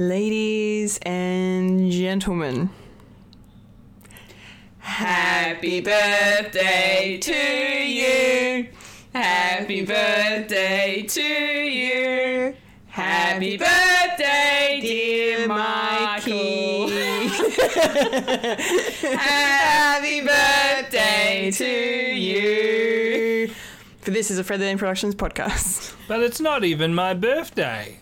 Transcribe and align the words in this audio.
Ladies 0.00 0.96
and 1.02 1.92
gentlemen, 1.92 2.70
Happy 4.78 5.82
birthday 5.82 7.18
to 7.20 7.34
you. 7.34 8.68
Happy 9.12 9.84
birthday 9.84 11.04
to 11.06 11.20
you. 11.20 12.54
Happy 12.86 13.58
birthday, 13.58 14.78
dear 14.80 15.46
Michael. 15.46 16.88
Happy 19.18 20.20
birthday 20.22 21.50
to 21.50 22.16
you. 22.16 23.48
for 24.00 24.12
this 24.12 24.30
is 24.30 24.38
a 24.38 24.44
Fred 24.44 24.60
the 24.60 24.64
Name 24.64 24.78
Productions 24.78 25.14
podcast. 25.14 25.94
But 26.08 26.22
it's 26.22 26.40
not 26.40 26.64
even 26.64 26.94
my 26.94 27.12
birthday. 27.12 27.98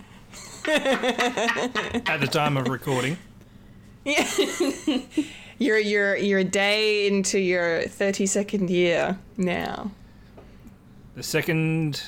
At 2.07 2.19
the 2.21 2.29
time 2.31 2.59
of 2.59 2.69
recording. 2.69 3.17
Yeah. 4.05 4.29
you're 5.59 5.79
you're 5.79 6.17
you're 6.17 6.41
a 6.41 6.45
day 6.45 7.07
into 7.07 7.39
your 7.39 7.85
32nd 7.85 8.69
year 8.69 9.19
now. 9.39 9.91
The 11.15 11.23
second 11.23 12.03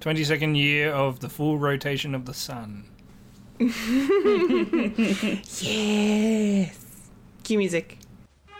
22nd 0.00 0.56
year 0.56 0.92
of 0.92 1.18
the 1.18 1.28
full 1.28 1.58
rotation 1.58 2.14
of 2.14 2.24
the 2.24 2.34
sun. 2.34 2.84
Yes. 5.60 6.78
Cue 7.42 7.58
music. 7.58 7.98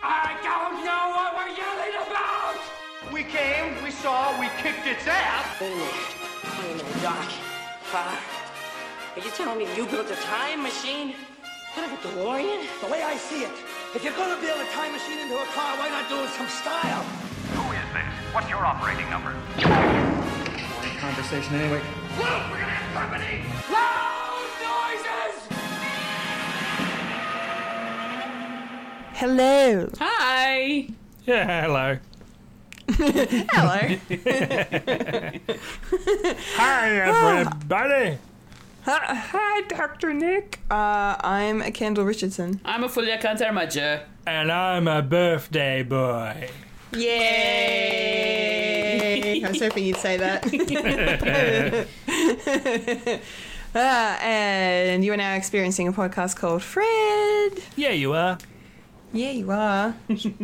I 0.03 0.35
don't 0.43 0.83
know 0.83 1.11
what 1.15 1.33
we're 1.33 1.55
yelling 1.55 1.95
about! 2.07 2.59
We 3.13 3.23
came, 3.23 3.81
we 3.83 3.91
saw, 3.91 4.37
we 4.39 4.47
kicked 4.61 4.85
its 4.85 5.07
ass. 5.07 5.61
Wait 5.61 5.71
a 5.71 5.75
minute. 5.75 6.83
Wait 6.83 7.01
Doc. 7.01 7.25
Uh, 7.93 8.34
are 9.15 9.21
you 9.21 9.31
telling 9.31 9.57
me 9.57 9.65
you 9.77 9.85
built 9.85 10.11
a 10.11 10.15
time 10.15 10.61
machine 10.61 11.15
out 11.77 11.85
of 11.85 11.93
a 11.93 11.95
DeLorean? 12.07 12.67
The 12.81 12.87
way 12.87 13.01
I 13.01 13.15
see 13.15 13.43
it, 13.43 13.51
if 13.95 14.03
you're 14.03 14.11
gonna 14.13 14.41
build 14.41 14.59
a 14.59 14.65
time 14.71 14.91
machine 14.91 15.19
into 15.19 15.35
a 15.35 15.45
car, 15.55 15.77
why 15.77 15.87
not 15.87 16.09
do 16.09 16.21
it 16.21 16.29
some 16.31 16.47
style? 16.47 17.03
Who 17.55 17.71
is 17.71 17.93
this? 17.93 18.03
What's 18.33 18.49
your 18.49 18.65
operating 18.65 19.09
number? 19.09 19.33
Boring 19.63 20.97
conversation 20.99 21.55
anyway. 21.55 21.81
Look, 22.17 22.51
we're 22.51 22.59
gonna 22.59 22.75
have 22.75 22.93
company! 22.93 23.45
Loud 23.71 24.49
noises! 24.67 25.47
Hello. 29.13 29.89
Hi. 29.99 30.89
Yeah, 31.25 31.61
hello. 31.61 31.97
Hello. 32.89 33.79
Hi, 36.57 36.89
everybody. 36.99 38.17
Oh. 38.21 38.34
Hi, 38.85 39.15
hi, 39.15 39.61
Dr. 39.61 40.13
Nick. 40.13 40.59
Uh, 40.69 41.15
I'm 41.19 41.61
Kendall 41.73 42.05
Richardson. 42.05 42.61
I'm 42.63 42.83
a 42.83 42.87
Fulia 42.87 43.19
Kantarmaja. 43.19 44.03
And 44.27 44.51
I'm 44.51 44.87
a 44.87 45.01
birthday 45.01 45.81
boy. 45.81 46.51
Yay! 46.91 47.11
I 49.45 49.49
was 49.49 49.59
hoping 49.59 49.85
you'd 49.85 49.97
say 49.97 50.17
that. 50.17 50.45
Ah, 53.77 54.17
and 54.21 55.03
you 55.03 55.11
are 55.11 55.17
now 55.17 55.35
experiencing 55.35 55.85
a 55.89 55.91
podcast 55.91 56.37
called 56.37 56.63
Fred. 56.63 57.61
Yeah, 57.75 57.89
you 57.89 58.13
are. 58.13 58.37
Yeah, 59.11 59.31
you 59.31 59.51
are. 59.51 59.97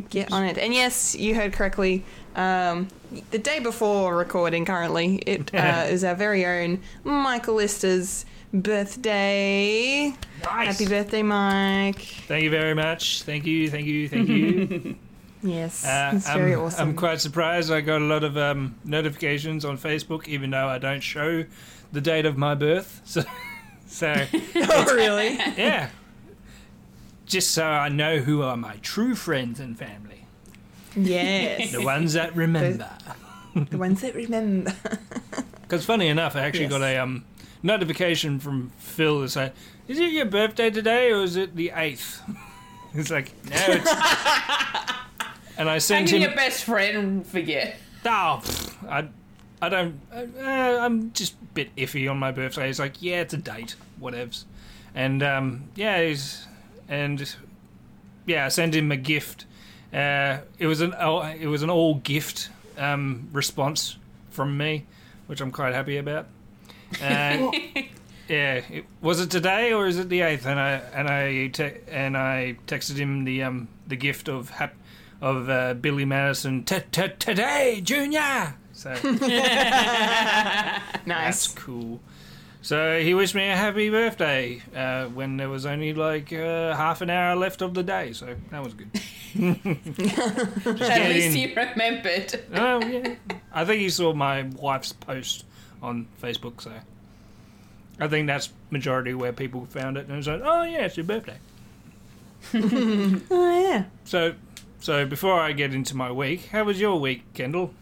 Get 0.09 0.33
on 0.33 0.43
it. 0.43 0.57
And 0.57 0.73
yes, 0.73 1.15
you 1.15 1.33
heard 1.35 1.53
correctly. 1.53 2.03
Um, 2.35 2.89
the 3.29 3.37
day 3.37 3.59
before 3.59 4.17
recording, 4.17 4.65
currently, 4.65 5.15
it 5.19 5.53
uh, 5.55 5.85
is 5.87 6.03
our 6.03 6.15
very 6.15 6.45
own 6.45 6.81
Michael 7.05 7.55
Lister's 7.55 8.25
birthday. 8.53 10.13
Nice. 10.43 10.77
Happy 10.79 10.87
birthday, 10.87 11.23
Mike. 11.23 11.99
Thank 12.27 12.43
you 12.43 12.49
very 12.49 12.73
much. 12.73 13.23
Thank 13.23 13.45
you, 13.45 13.69
thank 13.69 13.85
you, 13.85 14.07
thank 14.09 14.27
you. 14.29 14.95
Yes, 15.43 15.83
Uh, 15.83 16.11
it's 16.13 16.27
very 16.31 16.53
I'm, 16.53 16.59
awesome. 16.59 16.89
I'm 16.89 16.95
quite 16.95 17.19
surprised. 17.19 17.71
I 17.71 17.81
got 17.81 17.99
a 17.99 18.05
lot 18.05 18.23
of 18.23 18.37
um, 18.37 18.75
notifications 18.83 19.65
on 19.65 19.75
Facebook, 19.75 20.27
even 20.27 20.51
though 20.51 20.67
I 20.67 20.77
don't 20.77 20.99
show 21.01 21.45
the 21.91 21.99
date 21.99 22.27
of 22.27 22.37
my 22.37 22.53
birth. 22.53 23.01
So, 23.87 24.13
so 24.13 24.13
oh, 24.55 24.93
really? 24.95 25.33
yeah. 25.57 25.89
Just 27.25 27.51
so 27.51 27.65
I 27.65 27.89
know 27.89 28.19
who 28.19 28.43
are 28.43 28.55
my 28.55 28.75
true 28.83 29.15
friends 29.15 29.59
and 29.59 29.75
family, 29.77 30.25
yes. 30.95 31.71
the 31.71 31.81
ones 31.83 32.13
that 32.13 32.35
remember. 32.35 32.89
the 33.55 33.77
ones 33.79 34.01
that 34.01 34.13
remember. 34.13 34.73
Because 35.63 35.83
funny 35.85 36.07
enough, 36.07 36.35
I 36.35 36.41
actually 36.41 36.65
Yes. 36.65 36.71
got 36.71 36.81
a 36.83 36.97
um, 36.99 37.25
notification 37.63 38.39
from 38.39 38.71
Phil 38.77 39.23
is 39.23 39.33
say, 39.33 39.51
"Is 39.87 39.99
it 39.99 40.11
your 40.11 40.25
birthday 40.25 40.69
today, 40.69 41.11
or 41.11 41.23
is 41.23 41.35
it 41.35 41.55
the 41.55 41.69
8th? 41.75 42.19
It's 42.93 43.09
like, 43.17 43.31
no, 43.45 43.55
it's. 43.57 43.91
and 45.57 45.69
I 45.69 45.73
How 45.73 45.79
sent 45.79 46.07
can 46.09 46.17
him. 46.17 46.21
your 46.23 46.35
best 46.35 46.63
friend 46.63 47.25
forget? 47.25 47.77
Oh, 48.05 48.41
pff, 48.43 48.89
I, 48.89 49.07
I 49.61 49.69
don't. 49.69 49.99
Uh, 50.13 50.19
I'm 50.81 51.11
just 51.13 51.33
a 51.33 51.45
bit 51.53 51.75
iffy 51.75 52.09
on 52.09 52.17
my 52.17 52.31
birthday. 52.31 52.69
It's 52.69 52.79
like, 52.79 53.01
yeah, 53.01 53.21
it's 53.21 53.33
a 53.33 53.37
date, 53.37 53.75
whatevs. 54.01 54.45
And 54.95 55.23
um, 55.23 55.65
yeah, 55.75 56.01
he's 56.03 56.47
and 56.89 57.33
yeah, 58.25 58.45
I 58.45 58.49
sent 58.49 58.75
him 58.75 58.91
a 58.91 58.97
gift. 58.97 59.45
Uh, 59.93 60.39
it 60.57 60.67
was 60.67 60.81
an 60.81 60.93
oh, 60.99 61.21
it 61.21 61.47
was 61.47 61.63
an 61.63 61.69
all 61.69 61.95
gift 61.95 62.49
um, 62.77 63.29
response 63.31 63.97
from 64.31 64.57
me, 64.57 64.85
which 65.27 65.39
I'm 65.41 65.51
quite 65.51 65.73
happy 65.73 65.97
about. 65.97 66.27
Uh, 67.01 67.51
yeah, 68.27 68.61
it, 68.69 68.85
was 69.01 69.19
it 69.19 69.29
today 69.29 69.73
or 69.73 69.87
is 69.87 69.97
it 69.97 70.09
the 70.09 70.21
eighth? 70.21 70.45
And 70.45 70.59
I 70.59 70.71
and 70.93 71.07
I 71.07 71.47
te- 71.47 71.81
and 71.87 72.17
I 72.17 72.57
texted 72.67 72.97
him 72.97 73.23
the 73.25 73.43
um 73.43 73.67
the 73.87 73.95
gift 73.95 74.29
of 74.29 74.49
hap- 74.51 74.75
of 75.21 75.49
uh, 75.49 75.73
Billy 75.75 76.05
Madison 76.05 76.63
"T- 76.63 76.79
t- 76.91 77.07
today, 77.19 77.81
Junior. 77.83 78.55
So 78.73 78.89
that's 79.03 81.05
nice. 81.05 81.47
cool. 81.49 81.99
So 82.63 83.01
he 83.01 83.15
wished 83.15 83.33
me 83.33 83.49
a 83.49 83.55
happy 83.55 83.89
birthday 83.89 84.61
uh, 84.75 85.05
when 85.07 85.37
there 85.37 85.49
was 85.49 85.65
only 85.65 85.93
like 85.95 86.31
uh, 86.31 86.75
half 86.75 87.01
an 87.01 87.09
hour 87.09 87.35
left 87.35 87.61
of 87.63 87.73
the 87.73 87.81
day. 87.83 88.13
So 88.13 88.35
that 88.51 88.63
was 88.63 88.73
good. 88.75 88.89
At 89.35 91.09
least 91.09 91.27
in. 91.27 91.33
he 91.33 91.53
remembered. 91.55 92.39
Oh 92.53 92.79
yeah. 92.85 93.15
I 93.51 93.65
think 93.65 93.81
he 93.81 93.89
saw 93.89 94.13
my 94.13 94.43
wife's 94.43 94.93
post 94.93 95.45
on 95.81 96.07
Facebook, 96.21 96.61
so 96.61 96.71
I 97.99 98.07
think 98.07 98.27
that's 98.27 98.49
majority 98.69 99.13
where 99.13 99.33
people 99.33 99.65
found 99.65 99.97
it 99.97 100.01
and 100.05 100.11
it 100.13 100.17
was 100.17 100.27
like, 100.27 100.41
oh 100.43 100.63
yeah, 100.63 100.85
it's 100.85 100.97
your 100.97 101.05
birthday. 101.05 101.37
Oh, 102.53 103.59
yeah. 103.69 103.83
So, 104.05 104.33
so 104.79 105.05
before 105.05 105.39
I 105.39 105.51
get 105.51 105.73
into 105.75 105.95
my 105.95 106.11
week, 106.11 106.47
how 106.47 106.63
was 106.63 106.79
your 106.79 106.99
week, 106.99 107.23
Kendall? 107.33 107.73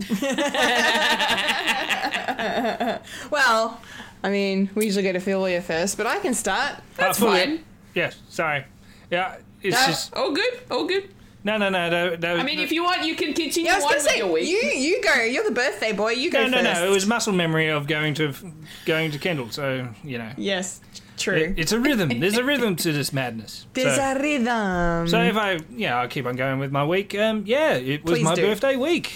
Well, 3.30 3.80
I 4.22 4.30
mean, 4.30 4.70
we 4.74 4.84
usually 4.86 5.02
go 5.04 5.12
to 5.12 5.18
Fulia 5.20 5.62
first, 5.62 5.96
but 5.96 6.06
I 6.06 6.18
can 6.18 6.34
start. 6.34 6.76
That's 6.96 7.20
Uh, 7.22 7.26
fine. 7.26 7.64
Yes, 7.94 8.16
sorry. 8.28 8.64
Yeah, 9.10 9.36
it's 9.62 9.76
Uh, 9.76 9.86
just 9.86 10.12
oh, 10.14 10.32
good. 10.34 10.60
All 10.70 10.84
good. 10.86 11.08
No, 11.44 11.56
no, 11.56 11.68
no. 11.68 11.90
That, 11.90 12.20
that 12.20 12.32
was, 12.32 12.40
I 12.40 12.44
mean, 12.44 12.58
if 12.58 12.72
you 12.72 12.84
want, 12.84 13.04
you 13.04 13.14
can 13.14 13.32
continue 13.32 13.70
Yeah, 13.70 13.74
I 13.74 13.76
was 13.76 13.84
on 13.84 13.90
gonna 13.90 14.02
with 14.02 14.10
say 14.10 14.18
your 14.18 14.32
week. 14.32 14.48
you 14.48 14.56
you 14.56 15.02
go. 15.02 15.14
You're 15.22 15.44
the 15.44 15.50
birthday 15.54 15.92
boy. 15.92 16.12
You 16.12 16.30
go 16.30 16.42
no, 16.42 16.48
no, 16.48 16.62
first. 16.62 16.80
no. 16.80 16.86
It 16.86 16.90
was 16.90 17.06
muscle 17.06 17.32
memory 17.32 17.68
of 17.68 17.86
going 17.86 18.14
to 18.14 18.34
going 18.86 19.10
to 19.12 19.18
Kendall. 19.18 19.50
So 19.50 19.88
you 20.04 20.18
know, 20.18 20.32
yes, 20.36 20.80
true. 21.16 21.36
it, 21.36 21.58
it's 21.58 21.72
a 21.72 21.80
rhythm. 21.80 22.20
There's 22.20 22.36
a 22.36 22.44
rhythm 22.44 22.76
to 22.76 22.92
this 22.92 23.12
madness. 23.12 23.66
There's 23.72 23.96
so, 23.96 24.02
a 24.02 24.18
rhythm. 24.20 25.08
so 25.08 25.22
if 25.22 25.36
I, 25.36 25.58
yeah, 25.74 25.98
I'll 26.00 26.08
keep 26.08 26.26
on 26.26 26.36
going 26.36 26.58
with 26.58 26.72
my 26.72 26.84
week. 26.84 27.14
Um, 27.14 27.44
yeah, 27.46 27.74
it 27.74 28.04
was 28.04 28.18
Please 28.18 28.24
my 28.24 28.34
do. 28.34 28.42
birthday 28.42 28.76
week. 28.76 29.12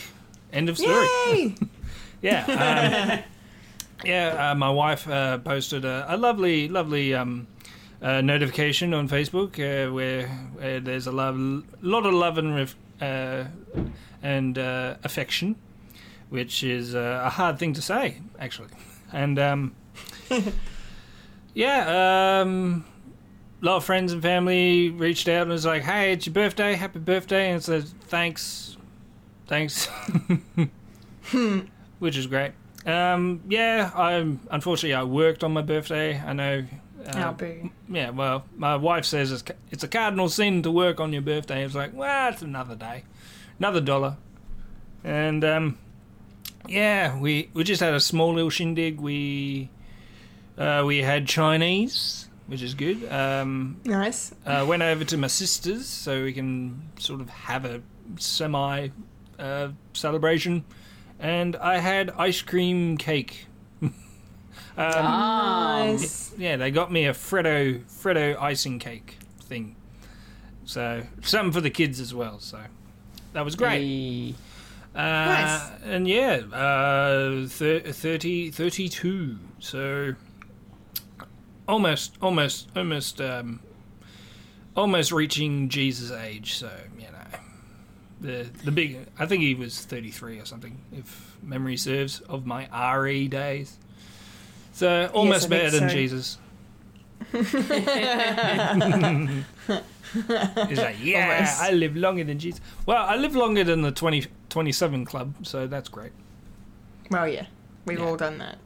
End 0.53 0.69
of 0.69 0.79
story. 0.79 1.07
Yay! 1.29 1.55
Yeah. 2.23 3.23
Um, 3.23 3.31
yeah, 4.03 4.51
uh, 4.51 4.55
my 4.55 4.71
wife 4.71 5.07
uh, 5.09 5.39
posted 5.39 5.85
a, 5.85 6.07
a 6.09 6.17
lovely, 6.17 6.69
lovely 6.69 7.15
um, 7.15 7.47
uh, 8.05 8.21
notification 8.21 8.93
on 8.93 9.09
Facebook 9.09 9.59
uh, 9.59 9.91
where, 9.91 10.29
where 10.29 10.79
there's 10.79 11.07
a 11.07 11.13
love, 11.13 11.37
lot 11.81 12.05
of 12.05 12.13
love 12.13 12.37
and 12.37 12.55
ref, 12.55 12.77
uh, 13.01 13.45
and 14.23 14.59
uh, 14.59 14.97
affection, 15.03 15.57
which 16.29 16.63
is 16.63 16.95
uh, 16.95 17.23
a 17.25 17.31
hard 17.31 17.59
thing 17.59 17.73
to 17.73 17.81
say, 17.81 18.21
actually. 18.39 18.69
And 19.11 19.39
um, 19.39 19.75
yeah, 21.55 22.41
um, 22.43 22.85
a 23.63 23.65
lot 23.65 23.77
of 23.77 23.85
friends 23.85 24.13
and 24.13 24.21
family 24.21 24.91
reached 24.91 25.27
out 25.29 25.43
and 25.43 25.51
was 25.51 25.65
like, 25.65 25.83
"Hey, 25.83 26.13
it's 26.13 26.27
your 26.27 26.35
birthday! 26.35 26.75
Happy 26.75 26.99
birthday!" 26.99 27.51
And 27.53 27.63
said, 27.63 27.85
"Thanks, 27.85 28.77
thanks." 29.47 29.89
which 31.99 32.19
is 32.19 32.27
great. 32.27 32.53
Um, 32.85 33.41
yeah, 33.49 33.91
I 33.95 34.13
unfortunately 34.51 34.93
I 34.93 35.05
worked 35.05 35.43
on 35.43 35.53
my 35.53 35.63
birthday. 35.63 36.21
I 36.21 36.35
know. 36.35 36.65
Uh, 37.07 37.13
Oh, 37.67 37.71
yeah, 37.89 38.11
well, 38.11 38.45
my 38.57 38.77
wife 38.77 39.05
says 39.05 39.31
it's, 39.33 39.45
it's 39.71 39.85
a 39.85 39.89
cardinal 39.89 40.29
sin 40.29 40.63
to 40.63 40.71
work 40.71 41.01
on 41.01 41.13
your 41.13 41.23
birthday. 41.23 41.65
It's 41.65 41.75
like, 41.75 41.93
well, 41.95 42.33
it's 42.33 42.43
another 42.43 42.75
day, 42.75 43.05
another 43.59 43.81
dollar, 43.81 44.17
and 45.03 45.45
um, 45.45 45.79
yeah, 46.69 47.19
we 47.19 47.51
we 47.55 47.65
just 47.65 47.81
had 47.81 47.95
a 47.95 48.01
small 48.01 48.35
little 48.35 48.51
shindig. 48.51 49.01
We 49.01 49.71
uh, 50.57 50.85
we 50.87 50.99
had 51.03 51.27
Chinese, 51.27 52.29
which 52.47 52.63
is 52.63 52.75
good. 52.75 53.05
Um, 53.13 53.81
Nice. 53.85 54.33
uh, 54.47 54.65
went 54.67 54.83
over 54.83 55.05
to 55.05 55.17
my 55.17 55.27
sister's 55.27 55.87
so 55.87 56.23
we 56.25 56.33
can 56.33 56.91
sort 56.99 57.21
of 57.21 57.29
have 57.29 57.65
a 57.65 57.83
semi 58.19 58.89
uh, 59.39 59.69
celebration, 59.93 60.65
and 61.19 61.57
I 61.57 61.79
had 61.79 62.11
ice 62.17 62.41
cream 62.43 62.97
cake. 62.97 63.47
Um, 64.77 65.05
Nice. 65.05 66.33
yeah, 66.39 66.57
they 66.57 66.71
got 66.71 66.91
me 66.91 67.07
a 67.07 67.13
Freddo 67.13 67.83
Freddo 67.85 68.41
icing 68.41 68.79
cake 68.79 69.19
thing, 69.43 69.77
so 70.65 71.03
something 71.23 71.53
for 71.53 71.61
the 71.61 71.71
kids 71.71 72.01
as 72.01 72.15
well. 72.15 72.39
So 72.41 72.61
that 73.33 73.45
was 73.45 73.55
great. 73.57 73.81
Hey. 73.81 74.35
Uh, 74.95 75.01
Nice. 75.01 75.71
And 75.85 76.07
yeah, 76.09 76.37
uh, 76.53 77.47
thir- 77.49 77.81
30, 77.81 78.51
32. 78.53 79.39
So 79.59 80.15
almost, 81.67 82.17
almost, 82.23 82.69
almost, 82.77 83.21
um, 83.21 83.61
almost 84.77 85.13
reaching 85.13 85.69
Jesus' 85.69 86.11
age. 86.11 86.55
So 86.55 86.71
you 86.99 87.07
know, 87.07 87.39
the 88.21 88.49
the 88.65 88.71
big. 88.71 88.99
I 89.19 89.27
think 89.27 89.43
he 89.43 89.55
was 89.55 89.85
thirty 89.85 90.11
three 90.11 90.39
or 90.39 90.45
something, 90.45 90.79
if 90.93 91.37
memory 91.43 91.77
serves, 91.77 92.21
of 92.21 92.47
my 92.47 92.69
RE 92.97 93.29
days. 93.29 93.79
So 94.75 95.11
almost 95.15 95.49
think 95.49 95.63
better 95.63 95.71
than 95.79 95.89
so. 95.89 95.95
Jesus. 95.95 96.39
He's 100.69 100.79
like, 100.79 100.97
yeah, 101.03 101.35
Almost. 101.35 101.61
I 101.61 101.71
live 101.73 101.97
longer 101.97 102.25
than 102.25 102.39
Jesus. 102.39 102.61
Well, 102.87 103.05
I 103.05 103.17
live 103.17 103.35
longer 103.35 103.65
than 103.65 103.83
the 103.83 103.91
20, 103.91 104.27
27 104.49 105.05
club, 105.05 105.35
so 105.43 105.67
that's 105.67 105.89
great. 105.89 106.13
Well, 107.11 107.27
yeah. 107.29 107.47
We've 107.87 107.99
Yeah. 107.99 108.07
all 108.07 108.17
done 108.17 108.39
that. 108.39 108.59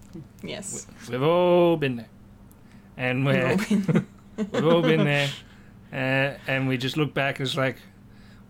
Yes. 0.43 0.87
We've 1.11 1.23
all 1.23 1.77
been 1.77 1.97
there, 1.97 2.09
and 2.97 3.25
We've 3.25 3.37
we're 3.37 3.51
all 3.51 3.57
been- 3.57 4.07
we've 4.53 4.67
all 4.67 4.83
been 4.83 5.05
there, 5.05 5.29
uh, 5.93 6.39
and 6.47 6.69
we 6.69 6.77
just 6.77 6.97
look 6.97 7.15
back 7.15 7.39
and 7.39 7.49
it's 7.49 7.57
like, 7.57 7.77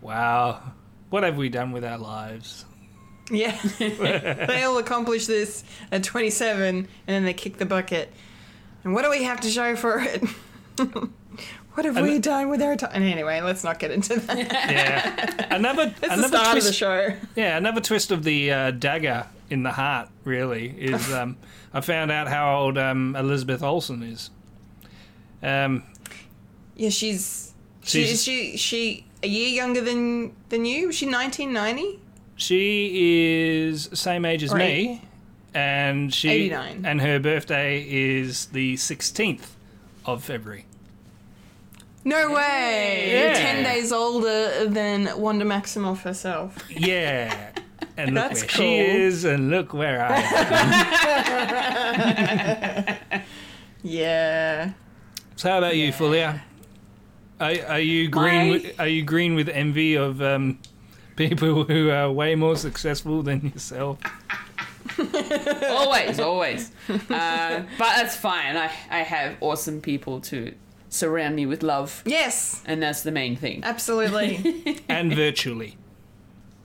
wow, 0.01 0.61
what 1.11 1.23
have 1.23 1.37
we 1.37 1.49
done 1.49 1.73
with 1.73 1.85
our 1.85 1.99
lives? 1.99 2.65
Yeah. 3.31 3.59
they 3.79 4.63
all 4.65 4.79
accomplish 4.79 5.27
this 5.27 5.65
at 5.93 6.03
27 6.05 6.77
and 6.77 6.89
then 7.07 7.25
they 7.25 7.35
kick 7.35 7.59
the 7.59 7.67
bucket. 7.67 8.13
And 8.85 8.95
what 8.95 9.03
do 9.05 9.11
we 9.11 9.25
have 9.25 9.41
to 9.43 9.51
show 9.51 9.77
for 9.77 9.99
it? 10.01 10.23
what 11.75 11.85
have 11.85 12.01
we 12.01 12.19
done 12.19 12.49
with 12.49 12.63
our 12.63 12.77
time? 12.77 13.03
Anyway, 13.03 13.41
let's 13.41 13.63
not 13.65 13.79
get 13.79 13.91
into 13.91 14.19
that. 14.21 14.37
Yeah, 14.71 15.55
another 15.55 15.89
It's 15.89 16.01
the 16.01 16.13
another 16.13 16.29
start 16.29 16.51
twist. 16.53 16.67
of 16.67 16.71
the 16.73 16.77
show. 16.77 17.15
Yeah, 17.37 17.57
another 17.57 17.81
twist 17.81 18.11
of 18.11 18.23
the 18.25 18.51
uh, 18.51 18.71
dagger 18.73 19.27
in 19.51 19.63
the 19.63 19.73
heart. 19.73 20.09
Really 20.25 20.69
is 20.71 21.13
um, 21.13 21.37
I 21.73 21.81
found 21.81 22.11
out 22.11 22.29
how 22.29 22.61
old 22.61 22.79
um, 22.79 23.15
Elizabeth 23.17 23.63
Olsen 23.63 24.03
is. 24.03 24.31
Um, 25.43 25.83
Yeah, 26.77 26.91
she's 26.91 27.53
she 27.83 28.05
She's- 28.05 28.13
is 28.15 28.23
she 28.25 28.57
she 28.57 29.05
a 29.23 29.29
year 29.29 29.49
younger 29.49 29.81
than 29.81 30.33
than 30.49 30.65
you? 30.65 30.87
Was 30.89 30.97
she 30.97 31.07
1990? 31.07 32.01
She 32.39 33.67
is 33.67 33.91
same 33.93 34.25
age 34.25 34.43
as 34.45 34.53
Or 34.53 34.57
me, 34.57 35.03
and 35.55 36.15
she 36.15 36.31
89. 36.31 36.85
and 36.87 37.01
her 37.01 37.19
birthday 37.19 37.85
is 37.89 38.47
the 38.47 38.77
sixteenth 38.77 39.55
of 40.07 40.23
February. 40.25 40.65
No 42.05 42.31
way. 42.31 43.09
Yeah. 43.13 43.25
You're 43.27 43.35
10 43.35 43.65
days 43.65 43.93
older 43.93 44.67
than 44.67 45.11
Wanda 45.21 45.45
Maximoff 45.45 46.03
herself. 46.03 46.57
Yeah, 46.71 47.51
and 47.97 48.15
look 48.15 48.29
That's 48.29 48.41
where 48.43 48.49
cool. 48.49 48.57
she 48.65 48.79
is, 48.79 49.25
and 49.25 49.51
look 49.51 49.75
where 49.75 50.01
I 50.09 50.21
am. 53.11 53.23
Yeah. 53.83 54.73
so, 55.37 55.51
how 55.51 55.59
about 55.59 55.77
you, 55.77 55.93
Fulia? 55.93 56.41
Are, 57.41 57.53
are 57.69 57.79
you 57.81 58.09
green? 58.09 58.47
My- 58.47 58.51
With, 58.51 58.81
are 58.81 58.89
you 58.89 59.03
green 59.03 59.35
with 59.37 59.49
envy 59.49 59.95
of 59.97 60.21
um, 60.23 60.59
people 61.19 61.65
who 61.65 61.91
are 61.91 62.11
way 62.11 62.35
more 62.35 62.57
successful 62.57 63.23
than 63.23 63.47
yourself? 63.53 63.99
always, 65.69 66.19
always. 66.21 66.71
Uh, 66.89 67.63
but 67.79 67.97
that's 67.97 68.17
fine. 68.17 68.57
I, 68.57 68.71
I 68.91 69.01
have 69.01 69.37
awesome 69.41 69.81
people 69.83 70.21
to 70.23 70.55
surround 70.89 71.37
me 71.37 71.45
with 71.45 71.63
love, 71.63 72.03
Yes. 72.07 72.63
and 72.65 72.83
that's 72.83 73.03
the 73.03 73.11
main 73.11 73.37
thing. 73.37 73.61
Absolutely. 73.65 74.81
and 74.89 75.13
virtually, 75.15 75.77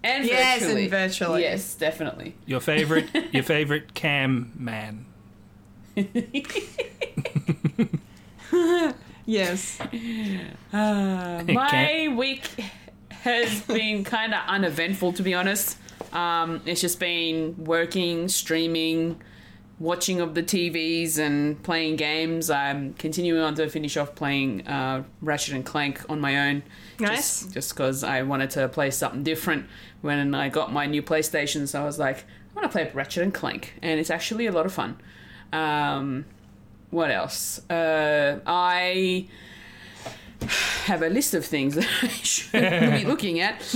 And 0.03 0.23
Yes, 0.25 0.61
and 0.61 0.71
virtually. 0.71 0.87
virtually. 0.87 1.41
Yes, 1.41 1.75
definitely. 1.75 2.35
your 2.45 2.61
favorite, 2.61 3.09
your 3.33 3.43
favorite 3.43 3.93
cam 3.93 4.51
man. 4.55 5.05
yes. 9.25 9.79
My 10.71 12.13
week 12.15 12.49
has 13.23 13.61
been 13.67 14.03
kind 14.03 14.33
of 14.33 14.41
uneventful, 14.47 15.13
to 15.13 15.23
be 15.23 15.33
honest. 15.33 15.77
Um, 16.11 16.61
it's 16.65 16.81
just 16.81 16.99
been 16.99 17.55
working, 17.63 18.27
streaming, 18.27 19.21
watching 19.79 20.19
of 20.19 20.35
the 20.35 20.43
TVs, 20.43 21.17
and 21.17 21.61
playing 21.63 21.95
games. 21.95 22.49
I'm 22.49 22.93
continuing 22.95 23.41
on 23.41 23.55
to 23.55 23.69
finish 23.69 23.95
off 23.95 24.13
playing 24.13 24.67
uh, 24.67 25.03
Ratchet 25.21 25.55
and 25.55 25.65
Clank 25.65 26.01
on 26.09 26.19
my 26.19 26.49
own. 26.49 26.63
Nice. 26.99 27.45
Just 27.47 27.73
because 27.73 28.03
I 28.03 28.23
wanted 28.23 28.49
to 28.51 28.67
play 28.67 28.91
something 28.91 29.23
different 29.23 29.67
when 30.01 30.35
I 30.35 30.49
got 30.49 30.73
my 30.73 30.85
new 30.85 31.01
PlayStation, 31.01 31.67
so 31.67 31.81
I 31.81 31.85
was 31.85 31.97
like, 31.97 32.17
I 32.19 32.59
want 32.59 32.69
to 32.69 32.77
play 32.77 32.91
Ratchet 32.93 33.23
and 33.23 33.33
Clank, 33.33 33.75
and 33.81 33.99
it's 33.99 34.09
actually 34.09 34.47
a 34.47 34.51
lot 34.51 34.65
of 34.65 34.73
fun. 34.73 34.99
Um, 35.53 36.25
what 36.91 37.09
else? 37.09 37.67
Uh, 37.69 38.39
I 38.45 39.27
have 40.85 41.01
a 41.01 41.09
list 41.09 41.33
of 41.33 41.45
things 41.45 41.75
that 41.75 41.87
I 42.01 42.07
should 42.07 42.51
be 43.01 43.05
looking 43.05 43.39
at. 43.39 43.61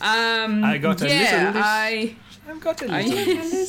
um, 0.00 0.64
I 0.64 0.78
got 0.80 1.02
a 1.02 1.08
yeah, 1.08 1.14
little 1.20 1.52
list. 1.52 1.56
I 1.64 2.16
I've 2.48 2.60
got 2.60 2.82
a 2.82 2.92
I, 2.92 3.02
little. 3.02 3.66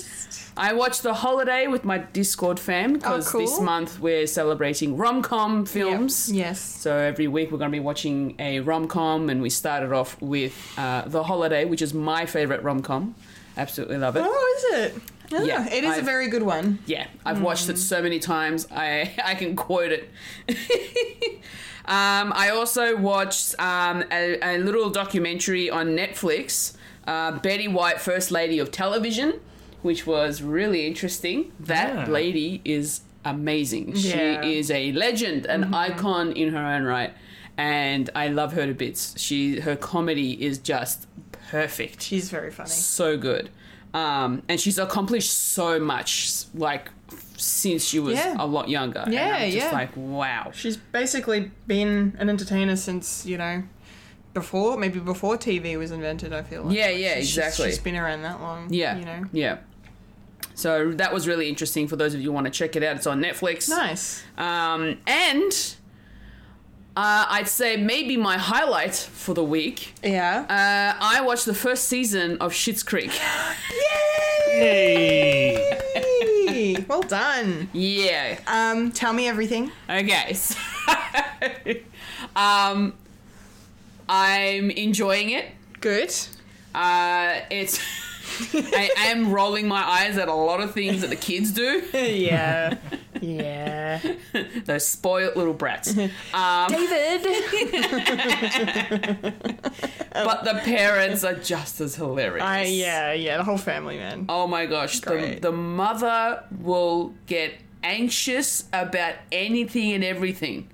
I 0.56 0.74
watched 0.74 1.02
The 1.02 1.14
Holiday 1.16 1.66
with 1.68 1.84
my 1.84 1.98
Discord 1.98 2.60
fam 2.60 2.94
because 2.94 3.32
cool. 3.32 3.42
this 3.42 3.60
month 3.60 4.00
we're 4.00 4.28
celebrating 4.28 4.98
rom 4.98 5.22
com 5.24 5.66
films. 5.66 6.32
Yes. 6.32 6.60
So 6.60 6.96
every 6.96 7.28
week 7.28 7.52
we're 7.52 7.58
going 7.58 7.72
to 7.72 7.76
be 7.76 7.80
watching 7.80 8.36
a 8.38 8.60
rom 8.60 8.88
com, 8.88 9.30
and 9.30 9.42
we 9.42 9.50
started 9.50 9.92
off 9.92 10.20
with 10.22 10.56
uh, 10.78 11.04
The 11.08 11.24
Holiday, 11.24 11.66
which 11.66 11.82
is 11.82 11.94
my 11.94 12.26
favorite 12.26 12.62
rom 12.62 12.82
com. 12.82 13.16
Absolutely 13.58 13.98
love 13.98 14.16
it. 14.16 14.24
Oh, 14.26 14.56
is 14.58 14.80
it? 14.80 15.02
Ah, 15.32 15.42
Yeah, 15.44 15.66
It 15.68 15.84
is 15.84 15.92
a 15.92 15.96
I've- 15.98 16.06
very 16.06 16.28
good 16.28 16.44
one. 16.44 16.80
Yeah, 16.86 17.08
I've 17.26 17.42
watched 17.42 17.70
it 17.70 17.78
so 17.78 18.02
many 18.02 18.20
times. 18.20 18.68
I 18.72 19.14
I 19.24 19.36
can 19.36 19.56
quote 19.56 19.92
it. 19.92 20.10
um, 21.86 22.32
I 22.36 22.50
also 22.54 22.96
watched 22.98 23.56
um, 23.60 24.04
a, 24.12 24.38
a 24.42 24.58
little 24.60 24.90
documentary 24.90 25.70
on 25.70 25.88
Netflix, 25.96 26.76
uh, 27.08 27.38
Betty 27.40 27.68
White, 27.68 28.00
First 28.00 28.32
Lady 28.32 28.60
of 28.60 28.72
Television, 28.72 29.40
which 29.82 30.06
was 30.08 30.42
really 30.42 30.86
interesting. 30.88 31.52
That 31.60 32.08
Ah. 32.08 32.12
lady 32.12 32.62
is 32.64 33.02
amazing. 33.26 33.94
Yeah. 33.96 34.42
She 34.42 34.58
is 34.60 34.72
a 34.72 34.92
legend, 34.94 35.46
an 35.46 35.74
icon 35.74 36.32
in 36.34 36.54
her 36.54 36.66
own 36.66 36.84
right, 36.84 37.14
and 37.58 38.10
I 38.16 38.28
love 38.30 38.54
her 38.54 38.66
to 38.66 38.74
bits. 38.74 39.14
She 39.18 39.60
her 39.62 39.76
comedy 39.76 40.42
is 40.44 40.58
just 40.58 41.08
perfect 41.50 42.02
She's 42.02 42.30
very 42.30 42.52
funny. 42.52 42.70
so 42.70 43.18
good. 43.18 43.50
Um, 43.94 44.42
and 44.50 44.60
she's 44.60 44.78
accomplished 44.80 45.32
so 45.34 45.80
much, 45.80 46.30
like 46.56 46.90
since 47.38 47.84
she 47.86 48.00
was 48.00 48.16
Yeah. 48.16 48.36
a 48.40 48.46
lot 48.46 48.70
younger. 48.70 49.00
And 49.00 49.14
Yeah, 49.14 49.36
I'm 49.36 49.52
just 49.52 49.68
yeah. 49.68 49.72
like, 49.72 49.90
wow. 49.96 50.52
She's 50.54 50.78
basically 50.78 51.52
been 51.68 52.16
an 52.18 52.30
entertainer 52.30 52.76
since, 52.76 53.26
you 53.26 53.38
know, 53.38 53.64
before, 54.34 54.78
maybe 54.78 55.00
before 55.00 55.38
TV 55.38 55.78
was 55.78 55.92
invented, 55.92 56.34
I 56.34 56.42
feel 56.42 56.64
like. 56.64 56.76
Yeah, 56.76 56.88
Like, 56.88 56.98
yeah, 57.00 57.14
she's- 57.16 57.28
exactly. 57.38 57.66
She's 57.70 57.80
been 57.80 57.96
around 57.96 58.24
that 58.24 58.42
long. 58.42 58.74
Yeah, 58.74 58.98
You 58.98 59.06
know? 59.06 59.24
yeah. 59.32 59.58
So 60.56 60.92
that 60.94 61.14
was 61.14 61.28
really 61.28 61.50
interesting 61.50 61.88
for 61.88 61.96
those 61.96 62.14
of 62.14 62.20
you 62.22 62.28
who 62.28 62.32
want 62.34 62.46
to 62.46 62.52
check 62.52 62.76
it 62.76 62.84
out. 62.84 62.96
It's 62.96 63.08
on 63.08 63.22
Netflix. 63.22 63.70
Nice. 63.70 64.24
Um, 64.38 64.98
and 65.06 65.76
uh, 66.96 67.26
I'd 67.30 67.48
say 67.48 67.78
maybe 67.78 68.18
my 68.18 68.38
highlight 68.38 68.96
for 68.96 69.34
the 69.34 69.44
week. 69.44 69.94
Yeah. 70.04 70.46
Uh, 70.50 70.98
I 71.04 71.22
watched 71.22 71.46
the 71.46 71.54
first 71.54 71.86
season 71.86 72.38
of 72.40 72.54
Schitt's 72.54 72.84
Creek. 72.84 73.12
Hey. 74.54 75.56
Yay! 76.46 76.86
well 76.88 77.02
done. 77.02 77.70
yeah. 77.74 78.40
Um, 78.46 78.92
tell 78.92 79.12
me 79.12 79.28
everything. 79.28 79.72
Okay. 79.90 80.34
So, 80.44 80.56
um, 82.36 82.94
I'm 84.08 84.70
enjoying 84.72 85.32
it. 85.32 85.46
Good. 85.82 86.14
Uh, 86.74 87.40
it's. 87.50 87.80
I 88.54 88.90
am 88.98 89.32
rolling 89.32 89.68
my 89.68 89.82
eyes 89.84 90.18
at 90.18 90.28
a 90.28 90.34
lot 90.34 90.62
of 90.62 90.74
things 90.74 91.02
that 91.02 91.10
the 91.10 91.16
kids 91.16 91.52
do. 91.52 91.84
yeah. 91.94 92.78
Yeah. 93.24 94.00
Those 94.66 94.88
spoiled 94.88 95.36
little 95.36 95.54
brats. 95.54 95.94
David. 95.94 96.12
But 100.14 100.44
the 100.44 100.62
parents 100.64 101.24
are 101.24 101.34
just 101.36 101.82
as 101.82 101.96
hilarious. 101.96 102.44
I 102.44 102.64
yeah, 102.64 103.14
yeah, 103.14 103.38
the 103.38 103.44
whole 103.44 103.58
family, 103.58 103.98
man. 103.98 104.26
Oh 104.30 104.46
my 104.48 104.66
gosh. 104.68 105.00
The, 105.00 105.40
the 105.42 105.52
mother 105.52 106.44
will 106.62 107.14
get 107.26 107.56
anxious 107.84 108.66
about 108.72 109.16
anything 109.32 109.92
and 109.92 110.04
everything 110.04 110.70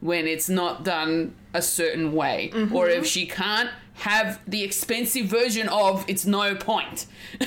when 0.00 0.26
it's 0.26 0.48
not 0.48 0.82
done 0.84 1.34
a 1.54 1.62
certain 1.62 2.12
way, 2.12 2.50
Mm-hmm. 2.52 2.74
or 2.74 2.88
if 2.88 3.06
she 3.06 3.26
can't 3.26 3.70
have 3.94 4.40
the 4.46 4.62
expensive 4.62 5.26
version 5.26 5.68
of, 5.68 6.04
it's 6.08 6.24
no 6.26 6.54
point. 6.54 7.06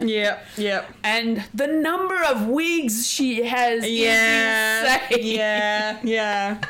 Yep, 0.00 0.44
yep. 0.58 0.90
And 1.02 1.42
the 1.54 1.66
number 1.66 2.22
of 2.24 2.46
wigs 2.48 3.06
she 3.08 3.44
has 3.44 3.88
Yeah, 3.88 4.84
is 5.08 5.16
insane. 5.16 5.34
yeah, 5.36 5.98
yeah. 6.04 6.60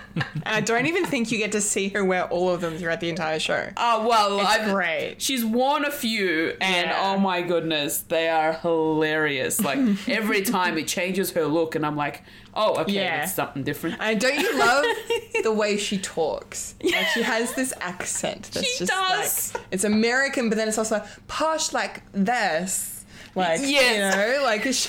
I 0.46 0.60
don't 0.60 0.86
even 0.86 1.04
think 1.04 1.32
you 1.32 1.38
get 1.38 1.50
to 1.52 1.60
see 1.60 1.88
her 1.88 2.04
wear 2.04 2.24
all 2.28 2.50
of 2.50 2.60
them 2.60 2.76
throughout 2.78 3.00
the 3.00 3.08
entire 3.08 3.40
show. 3.40 3.70
Oh 3.76 4.06
well, 4.06 4.38
It's 4.38 4.48
I've, 4.48 4.72
great. 4.72 5.16
She's 5.20 5.44
worn 5.44 5.84
a 5.84 5.90
few, 5.90 6.50
and 6.60 6.90
Yeah. 6.90 7.00
oh 7.02 7.18
my 7.18 7.42
goodness, 7.42 7.98
they 8.02 8.28
are 8.28 8.52
hilarious. 8.52 9.60
Like 9.60 9.78
every 10.08 10.42
time 10.42 10.78
it 10.78 10.86
changes 10.86 11.32
her 11.32 11.46
look, 11.46 11.74
and 11.74 11.84
I'm 11.84 11.96
like, 11.96 12.22
oh, 12.56 12.80
okay, 12.82 12.92
Yeah. 12.92 13.22
it's 13.24 13.34
something 13.34 13.62
different. 13.64 13.96
And 14.00 14.20
don't 14.20 14.38
you 14.38 14.58
love 14.58 14.84
the 15.42 15.52
way 15.52 15.76
she 15.76 15.98
talks? 15.98 16.74
Like 16.82 17.06
she 17.08 17.22
has 17.22 17.54
this 17.54 17.72
accent 17.80 18.50
that's 18.52 18.66
She 18.66 18.78
just 18.80 18.90
does. 18.92 19.54
like 19.54 19.64
it's 19.70 19.84
American, 19.84 20.48
but 20.48 20.56
then 20.58 20.68
it's 20.68 20.78
also 20.78 21.02
posh 21.28 21.72
like 21.72 22.02
this. 22.12 23.04
Like 23.34 23.60
Yes. 23.62 24.14
you 24.16 24.38
know, 24.38 24.44
like 24.44 24.64
it's 24.66 24.88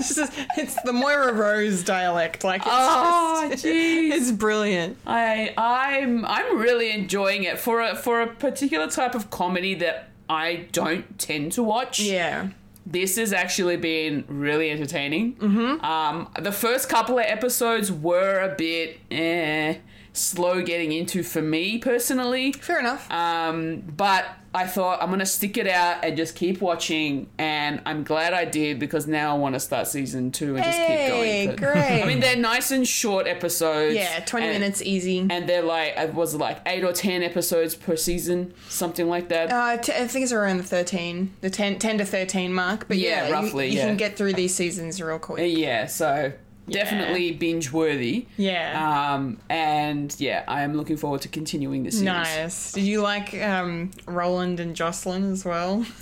it's, 0.00 0.16
just, 0.16 0.32
it's 0.56 0.82
the 0.82 0.92
Moira 0.92 1.32
Rose 1.32 1.82
dialect. 1.84 2.42
Like 2.44 2.62
it's 2.62 2.68
Oh, 2.70 3.48
jeez. 3.54 4.10
it's 4.12 4.30
brilliant. 4.32 4.96
I 5.06 5.54
I'm 5.56 6.24
I'm 6.26 6.58
really 6.58 6.90
enjoying 6.92 7.44
it 7.44 7.58
for 7.58 7.80
a 7.80 7.94
for 7.96 8.20
a 8.20 8.26
particular 8.26 8.88
type 8.88 9.14
of 9.14 9.30
comedy 9.30 9.74
that 9.76 10.10
I 10.28 10.66
don't 10.72 11.18
tend 11.18 11.52
to 11.52 11.62
watch. 11.62 12.00
Yeah. 12.00 12.48
This 12.86 13.16
has 13.16 13.32
actually 13.32 13.76
been 13.76 14.24
really 14.28 14.70
entertaining. 14.70 15.34
Mm-hmm. 15.36 15.84
Um, 15.84 16.28
the 16.40 16.52
first 16.52 16.88
couple 16.88 17.18
of 17.18 17.24
episodes 17.24 17.92
were 17.92 18.40
a 18.40 18.54
bit 18.54 18.98
eh, 19.10 19.76
slow 20.12 20.62
getting 20.62 20.92
into 20.92 21.22
for 21.22 21.42
me 21.42 21.78
personally. 21.78 22.52
Fair 22.52 22.80
enough. 22.80 23.10
Um, 23.10 23.80
but 23.96 24.26
I 24.52 24.66
thought 24.66 25.00
I'm 25.00 25.10
gonna 25.10 25.24
stick 25.24 25.56
it 25.56 25.68
out 25.68 26.04
and 26.04 26.16
just 26.16 26.34
keep 26.34 26.60
watching, 26.60 27.28
and 27.38 27.80
I'm 27.86 28.02
glad 28.02 28.34
I 28.34 28.44
did 28.44 28.80
because 28.80 29.06
now 29.06 29.36
I 29.36 29.38
want 29.38 29.54
to 29.54 29.60
start 29.60 29.86
season 29.86 30.32
two 30.32 30.56
and 30.56 30.64
just 30.64 30.76
keep 30.76 30.86
Hey, 30.88 31.46
going. 31.46 31.56
great. 31.56 32.02
I 32.02 32.04
mean, 32.04 32.18
they're 32.18 32.34
nice 32.36 32.72
and 32.72 32.86
short 32.86 33.28
episodes. 33.28 33.94
yeah, 33.94 34.18
twenty 34.26 34.46
and- 34.46 34.58
minutes 34.58 34.82
easy. 34.82 35.20
and 35.30 35.48
they're 35.48 35.62
like 35.62 35.94
it 35.96 36.12
was 36.14 36.34
like 36.34 36.58
eight 36.66 36.82
or 36.82 36.92
ten 36.92 37.22
episodes 37.22 37.76
per 37.76 37.94
season, 37.94 38.52
something 38.68 39.08
like 39.08 39.28
that. 39.28 39.52
Uh, 39.52 39.76
t- 39.76 39.92
I 39.92 40.08
think 40.08 40.24
it's 40.24 40.32
around 40.32 40.56
the 40.56 40.64
13, 40.64 41.32
the 41.40 41.50
10, 41.50 41.78
10 41.78 41.98
to 41.98 42.04
13 42.04 42.52
mark. 42.52 42.88
But 42.88 42.98
Yeah, 42.98 43.08
yeah, 43.08 43.26
you- 43.28 43.32
roughly, 43.34 43.68
You, 43.68 43.78
yeah. 43.78 43.86
can 43.86 43.96
get 43.96 44.16
through 44.16 44.32
these 44.32 44.52
seasons 44.54 45.00
real 45.00 45.20
quick. 45.20 45.56
yeah, 45.56 45.86
so 45.86 46.32
definitely 46.70 47.32
binge 47.32 47.72
worthy. 47.72 48.26
Yeah. 48.36 49.14
Um, 49.14 49.38
and 49.48 50.14
yeah, 50.18 50.44
I 50.48 50.62
am 50.62 50.74
looking 50.74 50.96
forward 50.96 51.22
to 51.22 51.28
continuing 51.28 51.84
this 51.84 51.94
series. 51.94 52.06
Nice. 52.06 52.72
Did 52.72 52.84
you 52.84 53.02
like 53.02 53.34
um, 53.42 53.90
Roland 54.06 54.60
and 54.60 54.74
Jocelyn 54.74 55.30
as 55.32 55.44
well? 55.44 55.84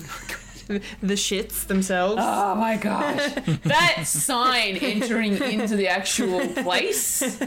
the 1.01 1.15
shits 1.15 1.67
themselves. 1.67 2.21
Oh 2.23 2.55
my 2.55 2.77
gosh. 2.77 3.33
that 3.65 4.03
sign 4.05 4.77
entering 4.77 5.43
into 5.43 5.77
the 5.77 5.89
actual 5.89 6.47
place. 6.63 7.41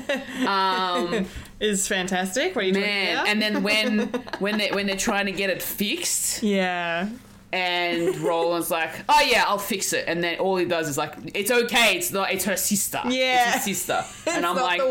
Um, 0.46 1.28
is 1.60 1.88
fantastic. 1.88 2.56
What 2.56 2.64
are 2.64 2.68
you 2.68 2.74
man. 2.74 3.28
And 3.28 3.40
then 3.40 3.62
when 3.62 4.08
when 4.40 4.58
they 4.58 4.72
when 4.72 4.88
they're 4.88 4.96
trying 4.96 5.28
to 5.28 5.32
get 5.32 5.52
it 5.52 5.62
fixed 5.62 6.42
yeah. 6.42 7.10
And 7.54 8.16
Roland's 8.20 8.72
like, 8.72 8.92
Oh 9.10 9.22
yeah, 9.22 9.44
I'll 9.48 9.58
fix 9.58 9.94
it 9.94 10.06
and 10.08 10.24
then 10.24 10.40
all 10.40 10.56
he 10.58 10.66
does 10.66 10.88
is 10.90 10.98
like, 10.98 11.14
It's 11.36 11.52
okay, 11.52 11.98
it's 11.98 12.12
not 12.12 12.32
it's 12.32 12.46
her 12.46 12.56
sister. 12.58 13.02
Yeah. 13.10 13.56
It's 13.56 13.66
his 13.66 13.82
sister. 13.82 14.04
and 14.32 14.46
I'm 14.46 14.56
like. 14.56 14.82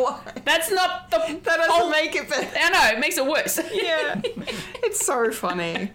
That's 0.44 0.70
not 0.70 1.10
the 1.10 1.18
That 1.44 1.56
doesn't 1.56 1.70
whole- 1.70 1.90
make 1.90 2.14
it 2.16 2.28
better. 2.28 2.48
I 2.60 2.70
know, 2.70 2.96
it 2.96 3.00
makes 3.00 3.16
it 3.18 3.26
worse. 3.26 3.58
Yeah. 3.72 4.20
it's 4.82 5.04
so 5.04 5.30
funny. 5.32 5.90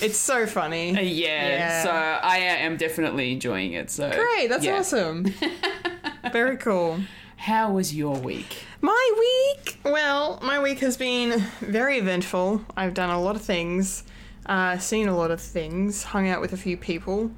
It's 0.00 0.18
so 0.18 0.46
funny. 0.46 0.96
Uh, 0.96 1.00
yeah, 1.00 1.48
Yeah. 1.48 1.82
so 1.84 1.90
I 1.90 2.38
uh, 2.38 2.66
am 2.66 2.76
definitely 2.76 3.32
enjoying 3.32 3.74
it. 3.74 3.90
So 3.90 4.10
Great. 4.10 4.48
That's 4.48 4.64
yeah. 4.64 4.78
awesome. 4.78 5.32
Very 6.32 6.56
cool. 6.56 7.00
How 7.36 7.70
was 7.72 7.94
your 7.94 8.16
week? 8.16 8.56
My 8.80 9.10
week? 9.18 9.78
Well, 9.84 10.40
my 10.42 10.58
week 10.60 10.80
has 10.80 10.96
been 10.96 11.40
very 11.60 11.98
eventful. 11.98 12.62
I've 12.76 12.94
done 12.94 13.10
a 13.10 13.20
lot 13.20 13.36
of 13.36 13.42
things, 13.42 14.02
uh, 14.46 14.78
seen 14.78 15.08
a 15.08 15.16
lot 15.16 15.30
of 15.30 15.40
things, 15.40 16.02
hung 16.04 16.28
out 16.28 16.40
with 16.40 16.52
a 16.52 16.56
few 16.56 16.76
people. 16.76 17.30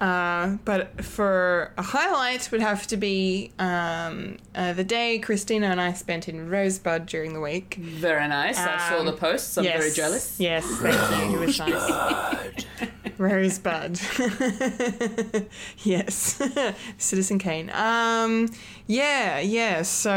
Uh, 0.00 0.56
but 0.64 1.04
for 1.04 1.72
a 1.78 1.82
highlight 1.82 2.50
would 2.50 2.60
have 2.60 2.84
to 2.88 2.96
be 2.96 3.52
um, 3.60 4.36
uh, 4.54 4.72
the 4.72 4.82
day 4.82 5.20
Christina 5.20 5.68
and 5.68 5.80
I 5.80 5.92
spent 5.92 6.28
in 6.28 6.50
Rosebud 6.50 7.06
during 7.06 7.32
the 7.32 7.40
week. 7.40 7.76
Very 7.80 8.26
nice. 8.26 8.58
I 8.58 8.88
saw 8.90 8.98
Um, 8.98 9.06
the 9.06 9.12
posts. 9.12 9.56
I'm 9.56 9.62
yes, 9.64 9.78
very 9.78 9.92
jealous. 9.92 10.40
Yes, 10.40 10.64
thank 10.66 11.30
you. 11.30 11.36
It 11.42 11.46
was 11.46 11.58
nice. 11.60 12.64
Rosebud. 13.18 14.00
yes. 15.78 16.42
Citizen 16.98 17.38
Kane. 17.38 17.70
Um 17.70 18.48
yeah, 18.86 19.40
yeah. 19.40 19.82
So 19.82 20.14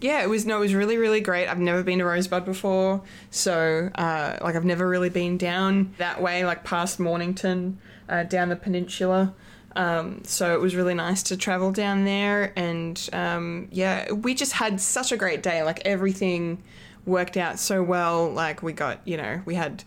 yeah, 0.00 0.22
it 0.22 0.28
was 0.28 0.46
no, 0.46 0.58
it 0.58 0.60
was 0.60 0.74
really, 0.74 0.96
really 0.96 1.20
great. 1.20 1.48
I've 1.48 1.58
never 1.58 1.82
been 1.82 1.98
to 1.98 2.04
Rosebud 2.04 2.44
before. 2.44 3.02
So 3.30 3.90
uh 3.94 4.36
like 4.40 4.54
I've 4.56 4.64
never 4.64 4.88
really 4.88 5.10
been 5.10 5.36
down 5.36 5.94
that 5.98 6.20
way, 6.20 6.44
like 6.44 6.64
past 6.64 7.00
Mornington, 7.00 7.78
uh, 8.08 8.24
down 8.24 8.48
the 8.48 8.56
peninsula. 8.56 9.34
Um, 9.76 10.22
so 10.24 10.52
it 10.54 10.60
was 10.60 10.74
really 10.74 10.94
nice 10.94 11.22
to 11.24 11.36
travel 11.36 11.70
down 11.70 12.04
there 12.04 12.52
and 12.56 13.08
um, 13.12 13.68
yeah, 13.70 14.10
we 14.10 14.34
just 14.34 14.52
had 14.52 14.80
such 14.80 15.12
a 15.12 15.16
great 15.16 15.42
day. 15.42 15.62
Like 15.62 15.86
everything 15.86 16.62
worked 17.06 17.36
out 17.36 17.58
so 17.58 17.82
well. 17.82 18.30
Like 18.30 18.62
we 18.62 18.72
got, 18.72 19.00
you 19.06 19.16
know, 19.16 19.42
we 19.44 19.54
had 19.54 19.84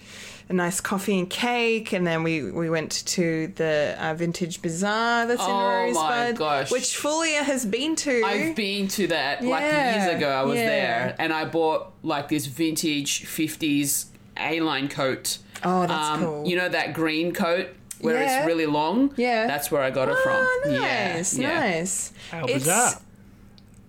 a 0.50 0.54
nice 0.54 0.82
coffee 0.82 1.18
and 1.20 1.30
cake, 1.30 1.94
and 1.94 2.06
then 2.06 2.24
we 2.24 2.52
we 2.52 2.70
went 2.70 2.92
to 3.08 3.48
the 3.56 3.96
uh, 4.00 4.14
vintage 4.14 4.62
bazaar 4.62 5.26
that's 5.26 5.42
in 5.42 5.48
Oh 5.50 5.92
my 5.94 6.24
Rosebud, 6.26 6.38
gosh. 6.38 6.72
which 6.72 6.98
Fulia 6.98 7.44
has 7.44 7.66
been 7.66 7.96
to. 7.98 8.22
I've 8.26 8.56
been 8.56 8.88
to 8.90 9.08
that 9.08 9.44
like 9.44 9.64
years 9.64 10.16
ago. 10.16 10.30
I 10.30 10.44
was 10.44 10.58
yeah. 10.58 10.66
there 10.66 11.16
and 11.20 11.32
I 11.34 11.46
bought 11.46 11.94
like 12.04 12.28
this 12.30 12.46
vintage 12.46 13.26
50s 13.26 14.06
A-line 14.38 14.90
coat. 14.90 15.38
Oh, 15.64 15.86
that's 15.88 16.10
um, 16.10 16.20
cool. 16.20 16.48
You 16.48 16.58
know 16.58 16.70
that 16.70 16.94
green 16.94 17.34
coat 17.34 17.70
where 18.02 18.16
Yeah. 18.22 18.40
it's 18.40 18.48
really 18.48 18.66
long? 18.66 19.14
Yeah. 19.16 19.48
That's 19.48 19.72
where 19.72 19.82
I 19.82 19.90
got 19.92 20.10
it 20.10 20.16
Oh, 20.18 20.60
from. 20.64 20.74
nice, 20.74 21.38
yeah. 21.38 21.48
yeah. 21.48 21.60
nice. 21.60 22.12
How 22.32 22.44
It's- 22.44 22.60
bizarre. 22.64 23.00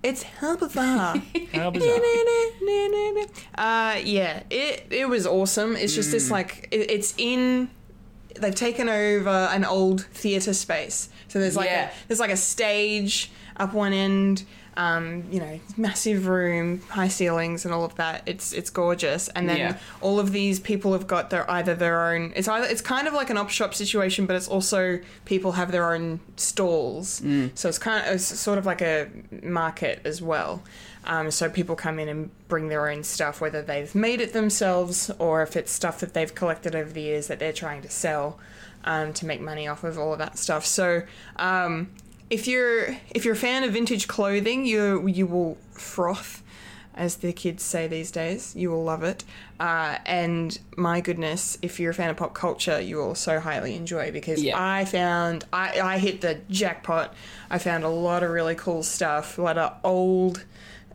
It's 0.05 0.23
hell 0.23 0.57
bizarre. 0.59 1.17
How 1.55 1.71
bizarre. 1.71 1.99
uh, 3.57 4.01
yeah, 4.05 4.43
it 4.51 4.87
it 4.91 5.09
was 5.09 5.27
awesome. 5.27 5.77
It's 5.77 5.95
just 5.95 6.11
Mm. 6.11 6.13
this 6.13 6.31
like 6.31 6.69
it, 6.71 6.91
it's 6.91 7.15
in. 7.17 7.71
They've 8.39 8.55
taken 8.55 8.89
over 8.89 9.31
an 9.31 9.65
old 9.65 10.05
theater 10.07 10.53
space, 10.55 11.09
so 11.29 11.39
there's 11.41 11.57
like 11.57 11.71
Yeah. 11.71 11.89
a 11.89 11.93
there's 12.09 12.21
like 12.21 12.33
a 12.33 12.37
stage 12.37 13.31
up 13.57 13.73
one 13.73 13.93
end. 13.93 14.45
Um, 14.77 15.25
you 15.31 15.39
know, 15.39 15.61
massive 15.77 16.27
room, 16.27 16.81
high 16.89 17.07
ceilings, 17.09 17.65
and 17.65 17.73
all 17.73 17.85
of 17.85 17.95
that. 17.95 18.23
It's 18.27 18.53
it's 18.53 18.71
gorgeous. 18.71 19.29
And 19.29 19.49
then 19.49 19.59
Yeah. 19.59 19.77
all 20.01 20.19
of 20.19 20.33
these 20.33 20.59
people 20.59 20.93
have 20.95 21.07
got 21.07 21.31
their 21.31 21.49
either 21.51 21.75
their 21.77 22.09
own. 22.11 22.33
It's 22.35 22.49
either 22.49 22.67
it's 22.67 22.81
kind 22.81 23.07
of 23.07 23.15
like 23.15 23.31
an 23.31 23.37
op 23.37 23.51
shop 23.51 23.73
situation, 23.75 24.27
but 24.27 24.35
it's 24.35 24.49
also 24.49 24.99
people 25.27 25.53
have 25.53 25.71
their 25.71 25.93
own 25.95 26.19
stalls. 26.37 27.23
So 27.55 27.69
it's 27.69 27.79
kind 27.79 28.05
of 28.07 28.15
it's 28.15 28.25
sort 28.25 28.59
of 28.59 28.67
like 28.67 28.83
a 28.83 29.09
market 29.43 30.01
as 30.05 30.21
well. 30.21 30.63
Um, 31.07 31.31
so 31.31 31.51
people 31.51 31.77
come 31.77 31.99
in 31.99 32.09
and 32.09 32.31
bring 32.49 32.69
their 32.69 32.89
own 32.91 33.05
stuff, 33.05 33.41
whether 33.41 33.61
they've 33.63 33.95
made 33.95 34.21
it 34.21 34.33
themselves 34.33 35.11
or 35.19 35.43
if 35.43 35.55
it's 35.55 35.71
stuff 35.71 36.01
that 36.01 36.15
they've 36.15 36.35
collected 36.35 36.75
over 36.75 36.91
the 36.91 37.03
years 37.03 37.27
that 37.27 37.39
they're 37.39 37.53
trying 37.53 37.83
to 37.83 37.91
sell 37.91 38.39
um, 38.85 39.13
to 39.13 39.27
make 39.27 39.41
money 39.41 39.69
off 39.69 39.85
of 39.85 39.99
all 39.99 40.13
of 40.15 40.19
that 40.19 40.39
stuff. 40.39 40.65
So 40.65 41.03
um, 41.37 41.91
if 42.35 42.47
you're 42.47 42.97
if 43.15 43.25
you're 43.25 43.35
a 43.35 43.37
fan 43.49 43.65
of 43.65 43.73
vintage 43.73 44.07
clothing, 44.09 44.67
you 44.67 45.07
you 45.07 45.27
will 45.27 45.57
froth, 45.73 46.43
as 46.95 47.17
the 47.17 47.33
kids 47.33 47.63
say 47.63 47.87
these 47.87 48.11
days. 48.11 48.55
You 48.57 48.71
will 48.71 48.85
love 48.85 49.03
it. 49.03 49.25
Uh, 49.61 49.99
and 50.05 50.59
my 50.77 51.01
goodness, 51.01 51.59
if 51.63 51.79
you're 51.79 51.93
a 51.93 51.95
fan 51.95 52.11
of 52.11 52.17
pop 52.17 52.35
culture, 52.35 52.81
you 52.81 52.97
will 52.97 53.15
so 53.15 53.39
highly 53.39 53.77
enjoy 53.77 54.11
because 54.11 54.43
Yeah. 54.43 54.55
I 54.59 54.85
found 54.85 55.45
I, 55.53 55.81
I 55.81 55.99
hit 55.99 56.21
the 56.21 56.41
jackpot. 56.51 57.15
I 57.51 57.59
found 57.59 57.85
a 57.85 57.89
lot 57.89 58.23
of 58.25 58.31
really 58.31 58.57
cool 58.57 58.83
stuff, 58.83 59.39
a 59.39 59.43
lot 59.43 59.57
of 59.59 59.77
old 59.85 60.45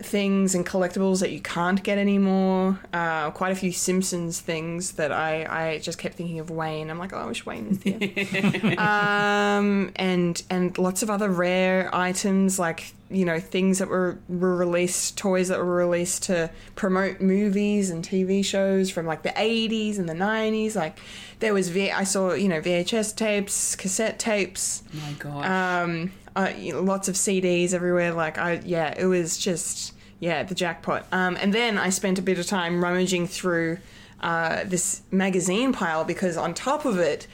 things 0.01 0.55
and 0.55 0.65
collectibles 0.65 1.19
that 1.19 1.31
you 1.31 1.41
can't 1.41 1.83
get 1.83 1.97
anymore. 1.97 2.79
Uh, 2.93 3.31
quite 3.31 3.51
a 3.51 3.55
few 3.55 3.71
Simpsons 3.71 4.39
things 4.39 4.93
that 4.93 5.11
I, 5.11 5.73
I 5.73 5.79
just 5.79 5.97
kept 5.97 6.15
thinking 6.15 6.39
of 6.39 6.49
Wayne. 6.49 6.89
I'm 6.89 6.97
like, 6.97 7.13
oh, 7.13 7.17
I 7.17 7.25
wish 7.25 7.45
Wayne 7.45 7.69
was 7.69 7.81
here. 7.83 8.79
um, 8.79 9.91
and 9.95 10.41
and 10.49 10.77
lots 10.77 11.03
of 11.03 11.09
other 11.09 11.29
rare 11.29 11.93
items 11.93 12.57
like 12.57 12.93
you 13.11 13.25
know 13.25 13.39
things 13.39 13.79
that 13.79 13.89
were, 13.89 14.19
were 14.29 14.55
released, 14.55 15.17
toys 15.17 15.49
that 15.49 15.59
were 15.59 15.75
released 15.75 16.23
to 16.23 16.49
promote 16.75 17.19
movies 17.19 17.89
and 17.89 18.03
TV 18.03 18.43
shows 18.43 18.89
from 18.89 19.05
like 19.05 19.23
the 19.23 19.29
80s 19.29 19.97
and 19.99 20.07
the 20.07 20.13
90s. 20.13 20.75
Like 20.75 20.99
there 21.39 21.53
was 21.53 21.69
V- 21.69 21.91
I 21.91 22.03
saw 22.03 22.33
you 22.33 22.47
know 22.47 22.61
VHS 22.61 23.15
tapes, 23.15 23.75
cassette 23.75 24.19
tapes. 24.19 24.83
My 24.93 25.11
God. 25.13 25.45
Um, 25.45 26.11
uh, 26.39 26.53
you 26.58 26.72
know, 26.74 26.81
lots 26.81 27.10
of 27.10 27.15
CDs 27.15 27.74
everywhere. 27.74 28.13
Like 28.13 28.38
I, 28.38 28.62
yeah, 28.63 28.93
it 28.98 29.05
was 29.05 29.38
just 29.38 29.93
yeah 30.19 30.43
the 30.43 30.55
jackpot. 30.55 31.05
Um, 31.12 31.38
and 31.39 31.53
then 31.53 31.77
I 31.77 31.89
spent 31.89 32.17
a 32.17 32.22
bit 32.22 32.39
of 32.39 32.48
time 32.48 32.84
rummaging 32.84 33.27
through 33.27 33.79
uh, 34.22 34.63
this 34.63 35.01
magazine 35.12 35.74
pile 35.74 36.03
because 36.05 36.38
on 36.38 36.53
top 36.53 36.86
of 36.86 36.98
it. 36.98 37.27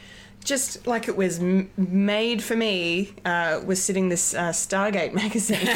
Just 0.44 0.86
like 0.86 1.08
it 1.08 1.16
was 1.16 1.40
m- 1.40 1.70
made 1.76 2.40
for 2.40 2.54
me, 2.54 3.12
uh, 3.24 3.60
was 3.66 3.82
sitting 3.82 4.10
this 4.10 4.32
uh, 4.32 4.50
Stargate 4.50 5.12
magazine 5.22 5.66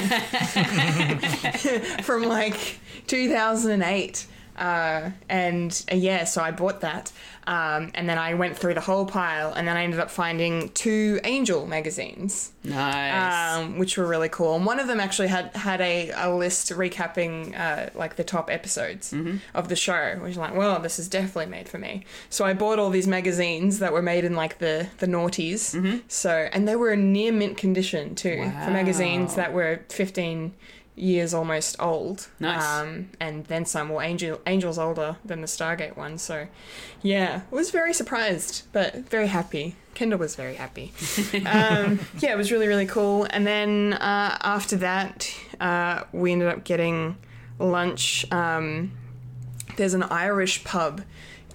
from 2.05 2.23
like 2.23 2.79
2008. 3.09 4.27
Uh, 4.57 5.11
and 5.29 5.85
uh, 5.91 5.97
yeah, 5.97 6.23
so 6.23 6.41
I 6.41 6.53
bought 6.53 6.83
that. 6.83 7.11
Um, 7.47 7.90
and 7.94 8.09
then 8.09 8.18
I 8.18 8.35
went 8.35 8.56
through 8.56 8.75
the 8.75 8.80
whole 8.80 9.06
pile, 9.06 9.52
and 9.52 9.66
then 9.66 9.76
I 9.76 9.82
ended 9.85 9.99
up 9.99 10.11
finding 10.11 10.68
two 10.70 11.18
Angel 11.25 11.66
magazines, 11.66 12.52
Nice. 12.62 13.56
um, 13.59 13.78
which 13.78 13.97
were 13.97 14.06
really 14.06 14.28
cool. 14.28 14.54
And 14.56 14.64
one 14.66 14.78
of 14.78 14.87
them 14.87 15.00
actually 15.00 15.28
had 15.28 15.54
had 15.56 15.80
a, 15.80 16.11
a 16.11 16.35
list 16.35 16.70
recapping 16.70 17.59
uh, 17.59 17.90
like 17.94 18.16
the 18.16 18.25
top 18.25 18.50
episodes 18.50 19.14
of 19.54 19.68
the 19.68 19.76
show, 19.76 20.16
which 20.20 20.32
is 20.32 20.37
like, 20.37 20.54
well, 20.54 20.78
this 20.80 20.99
is 20.99 21.09
definitely 21.09 21.47
made 21.47 21.68
for 21.68 21.78
me. 21.78 22.04
So 22.28 22.44
I 22.44 22.52
bought 22.52 22.78
all 22.78 22.90
these 22.90 23.06
magazines 23.09 23.78
that 23.78 23.92
were 23.92 24.02
made 24.02 24.25
in 24.25 24.37
like 24.37 24.59
the 24.59 24.88
the 24.99 25.06
noughties. 25.06 26.02
So 26.09 26.49
and 26.52 26.68
they 26.68 26.76
were 26.76 26.92
in 26.92 27.12
near 27.12 27.32
mint 27.32 27.56
condition 27.56 28.14
too 28.14 28.44
for 28.64 28.70
magazines 28.70 29.35
that 29.37 29.52
were 29.52 29.80
fifteen 29.88 30.52
years 31.00 31.33
almost 31.35 31.76
old. 31.80 32.28
Nice. 32.38 32.62
Um, 32.62 33.11
and 33.19 33.45
then 33.47 33.64
some. 33.64 33.88
Well, 33.88 34.00
Angel 34.00 34.40
Angel's 34.47 34.78
older 34.78 35.16
than 35.25 35.40
the 35.40 35.47
Stargate 35.47 35.97
one, 35.97 36.19
so 36.19 36.47
yeah, 37.02 37.42
was 37.50 37.71
very 37.71 37.92
surprised, 37.92 38.66
but 38.73 38.97
very 39.09 39.28
happy. 39.28 39.76
Kendall 39.95 40.19
was 40.19 40.37
very 40.37 40.54
happy. 40.54 40.92
um, 41.47 42.00
yeah, 42.19 42.33
it 42.33 42.37
was 42.37 42.52
really 42.52 42.69
really 42.69 42.87
cool. 42.87 43.26
And 43.30 43.47
then 43.47 43.95
uh, 43.95 44.38
after 44.40 44.76
that, 44.76 45.33
uh, 45.61 46.04
we 46.12 46.33
ended 46.33 46.49
up 46.49 46.64
getting 46.64 47.16
lunch. 47.59 48.30
Um, 48.33 48.92
there's 49.76 49.95
an 49.95 50.02
Irish 50.02 50.64
pub 50.64 51.02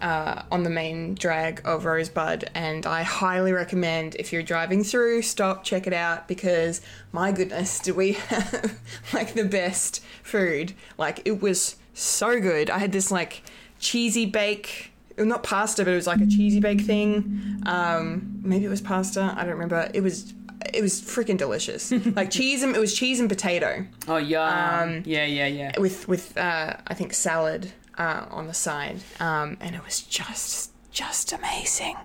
uh, 0.01 0.43
on 0.51 0.63
the 0.63 0.69
main 0.69 1.15
drag 1.15 1.61
of 1.65 1.85
Rosebud, 1.85 2.49
and 2.53 2.85
I 2.85 3.03
highly 3.03 3.51
recommend 3.51 4.15
if 4.15 4.31
you're 4.33 4.43
driving 4.43 4.83
through, 4.83 5.21
stop, 5.21 5.63
check 5.63 5.87
it 5.87 5.93
out 5.93 6.27
because 6.27 6.81
my 7.11 7.31
goodness, 7.31 7.79
do 7.79 7.93
we 7.93 8.11
have 8.29 8.79
like 9.13 9.33
the 9.33 9.45
best 9.45 10.03
food? 10.23 10.73
Like 10.97 11.21
it 11.25 11.41
was 11.41 11.75
so 11.93 12.39
good. 12.39 12.69
I 12.69 12.79
had 12.79 12.91
this 12.91 13.11
like 13.11 13.43
cheesy 13.79 14.25
bake. 14.25 14.91
Not 15.17 15.43
pasta, 15.43 15.85
but 15.85 15.91
it 15.91 15.95
was 15.95 16.07
like 16.07 16.19
a 16.19 16.25
cheesy 16.25 16.59
bake 16.59 16.81
thing. 16.81 17.61
Um, 17.65 18.41
maybe 18.43 18.65
it 18.65 18.69
was 18.69 18.81
pasta. 18.81 19.33
I 19.37 19.43
don't 19.43 19.53
remember. 19.53 19.89
It 19.93 20.01
was 20.01 20.33
it 20.73 20.81
was 20.81 21.01
freaking 21.01 21.37
delicious. 21.37 21.91
like 22.15 22.31
cheese 22.31 22.63
and 22.63 22.75
it 22.75 22.79
was 22.79 22.93
cheese 22.93 23.19
and 23.19 23.29
potato 23.29 23.85
oh, 24.07 24.17
yeah. 24.17 24.81
um, 24.81 25.03
yeah, 25.05 25.25
yeah, 25.25 25.47
yeah. 25.47 25.79
with 25.79 26.07
with 26.07 26.37
uh, 26.37 26.75
I 26.87 26.93
think 26.93 27.13
salad 27.13 27.71
uh, 27.97 28.25
on 28.29 28.47
the 28.47 28.53
side, 28.53 28.99
um, 29.19 29.57
and 29.59 29.75
it 29.75 29.83
was 29.83 30.01
just 30.01 30.71
just 30.95 31.33
amazing. 31.33 31.95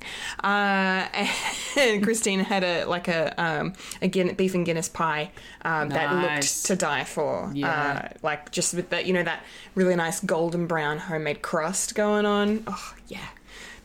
Uh, 0.43 1.07
and 1.79 2.03
Christine 2.03 2.41
had 2.41 2.65
a 2.65 2.85
like 2.85 3.09
a 3.09 3.41
um, 3.43 3.73
a 4.03 4.09
beef 4.09 4.55
and 4.55 4.67
Guinness 4.67 4.89
pie 4.89 5.31
um, 5.63 5.89
that 5.91 6.13
looked 6.15 6.67
to 6.67 6.77
die 6.77 7.05
for. 7.05 7.51
Yeah. 7.55 7.71
Uh, 8.13 8.19
like 8.23 8.51
just 8.51 8.75
with 8.75 8.91
that 8.91 9.07
you 9.07 9.15
know 9.15 9.23
that 9.23 9.43
really 9.75 9.97
nice 9.97 10.21
golden 10.21 10.67
brown 10.67 10.99
homemade 10.99 11.41
crust 11.41 11.95
going 11.95 12.27
on. 12.27 12.65
Oh 12.67 12.95
yeah. 13.09 13.29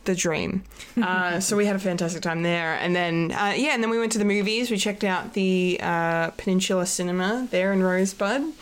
The 0.04 0.14
dream. 0.14 0.64
Uh, 0.96 1.40
so 1.40 1.58
we 1.58 1.66
had 1.66 1.76
a 1.76 1.78
fantastic 1.78 2.22
time 2.22 2.42
there, 2.42 2.72
and 2.76 2.96
then 2.96 3.30
uh, 3.32 3.52
yeah, 3.54 3.74
and 3.74 3.82
then 3.82 3.90
we 3.90 3.98
went 3.98 4.12
to 4.12 4.18
the 4.18 4.24
movies. 4.24 4.70
We 4.70 4.78
checked 4.78 5.04
out 5.04 5.34
the 5.34 5.78
uh, 5.82 6.30
Peninsula 6.30 6.86
Cinema 6.86 7.46
there 7.50 7.70
in 7.70 7.82
Rosebud, 7.82 8.54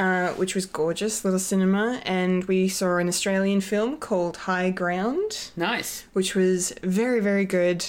uh, 0.00 0.32
which 0.32 0.54
was 0.54 0.64
gorgeous 0.66 1.24
little 1.24 1.38
cinema, 1.38 2.00
and 2.04 2.44
we 2.44 2.68
saw 2.68 2.96
an 2.96 3.06
Australian 3.06 3.60
film 3.60 3.98
called 3.98 4.36
High 4.38 4.70
Ground 4.70 5.50
Nice. 5.56 6.04
which 6.14 6.34
was 6.34 6.72
very 6.82 7.20
very 7.20 7.44
good. 7.44 7.84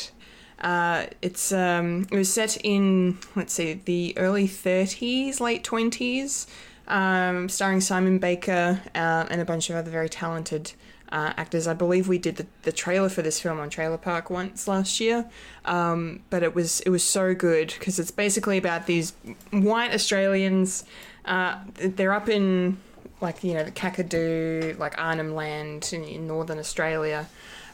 Uh, 0.59 1.05
it's 1.21 1.51
um, 1.53 2.05
it 2.11 2.17
was 2.17 2.31
set 2.31 2.57
in 2.63 3.17
let's 3.35 3.53
see 3.53 3.81
the 3.85 4.13
early 4.17 4.47
30s, 4.47 5.39
late 5.39 5.63
20s, 5.63 6.47
um, 6.87 7.47
starring 7.49 7.79
Simon 7.81 8.19
Baker 8.19 8.81
um, 8.93 9.27
and 9.31 9.39
a 9.41 9.45
bunch 9.45 9.69
of 9.69 9.77
other 9.77 9.89
very 9.89 10.09
talented 10.09 10.73
uh, 11.11 11.33
actors. 11.37 11.65
I 11.65 11.73
believe 11.73 12.07
we 12.07 12.17
did 12.17 12.35
the, 12.35 12.47
the 12.63 12.71
trailer 12.71 13.09
for 13.09 13.21
this 13.21 13.39
film 13.39 13.59
on 13.59 13.69
Trailer 13.69 13.97
Park 13.97 14.29
once 14.29 14.67
last 14.67 14.99
year, 14.99 15.29
um, 15.65 16.21
but 16.29 16.43
it 16.43 16.53
was 16.53 16.81
it 16.81 16.89
was 16.89 17.03
so 17.03 17.33
good 17.33 17.73
because 17.79 17.99
it's 17.99 18.11
basically 18.11 18.57
about 18.57 18.85
these 18.85 19.13
white 19.51 19.93
Australians. 19.93 20.83
Uh, 21.25 21.59
they're 21.75 22.13
up 22.13 22.29
in 22.29 22.77
like 23.21 23.43
you 23.43 23.53
know 23.53 23.63
the 23.63 23.71
Kakadu, 23.71 24.77
like 24.77 24.97
Arnhem 24.97 25.35
Land 25.35 25.91
in, 25.93 26.03
in 26.03 26.27
northern 26.27 26.59
Australia, 26.59 27.27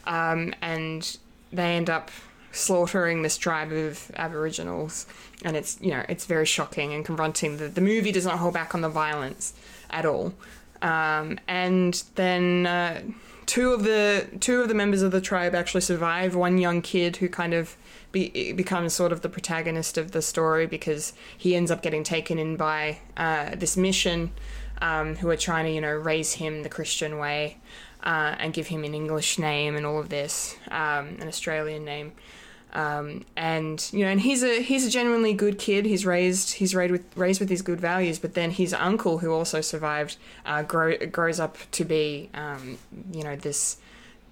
um, 0.06 0.54
and 0.60 1.18
they 1.52 1.76
end 1.76 1.88
up 1.88 2.10
slaughtering 2.52 3.22
this 3.22 3.38
tribe 3.38 3.72
of 3.72 4.10
Aboriginals, 4.16 5.06
and 5.44 5.56
it's 5.56 5.78
you 5.80 5.90
know 5.90 6.04
it's 6.08 6.26
very 6.26 6.46
shocking 6.46 6.92
and 6.92 7.04
confronting. 7.04 7.56
The 7.56 7.68
the 7.68 7.80
movie 7.80 8.12
does 8.12 8.26
not 8.26 8.38
hold 8.38 8.54
back 8.54 8.74
on 8.74 8.82
the 8.82 8.88
violence 8.88 9.54
at 9.90 10.04
all, 10.04 10.34
um, 10.82 11.38
and 11.48 12.02
then. 12.14 12.66
Uh, 12.66 13.02
Two 13.48 13.72
of 13.72 13.82
the 13.82 14.28
two 14.40 14.60
of 14.60 14.68
the 14.68 14.74
members 14.74 15.00
of 15.00 15.10
the 15.10 15.22
tribe 15.22 15.54
actually 15.54 15.80
survive. 15.80 16.34
One 16.36 16.58
young 16.58 16.82
kid 16.82 17.16
who 17.16 17.30
kind 17.30 17.54
of 17.54 17.78
be, 18.12 18.52
becomes 18.52 18.92
sort 18.92 19.10
of 19.10 19.22
the 19.22 19.30
protagonist 19.30 19.96
of 19.96 20.12
the 20.12 20.20
story 20.20 20.66
because 20.66 21.14
he 21.38 21.56
ends 21.56 21.70
up 21.70 21.80
getting 21.80 22.04
taken 22.04 22.38
in 22.38 22.56
by 22.56 22.98
uh, 23.16 23.54
this 23.56 23.74
mission 23.74 24.32
um, 24.82 25.16
who 25.16 25.30
are 25.30 25.36
trying 25.36 25.64
to, 25.64 25.70
you 25.70 25.80
know, 25.80 25.94
raise 25.94 26.34
him 26.34 26.62
the 26.62 26.68
Christian 26.68 27.16
way 27.16 27.56
uh, 28.02 28.36
and 28.38 28.52
give 28.52 28.66
him 28.66 28.84
an 28.84 28.92
English 28.92 29.38
name 29.38 29.76
and 29.76 29.86
all 29.86 29.98
of 29.98 30.10
this, 30.10 30.54
um, 30.70 31.16
an 31.18 31.26
Australian 31.26 31.86
name. 31.86 32.12
Um, 32.72 33.24
and 33.36 33.88
you 33.92 34.04
know, 34.04 34.10
and 34.10 34.20
he's 34.20 34.42
a 34.42 34.60
he's 34.62 34.86
a 34.86 34.90
genuinely 34.90 35.32
good 35.32 35.58
kid. 35.58 35.86
He's 35.86 36.04
raised 36.04 36.54
he's 36.54 36.74
raised 36.74 36.92
with 36.92 37.04
raised 37.16 37.40
with 37.40 37.48
these 37.48 37.62
good 37.62 37.80
values. 37.80 38.18
But 38.18 38.34
then 38.34 38.50
his 38.50 38.74
uncle, 38.74 39.18
who 39.18 39.32
also 39.32 39.60
survived, 39.60 40.16
uh, 40.44 40.62
grow, 40.62 40.96
grows 40.96 41.40
up 41.40 41.56
to 41.72 41.84
be, 41.84 42.30
um, 42.34 42.78
you 43.12 43.24
know, 43.24 43.36
this 43.36 43.78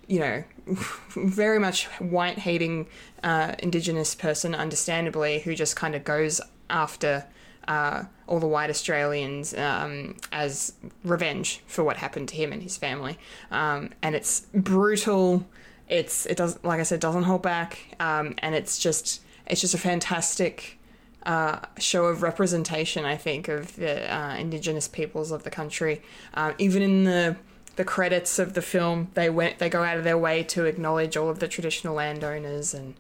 you 0.07 0.20
know, 0.20 0.44
very 1.16 1.59
much 1.59 1.87
white 1.99 2.38
hating 2.38 2.87
uh, 3.25 3.55
indigenous 3.59 4.14
person, 4.14 4.55
understandably, 4.55 5.40
who 5.40 5.55
just 5.55 5.77
kind 5.77 5.94
of 5.94 6.05
goes 6.05 6.40
after 6.70 7.25
uh, 7.68 8.05
all 8.27 8.38
the 8.38 8.46
white 8.46 8.70
Australians 8.70 9.55
um, 9.55 10.16
as 10.33 10.72
revenge 11.05 11.62
for 11.66 11.83
what 11.83 11.96
happened 11.96 12.29
to 12.29 12.37
him 12.37 12.53
and 12.53 12.62
his 12.62 12.77
family. 12.77 13.18
Um, 13.51 13.90
and 14.03 14.14
it's 14.14 14.40
brutal. 14.55 15.46
It's 15.88 16.27
it 16.27 16.37
doesn't 16.37 16.64
like 16.64 16.81
I 16.81 16.83
said 16.83 17.01
doesn't 17.01 17.25
hold 17.25 17.42
back, 17.42 17.79
um, 18.01 18.35
and 18.38 18.55
it's 18.55 18.79
just 18.79 19.22
it's 19.46 19.61
just 19.61 19.75
a 19.75 19.79
fantastic 19.79 20.79
uh, 21.25 21.59
show 21.79 22.07
of 22.07 22.22
representation, 22.22 23.05
I 23.05 23.16
think, 23.16 23.49
of 23.49 23.77
the 23.77 24.12
uh, 24.12 24.37
indigenous 24.37 24.88
peoples 24.88 25.33
of 25.33 25.42
the 25.42 25.51
country. 25.51 26.03
Um, 26.35 26.55
even 26.59 26.83
in 26.83 27.05
the 27.05 27.37
the 27.77 27.85
credits 27.85 28.38
of 28.38 28.55
the 28.55 28.62
film, 28.62 29.09
they 29.14 29.29
went 29.29 29.59
they 29.59 29.68
go 29.68 29.83
out 29.83 29.99
of 29.99 30.05
their 30.05 30.18
way 30.18 30.42
to 30.44 30.64
acknowledge 30.64 31.16
all 31.16 31.29
of 31.29 31.40
the 31.40 31.49
traditional 31.49 31.94
landowners 31.94 32.75
and 32.75 32.94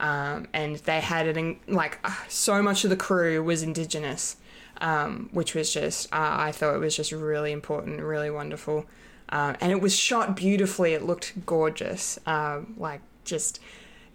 um, 0.00 0.48
and 0.52 0.76
they 0.76 1.00
had 1.00 1.26
it 1.26 1.36
in 1.36 1.58
like 1.68 1.98
uh, 2.02 2.14
so 2.28 2.62
much 2.62 2.84
of 2.84 2.90
the 2.90 2.96
crew 2.96 3.42
was 3.42 3.62
indigenous, 3.62 4.36
um, 4.80 5.28
which 5.32 5.54
was 5.54 5.72
just 5.72 6.12
uh, 6.12 6.36
I 6.38 6.52
thought 6.52 6.74
it 6.74 6.78
was 6.78 6.96
just 6.96 7.12
really 7.12 7.52
important, 7.52 8.00
really 8.00 8.30
wonderful, 8.30 8.86
um, 9.32 9.56
and 9.60 9.72
it 9.72 9.80
was 9.80 9.96
shot 9.96 10.36
beautifully. 10.36 10.94
It 10.94 11.02
looked 11.02 11.44
gorgeous, 11.44 12.18
um, 12.26 12.74
like 12.78 13.00
just 13.24 13.58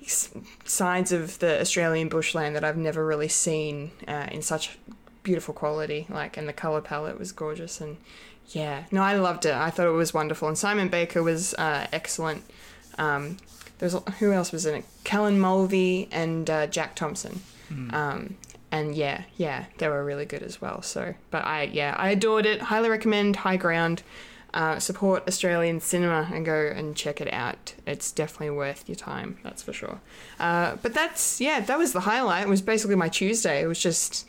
s- 0.01 0.30
sides 0.63 1.12
of 1.12 1.39
the 1.39 1.60
Australian 1.60 2.08
bushland 2.08 2.56
that 2.56 2.63
I've 2.63 2.77
never 2.77 3.06
really 3.06 3.27
seen 3.27 3.91
uh, 4.08 4.27
in 4.32 4.41
such 4.41 4.77
beautiful 5.23 5.53
quality. 5.53 6.06
Like, 6.10 6.38
and 6.38 6.47
the 6.47 6.53
color 6.53 6.80
palette 6.80 7.19
was 7.19 7.32
gorgeous, 7.34 7.82
and 7.82 7.97
yeah, 8.49 8.84
no, 8.91 9.01
I 9.01 9.15
loved 9.17 9.45
it. 9.45 9.53
I 9.53 9.69
thought 9.71 9.88
it 9.88 9.91
was 9.91 10.13
wonderful, 10.13 10.47
and 10.47 10.58
Simon 10.58 10.88
Baker 10.88 11.21
was 11.21 11.53
uh, 11.56 11.88
excellent. 11.91 12.43
Um, 12.97 13.38
there's 13.80 13.95
who 14.19 14.32
else 14.32 14.51
was 14.51 14.65
in 14.65 14.75
it? 14.75 14.86
Callan 15.03 15.39
Mulvey 15.39 16.08
and 16.12 16.49
uh, 16.49 16.67
Jack 16.67 16.95
Thompson. 16.95 17.41
Um, 17.93 18.38
and 18.71 18.95
yeah, 18.95 19.23
yeah, 19.36 19.65
they 19.77 19.88
were 19.89 20.03
really 20.03 20.25
good 20.25 20.41
as 20.41 20.62
well. 20.62 20.82
So, 20.82 21.13
but 21.32 21.43
I, 21.45 21.63
yeah, 21.63 21.93
I 21.97 22.10
adored 22.12 22.45
it. 22.45 22.62
Highly 22.62 22.89
recommend 22.89 23.36
High 23.38 23.58
Ground. 23.58 24.03
Uh, 24.53 24.79
support 24.79 25.27
Australian 25.27 25.79
cinema 25.79 26.29
and 26.33 26.45
go 26.45 26.71
and 26.73 26.95
check 26.95 27.19
it 27.21 27.31
out. 27.33 27.75
It's 27.86 28.12
definitely 28.12 28.51
worth 28.51 28.88
your 28.88 28.95
time, 28.95 29.38
that's 29.43 29.62
for 29.62 29.73
sure. 29.73 29.99
Uh, 30.39 30.77
but 30.81 30.93
that's 30.93 31.39
yeah, 31.41 31.60
that 31.60 31.77
was 31.77 31.91
the 31.93 31.99
highlight. 32.01 32.43
It 32.43 32.49
was 32.49 32.62
basically 32.62 32.95
my 32.95 33.10
Tuesday. 33.10 33.62
It 33.62 33.67
was 33.67 33.79
just 33.79 34.25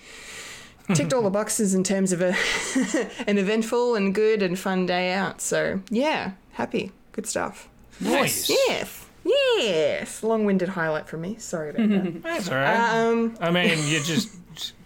ticked 0.94 1.12
all 1.12 1.22
the 1.22 1.31
boxes 1.31 1.72
in 1.74 1.85
terms 1.85 2.12
of 2.12 2.20
a 2.20 2.35
an 3.26 3.38
eventful 3.38 3.94
and 3.94 4.14
good 4.14 4.42
and 4.42 4.59
fun 4.59 4.87
day 4.87 5.12
out. 5.12 5.40
So 5.40 5.81
yeah, 5.88 6.33
happy, 6.52 6.92
good 7.12 7.26
stuff. 7.26 7.68
Nice. 8.00 8.50
Yes, 8.50 9.07
yes. 9.24 10.22
Long-winded 10.22 10.70
highlight 10.70 11.09
for 11.09 11.16
me. 11.16 11.37
Sorry 11.38 11.70
about 11.70 11.88
that. 11.88 12.22
That's 12.22 12.48
all 12.48 12.57
right. 12.57 13.07
Um, 13.07 13.37
I 13.40 13.50
mean, 13.50 13.78
you 13.87 14.00
just 14.00 14.31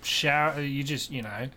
shower. 0.03 0.61
You 0.61 0.83
just 0.85 1.11
you 1.11 1.23
know 1.23 1.49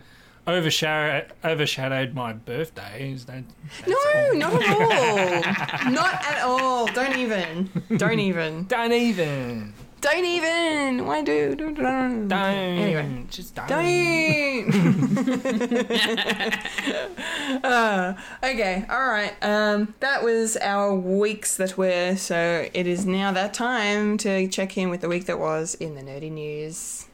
overshadowed 0.48 1.32
overshadowed 1.44 2.14
my 2.14 2.32
birthday. 2.32 3.12
Is 3.12 3.26
that? 3.26 3.44
No, 3.86 3.96
all. 4.14 4.34
not 4.36 4.62
at 4.62 4.80
all. 4.80 5.42
not 5.92 6.14
at 6.14 6.42
all. 6.42 6.86
Don't 6.86 7.16
even. 7.16 7.68
Don't 7.96 8.20
even. 8.20 8.64
Don't 8.64 8.92
even. 8.92 9.74
Don't 10.00 10.24
even. 10.24 11.04
Why 11.06 11.22
do? 11.22 11.54
Don't. 11.56 11.74
don't. 11.74 12.28
Don't. 12.28 12.38
Anyway. 12.38 13.24
Just 13.28 13.56
don't. 13.56 13.66
Don't. 13.66 13.86
uh, 17.64 18.14
okay, 18.44 18.84
all 18.88 19.08
right. 19.08 19.34
Um, 19.42 19.94
that 20.00 20.22
was 20.22 20.56
our 20.58 20.94
weeks 20.94 21.56
that 21.56 21.76
were. 21.76 22.14
So 22.16 22.68
it 22.72 22.86
is 22.86 23.04
now 23.06 23.32
that 23.32 23.52
time 23.54 24.18
to 24.18 24.46
check 24.48 24.78
in 24.78 24.90
with 24.90 25.00
the 25.00 25.08
week 25.08 25.24
that 25.26 25.40
was 25.40 25.74
in 25.74 25.94
the 25.94 26.02
nerdy 26.02 26.30
news. 26.30 27.06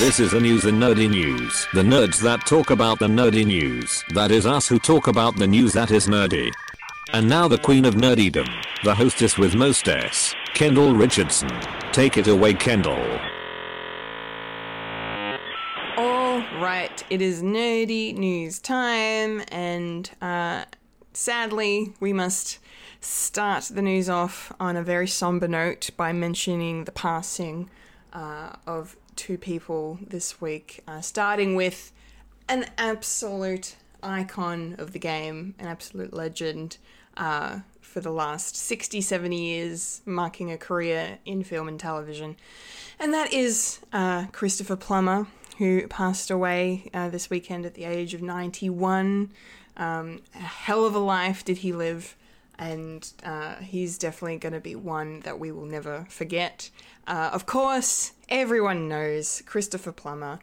This 0.00 0.18
is 0.18 0.30
the 0.30 0.40
news, 0.40 0.62
the 0.62 0.70
nerdy 0.70 1.10
news. 1.10 1.68
The 1.74 1.82
nerds 1.82 2.22
that 2.22 2.46
talk 2.46 2.70
about 2.70 2.98
the 2.98 3.06
nerdy 3.06 3.44
news. 3.44 4.02
That 4.14 4.30
is 4.30 4.46
us 4.46 4.66
who 4.66 4.78
talk 4.78 5.08
about 5.08 5.36
the 5.36 5.46
news 5.46 5.74
that 5.74 5.90
is 5.90 6.06
nerdy. 6.06 6.50
And 7.12 7.28
now 7.28 7.48
the 7.48 7.58
queen 7.58 7.84
of 7.84 7.96
nerdydom, 7.96 8.48
the 8.82 8.94
hostess 8.94 9.36
with 9.36 9.54
most 9.54 9.86
S, 9.88 10.34
Kendall 10.54 10.94
Richardson. 10.94 11.50
Take 11.92 12.16
it 12.16 12.28
away, 12.28 12.54
Kendall. 12.54 13.20
All 15.98 16.40
right, 16.58 17.04
it 17.10 17.20
is 17.20 17.42
nerdy 17.42 18.16
news 18.16 18.58
time, 18.58 19.42
and 19.48 20.10
uh, 20.22 20.64
sadly, 21.12 21.92
we 22.00 22.14
must 22.14 22.58
start 23.02 23.64
the 23.64 23.82
news 23.82 24.08
off 24.08 24.50
on 24.58 24.76
a 24.76 24.82
very 24.82 25.06
somber 25.06 25.46
note 25.46 25.90
by 25.98 26.14
mentioning 26.14 26.84
the 26.84 26.92
passing 26.92 27.68
uh, 28.14 28.54
of 28.66 28.96
two 29.20 29.36
people 29.36 29.98
this 30.00 30.40
week, 30.40 30.82
uh, 30.88 31.02
starting 31.02 31.54
with 31.54 31.92
an 32.48 32.64
absolute 32.78 33.76
icon 34.02 34.74
of 34.78 34.94
the 34.94 34.98
game, 34.98 35.54
an 35.58 35.66
absolute 35.66 36.14
legend 36.14 36.78
uh, 37.18 37.58
for 37.82 38.00
the 38.00 38.10
last 38.10 38.56
60, 38.56 39.02
70 39.02 39.38
years, 39.38 40.00
marking 40.06 40.50
a 40.50 40.56
career 40.56 41.18
in 41.26 41.44
film 41.44 41.68
and 41.68 41.78
television. 41.78 42.34
And 42.98 43.12
that 43.12 43.30
is 43.30 43.80
uh, 43.92 44.28
Christopher 44.32 44.76
Plummer, 44.76 45.26
who 45.58 45.86
passed 45.88 46.30
away 46.30 46.88
uh, 46.94 47.10
this 47.10 47.28
weekend 47.28 47.66
at 47.66 47.74
the 47.74 47.84
age 47.84 48.14
of 48.14 48.22
91. 48.22 49.32
Um, 49.76 50.20
a 50.34 50.38
hell 50.38 50.86
of 50.86 50.94
a 50.94 50.98
life 50.98 51.44
did 51.44 51.58
he 51.58 51.74
live, 51.74 52.16
and 52.60 53.10
uh, 53.24 53.56
he's 53.56 53.96
definitely 53.96 54.36
going 54.36 54.52
to 54.52 54.60
be 54.60 54.76
one 54.76 55.20
that 55.20 55.40
we 55.40 55.50
will 55.50 55.64
never 55.64 56.06
forget. 56.10 56.68
Uh, 57.06 57.30
of 57.32 57.46
course, 57.46 58.12
everyone 58.28 58.86
knows 58.86 59.42
Christopher 59.46 59.92
Plummer 59.92 60.40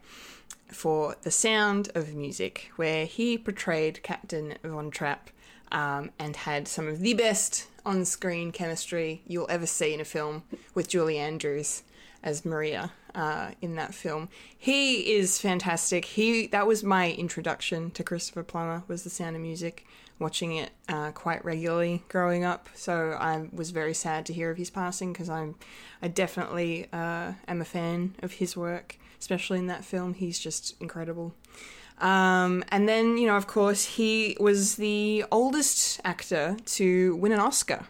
for 0.67 1.15
The 1.21 1.29
Sound 1.29 1.89
of 1.93 2.15
Music, 2.15 2.71
where 2.75 3.05
he 3.05 3.37
portrayed 3.37 4.01
Captain 4.01 4.55
Von 4.63 4.89
Trapp 4.89 5.29
um, 5.71 6.09
and 6.17 6.35
had 6.35 6.67
some 6.67 6.87
of 6.87 7.01
the 7.01 7.13
best 7.13 7.67
on 7.85 8.03
screen 8.03 8.51
chemistry 8.51 9.21
you'll 9.27 9.47
ever 9.47 9.67
see 9.67 9.93
in 9.93 10.01
a 10.01 10.05
film 10.05 10.41
with 10.73 10.89
Julie 10.89 11.19
Andrews 11.19 11.83
as 12.23 12.43
Maria 12.43 12.91
uh, 13.13 13.51
in 13.61 13.75
that 13.75 13.93
film. 13.93 14.27
He 14.57 15.15
is 15.15 15.39
fantastic. 15.39 16.03
He 16.05 16.47
that 16.47 16.65
was 16.65 16.83
my 16.83 17.11
introduction 17.11 17.91
to 17.91 18.03
Christopher 18.03 18.43
Plummer 18.43 18.83
was 18.87 19.03
The 19.03 19.11
Sound 19.11 19.35
of 19.35 19.41
Music, 19.43 19.85
watching 20.19 20.55
it 20.55 20.71
uh, 20.89 21.11
quite 21.11 21.43
regularly 21.45 22.03
growing 22.09 22.43
up. 22.43 22.69
So 22.73 23.17
I 23.19 23.47
was 23.51 23.71
very 23.71 23.93
sad 23.93 24.25
to 24.27 24.33
hear 24.33 24.49
of 24.49 24.57
his 24.57 24.69
passing 24.69 25.13
because 25.13 25.29
I'm 25.29 25.55
I 26.01 26.07
definitely 26.07 26.87
uh, 26.91 27.33
am 27.47 27.61
a 27.61 27.65
fan 27.65 28.15
of 28.21 28.33
his 28.33 28.55
work, 28.55 28.97
especially 29.19 29.59
in 29.59 29.67
that 29.67 29.85
film. 29.85 30.13
He's 30.13 30.39
just 30.39 30.79
incredible. 30.81 31.33
Um, 31.99 32.63
and 32.69 32.87
then, 32.87 33.17
you 33.17 33.25
know, 33.25 33.35
of 33.35 33.47
course, 33.47 33.83
he 33.85 34.37
was 34.39 34.75
the 34.75 35.25
oldest 35.31 35.99
actor 36.03 36.57
to 36.65 37.15
win 37.15 37.31
an 37.31 37.39
Oscar. 37.39 37.87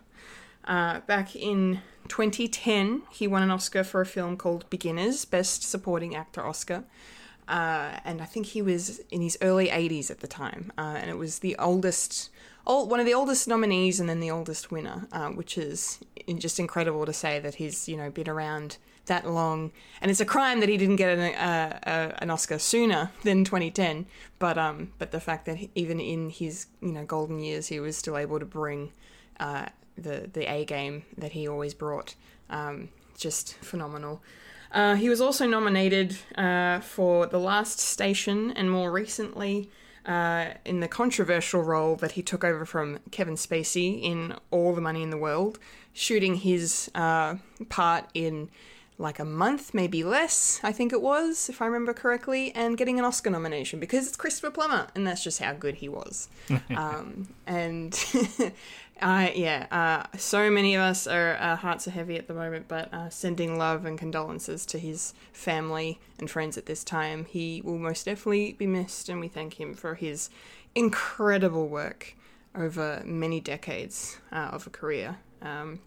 Uh, 0.63 1.01
back 1.01 1.35
in 1.35 1.81
2010, 2.07 3.03
he 3.11 3.27
won 3.27 3.43
an 3.43 3.51
Oscar 3.51 3.83
for 3.83 4.01
a 4.01 4.05
film 4.05 4.37
called 4.37 4.69
Beginners, 4.69 5.25
Best 5.25 5.63
Supporting 5.63 6.15
Actor 6.15 6.45
Oscar. 6.45 6.83
Uh, 7.47 7.99
and 8.03 8.21
I 8.21 8.25
think 8.25 8.47
he 8.47 8.61
was 8.61 8.99
in 9.09 9.21
his 9.21 9.37
early 9.41 9.67
80s 9.67 10.11
at 10.11 10.19
the 10.19 10.27
time. 10.27 10.71
Uh, 10.77 10.97
and 10.97 11.09
it 11.09 11.17
was 11.17 11.39
the 11.39 11.55
oldest, 11.57 12.29
old, 12.65 12.89
one 12.89 12.99
of 12.99 13.05
the 13.05 13.13
oldest 13.13 13.47
nominees 13.47 13.99
and 13.99 14.09
then 14.09 14.19
the 14.19 14.31
oldest 14.31 14.71
winner, 14.71 15.07
uh, 15.11 15.29
which 15.29 15.57
is 15.57 15.99
just 16.37 16.59
incredible 16.59 17.05
to 17.05 17.13
say 17.13 17.39
that 17.39 17.55
he's, 17.55 17.87
you 17.87 17.95
know, 17.95 18.09
been 18.09 18.27
around 18.27 18.77
that 19.07 19.29
long. 19.29 19.71
And 20.01 20.11
it's 20.11 20.19
a 20.19 20.25
crime 20.25 20.59
that 20.59 20.69
he 20.69 20.77
didn't 20.77 20.97
get 20.97 21.17
an, 21.17 21.33
uh, 21.35 22.15
an 22.19 22.29
Oscar 22.29 22.59
sooner 22.59 23.11
than 23.23 23.43
2010. 23.43 24.05
But 24.39 24.57
um, 24.57 24.93
but 24.99 25.11
the 25.11 25.19
fact 25.19 25.45
that 25.45 25.57
even 25.73 25.99
in 25.99 26.29
his 26.29 26.67
you 26.81 26.91
know 26.91 27.05
golden 27.05 27.39
years, 27.39 27.67
he 27.67 27.79
was 27.79 27.97
still 27.97 28.17
able 28.17 28.39
to 28.39 28.45
bring 28.45 28.91
uh, 29.39 29.67
the 29.97 30.29
the 30.31 30.51
A 30.51 30.65
game 30.65 31.03
that 31.17 31.31
he 31.31 31.47
always 31.47 31.73
brought, 31.73 32.15
um, 32.49 32.89
just 33.17 33.55
phenomenal. 33.55 34.21
Uh, 34.71 34.95
he 34.95 35.09
was 35.09 35.21
also 35.21 35.47
nominated 35.47 36.17
uh, 36.35 36.79
for 36.79 37.25
The 37.25 37.39
Last 37.39 37.79
Station, 37.79 38.51
and 38.51 38.71
more 38.71 38.91
recently. 38.91 39.69
Uh, 40.05 40.53
in 40.63 40.79
the 40.79 40.87
controversial 40.87 41.61
role 41.61 41.97
that 41.97 42.13
he 42.13 42.21
took 42.21 42.45
over 42.45 42.65
from 42.65 42.97
Kevin 43.11 43.35
Spacey 43.35 44.01
in 44.01 44.33
All 44.51 44.73
the 44.73 44.79
Money 44.79 45.03
in 45.03 45.09
the 45.09 45.17
World, 45.17 45.59
shooting 45.91 46.35
his 46.35 46.89
uh, 46.95 47.35
part 47.67 48.05
in 48.13 48.49
like 48.99 49.19
a 49.19 49.25
month, 49.25 49.73
maybe 49.73 50.03
less, 50.03 50.59
I 50.63 50.71
think 50.71 50.91
it 50.91 51.01
was, 51.01 51.49
if 51.49 51.61
I 51.61 51.65
remember 51.65 51.93
correctly, 51.93 52.51
and 52.55 52.77
getting 52.77 52.97
an 52.97 53.05
Oscar 53.05 53.29
nomination 53.29 53.79
because 53.79 54.07
it's 54.07 54.15
Christopher 54.15 54.49
Plummer, 54.49 54.87
and 54.95 55.05
that's 55.05 55.23
just 55.23 55.39
how 55.39 55.53
good 55.53 55.75
he 55.75 55.87
was. 55.89 56.29
um, 56.75 57.27
and 57.45 57.93
uh, 59.01 59.29
yeah, 59.35 59.67
uh, 59.71 60.17
so 60.17 60.49
many 60.49 60.75
of 60.75 60.81
us 60.81 61.07
are 61.07 61.35
our 61.35 61.55
hearts 61.55 61.87
are 61.87 61.91
heavy 61.91 62.17
at 62.17 62.27
the 62.27 62.33
moment, 62.33 62.67
but 62.67 62.93
uh, 62.93 63.09
sending 63.09 63.57
love 63.57 63.85
and 63.85 63.97
condolences 63.97 64.65
to 64.67 64.79
his 64.79 65.13
family 65.31 65.99
and 66.19 66.29
friends 66.29 66.57
at 66.57 66.65
this 66.65 66.83
time. 66.83 67.25
He 67.25 67.61
will 67.63 67.77
most 67.77 68.05
definitely 68.05 68.53
be 68.53 68.67
missed, 68.67 69.09
and 69.09 69.19
we 69.19 69.27
thank 69.27 69.59
him 69.59 69.73
for 69.73 69.95
his 69.95 70.29
incredible 70.75 71.67
work 71.67 72.15
over 72.55 73.01
many 73.05 73.39
decades 73.39 74.17
uh, 74.31 74.49
of 74.51 74.67
a 74.67 74.69
career. 74.69 75.17
Um, 75.41 75.79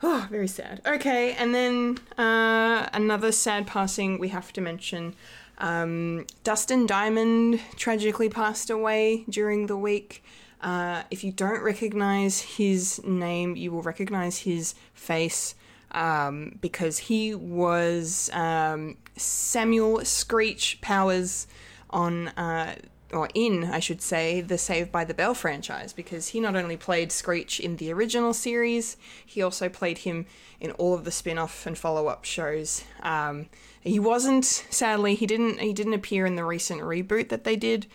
Oh, 0.00 0.28
very 0.30 0.46
sad. 0.46 0.80
Okay, 0.86 1.32
and 1.32 1.52
then 1.52 1.98
uh, 2.16 2.88
another 2.92 3.32
sad 3.32 3.66
passing 3.66 4.18
we 4.18 4.28
have 4.28 4.52
to 4.52 4.60
mention. 4.60 5.14
Um, 5.58 6.26
Dustin 6.44 6.86
Diamond 6.86 7.60
tragically 7.76 8.28
passed 8.28 8.70
away 8.70 9.24
during 9.28 9.66
the 9.66 9.76
week. 9.76 10.22
Uh, 10.60 11.02
if 11.10 11.22
you 11.24 11.32
don't 11.32 11.62
recognize 11.62 12.40
his 12.40 13.02
name, 13.04 13.56
you 13.56 13.70
will 13.72 13.82
recognize 13.82 14.38
his 14.38 14.74
face 14.94 15.54
um, 15.92 16.58
because 16.60 16.98
he 16.98 17.34
was 17.34 18.30
um, 18.32 18.96
Samuel 19.16 20.04
Screech 20.04 20.80
Powers 20.80 21.46
on. 21.90 22.28
Uh, 22.28 22.74
or 23.10 23.26
in, 23.32 23.64
I 23.64 23.80
should 23.80 24.02
say, 24.02 24.42
the 24.42 24.58
Saved 24.58 24.92
by 24.92 25.02
the 25.02 25.14
Bell 25.14 25.32
franchise, 25.32 25.94
because 25.94 26.28
he 26.28 26.40
not 26.40 26.54
only 26.54 26.76
played 26.76 27.10
Screech 27.10 27.58
in 27.58 27.76
the 27.76 27.90
original 27.90 28.34
series, 28.34 28.98
he 29.24 29.40
also 29.40 29.70
played 29.70 29.96
him 29.96 30.26
in 30.60 30.72
all 30.72 30.92
of 30.92 31.04
the 31.04 31.10
spin-off 31.10 31.66
and 31.66 31.78
follow-up 31.78 32.26
shows. 32.26 32.84
Um, 33.02 33.46
he 33.80 33.98
wasn't, 33.98 34.44
sadly, 34.44 35.14
he 35.14 35.26
didn't 35.26 35.58
he 35.60 35.72
didn't 35.72 35.94
appear 35.94 36.26
in 36.26 36.36
the 36.36 36.44
recent 36.44 36.82
reboot 36.82 37.30
that 37.30 37.44
they 37.44 37.56
did, 37.56 37.86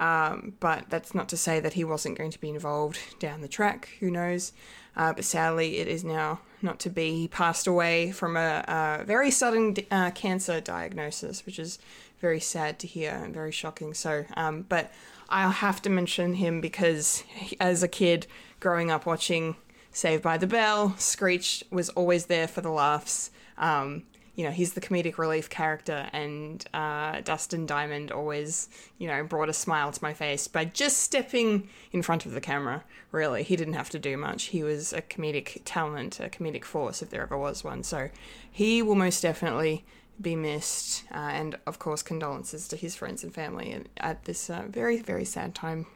um, 0.00 0.54
but 0.60 0.84
that's 0.88 1.14
not 1.14 1.28
to 1.30 1.36
say 1.36 1.60
that 1.60 1.74
he 1.74 1.84
wasn't 1.84 2.18
going 2.18 2.30
to 2.30 2.40
be 2.40 2.50
involved 2.50 2.98
down 3.18 3.40
the 3.40 3.48
track. 3.48 3.90
Who 4.00 4.10
knows? 4.10 4.52
Uh, 4.96 5.12
but 5.12 5.24
sadly, 5.24 5.78
it 5.78 5.88
is 5.88 6.02
now 6.04 6.40
not 6.62 6.80
to 6.80 6.90
be. 6.90 7.12
He 7.12 7.28
passed 7.28 7.66
away 7.66 8.10
from 8.10 8.36
a, 8.36 8.64
a 9.00 9.04
very 9.04 9.30
sudden 9.30 9.76
uh, 9.90 10.10
cancer 10.10 10.60
diagnosis, 10.60 11.46
which 11.46 11.58
is 11.58 11.78
very 12.20 12.40
sad 12.40 12.78
to 12.80 12.86
hear 12.86 13.12
and 13.12 13.32
very 13.32 13.52
shocking. 13.52 13.94
So, 13.94 14.24
um, 14.36 14.66
but 14.68 14.92
I'll 15.28 15.50
have 15.50 15.80
to 15.82 15.90
mention 15.90 16.34
him 16.34 16.60
because 16.60 17.18
he- 17.20 17.56
as 17.60 17.82
a 17.82 17.88
kid 17.88 18.26
growing 18.60 18.90
up 18.90 19.06
watching 19.06 19.54
Saved 19.92 20.22
by 20.22 20.36
the 20.36 20.46
Bell, 20.46 20.94
Screech 20.98 21.64
was 21.70 21.88
always 21.90 22.26
there 22.26 22.48
for 22.48 22.60
the 22.60 22.70
laughs. 22.70 23.30
Um, 23.56 24.02
you 24.38 24.44
know, 24.44 24.52
he's 24.52 24.74
the 24.74 24.80
comedic 24.80 25.18
relief 25.18 25.50
character, 25.50 26.08
and 26.12 26.64
uh, 26.72 27.20
Dustin 27.22 27.66
Diamond 27.66 28.12
always, 28.12 28.68
you 28.96 29.08
know, 29.08 29.24
brought 29.24 29.48
a 29.48 29.52
smile 29.52 29.90
to 29.90 30.00
my 30.00 30.14
face 30.14 30.46
by 30.46 30.64
just 30.64 30.98
stepping 30.98 31.68
in 31.90 32.02
front 32.02 32.24
of 32.24 32.30
the 32.30 32.40
camera. 32.40 32.84
Really, 33.10 33.42
he 33.42 33.56
didn't 33.56 33.74
have 33.74 33.90
to 33.90 33.98
do 33.98 34.16
much. 34.16 34.44
He 34.44 34.62
was 34.62 34.92
a 34.92 35.02
comedic 35.02 35.62
talent, 35.64 36.20
a 36.20 36.28
comedic 36.28 36.64
force, 36.64 37.02
if 37.02 37.10
there 37.10 37.22
ever 37.22 37.36
was 37.36 37.64
one. 37.64 37.82
So 37.82 38.10
he 38.48 38.80
will 38.80 38.94
most 38.94 39.22
definitely 39.22 39.84
be 40.20 40.36
missed, 40.36 41.02
uh, 41.12 41.16
and 41.16 41.58
of 41.66 41.80
course, 41.80 42.04
condolences 42.04 42.68
to 42.68 42.76
his 42.76 42.94
friends 42.94 43.24
and 43.24 43.34
family 43.34 43.84
at, 43.96 44.24
this 44.24 44.48
uh, 44.48 44.62
very, 44.68 44.98
very 44.98 45.24
sad 45.24 45.52
time. 45.52 45.86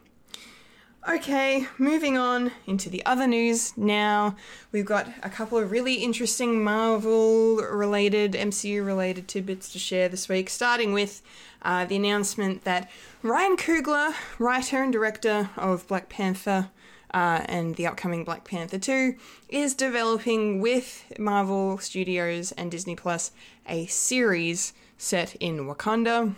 Okay, 1.08 1.66
moving 1.78 2.16
on 2.16 2.52
into 2.64 2.88
the 2.88 3.04
other 3.04 3.26
news 3.26 3.76
now. 3.76 4.36
We've 4.70 4.84
got 4.84 5.08
a 5.24 5.28
couple 5.28 5.58
of 5.58 5.72
really 5.72 5.94
interesting 5.94 6.62
Marvel 6.62 7.56
related, 7.56 8.34
MCU 8.34 8.86
related 8.86 9.26
tidbits 9.26 9.72
to 9.72 9.80
share 9.80 10.08
this 10.08 10.28
week, 10.28 10.48
starting 10.48 10.92
with 10.92 11.20
uh, 11.62 11.86
the 11.86 11.96
announcement 11.96 12.62
that 12.62 12.88
Ryan 13.20 13.56
Coogler, 13.56 14.14
writer 14.38 14.80
and 14.80 14.92
director 14.92 15.50
of 15.56 15.88
Black 15.88 16.08
Panther 16.08 16.70
uh, 17.12 17.42
and 17.46 17.74
the 17.74 17.88
upcoming 17.88 18.22
Black 18.22 18.44
Panther 18.44 18.78
2, 18.78 19.16
is 19.48 19.74
developing 19.74 20.60
with 20.60 21.12
Marvel 21.18 21.78
Studios 21.78 22.52
and 22.52 22.70
Disney 22.70 22.94
Plus 22.94 23.32
a 23.68 23.86
series 23.86 24.72
set 24.98 25.34
in 25.40 25.66
Wakanda 25.66 26.36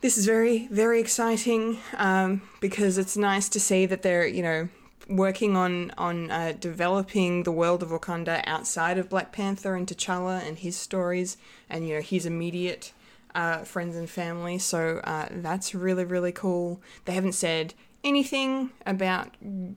this 0.00 0.16
is 0.16 0.26
very 0.26 0.68
very 0.68 1.00
exciting 1.00 1.78
um, 1.96 2.42
because 2.60 2.98
it's 2.98 3.16
nice 3.16 3.48
to 3.48 3.60
see 3.60 3.86
that 3.86 4.02
they're 4.02 4.26
you 4.26 4.42
know 4.42 4.68
working 5.08 5.56
on 5.56 5.90
on 5.96 6.30
uh, 6.30 6.52
developing 6.58 7.42
the 7.42 7.52
world 7.52 7.82
of 7.82 7.88
Wakanda 7.88 8.42
outside 8.46 8.98
of 8.98 9.08
Black 9.08 9.32
Panther 9.32 9.74
and 9.74 9.86
T'Challa 9.86 10.46
and 10.46 10.58
his 10.58 10.76
stories 10.76 11.36
and 11.68 11.86
you 11.88 11.96
know 11.96 12.00
his 12.00 12.26
immediate 12.26 12.92
uh, 13.34 13.58
friends 13.58 13.96
and 13.96 14.08
family. 14.08 14.58
So 14.58 15.00
uh, 15.04 15.28
that's 15.30 15.74
really 15.74 16.04
really 16.04 16.32
cool. 16.32 16.80
They 17.04 17.14
haven't 17.14 17.32
said 17.32 17.74
anything 18.04 18.70
about 18.86 19.34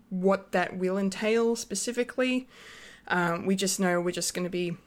what 0.10 0.52
that 0.52 0.78
will 0.78 0.98
entail 0.98 1.56
specifically. 1.56 2.48
Um, 3.08 3.46
we 3.46 3.56
just 3.56 3.80
know 3.80 4.00
we're 4.00 4.12
just 4.12 4.34
going 4.34 4.46
to 4.46 4.50
be 4.50 4.78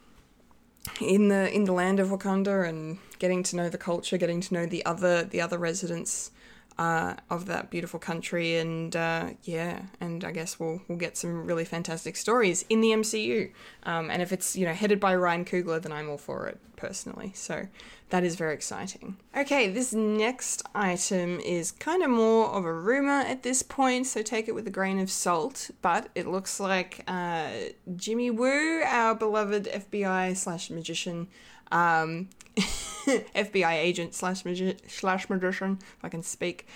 in 1.01 1.29
the 1.29 1.53
in 1.55 1.65
the 1.65 1.73
land 1.73 2.01
of 2.01 2.09
Wakanda 2.09 2.69
and 2.69 2.99
getting 3.19 3.43
to 3.45 3.57
know 3.57 3.69
the 3.69 3.79
culture, 3.79 4.19
getting 4.19 4.41
to 4.43 4.55
know 4.55 4.67
the 4.67 4.85
other 4.85 5.25
the 5.25 5.41
other 5.41 5.59
residents 5.59 6.31
uh, 6.79 7.15
of 7.31 7.47
that 7.47 7.71
beautiful 7.71 8.01
country, 8.01 8.57
and 8.57 8.95
uh, 8.97 9.31
yeah, 9.43 9.83
and 10.01 10.25
I 10.25 10.33
guess 10.33 10.59
we'll 10.59 10.83
we'll 10.89 10.99
get 10.99 11.17
some 11.17 11.47
really 11.47 11.65
fantastic 11.65 12.17
stories 12.17 12.65
in 12.69 12.81
the 12.81 12.91
MCU. 12.91 13.53
Um, 13.85 14.11
and 14.11 14.21
if 14.21 14.33
it's 14.33 14.57
you 14.57 14.67
know 14.67 14.73
headed 14.73 15.01
by 15.01 15.15
Ryan 15.15 15.45
Coogler, 15.45 15.81
then 15.81 15.93
I'm 15.93 16.11
all 16.11 16.19
for 16.19 16.47
it 16.49 16.59
personally. 16.77 17.33
So 17.35 17.69
that 18.11 18.25
is 18.25 18.37
very 18.37 18.55
exciting. 18.55 19.17
Okay, 19.37 19.71
this 19.71 19.93
next 19.93 20.63
item 20.75 21.41
is 21.41 21.71
kind 21.73 22.03
of 22.03 22.11
more 22.11 22.49
of 22.49 22.65
a 22.65 22.73
rumor 22.73 23.21
at 23.21 23.43
this 23.43 23.63
point, 23.63 24.07
so 24.07 24.23
take 24.23 24.49
it 24.49 24.55
with 24.55 24.67
a 24.67 24.71
grain 24.71 24.99
of 24.99 25.11
salt. 25.11 25.71
But 25.81 26.09
it 26.15 26.27
looks 26.27 26.61
like 26.61 27.03
uh, 27.07 27.51
Jimmy 27.97 28.31
Woo, 28.31 28.83
our 28.83 29.15
beloved 29.15 29.65
FBI 29.67 30.37
slash 30.37 30.71
magician, 30.71 31.29
um, 31.73 32.29
FBI 33.37 33.73
agent 33.73 34.15
slash 34.15 34.45
magi- 34.45 34.77
slash 34.87 35.29
magician, 35.29 35.79
if 35.81 36.05
I 36.05 36.09
can 36.09 36.23
speak, 36.23 36.67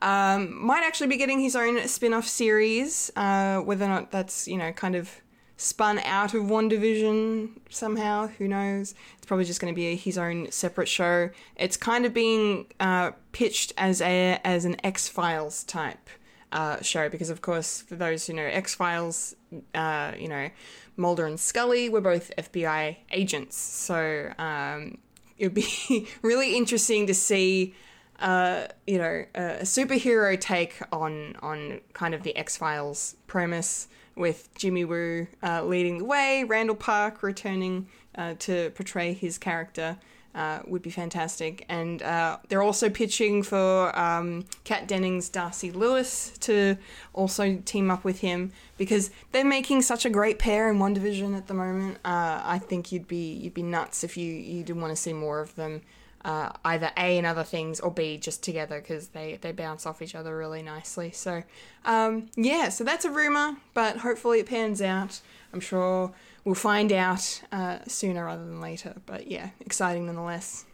um, 0.00 0.64
might 0.64 0.84
actually 0.84 1.06
be 1.06 1.16
getting 1.16 1.40
his 1.40 1.56
own 1.56 1.86
spin 1.88 2.12
off 2.12 2.26
series. 2.26 3.10
Uh, 3.16 3.58
whether 3.58 3.84
or 3.84 3.88
not 3.88 4.10
that's, 4.10 4.46
you 4.46 4.58
know, 4.58 4.72
kind 4.72 4.94
of 4.94 5.10
spun 5.58 5.98
out 6.00 6.34
of 6.34 6.44
WandaVision 6.44 7.50
somehow, 7.68 8.28
who 8.28 8.48
knows? 8.48 8.94
It's 9.16 9.26
probably 9.26 9.44
just 9.44 9.60
going 9.60 9.72
to 9.72 9.76
be 9.76 9.96
his 9.96 10.16
own 10.16 10.50
separate 10.50 10.88
show. 10.88 11.30
It's 11.56 11.76
kind 11.76 12.06
of 12.06 12.14
being 12.14 12.66
uh, 12.80 13.10
pitched 13.32 13.74
as 13.76 14.00
a 14.00 14.40
as 14.44 14.64
an 14.64 14.76
X 14.84 15.08
Files 15.08 15.64
type. 15.64 16.08
Uh, 16.50 16.80
show 16.80 17.10
because 17.10 17.28
of 17.28 17.42
course 17.42 17.82
for 17.82 17.94
those 17.94 18.26
who 18.26 18.32
know 18.32 18.42
X 18.42 18.74
Files, 18.74 19.36
uh, 19.74 20.12
you 20.18 20.28
know 20.28 20.48
Mulder 20.96 21.26
and 21.26 21.38
Scully 21.38 21.90
were 21.90 22.00
both 22.00 22.32
FBI 22.38 22.96
agents, 23.10 23.56
so 23.56 24.32
um, 24.38 24.96
it 25.38 25.46
would 25.46 25.54
be 25.54 26.06
really 26.22 26.56
interesting 26.56 27.06
to 27.06 27.14
see, 27.14 27.74
uh, 28.18 28.66
you 28.86 28.98
know, 28.98 29.24
a 29.34 29.62
superhero 29.62 30.38
take 30.38 30.80
on 30.92 31.36
on 31.40 31.80
kind 31.92 32.14
of 32.14 32.22
the 32.22 32.36
X 32.36 32.56
Files 32.56 33.16
premise 33.26 33.88
with 34.16 34.52
Jimmy 34.56 34.84
Woo 34.84 35.28
uh, 35.42 35.64
leading 35.64 35.98
the 35.98 36.04
way, 36.04 36.44
Randall 36.44 36.76
Park 36.76 37.22
returning 37.22 37.86
uh, 38.16 38.34
to 38.40 38.70
portray 38.70 39.12
his 39.12 39.38
character. 39.38 39.96
Uh, 40.38 40.60
would 40.68 40.82
be 40.82 40.90
fantastic. 40.90 41.64
And 41.68 42.00
uh, 42.00 42.38
they're 42.48 42.62
also 42.62 42.88
pitching 42.88 43.42
for 43.42 43.98
um, 43.98 44.44
Kat 44.62 44.86
Dennings, 44.86 45.28
Darcy 45.28 45.72
Lewis 45.72 46.32
to 46.42 46.76
also 47.12 47.56
team 47.64 47.90
up 47.90 48.04
with 48.04 48.20
him 48.20 48.52
because 48.76 49.10
they're 49.32 49.44
making 49.44 49.82
such 49.82 50.06
a 50.06 50.10
great 50.10 50.38
pair 50.38 50.70
in 50.70 50.78
WandaVision 50.78 51.36
at 51.36 51.48
the 51.48 51.54
moment. 51.54 51.96
Uh, 52.04 52.40
I 52.44 52.60
think 52.60 52.92
you'd 52.92 53.08
be 53.08 53.32
you'd 53.32 53.54
be 53.54 53.64
nuts 53.64 54.04
if 54.04 54.16
you 54.16 54.32
you 54.32 54.62
didn't 54.62 54.80
want 54.80 54.92
to 54.92 55.02
see 55.02 55.12
more 55.12 55.40
of 55.40 55.56
them. 55.56 55.82
Uh, 56.24 56.50
either 56.64 56.90
A 56.96 57.16
in 57.16 57.24
other 57.24 57.44
things 57.44 57.78
or 57.78 57.90
B 57.90 58.18
just 58.18 58.42
together 58.42 58.80
because 58.80 59.08
they, 59.08 59.38
they 59.40 59.52
bounce 59.52 59.86
off 59.86 60.02
each 60.02 60.16
other 60.16 60.36
really 60.36 60.62
nicely. 60.62 61.12
So, 61.12 61.44
um, 61.84 62.28
yeah, 62.36 62.70
so 62.70 62.82
that's 62.82 63.04
a 63.04 63.10
rumor, 63.10 63.56
but 63.72 63.98
hopefully 63.98 64.40
it 64.40 64.46
pans 64.46 64.82
out. 64.82 65.20
I'm 65.52 65.60
sure 65.60 66.12
we'll 66.44 66.54
find 66.54 66.92
out 66.92 67.42
uh, 67.52 67.78
sooner 67.86 68.24
rather 68.24 68.44
than 68.44 68.60
later. 68.60 68.96
But 69.06 69.30
yeah, 69.30 69.50
exciting 69.60 70.06
nonetheless. 70.06 70.64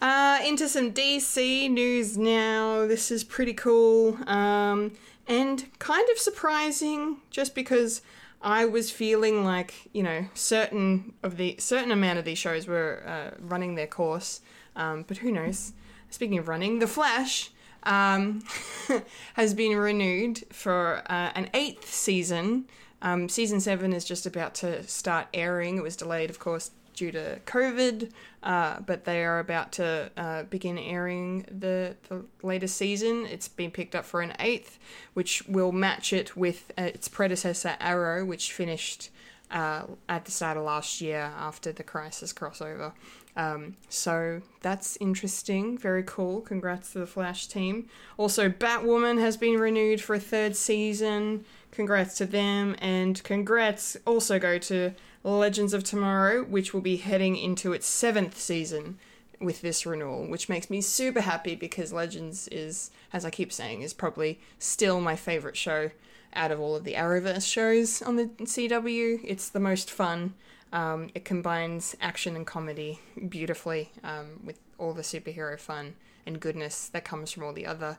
Uh, 0.00 0.38
into 0.44 0.66
some 0.66 0.92
DC 0.92 1.70
news 1.70 2.16
now. 2.16 2.86
This 2.86 3.10
is 3.10 3.22
pretty 3.22 3.52
cool 3.52 4.16
um, 4.26 4.92
and 5.28 5.66
kind 5.78 6.08
of 6.10 6.18
surprising, 6.18 7.18
just 7.30 7.54
because 7.54 8.00
I 8.40 8.64
was 8.64 8.90
feeling 8.90 9.44
like 9.44 9.88
you 9.92 10.02
know 10.02 10.26
certain 10.34 11.12
of 11.22 11.36
the 11.36 11.56
certain 11.58 11.92
amount 11.92 12.18
of 12.18 12.24
these 12.24 12.38
shows 12.38 12.66
were 12.66 13.02
uh, 13.06 13.36
running 13.40 13.74
their 13.74 13.86
course, 13.86 14.40
um, 14.76 15.04
but 15.06 15.18
who 15.18 15.30
knows? 15.30 15.72
Speaking 16.10 16.38
of 16.38 16.48
running, 16.48 16.78
The 16.78 16.86
Flash 16.86 17.50
um, 17.84 18.42
has 19.34 19.54
been 19.54 19.76
renewed 19.76 20.44
for 20.52 21.02
uh, 21.06 21.30
an 21.34 21.50
eighth 21.54 21.92
season. 21.92 22.66
Um, 23.02 23.28
season 23.28 23.60
seven 23.60 23.92
is 23.92 24.04
just 24.04 24.26
about 24.26 24.54
to 24.56 24.82
start 24.82 25.28
airing. 25.32 25.78
It 25.78 25.82
was 25.82 25.96
delayed, 25.96 26.30
of 26.30 26.38
course, 26.38 26.70
due 26.94 27.10
to 27.12 27.40
COVID, 27.46 28.10
uh, 28.42 28.80
but 28.80 29.04
they 29.04 29.24
are 29.24 29.38
about 29.38 29.72
to 29.72 30.10
uh, 30.16 30.42
begin 30.44 30.76
airing 30.76 31.46
the, 31.50 31.96
the 32.08 32.24
latest 32.42 32.76
season. 32.76 33.26
It's 33.26 33.48
been 33.48 33.70
picked 33.70 33.94
up 33.94 34.04
for 34.04 34.20
an 34.20 34.34
eighth, 34.38 34.78
which 35.14 35.42
will 35.48 35.72
match 35.72 36.12
it 36.12 36.36
with 36.36 36.72
uh, 36.76 36.82
its 36.82 37.08
predecessor, 37.08 37.76
Arrow, 37.80 38.24
which 38.24 38.52
finished 38.52 39.08
uh, 39.50 39.84
at 40.08 40.26
the 40.26 40.30
start 40.30 40.56
of 40.56 40.64
last 40.64 41.00
year 41.00 41.32
after 41.38 41.72
the 41.72 41.82
Crisis 41.82 42.32
crossover. 42.34 42.92
Um, 43.40 43.76
so 43.88 44.42
that's 44.60 44.98
interesting. 45.00 45.78
Very 45.78 46.02
cool. 46.02 46.42
Congrats 46.42 46.92
to 46.92 46.98
the 46.98 47.06
Flash 47.06 47.46
team. 47.46 47.88
Also, 48.18 48.50
Batwoman 48.50 49.18
has 49.18 49.38
been 49.38 49.58
renewed 49.58 50.02
for 50.02 50.14
a 50.14 50.20
third 50.20 50.56
season. 50.56 51.46
Congrats 51.70 52.18
to 52.18 52.26
them. 52.26 52.76
And 52.80 53.22
congrats 53.24 53.96
also 54.06 54.38
go 54.38 54.58
to 54.58 54.92
Legends 55.24 55.72
of 55.72 55.84
Tomorrow, 55.84 56.44
which 56.44 56.74
will 56.74 56.82
be 56.82 56.96
heading 56.96 57.36
into 57.36 57.72
its 57.72 57.86
seventh 57.86 58.38
season 58.38 58.98
with 59.40 59.62
this 59.62 59.86
renewal, 59.86 60.26
which 60.26 60.50
makes 60.50 60.68
me 60.68 60.82
super 60.82 61.22
happy 61.22 61.54
because 61.54 61.94
Legends 61.94 62.46
is, 62.48 62.90
as 63.10 63.24
I 63.24 63.30
keep 63.30 63.52
saying, 63.52 63.80
is 63.80 63.94
probably 63.94 64.38
still 64.58 65.00
my 65.00 65.16
favorite 65.16 65.56
show 65.56 65.90
out 66.34 66.50
of 66.50 66.60
all 66.60 66.76
of 66.76 66.84
the 66.84 66.92
Arrowverse 66.92 67.50
shows 67.50 68.02
on 68.02 68.16
the 68.16 68.26
CW. 68.26 69.20
It's 69.24 69.48
the 69.48 69.60
most 69.60 69.90
fun. 69.90 70.34
Um, 70.72 71.10
it 71.14 71.24
combines 71.24 71.96
action 72.00 72.36
and 72.36 72.46
comedy 72.46 73.00
beautifully 73.28 73.90
um, 74.04 74.40
with 74.44 74.60
all 74.78 74.92
the 74.92 75.02
superhero 75.02 75.58
fun 75.58 75.94
and 76.26 76.38
goodness 76.38 76.88
that 76.90 77.04
comes 77.04 77.32
from 77.32 77.42
all 77.42 77.52
the 77.52 77.66
other 77.66 77.98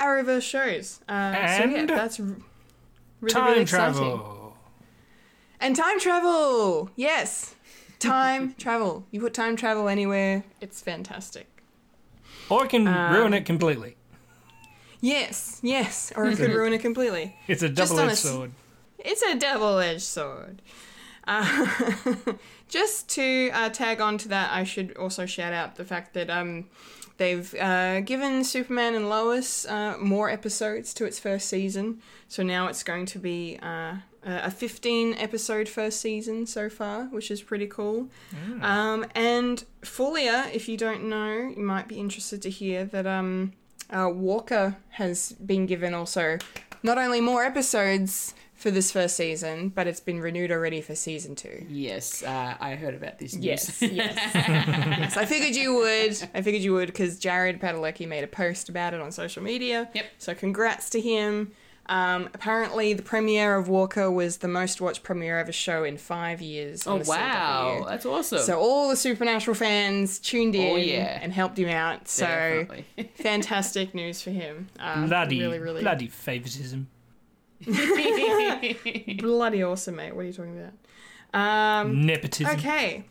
Arrowverse 0.00 0.42
shows. 0.42 1.00
Uh, 1.08 1.32
so 1.56 1.64
yeah, 1.64 1.86
that's 1.86 2.20
r- 2.20 2.26
really, 3.20 3.32
Time 3.34 3.46
really 3.50 3.62
exciting. 3.62 3.94
travel. 3.94 4.56
And 5.60 5.74
time 5.74 5.98
travel! 5.98 6.90
Yes! 6.94 7.54
Time 7.98 8.54
travel. 8.58 9.06
You 9.10 9.20
put 9.20 9.34
time 9.34 9.56
travel 9.56 9.88
anywhere, 9.88 10.44
it's 10.60 10.80
fantastic. 10.82 11.46
Or 12.50 12.64
it 12.64 12.68
can 12.70 12.86
Um, 12.86 13.12
ruin 13.14 13.32
it 13.34 13.44
completely. 13.46 13.96
Yes, 15.00 15.60
yes, 15.62 16.12
or 16.16 16.26
it 16.26 16.36
could 16.36 16.50
ruin 16.54 16.72
it 16.72 16.80
completely. 16.80 17.36
It's 17.48 17.62
a 17.62 17.68
double 17.68 17.98
on 18.00 18.08
a 18.08 18.12
edged 18.12 18.18
sword. 18.20 18.52
It's 18.98 19.22
a 19.22 19.34
double 19.36 19.78
edged 19.78 20.02
sword. 20.02 20.62
Uh, 21.26 21.66
just 22.68 23.08
to 23.10 23.50
uh, 23.52 23.68
tag 23.70 24.00
on 24.00 24.18
to 24.18 24.28
that, 24.28 24.52
I 24.52 24.64
should 24.64 24.96
also 24.96 25.26
shout 25.26 25.52
out 25.52 25.76
the 25.76 25.84
fact 25.84 26.14
that 26.14 26.30
um, 26.30 26.66
they've 27.16 27.54
uh, 27.54 28.00
given 28.00 28.44
Superman 28.44 28.94
and 28.94 29.08
Lois 29.08 29.66
uh, 29.66 29.96
more 29.98 30.30
episodes 30.30 30.92
to 30.94 31.04
its 31.04 31.18
first 31.18 31.48
season. 31.48 32.00
So 32.28 32.42
now 32.42 32.66
it's 32.68 32.82
going 32.82 33.06
to 33.06 33.18
be 33.18 33.58
uh, 33.62 33.96
a 34.24 34.50
15 34.50 35.14
episode 35.14 35.68
first 35.68 36.00
season 36.00 36.46
so 36.46 36.68
far, 36.68 37.04
which 37.04 37.30
is 37.30 37.42
pretty 37.42 37.66
cool. 37.66 38.08
Um, 38.62 39.06
and 39.14 39.64
Fulia, 39.82 40.52
if 40.52 40.68
you 40.68 40.76
don't 40.76 41.04
know, 41.04 41.52
you 41.56 41.62
might 41.62 41.88
be 41.88 41.98
interested 41.98 42.42
to 42.42 42.50
hear 42.50 42.84
that 42.86 43.06
um, 43.06 43.52
uh, 43.90 44.08
Walker 44.12 44.76
has 44.90 45.32
been 45.32 45.66
given 45.66 45.94
also 45.94 46.38
not 46.82 46.98
only 46.98 47.20
more 47.20 47.44
episodes 47.44 48.34
for 48.64 48.70
this 48.70 48.90
first 48.90 49.14
season, 49.14 49.68
but 49.68 49.86
it's 49.86 50.00
been 50.00 50.20
renewed 50.22 50.50
already 50.50 50.80
for 50.80 50.94
season 50.94 51.34
two. 51.34 51.66
Yes, 51.68 52.22
uh, 52.22 52.54
I 52.58 52.76
heard 52.76 52.94
about 52.94 53.18
this 53.18 53.34
news. 53.34 53.44
Yes, 53.44 53.82
yes, 53.82 54.18
yes. 54.34 55.16
I 55.18 55.26
figured 55.26 55.54
you 55.54 55.74
would. 55.74 56.16
I 56.34 56.40
figured 56.40 56.62
you 56.62 56.72
would 56.72 56.86
because 56.86 57.18
Jared 57.18 57.60
Padalecki 57.60 58.08
made 58.08 58.24
a 58.24 58.26
post 58.26 58.70
about 58.70 58.94
it 58.94 59.02
on 59.02 59.12
social 59.12 59.42
media. 59.42 59.90
Yep. 59.92 60.06
So 60.16 60.34
congrats 60.34 60.88
to 60.90 61.00
him. 61.00 61.52
Um, 61.86 62.30
apparently, 62.32 62.94
the 62.94 63.02
premiere 63.02 63.56
of 63.56 63.68
Walker 63.68 64.10
was 64.10 64.38
the 64.38 64.48
most 64.48 64.80
watched 64.80 65.02
premiere 65.02 65.38
of 65.40 65.50
a 65.50 65.52
show 65.52 65.84
in 65.84 65.98
five 65.98 66.40
years. 66.40 66.86
Oh 66.86 66.92
on 66.94 66.98
the 67.00 67.04
wow, 67.10 67.80
CW. 67.82 67.88
that's 67.88 68.06
awesome. 68.06 68.38
So 68.38 68.58
all 68.58 68.88
the 68.88 68.96
Supernatural 68.96 69.54
fans 69.54 70.18
tuned 70.18 70.54
in 70.54 70.72
Oh, 70.72 70.76
yeah. 70.76 71.18
and 71.20 71.34
helped 71.34 71.58
him 71.58 71.68
out. 71.68 72.08
So 72.08 72.66
fantastic 73.16 73.94
news 73.94 74.22
for 74.22 74.30
him. 74.30 74.68
Uh, 74.80 75.06
Bloody, 75.06 75.38
really, 75.40 75.58
really 75.58 75.82
bloody 75.82 76.08
favoritism. 76.08 76.88
Bloody 79.18 79.62
awesome, 79.62 79.96
mate. 79.96 80.14
What 80.14 80.22
are 80.22 80.26
you 80.28 80.32
talking 80.32 80.58
about? 80.58 80.72
Um, 81.38 82.06
Nepotism. 82.06 82.54
okay. 82.56 83.04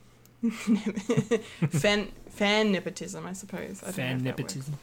fan 1.70 2.08
fan 2.30 2.72
nepotism, 2.72 3.26
I 3.26 3.34
suppose. 3.34 3.82
I 3.86 3.92
Fan 3.92 4.18
if 4.18 4.24
that 4.24 4.40
works. 4.40 4.56
nepotism. 4.56 4.78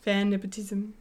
Fan 0.00 0.30
nepotism. 0.30 0.94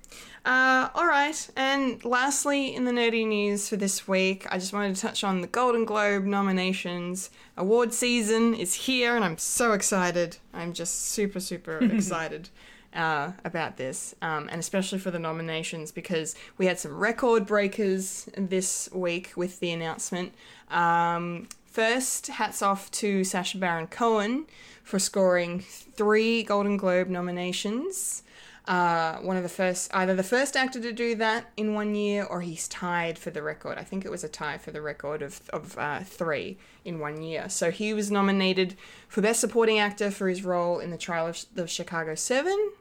Uh, 0.45 0.89
all 0.95 1.05
right, 1.07 1.47
and 1.55 2.03
lastly, 2.03 2.75
in 2.75 2.85
the 2.85 2.91
nerdy 2.91 3.25
news 3.27 3.69
for 3.69 3.75
this 3.77 4.07
week, 4.07 4.45
I 4.51 4.57
just 4.57 4.73
wanted 4.73 4.95
to 4.95 5.01
touch 5.01 5.23
on 5.23 5.41
the 5.41 5.47
Golden 5.47 5.85
Globe 5.85 6.23
nominations. 6.25 7.29
Award 7.57 7.93
season 7.93 8.53
is 8.55 8.73
here, 8.73 9.15
and 9.15 9.23
I'm 9.23 9.37
so 9.37 9.73
excited. 9.73 10.37
I'm 10.53 10.73
just 10.73 11.07
super, 11.07 11.39
super 11.39 11.77
excited 11.83 12.49
uh, 12.95 13.31
about 13.43 13.77
this, 13.77 14.15
um, 14.21 14.47
and 14.49 14.59
especially 14.59 14.99
for 14.99 15.11
the 15.11 15.19
nominations 15.19 15.91
because 15.91 16.35
we 16.57 16.65
had 16.65 16.79
some 16.79 16.97
record 16.97 17.45
breakers 17.45 18.29
this 18.35 18.89
week 18.91 19.33
with 19.35 19.59
the 19.59 19.71
announcement. 19.71 20.33
Um, 20.69 21.47
first, 21.65 22.27
hats 22.27 22.61
off 22.61 22.89
to 22.91 23.23
Sacha 23.23 23.57
Baron 23.57 23.87
Cohen 23.87 24.45
for 24.83 24.99
scoring 24.99 25.59
three 25.59 26.43
Golden 26.43 26.77
Globe 26.77 27.07
nominations 27.07 28.23
uh, 28.67 29.17
one 29.17 29.37
of 29.37 29.43
the 29.43 29.49
first, 29.49 29.93
either 29.93 30.15
the 30.15 30.23
first 30.23 30.55
actor 30.55 30.81
to 30.81 30.91
do 30.91 31.15
that 31.15 31.51
in 31.55 31.75
one 31.75 31.93
year, 31.93 32.23
or 32.23 32.41
he's 32.41 32.67
tied 32.67 33.19
for 33.19 33.29
the 33.29 33.43
record. 33.43 33.77
I 33.77 33.83
think 33.83 34.05
it 34.05 34.11
was 34.11 34.23
a 34.23 34.27
tie 34.27 34.57
for 34.57 34.71
the 34.71 34.81
record 34.81 35.21
of 35.21 35.41
of 35.51 35.77
uh, 35.77 35.99
three 36.01 36.57
in 36.83 36.99
one 36.99 37.21
year. 37.21 37.47
So 37.47 37.69
he 37.69 37.93
was 37.93 38.09
nominated 38.09 38.75
for 39.07 39.21
Best 39.21 39.39
Supporting 39.39 39.77
Actor 39.77 40.11
for 40.11 40.27
his 40.27 40.43
role 40.43 40.79
in 40.79 40.89
the 40.89 40.97
trial 40.97 41.27
of 41.27 41.45
the 41.53 41.67
Chicago 41.67 42.15
Seven. 42.15 42.71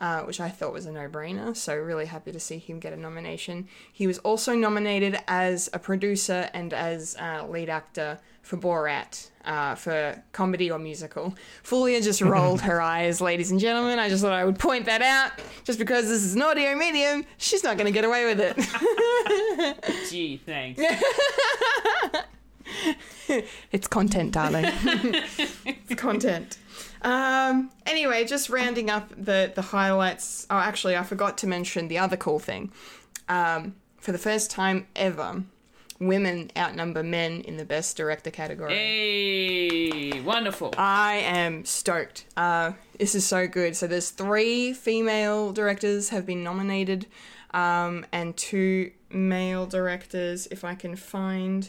Uh, 0.00 0.22
which 0.22 0.40
I 0.40 0.48
thought 0.48 0.72
was 0.72 0.86
a 0.86 0.92
no 0.92 1.10
brainer, 1.10 1.54
so 1.54 1.76
really 1.76 2.06
happy 2.06 2.32
to 2.32 2.40
see 2.40 2.56
him 2.56 2.80
get 2.80 2.94
a 2.94 2.96
nomination. 2.96 3.68
He 3.92 4.06
was 4.06 4.16
also 4.20 4.54
nominated 4.54 5.18
as 5.28 5.68
a 5.74 5.78
producer 5.78 6.48
and 6.54 6.72
as 6.72 7.16
uh, 7.20 7.46
lead 7.46 7.68
actor 7.68 8.18
for 8.40 8.56
Borat 8.56 9.28
uh, 9.44 9.74
for 9.74 10.22
comedy 10.32 10.70
or 10.70 10.78
musical. 10.78 11.34
Fulia 11.62 12.02
just 12.02 12.20
rolled 12.20 12.62
her 12.62 12.80
eyes, 12.96 13.20
ladies 13.20 13.50
and 13.50 13.60
gentlemen. 13.60 13.98
I 13.98 14.08
just 14.08 14.22
thought 14.22 14.32
I 14.32 14.44
would 14.44 14.58
point 14.58 14.86
that 14.86 15.02
out. 15.02 15.32
Just 15.64 15.78
because 15.78 16.08
this 16.08 16.22
is 16.22 16.34
an 16.34 16.42
audio 16.42 16.74
medium, 16.74 17.24
she's 17.36 17.62
not 17.62 17.76
going 17.76 17.86
to 17.86 17.92
get 17.92 18.04
away 18.04 18.24
with 18.26 18.40
it. 18.40 18.56
Gee, 20.10 20.38
thanks. 20.38 20.80
it's 23.70 23.86
content, 23.88 24.32
darling. 24.32 24.64
it's 24.66 25.94
content. 25.94 26.58
Um, 27.02 27.70
anyway, 27.86 28.24
just 28.24 28.50
rounding 28.50 28.90
up 28.90 29.10
the, 29.16 29.52
the 29.54 29.62
highlights. 29.62 30.46
Oh, 30.50 30.58
actually, 30.58 30.96
I 30.96 31.02
forgot 31.02 31.38
to 31.38 31.46
mention 31.46 31.88
the 31.88 31.98
other 31.98 32.16
cool 32.16 32.38
thing. 32.38 32.72
Um, 33.28 33.74
for 33.98 34.12
the 34.12 34.18
first 34.18 34.50
time 34.50 34.86
ever, 34.96 35.44
women 36.00 36.50
outnumber 36.56 37.02
men 37.02 37.42
in 37.42 37.56
the 37.56 37.64
best 37.64 37.96
director 37.96 38.30
category. 38.30 38.74
Hey, 38.74 40.20
wonderful. 40.22 40.74
I 40.76 41.16
am 41.16 41.64
stoked. 41.64 42.24
Uh, 42.36 42.72
this 42.98 43.14
is 43.14 43.26
so 43.26 43.46
good. 43.46 43.76
So 43.76 43.86
there's 43.86 44.10
three 44.10 44.72
female 44.72 45.52
directors 45.52 46.08
have 46.08 46.26
been 46.26 46.42
nominated, 46.42 47.06
um, 47.52 48.06
and 48.12 48.36
two 48.36 48.90
male 49.10 49.66
directors. 49.66 50.46
If 50.46 50.64
I 50.64 50.74
can 50.74 50.96
find 50.96 51.68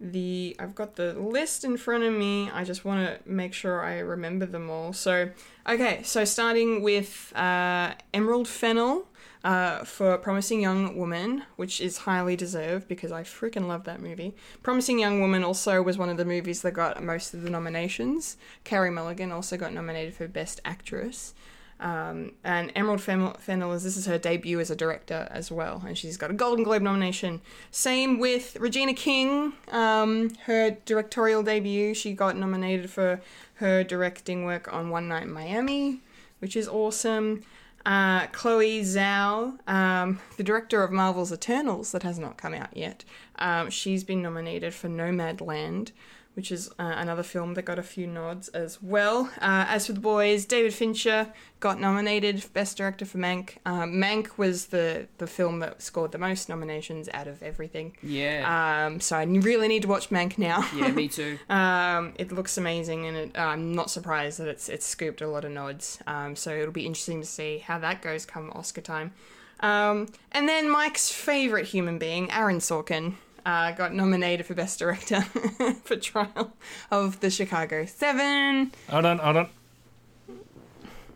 the, 0.00 0.56
I've 0.58 0.74
got 0.74 0.96
the 0.96 1.12
list 1.12 1.64
in 1.64 1.76
front 1.76 2.04
of 2.04 2.12
me. 2.12 2.50
I 2.50 2.64
just 2.64 2.84
want 2.84 3.06
to 3.06 3.30
make 3.30 3.52
sure 3.52 3.82
I 3.82 3.98
remember 3.98 4.46
them 4.46 4.70
all. 4.70 4.92
So 4.92 5.30
okay, 5.68 6.02
so 6.02 6.24
starting 6.24 6.82
with 6.82 7.32
uh, 7.36 7.94
Emerald 8.14 8.48
Fennell. 8.48 9.06
Uh, 9.42 9.84
for 9.84 10.18
Promising 10.18 10.60
Young 10.60 10.98
Woman, 10.98 11.44
which 11.56 11.80
is 11.80 11.96
highly 11.96 12.36
deserved 12.36 12.86
because 12.88 13.10
I 13.10 13.22
freaking 13.22 13.68
love 13.68 13.84
that 13.84 14.02
movie. 14.02 14.34
Promising 14.62 14.98
Young 14.98 15.18
Woman 15.18 15.42
also 15.42 15.80
was 15.80 15.96
one 15.96 16.10
of 16.10 16.18
the 16.18 16.26
movies 16.26 16.60
that 16.60 16.72
got 16.72 17.02
most 17.02 17.32
of 17.32 17.40
the 17.40 17.48
nominations. 17.48 18.36
Carey 18.64 18.90
Mulligan 18.90 19.32
also 19.32 19.56
got 19.56 19.72
nominated 19.72 20.12
for 20.12 20.28
Best 20.28 20.60
Actress. 20.66 21.32
Um, 21.80 22.32
and 22.44 22.70
Emerald 22.76 23.00
Fennell, 23.00 23.72
is 23.72 23.84
this 23.84 23.96
is 23.96 24.04
her 24.04 24.18
debut 24.18 24.60
as 24.60 24.70
a 24.70 24.76
director 24.76 25.26
as 25.30 25.50
well, 25.50 25.82
and 25.86 25.96
she's 25.96 26.18
got 26.18 26.30
a 26.30 26.34
Golden 26.34 26.62
Globe 26.62 26.82
nomination. 26.82 27.40
Same 27.70 28.18
with 28.18 28.56
Regina 28.60 28.92
King, 28.92 29.54
um, 29.70 30.30
her 30.44 30.76
directorial 30.84 31.42
debut. 31.42 31.94
She 31.94 32.12
got 32.12 32.36
nominated 32.36 32.90
for 32.90 33.22
her 33.54 33.82
directing 33.82 34.44
work 34.44 34.70
on 34.70 34.90
One 34.90 35.08
Night 35.08 35.22
in 35.22 35.32
Miami, 35.32 36.02
which 36.40 36.54
is 36.54 36.68
awesome. 36.68 37.44
Uh, 37.86 38.26
Chloe 38.26 38.82
Zhao, 38.82 39.58
um, 39.66 40.20
the 40.36 40.42
director 40.42 40.82
of 40.82 40.92
Marvel's 40.92 41.32
Eternals, 41.32 41.92
that 41.92 42.02
has 42.02 42.18
not 42.18 42.36
come 42.36 42.52
out 42.52 42.76
yet. 42.76 43.04
Um, 43.38 43.70
she's 43.70 44.04
been 44.04 44.20
nominated 44.20 44.74
for 44.74 44.88
Nomadland, 44.88 45.92
which 46.34 46.52
is 46.52 46.68
uh, 46.78 46.94
another 46.96 47.22
film 47.22 47.54
that 47.54 47.62
got 47.62 47.78
a 47.78 47.82
few 47.82 48.06
nods 48.06 48.48
as 48.48 48.82
well. 48.82 49.30
Uh, 49.40 49.66
as 49.68 49.86
for 49.86 49.92
the 49.92 50.00
boys, 50.00 50.44
David 50.44 50.72
Fincher 50.72 51.32
got 51.58 51.80
nominated 51.80 52.42
for 52.42 52.48
Best 52.50 52.76
Director 52.76 53.04
for 53.04 53.18
Mank. 53.18 53.56
Um, 53.66 53.94
Mank 53.94 54.38
was 54.38 54.66
the, 54.66 55.08
the 55.18 55.26
film 55.26 55.58
that 55.58 55.82
scored 55.82 56.12
the 56.12 56.18
most 56.18 56.48
nominations 56.48 57.08
out 57.12 57.26
of 57.26 57.42
everything. 57.42 57.96
Yeah. 58.02 58.86
Um, 58.86 59.00
so 59.00 59.16
I 59.16 59.24
really 59.24 59.68
need 59.68 59.82
to 59.82 59.88
watch 59.88 60.10
Mank 60.10 60.38
now. 60.38 60.66
yeah, 60.74 60.88
me 60.92 61.08
too. 61.20 61.38
Um, 61.48 62.14
it 62.16 62.32
looks 62.32 62.56
amazing, 62.56 63.06
and 63.06 63.16
it, 63.16 63.38
I'm 63.38 63.74
not 63.74 63.90
surprised 63.90 64.38
that 64.38 64.48
it's 64.48 64.68
it's 64.68 64.86
scooped 64.86 65.20
a 65.20 65.28
lot 65.28 65.44
of 65.44 65.50
nods. 65.50 65.98
Um, 66.06 66.36
so 66.36 66.52
it'll 66.54 66.72
be 66.72 66.86
interesting 66.86 67.20
to 67.20 67.26
see 67.26 67.58
how 67.58 67.78
that 67.80 68.02
goes 68.02 68.24
come 68.24 68.50
Oscar 68.54 68.80
time. 68.80 69.12
Um, 69.60 70.08
and 70.32 70.48
then 70.48 70.70
Mike's 70.70 71.10
favorite 71.10 71.66
human 71.66 71.98
being, 71.98 72.30
Aaron 72.30 72.58
Sorkin, 72.60 73.14
uh, 73.46 73.72
got 73.72 73.94
nominated 73.94 74.46
for 74.46 74.54
Best 74.54 74.78
Director 74.78 75.20
for 75.84 75.96
Trial 75.96 76.52
of 76.90 77.20
the 77.20 77.30
Chicago 77.30 77.86
Seven. 77.86 78.72
Hold 78.88 79.04
on, 79.06 79.18
hold 79.18 79.36
on. 79.36 79.48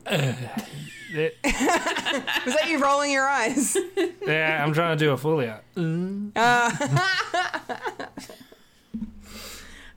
Uh, 0.07 0.33
yeah, 1.13 1.29
Was 2.45 2.55
that 2.55 2.67
you 2.69 2.83
rolling 2.83 3.11
your 3.13 3.27
eyes? 3.27 3.77
yeah, 4.27 4.63
I'm 4.63 4.73
trying 4.73 4.99
to 4.99 5.05
do 5.05 5.13
a 5.13 5.17
Fulia. 5.17 5.61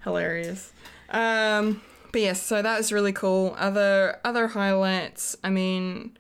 Hilarious. 0.04 0.72
Um, 1.10 1.82
but 2.12 2.22
yes, 2.22 2.42
so 2.42 2.62
that 2.62 2.78
was 2.78 2.92
really 2.92 3.14
cool. 3.14 3.56
Other 3.58 4.20
other 4.24 4.48
highlights. 4.48 5.36
I 5.44 5.50
mean, 5.50 6.18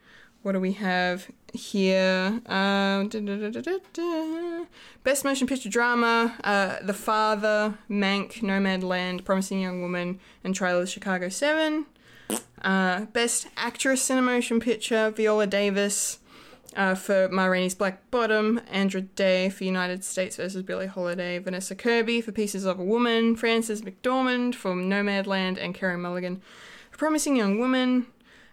what 0.47 0.53
do 0.53 0.61
we 0.61 0.71
have 0.71 1.27
here? 1.53 2.39
Um, 2.45 3.09
da- 3.09 3.19
da- 3.19 3.79
da-. 3.91 4.65
Best 5.03 5.25
motion 5.25 5.45
picture 5.45 5.67
drama: 5.67 6.37
uh, 6.41 6.77
The 6.81 6.93
Father, 6.93 7.77
Mank, 7.89 8.41
Nomadland, 8.41 9.25
Promising 9.25 9.59
Young 9.59 9.81
Woman, 9.81 10.21
and 10.45 10.55
Trial 10.55 10.79
of 10.79 10.87
Chicago 10.87 11.27
Seven. 11.27 11.85
Uh, 12.61 13.01
best 13.07 13.47
actress 13.57 14.09
in 14.09 14.17
a 14.17 14.21
motion 14.21 14.61
picture: 14.61 15.11
Viola 15.11 15.47
Davis. 15.47 16.19
Uh, 16.75 16.93
for 16.93 17.27
Ma 17.29 17.45
Rainey's 17.45 17.73
Black 17.73 18.11
Bottom, 18.11 18.61
Andra 18.69 19.01
Day 19.01 19.49
for 19.49 19.63
United 19.63 20.03
States 20.03 20.35
versus 20.35 20.61
Billie 20.61 20.85
Holiday, 20.85 21.39
Vanessa 21.39 21.73
Kirby 21.73 22.21
for 22.21 22.31
Pieces 22.31 22.65
of 22.65 22.79
a 22.79 22.83
Woman, 22.83 23.35
Frances 23.35 23.81
McDormand 23.81 24.53
for 24.53 24.75
Nomadland, 24.75 25.57
and 25.59 25.73
Carey 25.73 25.97
Mulligan 25.97 26.39
for 26.91 26.99
Promising 26.99 27.35
Young 27.35 27.57
Woman. 27.57 28.05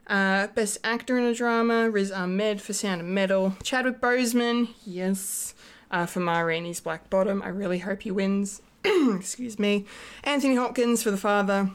Uh, 0.07 0.49
Best 0.49 0.79
Actor 0.85 1.19
in 1.19 1.25
a 1.25 1.35
Drama, 1.35 1.89
Riz 1.89 2.13
Ahmed 2.13 2.61
for 2.61 2.73
Sound 2.73 3.01
of 3.01 3.07
Metal, 3.07 3.55
Chadwick 3.63 4.01
Boseman, 4.01 4.69
yes, 4.85 5.55
uh, 5.91 6.05
for 6.05 6.21
Ma 6.21 6.41
Rainey's 6.41 6.81
Black 6.81 7.09
Bottom. 7.09 7.43
I 7.43 7.49
really 7.49 7.79
hope 7.79 8.03
he 8.03 8.11
wins. 8.11 8.61
Excuse 8.85 9.59
me. 9.59 9.87
Anthony 10.23 10.57
Hopkins 10.57 11.03
for 11.03 11.11
The 11.11 11.17
Father, 11.17 11.71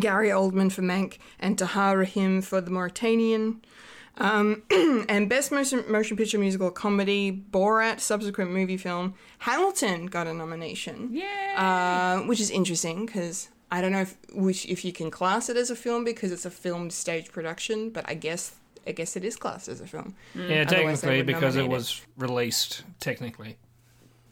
Gary 0.00 0.30
Oldman 0.30 0.72
for 0.72 0.82
Mank, 0.82 1.18
and 1.38 1.56
Tahar 1.56 1.96
Rahim 1.96 2.42
for 2.42 2.60
The 2.60 2.70
Mauritanian. 2.70 3.60
Um, 4.18 4.64
and 5.08 5.28
Best 5.28 5.52
motion, 5.52 5.84
motion 5.88 6.16
Picture 6.16 6.38
Musical 6.38 6.70
Comedy, 6.72 7.30
Borat 7.30 8.00
subsequent 8.00 8.50
movie 8.50 8.76
film, 8.76 9.14
Hamilton 9.38 10.06
got 10.06 10.26
a 10.26 10.34
nomination. 10.34 11.10
Yeah. 11.12 12.20
Uh, 12.22 12.26
which 12.26 12.40
is 12.40 12.50
interesting 12.50 13.06
because 13.06 13.48
I 13.70 13.80
don't 13.80 13.92
know 13.92 14.00
if 14.02 14.16
which 14.32 14.66
if 14.66 14.84
you 14.84 14.92
can 14.92 15.10
class 15.10 15.48
it 15.48 15.56
as 15.56 15.70
a 15.70 15.76
film 15.76 16.04
because 16.04 16.32
it's 16.32 16.44
a 16.46 16.50
filmed 16.50 16.92
stage 16.92 17.30
production, 17.32 17.90
but 17.90 18.04
I 18.08 18.14
guess 18.14 18.52
I 18.86 18.92
guess 18.92 19.16
it 19.16 19.24
is 19.24 19.36
classed 19.36 19.68
as 19.68 19.80
a 19.80 19.86
film. 19.86 20.14
Yeah, 20.34 20.64
Otherwise 20.66 21.00
they 21.02 21.08
technically, 21.18 21.22
because 21.22 21.56
it 21.56 21.60
nominate 21.60 21.72
it. 21.72 21.76
was 21.76 22.02
released 22.16 22.82
technically. 22.98 23.56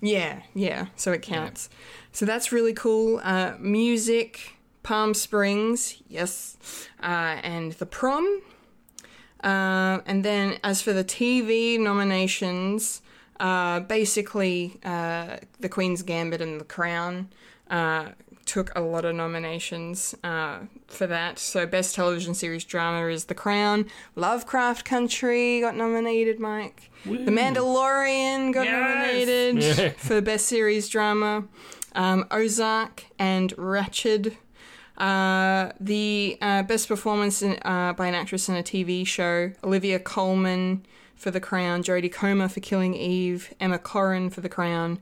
Yeah, 0.00 0.42
yeah. 0.54 0.86
So 0.96 1.12
it 1.12 1.22
counts. 1.22 1.68
So 2.12 2.24
that's 2.26 2.52
really 2.52 2.72
cool. 2.72 3.20
Uh, 3.22 3.54
music, 3.58 4.56
Palm 4.82 5.12
Springs, 5.14 6.00
yes, 6.08 6.56
uh, 7.02 7.40
and 7.42 7.72
the 7.72 7.86
prom. 7.86 8.42
Uh, 9.42 10.00
and 10.06 10.24
then 10.24 10.58
as 10.64 10.82
for 10.82 10.92
the 10.92 11.04
TV 11.04 11.78
nominations, 11.78 13.02
Uh, 13.40 13.78
basically, 13.80 14.78
uh, 14.84 15.36
The 15.60 15.68
Queen's 15.68 16.02
Gambit 16.02 16.40
and 16.40 16.60
The 16.60 16.64
Crown 16.64 17.28
uh, 17.70 18.06
took 18.48 18.72
a 18.76 18.80
lot 18.80 19.04
of 19.04 19.14
nominations 19.14 20.14
uh, 20.24 20.60
for 20.88 21.06
that. 21.06 21.38
So, 21.38 21.66
Best 21.66 21.94
Television 21.94 22.34
Series 22.34 22.64
Drama 22.64 23.06
is 23.08 23.26
The 23.26 23.34
Crown. 23.34 23.86
Lovecraft 24.16 24.84
Country 24.84 25.60
got 25.60 25.76
nominated, 25.76 26.40
Mike. 26.40 26.90
The 27.04 27.30
Mandalorian 27.30 28.52
got 28.52 28.64
Yes! 28.66 28.74
nominated 28.74 29.94
for 29.98 30.20
Best 30.20 30.46
Series 30.46 30.88
Drama. 30.88 31.44
Um, 31.94 32.26
Ozark 32.30 33.04
and 33.18 33.54
Ratched. 33.56 34.34
Uh, 34.96 35.70
the 35.78 36.36
uh, 36.40 36.62
best 36.64 36.88
performance 36.88 37.40
in, 37.40 37.56
uh, 37.64 37.92
by 37.92 38.08
an 38.08 38.14
actress 38.14 38.48
in 38.48 38.56
a 38.56 38.62
TV 38.64 39.06
show: 39.06 39.52
Olivia 39.62 39.98
Colman 40.00 40.84
for 41.14 41.30
The 41.30 41.40
Crown, 41.40 41.82
Jodie 41.84 42.12
Comer 42.12 42.48
for 42.48 42.60
Killing 42.60 42.94
Eve, 42.94 43.54
Emma 43.60 43.78
Corrin 43.78 44.32
for 44.32 44.40
The 44.40 44.48
Crown, 44.48 44.98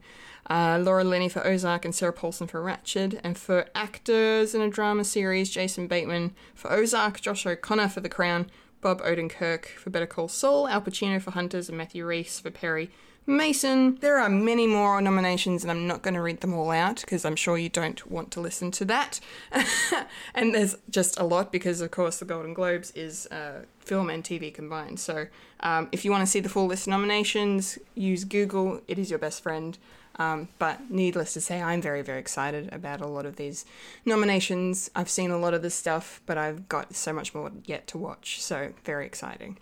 uh, 0.49 0.79
Laura 0.81 1.03
Linney 1.03 1.29
for 1.29 1.45
Ozark, 1.45 1.85
and 1.85 1.93
Sarah 1.93 2.13
Paulson 2.13 2.47
for 2.47 2.61
Ratched. 2.61 3.19
And 3.23 3.37
for 3.37 3.65
actors 3.75 4.55
in 4.55 4.61
a 4.61 4.69
drama 4.69 5.03
series: 5.03 5.49
Jason 5.49 5.87
Bateman 5.87 6.33
for 6.55 6.71
Ozark, 6.71 7.21
Josh 7.21 7.45
O'Connor 7.45 7.89
for 7.89 8.01
The 8.01 8.09
Crown, 8.09 8.49
Bob 8.81 9.01
Odenkirk 9.01 9.67
for 9.67 9.89
Better 9.89 10.07
Call 10.07 10.27
Saul, 10.27 10.67
Al 10.67 10.81
Pacino 10.81 11.21
for 11.21 11.31
Hunters, 11.31 11.69
and 11.69 11.77
Matthew 11.77 12.05
Rhys 12.05 12.39
for 12.39 12.51
Perry. 12.51 12.89
Mason, 13.29 13.97
there 13.97 14.19
are 14.19 14.29
many 14.29 14.67
more 14.67 15.01
nominations, 15.01 15.61
and 15.61 15.69
I'm 15.69 15.85
not 15.85 16.01
going 16.01 16.13
to 16.13 16.21
read 16.21 16.39
them 16.39 16.53
all 16.53 16.71
out 16.71 17.01
because 17.01 17.25
I'm 17.25 17.35
sure 17.35 17.57
you 17.57 17.67
don't 17.67 18.09
want 18.09 18.31
to 18.31 18.39
listen 18.39 18.71
to 18.71 18.85
that. 18.85 19.19
and 20.33 20.55
there's 20.55 20.77
just 20.89 21.19
a 21.19 21.25
lot 21.25 21.51
because, 21.51 21.81
of 21.81 21.91
course, 21.91 22.19
the 22.19 22.25
Golden 22.25 22.53
Globes 22.53 22.91
is 22.91 23.27
uh, 23.27 23.65
film 23.79 24.09
and 24.09 24.23
TV 24.23 24.53
combined. 24.53 25.01
So 25.01 25.27
um, 25.59 25.89
if 25.91 26.05
you 26.05 26.11
want 26.11 26.21
to 26.21 26.25
see 26.25 26.39
the 26.39 26.47
full 26.47 26.67
list 26.67 26.87
of 26.87 26.91
nominations, 26.91 27.77
use 27.95 28.23
Google, 28.23 28.79
it 28.87 28.97
is 28.97 29.09
your 29.09 29.19
best 29.19 29.43
friend. 29.43 29.77
Um, 30.19 30.47
but 30.57 30.89
needless 30.89 31.33
to 31.33 31.41
say, 31.41 31.61
I'm 31.61 31.81
very, 31.81 32.01
very 32.01 32.19
excited 32.19 32.73
about 32.73 33.01
a 33.01 33.07
lot 33.07 33.25
of 33.25 33.35
these 33.35 33.65
nominations. 34.05 34.89
I've 34.95 35.09
seen 35.09 35.31
a 35.31 35.37
lot 35.37 35.53
of 35.53 35.61
this 35.61 35.75
stuff, 35.75 36.21
but 36.25 36.37
I've 36.37 36.67
got 36.67 36.95
so 36.95 37.13
much 37.13 37.35
more 37.35 37.51
yet 37.65 37.87
to 37.87 37.97
watch. 37.97 38.41
So, 38.41 38.73
very 38.83 39.05
exciting. 39.05 39.57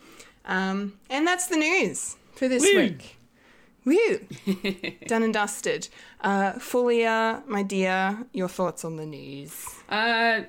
Um, 0.46 0.94
and 1.10 1.28
that's 1.28 1.48
the 1.48 1.58
news 1.58 2.16
for 2.36 2.48
this 2.48 2.64
week. 2.64 3.18
Woo! 3.86 4.20
Done 5.08 5.24
and 5.24 5.34
dusted. 5.34 5.90
Uh, 6.22 6.54
Fulia, 6.54 7.44
my 7.48 7.62
dear, 7.62 8.26
your 8.34 8.48
thoughts 8.48 8.84
on 8.84 8.98
the 8.98 9.06
news? 9.06 9.64
Uh, 9.88 10.42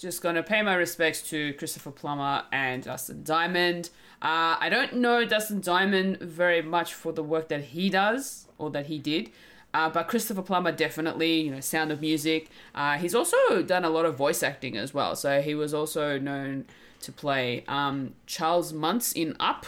just 0.00 0.20
gonna 0.20 0.42
pay 0.42 0.62
my 0.62 0.74
respects 0.74 1.22
to 1.30 1.54
Christopher 1.54 1.92
Plummer 1.92 2.42
and 2.52 2.82
Dustin 2.82 3.22
Diamond. 3.22 3.90
Uh, 4.26 4.56
I 4.58 4.68
don't 4.68 4.94
know 4.94 5.24
Dustin 5.24 5.60
Diamond 5.60 6.18
very 6.20 6.60
much 6.60 6.92
for 6.94 7.12
the 7.12 7.22
work 7.22 7.46
that 7.48 7.62
he 7.74 7.88
does 7.88 8.48
or 8.58 8.70
that 8.70 8.86
he 8.86 8.98
did. 8.98 9.30
Uh, 9.72 9.88
but 9.90 10.08
Christopher 10.08 10.42
Plummer 10.42 10.72
definitely, 10.72 11.34
you 11.42 11.50
know, 11.50 11.60
Sound 11.60 11.92
of 11.92 12.00
Music. 12.00 12.48
Uh, 12.74 12.94
he's 12.98 13.14
also 13.14 13.62
done 13.62 13.84
a 13.84 13.90
lot 13.90 14.04
of 14.04 14.16
voice 14.16 14.42
acting 14.42 14.76
as 14.76 14.92
well. 14.94 15.14
So 15.14 15.40
he 15.42 15.54
was 15.54 15.72
also 15.74 16.18
known 16.18 16.64
to 17.02 17.12
play 17.12 17.62
um, 17.68 18.14
Charles 18.26 18.72
Muntz 18.72 19.12
in 19.12 19.36
Up. 19.38 19.66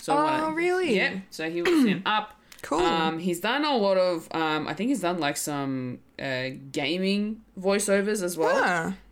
So 0.00 0.14
Oh, 0.16 0.50
really? 0.52 0.94
Yeah. 0.96 1.20
So 1.30 1.50
he 1.50 1.62
was 1.62 1.84
in 1.84 2.02
Up. 2.06 2.34
Cool. 2.62 2.80
Um, 2.80 3.18
he's 3.20 3.40
done 3.40 3.64
a 3.64 3.76
lot 3.76 3.96
of. 3.96 4.28
Um, 4.32 4.68
I 4.68 4.74
think 4.74 4.88
he's 4.90 5.00
done 5.00 5.18
like 5.18 5.36
some 5.36 6.00
uh, 6.20 6.50
gaming 6.72 7.40
voiceovers 7.58 8.22
as 8.22 8.36
well, 8.36 8.60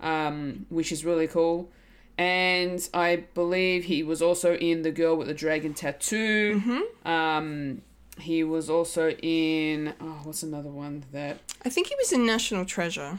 Ah. 0.02 0.26
um, 0.28 0.66
which 0.68 0.92
is 0.92 1.04
really 1.04 1.28
cool. 1.28 1.70
And 2.18 2.88
I 2.94 3.24
believe 3.34 3.84
he 3.84 4.02
was 4.02 4.22
also 4.22 4.56
in 4.56 4.82
The 4.82 4.90
Girl 4.90 5.16
with 5.16 5.26
the 5.26 5.34
Dragon 5.34 5.74
Tattoo. 5.74 6.60
Mm-hmm. 6.60 7.08
Um, 7.08 7.82
he 8.18 8.42
was 8.42 8.70
also 8.70 9.10
in. 9.10 9.92
Oh, 10.00 10.20
what's 10.24 10.42
another 10.42 10.70
one 10.70 11.04
that 11.12 11.38
I 11.64 11.68
think 11.68 11.88
he 11.88 11.94
was 11.96 12.12
in 12.12 12.24
National 12.24 12.64
Treasure. 12.64 13.18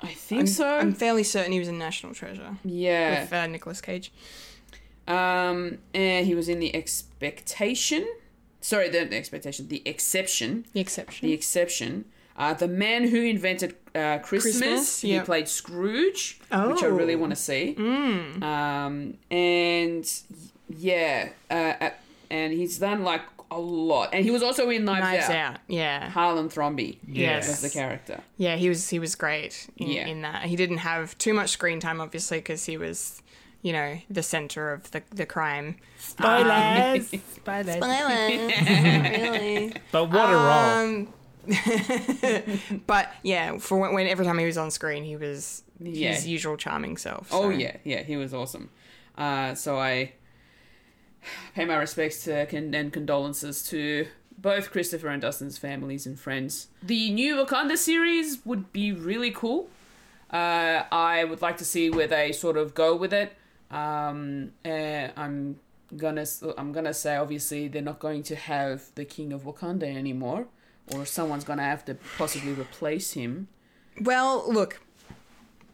I 0.00 0.08
think 0.08 0.40
I'm, 0.40 0.46
so? 0.46 0.78
I'm 0.78 0.92
fairly 0.92 1.22
certain 1.22 1.52
he 1.52 1.58
was 1.58 1.68
in 1.68 1.78
National 1.78 2.12
Treasure 2.12 2.56
yeah. 2.64 3.22
with 3.22 3.32
uh, 3.32 3.46
Nicolas 3.46 3.80
Cage. 3.80 4.12
Um, 5.06 5.78
and 5.94 6.26
he 6.26 6.34
was 6.34 6.48
in 6.48 6.58
The 6.58 6.74
Expectation. 6.74 8.06
Sorry, 8.60 8.88
the, 8.88 9.04
the 9.04 9.16
Expectation. 9.16 9.68
The 9.68 9.82
Exception. 9.84 10.66
The 10.72 10.80
exception. 10.80 11.28
The 11.28 11.34
Exception. 11.34 12.04
Uh, 12.36 12.54
the 12.54 12.68
man 12.68 13.08
who 13.08 13.20
invented 13.22 13.74
uh, 13.94 14.18
Christmas. 14.18 14.58
Christmas, 14.58 15.00
He 15.02 15.12
yep. 15.12 15.26
played 15.26 15.48
Scrooge, 15.48 16.38
which 16.50 16.82
I 16.82 16.86
Oh. 16.86 16.90
really 16.90 17.14
want 17.16 17.30
to 17.30 17.36
see. 17.36 17.74
Um, 18.40 19.18
and 19.30 20.10
yeah, 20.76 21.28
uh, 21.50 21.54
uh, 21.80 21.90
and 22.30 22.52
he's 22.52 22.78
done 22.78 23.04
like 23.04 23.22
a 23.50 23.58
lot. 23.60 24.10
And 24.14 24.24
he 24.24 24.30
was 24.30 24.42
also 24.42 24.70
in 24.70 24.86
Knives, 24.86 25.02
Knives 25.02 25.24
Out. 25.28 25.34
Out. 25.54 25.58
Yeah. 25.68 26.08
Harlan 26.08 26.48
Thrombey. 26.48 26.96
Yes. 27.06 27.48
was 27.48 27.60
the 27.60 27.68
character. 27.68 28.20
Yeah, 28.38 28.56
he 28.56 28.68
was 28.70 28.88
he 28.88 28.98
was 28.98 29.14
great 29.14 29.68
in, 29.76 29.88
Yeah. 29.90 30.06
in 30.06 30.22
that. 30.22 30.44
He 30.44 30.56
didn't 30.56 30.78
have 30.78 31.16
too 31.18 31.34
much 31.34 31.50
screen 31.50 31.78
time, 31.80 32.00
obviously, 32.00 32.38
because 32.38 32.64
he 32.64 32.78
was, 32.78 33.20
you 33.60 33.74
know, 33.74 33.98
the 34.08 34.22
center 34.22 34.72
of 34.72 34.90
the 34.92 35.02
the 35.14 35.26
crime. 35.26 35.76
Spoilers. 35.98 37.08
Spoilers. 37.34 37.76
really. 37.82 39.74
But 39.92 40.10
what 40.10 40.30
a 40.30 40.36
role. 40.36 41.06
But 42.86 43.12
yeah, 43.22 43.58
for 43.58 43.78
when, 43.78 43.94
when 43.94 44.06
every 44.06 44.24
time 44.24 44.38
he 44.38 44.46
was 44.46 44.58
on 44.58 44.70
screen, 44.70 45.04
he 45.04 45.16
was 45.16 45.62
Yeah. 45.80 46.12
his 46.12 46.26
usual 46.26 46.56
charming 46.56 46.96
self. 46.96 47.28
Oh 47.32 47.50
yeah, 47.50 47.76
yeah, 47.84 48.02
he 48.02 48.16
was 48.16 48.32
awesome. 48.34 48.70
Uh, 49.16 49.54
so 49.54 49.78
I 49.78 50.12
pay 51.54 51.64
my 51.64 51.76
respects 51.76 52.24
to 52.24 52.46
con- 52.46 52.74
and 52.74 52.92
condolences 52.92 53.62
to 53.68 54.06
both 54.38 54.70
Christopher 54.70 55.08
and 55.08 55.22
Dustin's 55.22 55.58
families 55.58 56.06
and 56.06 56.18
friends. 56.18 56.68
The 56.82 57.10
new 57.12 57.36
Wakanda 57.36 57.76
series 57.76 58.44
would 58.44 58.72
be 58.72 58.92
really 58.92 59.30
cool. 59.30 59.68
Uh, 60.32 60.82
I 60.90 61.24
would 61.24 61.42
like 61.42 61.58
to 61.58 61.64
see 61.64 61.90
where 61.90 62.06
they 62.06 62.32
sort 62.32 62.56
of 62.56 62.74
go 62.74 62.96
with 62.96 63.12
it. 63.12 63.34
Um, 63.70 64.52
uh, 64.64 65.08
I'm 65.16 65.60
gonna 65.96 66.24
I'm 66.56 66.72
gonna 66.72 66.94
say 66.94 67.16
obviously 67.16 67.68
they're 67.68 67.82
not 67.82 67.98
going 68.00 68.22
to 68.24 68.34
have 68.36 68.86
the 68.94 69.04
King 69.04 69.32
of 69.32 69.42
Wakanda 69.44 69.84
anymore, 69.84 70.46
or 70.94 71.04
someone's 71.06 71.44
gonna 71.44 71.62
have 71.62 71.84
to 71.86 71.96
possibly 72.18 72.52
replace 72.52 73.12
him. 73.12 73.48
Well, 74.00 74.44
look, 74.52 74.80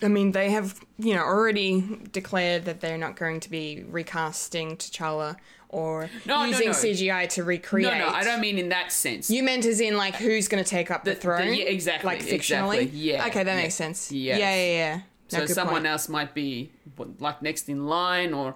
I 0.03 0.09
mean, 0.09 0.33
they 0.33 0.51
have, 0.51 0.81
you 0.99 1.15
know, 1.15 1.23
already 1.23 1.99
declared 2.13 2.65
that 2.67 2.81
they're 2.81 2.99
not 2.99 3.17
going 3.17 3.41
to 3.41 3.51
be 3.51 3.85
recasting 3.89 4.77
T'Challa 4.77 5.37
or 5.71 6.09
No, 6.25 6.43
no, 6.43 6.45
using 6.47 6.69
no. 6.69 6.73
CGI 6.73 7.29
to 7.31 7.45
recreate. 7.45 7.93
No, 7.93 7.99
no, 7.99 8.09
I 8.09 8.23
don't 8.25 8.41
mean 8.41 8.59
in 8.59 8.69
that 8.71 8.93
sense. 8.93 9.29
You 9.31 9.43
meant 9.43 9.65
as 9.67 9.81
in 9.81 9.97
like 9.97 10.15
who's 10.17 10.47
going 10.49 10.63
to 10.63 10.69
take 10.69 10.91
up 10.91 11.05
the, 11.05 11.11
The- 11.11 11.15
the- 11.17 11.21
throne? 11.23 11.55
yeah, 11.55 11.65
exactly, 11.65 12.07
Like 12.07 12.21
fictionally. 12.21 12.79
exactly, 12.83 12.85
yeah, 12.95 13.27
Okay, 13.27 13.43
that 13.43 13.55
yeah, 13.57 13.63
makes 13.63 13.75
sense. 13.75 14.13
yes. 14.13 14.39
Yeah, 14.39 14.55
yeah, 14.55 14.67
yeah. 14.67 15.01
No, 15.41 15.47
So 15.47 15.53
someone 15.53 15.75
point. 15.77 15.87
else 15.87 16.09
might 16.09 16.33
be 16.33 16.71
like 17.19 17.43
next 17.43 17.69
in 17.69 17.87
line, 17.87 18.33
or 18.33 18.55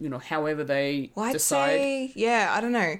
you 0.00 0.08
know, 0.08 0.18
however 0.18 0.64
they 0.64 1.10
Well, 1.14 1.26
I'd 1.26 1.32
decide. 1.32 1.68
say, 1.76 2.12
yeah, 2.16 2.54
I 2.56 2.60
don't 2.60 2.72
know. 2.72 2.96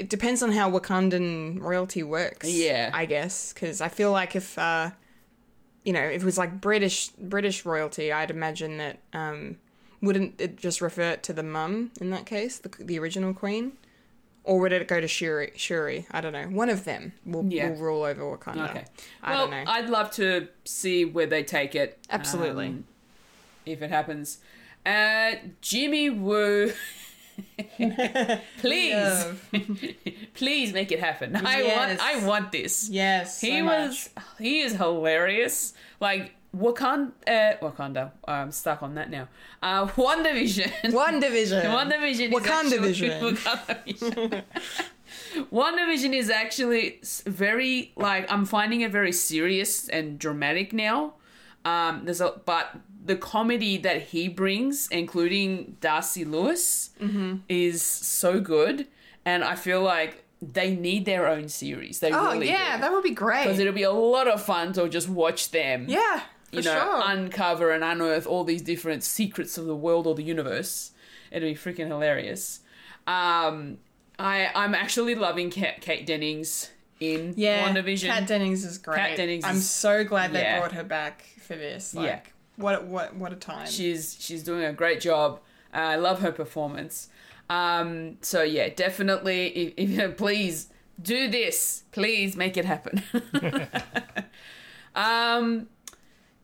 It 0.00 0.08
depends 0.08 0.42
on 0.42 0.52
how 0.52 0.70
Wakandan 0.70 1.60
royalty 1.60 2.02
works. 2.02 2.48
Yeah. 2.48 2.90
I 2.94 3.04
guess 3.04 3.52
because 3.52 3.80
I 3.82 3.88
feel 3.88 4.10
like 4.12 4.34
if, 4.34 4.58
uh, 4.58 4.90
you 5.84 5.92
know, 5.92 6.00
if 6.02 6.22
it 6.22 6.24
was 6.24 6.38
like 6.38 6.60
British 6.60 7.08
British 7.18 7.64
royalty, 7.66 8.10
I'd 8.12 8.30
imagine 8.30 8.78
that 8.78 8.98
um, 9.12 9.58
wouldn't 10.00 10.40
it 10.40 10.56
just 10.56 10.80
revert 10.80 11.22
to 11.24 11.32
the 11.34 11.42
mum 11.42 11.90
in 12.00 12.08
that 12.10 12.24
case, 12.26 12.58
the 12.58 12.70
the 12.80 12.98
original 12.98 13.34
queen, 13.34 13.72
or 14.42 14.58
would 14.60 14.72
it 14.72 14.88
go 14.88 15.00
to 15.00 15.08
Shuri? 15.08 15.52
Shuri, 15.56 16.06
I 16.10 16.22
don't 16.22 16.32
know. 16.32 16.44
One 16.44 16.70
of 16.70 16.84
them 16.84 17.12
will, 17.26 17.44
Yeah. 17.44 17.68
will 17.68 17.76
rule 17.76 18.02
over 18.04 18.22
Wakanda. 18.22 18.70
Okay. 18.70 18.84
I 19.22 19.30
well, 19.32 19.48
don't 19.48 19.50
know. 19.64 19.70
I'd 19.70 19.90
love 19.90 20.10
to 20.12 20.48
see 20.64 21.04
where 21.04 21.26
they 21.26 21.42
take 21.44 21.74
it. 21.74 21.98
Absolutely. 22.08 22.68
um, 22.68 22.84
if 23.66 23.82
it 23.82 23.90
happens. 23.90 24.38
Uh, 24.86 25.32
Jimmy 25.60 26.08
Woo. 26.08 26.72
please, 28.60 29.24
please 30.34 30.72
make 30.72 30.92
it 30.92 31.00
happen. 31.00 31.36
I 31.36 31.60
Yes. 31.62 31.76
want, 31.76 32.00
I 32.00 32.26
want 32.26 32.52
this. 32.52 32.88
yes, 32.90 33.40
he 33.40 33.58
so 33.58 33.64
was, 33.64 34.10
he 34.38 34.60
is 34.60 34.72
hilarious. 34.74 35.72
Like 36.00 36.34
Wakanda, 36.56 37.12
uh, 37.26 37.56
Wakanda. 37.62 38.10
I'm 38.26 38.50
stuck 38.52 38.82
on 38.82 38.94
that 38.96 39.10
now. 39.10 39.28
Uh, 39.62 39.86
One 39.88 40.22
Division. 40.22 40.70
much. 40.84 40.92
One 40.92 41.20
division. 41.20 41.72
One 41.72 41.88
Division. 41.88 42.32
Wakanda 42.32 42.72
is 42.72 42.72
actually, 42.72 42.78
Vision. 42.88 43.36
Wakanda 43.36 43.84
Vision. 43.84 44.42
One 45.50 45.76
Division 45.76 46.14
is 46.14 46.30
actually 46.30 47.00
very 47.26 47.92
like 47.96 48.30
I'm 48.32 48.44
finding 48.46 48.80
it 48.82 48.90
very 48.90 49.12
serious 49.12 49.88
and 49.88 50.18
dramatic 50.18 50.72
now. 50.72 51.14
Um, 51.64 52.02
there's 52.04 52.20
a 52.20 52.40
but 52.44 52.74
the 53.10 53.16
comedy 53.16 53.74
that 53.78 54.00
he 54.12 54.22
brings, 54.28 54.88
including 55.00 55.76
Darcy 55.80 56.24
Lewis, 56.24 56.90
Mm-hmm. 57.00 57.30
is 57.48 57.82
so 57.82 58.40
good, 58.40 58.86
and 59.24 59.42
I 59.52 59.54
feel 59.66 59.82
like 59.82 60.12
they 60.40 60.74
need 60.88 61.02
their 61.04 61.24
own 61.34 61.48
series. 61.48 62.00
They 62.00 62.12
Oh 62.12 62.32
really 62.32 62.48
yeah, 62.48 62.76
do. 62.76 62.80
that 62.82 62.92
would 62.92 63.02
be 63.12 63.16
great. 63.24 63.44
because 63.44 63.58
it'll 63.58 63.72
be 63.84 63.88
a 63.96 63.98
lot 64.16 64.26
of 64.34 64.42
fun 64.42 64.72
to 64.74 64.88
just 64.88 65.08
watch 65.08 65.50
them 65.50 65.86
yeah, 65.88 66.22
you 66.52 66.62
know, 66.62 66.72
sure. 66.78 67.00
uncover 67.12 67.66
and 67.72 67.82
unearth 67.84 68.26
all 68.26 68.44
these 68.44 68.62
different 68.62 69.02
secrets 69.04 69.58
of 69.58 69.64
the 69.66 69.76
world 69.86 70.06
or 70.06 70.14
the 70.14 70.22
universe. 70.22 70.92
It'd 71.30 71.46
be 71.48 71.54
freaking 71.64 71.88
hilarious. 71.88 72.60
Um, 73.06 73.78
I 74.18 74.50
I'm 74.54 74.74
actually 74.74 75.14
loving 75.14 75.50
Kate, 75.50 75.80
Kate 75.80 76.04
Dennings 76.06 76.70
in 77.00 77.34
Yeah, 77.36 77.66
WandaVision. 77.68 78.06
Kat 78.08 78.26
Dennings 78.26 78.64
is 78.64 78.78
great. 78.78 78.96
Kat 78.98 79.16
Dennings 79.16 79.44
I'm 79.44 79.56
so 79.60 80.04
glad 80.04 80.32
they 80.32 80.42
yeah. 80.42 80.58
brought 80.60 80.72
her 80.72 80.84
back 80.84 81.24
for 81.46 81.56
this. 81.56 81.94
Like, 81.94 82.06
Yeah. 82.06 82.20
What 82.60 82.84
what 82.84 83.14
what 83.14 83.32
a 83.32 83.36
time. 83.36 83.66
She's 83.66 84.16
she's 84.18 84.42
doing 84.42 84.64
a 84.64 84.72
great 84.72 85.00
job. 85.00 85.40
Uh, 85.72 85.78
I 85.78 85.96
love 85.96 86.20
her 86.20 86.32
performance. 86.32 87.08
Um, 87.48 88.16
so 88.20 88.42
yeah, 88.42 88.68
definitely. 88.68 89.48
If, 89.48 89.98
if 89.98 90.16
please 90.24 90.68
do 91.00 91.28
this, 91.28 91.84
please 91.90 92.36
make 92.36 92.56
it 92.56 92.64
happen. 92.64 93.02
um, 94.94 95.68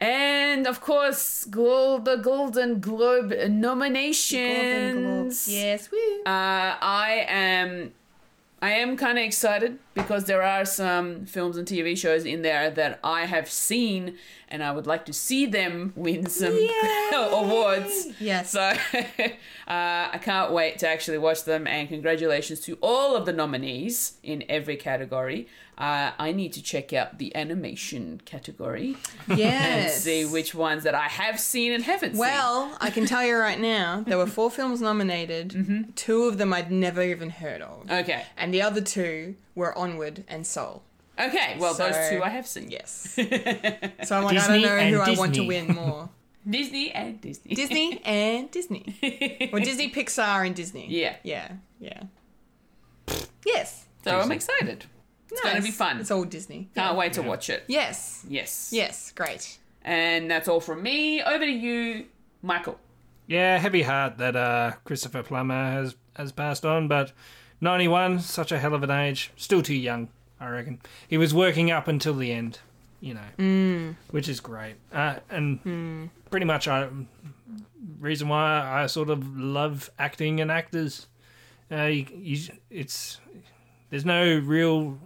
and 0.00 0.66
of 0.66 0.80
course, 0.80 1.44
Glo- 1.44 1.98
the 1.98 2.16
Golden 2.16 2.80
Globe 2.80 3.32
nominations. 3.48 4.94
Golden 4.94 5.02
Globes. 5.02 5.48
Yes, 5.48 5.90
woo. 5.90 5.98
Uh, 6.26 6.76
I 6.80 7.26
am 7.28 7.92
I 8.66 8.70
am 8.70 8.96
kind 8.96 9.16
of 9.16 9.22
excited 9.22 9.78
because 9.94 10.24
there 10.24 10.42
are 10.42 10.64
some 10.64 11.24
films 11.24 11.56
and 11.56 11.68
TV 11.68 11.96
shows 11.96 12.24
in 12.24 12.42
there 12.42 12.68
that 12.68 12.98
I 13.04 13.26
have 13.26 13.48
seen 13.48 14.16
and 14.48 14.60
I 14.60 14.72
would 14.72 14.88
like 14.88 15.06
to 15.06 15.12
see 15.12 15.46
them 15.46 15.92
win 15.94 16.26
some 16.26 16.58
awards. 17.14 18.08
Yes. 18.18 18.50
So 18.50 18.60
uh, 18.92 19.28
I 19.68 20.18
can't 20.20 20.50
wait 20.50 20.78
to 20.78 20.88
actually 20.88 21.18
watch 21.18 21.44
them 21.44 21.68
and 21.68 21.88
congratulations 21.88 22.58
to 22.62 22.76
all 22.80 23.14
of 23.14 23.24
the 23.24 23.32
nominees 23.32 24.14
in 24.24 24.42
every 24.48 24.76
category. 24.76 25.46
Uh, 25.78 26.10
I 26.18 26.32
need 26.32 26.54
to 26.54 26.62
check 26.62 26.94
out 26.94 27.18
the 27.18 27.36
animation 27.36 28.22
category 28.24 28.96
and 29.28 29.38
yes. 29.38 30.02
see 30.02 30.24
which 30.24 30.54
ones 30.54 30.84
that 30.84 30.94
I 30.94 31.06
have 31.08 31.38
seen 31.38 31.72
and 31.72 31.84
haven't 31.84 32.12
seen. 32.12 32.20
Well, 32.20 32.76
I 32.80 32.88
can 32.90 33.04
tell 33.04 33.22
you 33.22 33.36
right 33.36 33.60
now, 33.60 34.02
there 34.06 34.16
were 34.16 34.26
four 34.26 34.50
films 34.50 34.80
nominated. 34.80 35.50
Mm-hmm. 35.50 35.90
Two 35.94 36.24
of 36.24 36.38
them 36.38 36.54
I'd 36.54 36.72
never 36.72 37.02
even 37.02 37.28
heard 37.28 37.60
of. 37.60 37.90
Okay. 37.90 38.24
And 38.38 38.54
the 38.54 38.62
other 38.62 38.80
two 38.80 39.36
were 39.54 39.76
Onward 39.76 40.24
and 40.28 40.46
Soul. 40.46 40.82
Okay, 41.18 41.56
well, 41.58 41.74
those 41.74 41.94
two 42.10 42.22
I 42.22 42.28
have 42.28 42.46
seen. 42.46 42.70
Yes. 42.70 43.14
so 44.04 44.16
I'm 44.16 44.24
like, 44.24 44.38
I 44.38 44.48
don't 44.48 44.62
know 44.62 44.68
and 44.68 44.94
who 44.94 45.00
I 45.00 45.12
want 45.12 45.34
to 45.34 45.46
win 45.46 45.68
more. 45.74 46.10
Disney 46.48 46.92
and 46.92 47.20
Disney. 47.20 47.54
Disney 47.54 48.00
and 48.04 48.50
Disney. 48.50 49.50
Or 49.52 49.58
Disney, 49.60 49.90
Pixar, 49.90 50.46
and 50.46 50.54
Disney. 50.54 50.86
Yeah. 50.88 51.16
Yeah. 51.22 51.52
Yeah. 51.80 52.02
Yes. 53.44 53.86
So 54.04 54.18
I'm 54.18 54.30
excited. 54.30 54.84
It's 55.30 55.40
going 55.40 55.56
to 55.56 55.62
be 55.62 55.70
fun. 55.70 55.98
It's 56.00 56.10
all 56.10 56.24
Disney. 56.24 56.68
Can't 56.74 56.92
Yeah. 56.92 56.96
wait 56.98 57.12
to 57.14 57.22
watch 57.22 57.50
it. 57.50 57.64
Yes. 57.66 58.24
Yes. 58.28 58.70
Yes. 58.72 59.12
Great. 59.12 59.58
And 59.82 60.30
that's 60.30 60.48
all 60.48 60.60
from 60.60 60.82
me. 60.82 61.22
Over 61.22 61.44
to 61.44 61.50
you, 61.50 62.06
Michael. 62.42 62.78
Yeah, 63.26 63.58
heavy 63.58 63.82
heart 63.82 64.18
that 64.18 64.36
uh, 64.36 64.72
Christopher 64.84 65.22
Plummer 65.22 65.70
has 65.72 65.96
has 66.14 66.32
passed 66.32 66.64
on, 66.64 66.88
but 66.88 67.12
91, 67.60 68.20
such 68.20 68.52
a 68.52 68.58
hell 68.58 68.72
of 68.74 68.82
an 68.82 68.90
age, 68.90 69.32
still 69.36 69.62
too 69.62 69.74
young, 69.74 70.08
I 70.40 70.48
reckon. 70.48 70.80
He 71.08 71.18
was 71.18 71.34
working 71.34 71.70
up 71.70 71.88
until 71.88 72.14
the 72.14 72.32
end, 72.32 72.60
you 73.00 73.14
know, 73.14 73.94
which 74.10 74.28
is 74.28 74.40
great. 74.40 74.76
Uh, 74.92 75.16
and 75.28 76.10
pretty 76.30 76.46
much 76.46 76.68
I 76.68 76.88
reason 78.00 78.28
why 78.28 78.60
I 78.82 78.86
sort 78.86 79.10
of 79.10 79.36
love 79.36 79.90
acting 79.98 80.40
and 80.40 80.50
actors. 80.50 81.06
Uh, 81.70 81.84
you, 81.84 82.06
you, 82.14 82.38
it's 82.70 83.20
there's 83.90 84.04
no 84.04 84.38
real 84.38 84.98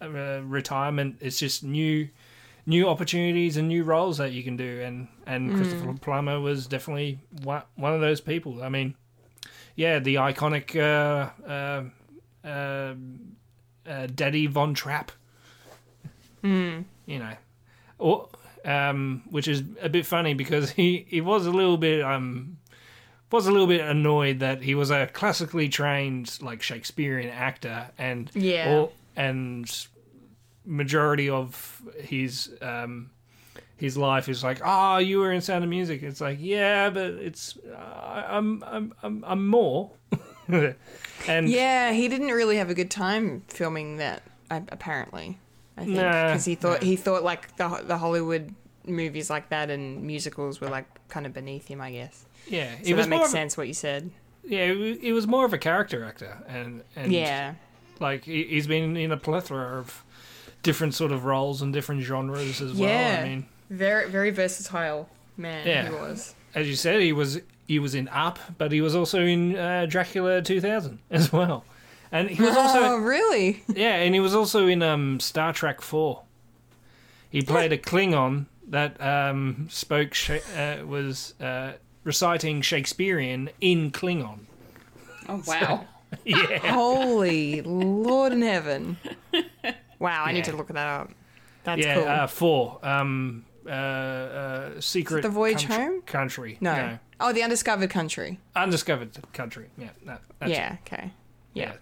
uh, 0.00 0.40
retirement. 0.44 1.16
It's 1.20 1.38
just 1.38 1.64
new 1.64 2.08
new 2.68 2.88
opportunities 2.88 3.56
and 3.56 3.68
new 3.68 3.84
roles 3.84 4.18
that 4.18 4.32
you 4.32 4.42
can 4.42 4.56
do 4.56 4.80
and 4.82 5.06
and 5.24 5.54
Christopher 5.54 5.92
Plummer 6.00 6.40
was 6.40 6.66
definitely 6.66 7.20
one, 7.44 7.62
one 7.76 7.94
of 7.94 8.00
those 8.00 8.20
people 8.20 8.60
I 8.60 8.68
mean 8.68 8.96
yeah 9.76 10.00
the 10.00 10.16
iconic 10.16 10.74
uh, 10.74 11.30
uh, 11.48 11.84
uh, 12.44 12.94
uh, 13.88 14.06
Daddy 14.12 14.48
Von 14.48 14.74
Trapp 14.74 15.12
you 17.06 17.18
know 17.20 17.34
or 17.98 18.28
um, 18.64 19.22
which 19.30 19.46
is 19.46 19.62
a 19.80 19.88
bit 19.88 20.04
funny 20.04 20.34
because 20.34 20.70
he, 20.72 21.06
he 21.08 21.20
was 21.20 21.46
a 21.46 21.52
little 21.52 21.76
bit 21.76 22.02
um 22.02 22.56
was 23.30 23.46
a 23.46 23.52
little 23.52 23.66
bit 23.68 23.80
annoyed 23.80 24.40
that 24.40 24.62
he 24.62 24.74
was 24.74 24.90
a 24.90 25.06
classically 25.08 25.68
trained 25.68 26.36
like 26.42 26.62
Shakespearean 26.62 27.28
actor 27.30 27.90
and 27.96 28.28
Yeah. 28.34 28.74
or, 28.74 28.90
and 29.16 29.86
majority 30.64 31.28
of 31.30 31.82
his 32.00 32.50
um 32.60 33.10
his 33.76 33.96
life 33.96 34.28
is 34.28 34.42
like 34.42 34.60
oh 34.64 34.98
you 34.98 35.18
were 35.18 35.30
in 35.32 35.40
Sound 35.40 35.62
of 35.62 35.70
Music 35.70 36.02
it's 36.02 36.20
like 36.20 36.38
yeah 36.40 36.90
but 36.90 37.12
it's 37.12 37.56
uh, 37.72 38.24
I'm 38.28 38.62
I'm 38.66 38.92
I'm 39.02 39.24
I'm 39.26 39.46
more 39.46 39.92
and 41.28 41.48
Yeah, 41.48 41.92
he 41.92 42.08
didn't 42.08 42.28
really 42.28 42.56
have 42.56 42.70
a 42.70 42.74
good 42.74 42.90
time 42.90 43.42
filming 43.48 43.96
that. 43.96 44.22
Apparently, 44.50 45.38
I 45.76 45.84
think 45.84 45.96
Nah, 45.96 46.28
because 46.28 46.44
he 46.44 46.54
thought 46.54 46.80
nah. 46.82 46.86
he 46.86 46.94
thought 46.96 47.24
like 47.24 47.56
the 47.56 47.68
the 47.84 47.98
Hollywood 47.98 48.54
movies 48.86 49.28
like 49.28 49.48
that 49.48 49.70
and 49.70 50.02
musicals 50.04 50.60
were 50.60 50.68
like 50.68 50.86
kind 51.08 51.26
of 51.26 51.34
beneath 51.34 51.66
him. 51.66 51.80
I 51.80 51.90
guess. 51.90 52.24
yeah 52.46 52.70
So 52.76 52.90
it 52.90 52.94
was 52.94 53.06
that 53.06 53.10
makes 53.10 53.24
of 53.24 53.28
a- 53.30 53.32
sense 53.32 53.56
what 53.56 53.66
you 53.66 53.74
said. 53.74 54.10
yeah 54.44 54.60
it 54.66 55.00
it 55.02 55.12
was 55.12 55.26
more 55.26 55.44
of 55.44 55.52
a 55.52 55.58
character 55.58 56.04
actor 56.04 56.38
and 56.46 56.82
and 56.94 57.10
Yeah. 57.12 57.54
Like 58.00 58.24
he, 58.24 58.44
he's 58.44 58.66
been 58.66 58.96
in 58.96 59.12
a 59.12 59.16
plethora 59.16 59.78
of 59.78 60.04
different 60.62 60.94
sort 60.94 61.12
of 61.12 61.24
roles 61.24 61.62
and 61.62 61.72
different 61.72 62.02
genres 62.02 62.60
as 62.60 62.72
well 62.74 62.88
Yeah. 62.88 63.20
I 63.22 63.28
mean 63.28 63.46
Very 63.70 64.10
very 64.10 64.30
versatile 64.30 65.08
man. 65.36 65.66
Yeah. 65.66 65.88
He 65.88 65.94
was. 65.94 66.34
as 66.54 66.68
you 66.68 66.74
said, 66.76 67.00
he 67.00 67.12
was 67.12 67.40
he 67.66 67.78
was 67.78 67.94
in 67.94 68.08
Up, 68.08 68.38
but 68.58 68.70
he 68.72 68.80
was 68.80 68.94
also 68.94 69.20
in 69.20 69.56
uh, 69.56 69.86
Dracula 69.86 70.40
2000 70.40 70.98
as 71.10 71.32
well, 71.32 71.64
and 72.12 72.30
he 72.30 72.40
was 72.40 72.56
also 72.56 72.78
oh 72.80 72.96
really? 72.98 73.62
yeah, 73.68 73.96
and 73.96 74.14
he 74.14 74.20
was 74.20 74.34
also 74.34 74.66
in 74.66 74.82
um, 74.82 75.18
Star 75.20 75.52
Trek 75.52 75.80
4. 75.80 76.22
He 77.28 77.42
played 77.42 77.72
a 77.72 77.78
Klingon 77.78 78.46
that 78.68 79.00
um, 79.00 79.66
spoke 79.68 80.14
uh, 80.56 80.76
was 80.86 81.34
uh, 81.40 81.72
reciting 82.04 82.62
Shakespearean 82.62 83.50
in 83.60 83.90
Klingon. 83.90 84.40
Oh, 85.28 85.42
wow. 85.46 85.86
Yeah, 86.24 86.58
Holy 86.58 87.62
Lord 87.62 88.32
in 88.32 88.42
heaven! 88.42 88.96
Wow, 89.98 90.24
I 90.24 90.32
need 90.32 90.44
to 90.44 90.56
look 90.56 90.68
that 90.68 90.76
up. 90.76 91.10
That's 91.64 91.82
yeah, 91.82 91.94
cool. 91.94 92.08
uh, 92.08 92.26
four. 92.26 92.78
Um, 92.82 93.44
uh, 93.66 93.70
uh, 93.70 94.80
secret 94.80 95.22
The 95.22 95.28
Voyage 95.28 95.66
country, 95.66 95.84
Home? 95.84 96.02
country. 96.02 96.58
no. 96.60 96.98
Oh, 97.18 97.32
the 97.32 97.42
undiscovered 97.42 97.90
country. 97.90 98.38
undiscovered 98.54 99.10
country. 99.32 99.68
Yeah, 99.78 99.88
that, 100.04 100.22
that's 100.38 100.52
yeah. 100.52 100.74
it. 100.74 100.78
Okay. 100.86 101.12
yeah. 101.54 101.72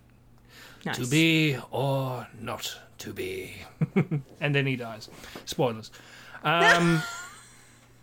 Nice. 0.84 0.98
To 0.98 1.06
be 1.06 1.56
or 1.70 2.26
not 2.40 2.78
to 2.98 3.12
be. 3.12 3.54
and 4.40 4.54
then 4.54 4.66
he 4.66 4.76
dies. 4.76 5.08
Spoilers. 5.46 5.90
Um, 6.42 7.02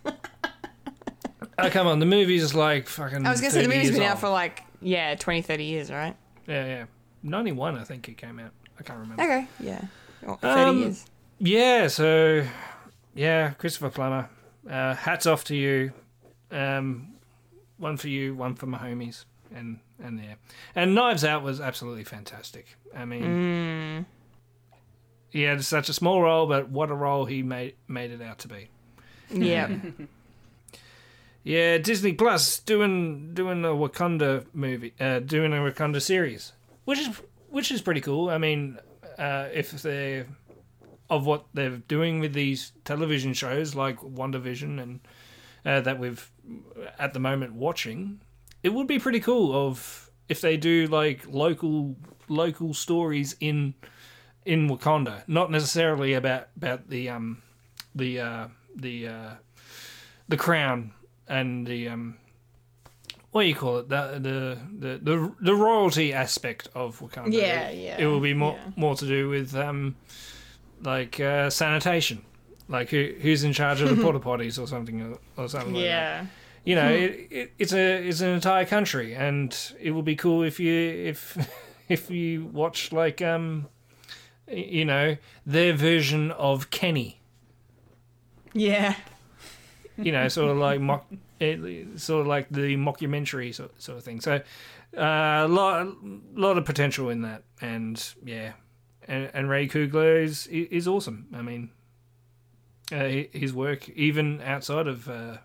oh, 0.06 1.70
come 1.70 1.88
on. 1.88 2.00
The 2.00 2.06
movie's 2.06 2.56
like 2.56 2.88
fucking. 2.88 3.26
I 3.26 3.32
was 3.32 3.40
gonna 3.40 3.52
say 3.52 3.62
the 3.62 3.68
30 3.68 3.78
movie's 3.78 3.92
been 3.92 4.02
out 4.02 4.20
for 4.20 4.30
like 4.30 4.64
yeah 4.82 5.16
20, 5.16 5.42
30 5.42 5.64
years, 5.64 5.92
right? 5.92 6.16
Yeah, 6.48 6.66
yeah. 6.66 6.86
91, 7.24 7.78
I 7.78 7.84
think 7.84 8.08
it 8.10 8.18
came 8.18 8.40
out. 8.40 8.52
I 8.80 8.84
can't 8.84 9.00
remember. 9.00 9.22
Okay. 9.24 9.48
Yeah. 9.60 9.82
Oh, 10.28 10.36
Thirty 10.36 10.62
Um, 10.70 10.80
years. 10.80 11.06
Yeah, 11.40 11.88
so. 11.88 12.46
Yeah, 13.14 13.52
Christopher 13.52 13.90
Plummer. 13.90 14.30
Uh, 14.70 14.96
hats 14.96 15.26
off 15.26 15.44
to 15.46 15.56
you. 15.56 15.92
Um, 16.52 17.14
one 17.78 17.98
for 17.98 18.08
you, 18.08 18.36
one 18.36 18.56
for 18.56 18.66
my 18.68 18.78
homies. 18.78 19.26
And, 19.54 19.80
and 20.02 20.20
yeah. 20.20 20.36
And 20.76 20.96
Knives 20.96 21.24
Out 21.24 21.44
was 21.44 21.60
absolutely 21.62 22.04
fantastic. 22.04 22.66
I 22.96 23.06
mean. 23.06 23.24
Mm. 23.24 24.06
He 25.30 25.44
had 25.44 25.64
such 25.64 25.90
a 25.90 25.94
small 25.94 26.22
role, 26.22 26.46
but 26.48 26.70
what 26.70 26.90
a 26.92 26.96
role 26.96 27.26
he 27.26 27.42
made 27.44 27.76
made 27.88 28.12
it 28.12 28.22
out 28.22 28.40
to 28.40 28.48
be. 28.48 28.70
Yeah. 29.32 29.70
Yeah, 31.44 31.80
Disney 31.80 32.14
Plus 32.14 32.60
doing 32.60 33.34
doing 33.34 33.66
a 33.66 33.70
Wakanda 33.70 34.46
movie, 34.54 34.94
uh, 35.00 35.20
doing 35.20 35.54
a 35.54 35.58
Wakanda 35.58 36.02
series, 36.02 36.54
which 36.86 37.00
is 37.00 37.10
which 37.50 37.72
is 37.72 37.82
pretty 37.82 38.02
cool. 38.02 38.30
I 38.30 38.38
mean, 38.38 38.78
uh, 39.18 39.48
if 39.52 39.72
they 39.82 40.26
of 41.10 41.26
what 41.26 41.46
they're 41.54 41.78
doing 41.88 42.20
with 42.20 42.34
these 42.34 42.72
television 42.86 43.34
shows 43.34 43.76
like 43.76 44.00
WandaVision 44.00 44.82
and 44.82 45.00
uh, 45.66 45.82
that 45.82 46.00
we've 46.00 46.32
at 47.00 47.14
the 47.14 47.20
moment 47.20 47.54
watching, 47.54 48.22
it 48.62 48.70
would 48.70 48.88
be 48.88 49.00
pretty 49.00 49.20
cool 49.20 49.68
of 49.68 50.10
if 50.30 50.42
they 50.42 50.58
do 50.58 50.88
like 50.88 51.26
local 51.28 51.96
local 52.30 52.74
stories 52.76 53.36
in 53.40 53.74
in 54.46 54.70
Wakanda, 54.70 55.24
not 55.28 55.50
necessarily 55.50 56.14
about 56.14 56.50
about 56.56 56.88
the 56.88 57.10
um 57.10 57.42
the 57.96 58.20
uh, 58.20 58.48
the 58.76 59.08
uh, 59.08 59.32
the 60.30 60.38
crown 60.38 60.94
and 61.32 61.66
the 61.68 61.88
um 61.90 62.18
what 63.32 63.44
do 63.44 63.48
you 63.48 63.56
call 63.56 63.78
it 63.80 63.90
the 63.90 64.20
the 64.28 64.58
the 64.80 64.98
the, 65.02 65.32
the 65.42 65.56
royalty 65.56 66.14
aspect 66.14 66.68
of 66.76 67.00
Wakanda. 67.00 67.34
Yeah, 67.34 67.70
It- 67.70 67.78
yeah, 67.86 67.98
It 68.02 68.06
will 68.08 68.20
be 68.20 68.34
more 68.34 68.54
yeah. 68.54 68.72
more 68.76 68.96
to 68.96 69.06
do 69.08 69.30
with 69.30 69.56
um 69.56 69.96
like 70.84 71.20
uh, 71.20 71.50
sanitation, 71.50 72.22
like 72.68 72.90
who 72.90 73.14
who's 73.22 73.44
in 73.44 73.54
charge 73.54 73.82
of 73.82 73.90
the 73.90 74.02
porta 74.04 74.20
potties 74.20 74.60
or 74.62 74.68
something 74.68 75.02
or, 75.02 75.18
or 75.44 75.48
something 75.48 75.74
like 75.76 75.84
that 75.84 75.90
yeah. 75.90 76.26
you 76.66 76.76
know, 76.76 76.92
it, 76.92 77.28
it, 77.32 77.52
it's 77.60 77.74
a 77.74 78.08
it's 78.08 78.22
an 78.22 78.30
entire 78.30 78.66
country, 78.66 79.16
and 79.16 79.56
it 79.80 79.92
would 79.92 80.06
be 80.06 80.16
cool 80.16 80.44
if 80.44 80.60
you 80.60 80.74
if 81.12 81.38
if 81.90 82.10
you 82.12 82.46
watch 82.54 82.92
like 82.92 83.22
um, 83.22 83.68
you 84.48 84.84
know, 84.86 85.16
their 85.46 85.74
version 85.74 86.32
of 86.32 86.70
Kenny. 86.72 87.20
Yeah. 88.54 88.96
You 89.98 90.12
know, 90.12 90.28
sort 90.28 90.52
of 90.52 90.58
like 90.58 90.80
mock, 90.80 91.06
sort 91.40 92.22
of 92.22 92.28
like 92.28 92.50
the 92.50 92.76
mockumentary 92.76 93.54
sort, 93.54 93.82
sort 93.82 93.98
of 93.98 94.04
thing. 94.04 94.22
So, 94.22 94.42
a 94.94 95.04
uh, 95.04 95.48
lot, 95.48 95.88
lot 96.34 96.58
of 96.58 96.66
potential 96.66 97.10
in 97.10 97.22
that, 97.22 97.44
and 97.62 98.14
yeah, 98.24 98.54
and, 99.08 99.30
and 99.34 99.50
Ray 99.50 99.68
Coogler 99.68 100.24
is 100.24 100.48
is 100.48 100.88
awesome. 100.88 101.28
I 101.34 101.42
mean, 101.42 101.70
uh, 102.92 103.24
his 103.32 103.54
work 103.54 103.90
even 103.90 104.42
outside 104.42 104.88
of 104.88 105.08
uh, 105.08 105.38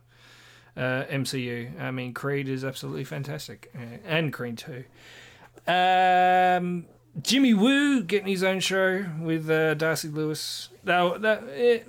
uh, 0.76 1.04
MCU. 1.04 1.80
I 1.80 1.90
mean, 1.90 2.12
Creed 2.12 2.48
is 2.48 2.64
absolutely 2.64 3.04
fantastic, 3.04 3.70
uh, 3.74 3.98
and 4.04 4.32
Creed 4.32 4.58
too. 4.58 4.84
Um, 5.66 6.86
Jimmy 7.22 7.54
Woo 7.54 8.02
getting 8.02 8.28
his 8.28 8.42
own 8.42 8.60
show 8.60 9.06
with 9.20 9.48
uh, 9.48 9.74
Darcy 9.74 10.08
Lewis. 10.08 10.68
That, 10.84 11.22
that 11.22 11.44
it, 11.44 11.88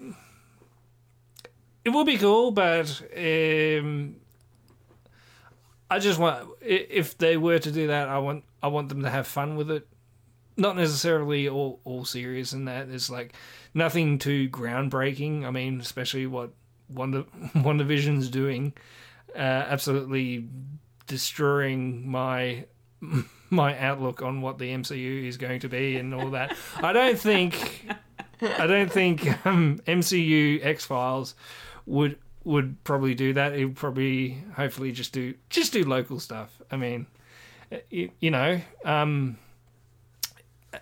it 1.88 1.94
would 1.94 2.06
be 2.06 2.18
cool, 2.18 2.52
but 2.52 3.02
um, 3.16 4.18
I 5.90 6.00
just 6.00 6.20
want 6.20 6.50
if 6.60 7.18
they 7.18 7.38
were 7.38 7.60
to 7.60 7.72
do 7.72 7.88
that, 7.88 8.10
I 8.10 8.18
want 8.18 8.44
I 8.62 8.68
want 8.68 8.90
them 8.90 9.04
to 9.04 9.10
have 9.10 9.26
fun 9.26 9.56
with 9.56 9.72
it. 9.72 9.88
Not 10.58 10.76
necessarily 10.76 11.48
all 11.48 11.80
all 11.86 12.04
serious 12.04 12.52
in 12.52 12.66
that. 12.66 12.90
There's 12.90 13.10
like 13.10 13.36
nothing 13.74 14.20
too 14.20 14.50
groundbreaking. 14.50 15.46
I 15.46 15.52
mean, 15.52 15.80
especially 15.80 16.28
what 16.28 16.52
Wonder 16.90 17.24
WandaVision's 17.56 18.30
doing, 18.30 18.74
uh, 19.34 19.40
absolutely 19.40 20.46
destroying 21.08 22.12
my 22.12 22.66
my 23.50 23.80
outlook 23.80 24.22
on 24.22 24.42
what 24.42 24.58
the 24.58 24.74
MCU 24.74 25.26
is 25.26 25.38
going 25.38 25.62
to 25.62 25.70
be 25.70 25.96
and 25.96 26.14
all 26.14 26.32
that. 26.32 26.54
I 26.84 26.92
don't 26.92 27.18
think 27.18 27.88
I 28.42 28.68
don't 28.68 28.92
think 28.92 29.26
um, 29.46 29.80
MCU 29.88 30.60
X 30.66 30.84
Files 30.84 31.34
would 31.88 32.20
would 32.44 32.82
probably 32.84 33.16
do 33.16 33.34
that. 33.34 33.54
It 33.54 33.66
would 33.66 33.76
probably 33.76 34.44
hopefully 34.56 34.92
just 34.92 35.14
do 35.14 35.34
just 35.50 35.74
do 35.74 35.84
local 35.84 36.20
stuff. 36.20 36.62
I 36.72 36.78
mean, 36.78 37.08
you, 37.90 38.12
you 38.20 38.32
know, 38.32 38.62
um, 38.86 39.38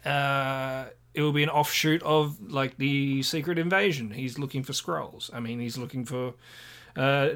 uh, 0.04 0.86
it 1.14 1.22
will 1.22 1.32
be 1.32 1.44
an 1.44 1.50
offshoot 1.50 2.04
of 2.04 2.52
like 2.52 2.78
the 2.78 3.24
Secret 3.24 3.58
Invasion. 3.58 4.12
He's 4.12 4.38
looking 4.38 4.64
for 4.64 4.74
scrolls. 4.74 5.32
I 5.34 5.40
mean, 5.40 5.60
he's 5.60 5.78
looking 5.78 6.06
for 6.06 6.34
uh, 6.96 7.30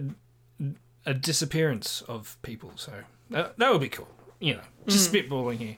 a 1.06 1.14
disappearance 1.14 2.02
of 2.08 2.38
people. 2.42 2.72
So 2.76 2.94
that, 3.30 3.58
that 3.58 3.72
would 3.72 3.82
be 3.82 3.90
cool. 3.90 4.10
You 4.40 4.56
know, 4.56 4.62
just 4.88 5.12
spitballing 5.12 5.58
here. 5.58 5.78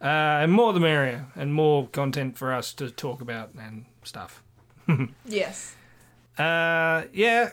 Uh, 0.00 0.40
and 0.42 0.52
more 0.52 0.72
the 0.72 0.80
merrier, 0.80 1.26
and 1.34 1.52
more 1.52 1.86
content 1.88 2.38
for 2.38 2.54
us 2.54 2.72
to 2.72 2.90
talk 2.90 3.20
about 3.20 3.50
and 3.58 3.84
stuff. 4.04 4.42
Yes. 5.26 5.76
Uh, 6.40 7.04
yeah. 7.12 7.50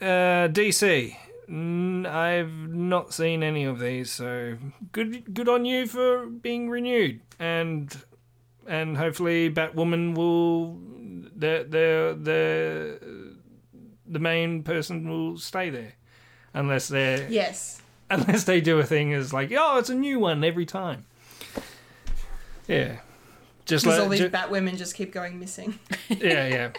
Uh, 0.00 0.48
DC. 0.48 1.16
Mm, 1.48 2.06
I've 2.06 2.50
not 2.70 3.12
seen 3.12 3.42
any 3.42 3.64
of 3.64 3.78
these, 3.78 4.10
so 4.10 4.56
good. 4.92 5.34
Good 5.34 5.48
on 5.48 5.64
you 5.64 5.86
for 5.86 6.26
being 6.26 6.70
renewed, 6.70 7.20
and 7.38 7.94
and 8.66 8.96
hopefully 8.96 9.50
Batwoman 9.50 10.14
will 10.16 10.78
the 11.36 11.66
the 11.68 12.18
the 12.20 13.36
the 14.06 14.18
main 14.18 14.62
person 14.62 15.06
will 15.08 15.36
stay 15.36 15.68
there, 15.68 15.92
unless 16.54 16.88
they're 16.88 17.28
Yes. 17.30 17.82
unless 18.10 18.44
they 18.44 18.60
do 18.62 18.78
a 18.78 18.84
thing 18.84 19.12
as 19.12 19.32
like 19.34 19.52
oh 19.56 19.78
it's 19.78 19.90
a 19.90 19.94
new 19.94 20.18
one 20.18 20.42
every 20.44 20.64
time. 20.66 21.04
Yeah, 22.66 23.00
just 23.66 23.84
like 23.86 24.00
all 24.00 24.08
these 24.08 24.20
ju- 24.20 24.30
Batwomen 24.30 24.78
just 24.78 24.94
keep 24.94 25.12
going 25.12 25.38
missing. 25.38 25.78
yeah, 26.08 26.46
yeah. 26.48 26.70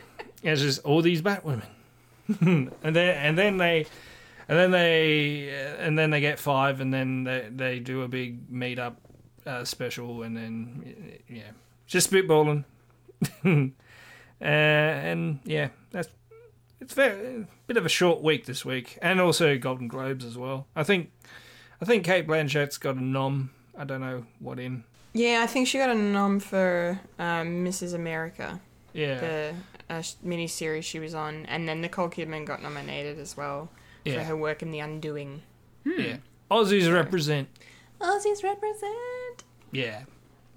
It's 0.52 0.62
just 0.62 0.84
all 0.84 1.02
these 1.02 1.22
Batwomen, 1.22 1.64
and 2.40 2.72
then 2.82 2.96
and 2.96 3.38
then 3.38 3.58
they, 3.58 3.86
and 4.48 4.58
then 4.58 4.72
they, 4.72 5.50
and 5.80 5.98
then 5.98 6.12
they 6.12 6.22
get 6.22 6.40
five, 6.40 6.82
and 6.82 6.94
then 6.94 7.24
they 7.24 7.48
they 7.50 7.80
do 7.80 8.04
a 8.04 8.08
big 8.08 8.50
meet 8.52 8.80
up 8.80 9.00
uh, 9.46 9.64
special, 9.64 10.24
and 10.24 10.38
then 10.38 11.20
yeah, 11.28 11.52
just 11.88 12.12
spitballing, 12.12 12.64
uh, 13.46 13.66
and 14.42 15.40
yeah, 15.46 15.70
that's 15.92 16.10
it's 16.80 16.94
very 16.94 17.48
bit 17.68 17.78
of 17.78 17.86
a 17.86 17.90
short 17.90 18.22
week 18.22 18.46
this 18.46 18.64
week, 18.64 19.00
and 19.02 19.20
also 19.20 19.58
Golden 19.58 19.88
Globes 19.88 20.24
as 20.24 20.38
well. 20.38 20.68
I 20.76 20.84
think, 20.84 21.12
I 21.82 21.86
think 21.86 22.06
Cate 22.06 22.28
Blanchett's 22.28 22.78
got 22.78 22.96
a 22.96 23.04
nom. 23.04 23.52
I 23.78 23.84
don't 23.84 24.02
know 24.02 24.26
what 24.40 24.60
in. 24.60 24.84
Yeah, 25.14 25.42
I 25.42 25.48
think 25.48 25.68
she 25.68 25.78
got 25.78 25.90
a 25.90 25.96
nom 25.96 26.40
for 26.40 27.00
um, 27.18 27.66
Mrs. 27.66 27.94
America, 27.94 28.60
Yeah, 28.94 29.20
the 29.20 29.56
uh, 29.90 30.04
mini 30.24 30.48
series 30.48 30.86
she 30.86 31.00
was 31.00 31.14
on, 31.14 31.46
and 31.46 31.68
then 31.68 31.82
Nicole 31.82 32.10
Kidman 32.10 32.46
got 32.46 32.62
nominated 32.62 33.20
as 33.20 33.36
well 33.38 33.70
for 34.06 34.24
her 34.24 34.38
work 34.38 34.62
in 34.62 34.72
The 34.72 34.80
Undoing. 34.80 35.42
yeah. 35.84 36.18
Aussies 36.52 36.92
represent. 36.94 37.48
Aussies 38.00 38.44
represent. 38.44 39.44
Yeah, 39.72 40.04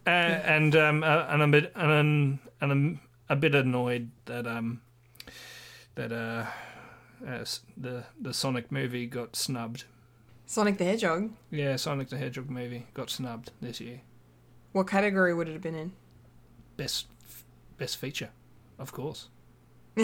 uh, 0.07 0.11
and 0.11 0.77
um, 0.77 1.03
uh, 1.03 1.27
and 1.29 1.43
I'm 1.43 1.55
a 1.55 1.61
bit 1.61 1.73
and 1.75 1.93
I'm, 1.93 2.41
and 2.61 2.73
I'm 2.73 3.01
a 3.29 3.37
bit 3.37 3.55
annoyed 3.55 4.11
that 4.27 4.47
um 4.47 4.81
that 5.95 6.13
uh, 6.13 6.47
uh 7.27 7.45
the 7.77 8.05
the 8.21 8.35
Sonic 8.35 8.71
movie 8.71 9.07
got 9.07 9.35
snubbed. 9.35 9.85
Sonic 10.47 10.79
the 10.79 10.85
Hedgehog. 10.85 11.31
Yeah, 11.51 11.77
Sonic 11.77 12.09
the 12.09 12.19
Hedgehog 12.19 12.51
movie 12.51 12.87
got 12.95 13.11
snubbed 13.11 13.51
this 13.61 13.81
year. 13.81 14.03
What 14.73 14.87
category 14.87 15.35
would 15.35 15.49
it 15.49 15.53
have 15.53 15.63
been 15.63 15.75
in? 15.75 15.93
Best 16.77 17.07
best 17.79 17.97
feature, 17.97 18.31
of 18.79 18.93
course. 18.93 19.29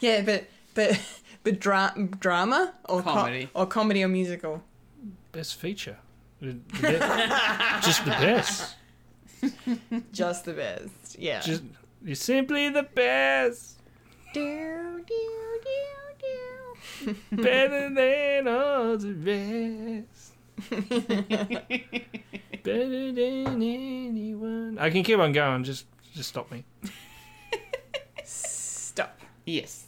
Yeah, 0.00 0.22
but 0.22 0.44
but 0.74 0.98
but 1.42 1.60
dra- 1.60 1.94
drama 2.20 2.74
or 2.88 3.02
co- 3.02 3.12
Comedy. 3.12 3.48
or 3.54 3.66
comedy 3.66 4.02
or 4.02 4.08
musical. 4.08 4.62
Best 5.32 5.56
feature, 5.56 5.98
The- 6.40 6.58
just 7.82 8.04
the 8.04 8.10
best. 8.10 8.76
Just 10.12 10.44
the 10.44 10.52
best. 10.54 11.18
Yeah. 11.18 11.40
Just 11.40 11.62
you're 12.04 12.14
simply 12.14 12.68
the 12.70 12.82
best. 12.82 13.78
Do, 14.32 15.02
do, 15.06 15.60
do, 15.64 17.14
do. 17.32 17.42
Better 17.42 17.90
than 17.94 18.48
all 18.48 18.96
the 18.96 19.12
rest. 19.14 20.32
Better 22.62 23.12
than 23.12 23.62
anyone. 23.62 24.78
I 24.78 24.90
can 24.90 25.02
keep 25.02 25.18
on 25.18 25.32
going. 25.32 25.64
Just, 25.64 25.86
just 26.20 26.28
stop 26.28 26.50
me. 26.52 26.62
Stop. 28.24 29.18
Yes. 29.46 29.86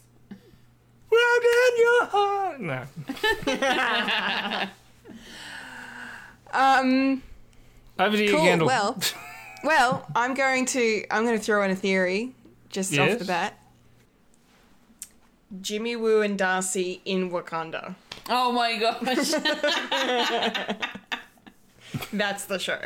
Well 1.10 1.40
done, 1.42 1.78
your 1.78 2.04
heart. 2.06 2.60
No. 2.60 2.84
Um. 6.54 7.22
Over 7.98 8.14
to 8.14 8.22
you, 8.22 8.30
Cool. 8.30 8.40
Kendall. 8.40 8.66
Well, 8.66 8.98
well, 9.64 10.06
I'm 10.14 10.34
going 10.34 10.66
to 10.66 11.02
I'm 11.10 11.24
going 11.24 11.38
to 11.38 11.42
throw 11.42 11.62
in 11.62 11.70
a 11.70 11.74
theory 11.74 12.34
just 12.68 12.98
off 12.98 13.18
the 13.18 13.24
bat. 13.24 13.58
Jimmy 15.62 15.96
Woo 15.96 16.20
and 16.20 16.36
Darcy 16.36 17.00
in 17.06 17.30
Wakanda. 17.30 17.94
Oh 18.28 18.52
my 18.52 18.76
gosh. 18.76 19.30
That's 22.12 22.44
the 22.44 22.58
show. 22.58 22.80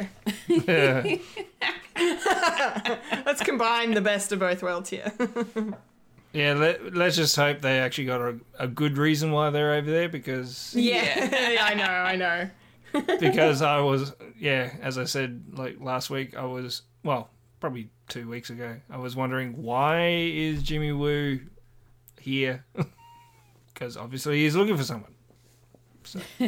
Yeah. 0.47 1.17
Let's 3.27 3.43
combine 3.43 3.95
the 3.95 4.01
best 4.01 4.33
of 4.33 4.39
both 4.39 4.63
worlds 4.63 4.91
here. 4.91 5.13
yeah. 6.33 6.55
Let, 6.55 6.95
let's 6.95 7.17
just 7.17 7.37
hope 7.37 7.61
they 7.61 7.79
actually 7.79 8.07
got 8.07 8.21
a, 8.21 8.39
a 8.59 8.69
good 8.69 8.99
reason 8.99 9.33
why 9.33 9.51
they're 9.51 9.75
over 9.75 9.91
there 9.91 10.09
because 10.09 10.75
yeah, 10.75 11.59
I 11.63 11.75
know, 11.75 11.85
I 11.85 12.17
know. 12.17 12.51
because 13.19 13.63
I 13.63 13.81
was 13.81 14.15
yeah, 14.39 14.75
as 14.81 14.99
I 14.99 15.05
said 15.05 15.43
like 15.53 15.81
last 15.81 16.11
week, 16.11 16.37
I 16.37 16.45
was 16.45 16.83
well, 17.05 17.31
probably 17.61 17.91
two 18.09 18.29
weeks 18.29 18.51
ago, 18.51 18.77
I 18.91 18.99
was 18.99 19.17
wondering 19.17 19.63
why 19.63 20.09
is 20.09 20.63
Jimmy 20.63 20.93
Woo 20.93 21.41
here? 22.21 22.65
Because 23.75 23.99
obviously 23.99 24.43
he's 24.43 24.57
looking 24.57 24.75
for 24.75 24.85
someone. 24.85 25.13
So, 26.05 26.19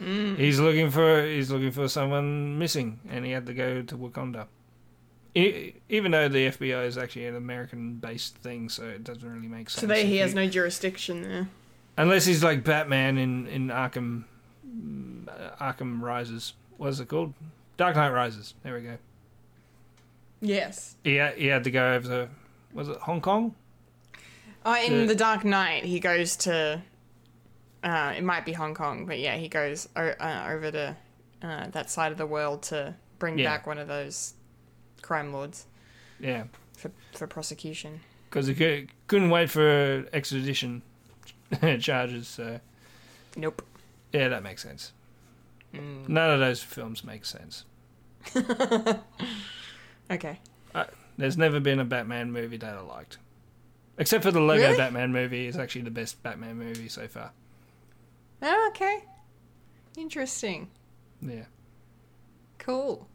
mm. 0.00 0.38
He's 0.38 0.58
looking 0.58 0.90
for 0.90 1.22
he's 1.22 1.50
looking 1.50 1.70
for 1.70 1.86
someone 1.86 2.58
missing, 2.58 3.00
and 3.10 3.26
he 3.26 3.32
had 3.32 3.44
to 3.44 3.52
go 3.52 3.82
to 3.82 3.98
Wakanda. 3.98 4.46
Even 5.36 6.12
though 6.12 6.28
the 6.28 6.46
FBI 6.48 6.86
is 6.86 6.96
actually 6.96 7.26
an 7.26 7.36
American-based 7.36 8.36
thing, 8.36 8.68
so 8.70 8.84
it 8.84 9.04
doesn't 9.04 9.30
really 9.30 9.48
make 9.48 9.68
sense. 9.68 9.80
So 9.82 9.86
they, 9.86 10.02
if 10.02 10.08
he 10.08 10.16
has 10.18 10.30
you- 10.30 10.36
no 10.36 10.46
jurisdiction 10.48 11.22
there. 11.22 11.48
Unless 11.98 12.24
he's 12.26 12.42
like 12.44 12.64
Batman 12.64 13.18
in 13.18 13.46
in 13.46 13.68
Arkham, 13.68 14.24
uh, 15.28 15.50
Arkham 15.60 16.00
Rises. 16.00 16.52
What 16.78 16.88
is 16.88 17.00
it 17.00 17.08
called? 17.08 17.32
Dark 17.76 17.96
Knight 17.96 18.10
Rises. 18.10 18.54
There 18.62 18.74
we 18.74 18.80
go. 18.82 18.96
Yes. 20.40 20.96
He 21.04 21.20
he 21.36 21.46
had 21.46 21.64
to 21.64 21.70
go 21.70 21.94
over 21.94 22.08
to 22.08 22.28
was 22.72 22.88
it 22.88 22.98
Hong 22.98 23.20
Kong? 23.20 23.54
Oh, 24.64 24.74
in 24.84 25.00
The- 25.02 25.06
The 25.08 25.14
Dark 25.14 25.44
Knight, 25.44 25.84
he 25.84 26.00
goes 26.00 26.36
to. 26.38 26.82
Uh, 27.84 28.14
it 28.16 28.24
might 28.24 28.44
be 28.44 28.52
Hong 28.52 28.74
Kong, 28.74 29.06
but 29.06 29.18
yeah, 29.18 29.36
he 29.36 29.48
goes 29.48 29.88
o- 29.96 30.02
uh, 30.18 30.48
over 30.50 30.70
to 30.72 30.96
uh, 31.42 31.66
that 31.68 31.88
side 31.88 32.10
of 32.10 32.18
the 32.18 32.26
world 32.26 32.62
to 32.64 32.94
bring 33.18 33.38
Yeah. 33.38 33.50
back 33.56 33.66
one 33.66 33.78
of 33.78 33.86
those 33.86 34.34
crime 35.06 35.32
lords 35.32 35.66
Yeah, 36.18 36.44
for 36.76 36.90
for 37.14 37.26
prosecution. 37.26 38.00
because 38.28 38.46
he 38.48 38.88
couldn't 39.06 39.30
wait 39.30 39.50
for 39.50 40.06
extradition 40.12 40.82
charges. 41.80 42.26
So 42.28 42.60
Nope. 43.36 43.62
yeah, 44.12 44.28
that 44.28 44.42
makes 44.42 44.62
sense. 44.62 44.92
Mm. 45.72 46.08
None 46.08 46.30
of 46.30 46.40
those 46.40 46.62
films 46.62 47.04
make 47.04 47.24
sense. 47.24 47.64
Okay. 50.10 50.38
There's 51.18 51.36
never 51.38 51.58
been 51.60 51.80
a 51.80 51.84
Batman 51.84 52.30
movie 52.30 52.58
that 52.58 52.76
I 52.76 52.80
liked, 52.80 53.16
except 53.98 54.22
for 54.22 54.30
the 54.30 54.40
Lego 54.40 54.62
Really? 54.64 54.76
Batman 54.76 55.12
movie. 55.12 55.46
Is 55.46 55.56
actually 55.56 55.82
the 55.82 55.90
best 55.90 56.22
Batman 56.22 56.58
movie 56.58 56.88
so 56.88 57.08
far. 57.08 57.32
Oh, 58.42 58.66
okay. 58.70 59.02
Interesting. 59.96 60.68
Yeah. 61.22 61.46
Cool. 62.58 63.08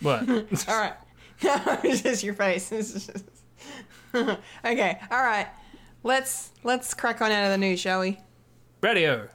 What? 0.00 0.28
All 0.68 0.80
right. 0.80 0.94
No, 1.42 1.60
it's 1.84 2.02
just 2.02 2.22
your 2.22 2.34
face. 2.34 2.70
Just- 2.70 3.10
okay. 4.14 4.98
All 5.10 5.22
right. 5.22 5.48
Let's 6.02 6.50
let's 6.62 6.92
crack 6.94 7.20
on 7.22 7.32
out 7.32 7.44
of 7.44 7.50
the 7.50 7.58
news, 7.58 7.80
shall 7.80 8.00
we? 8.00 8.18
Radio. 8.80 9.28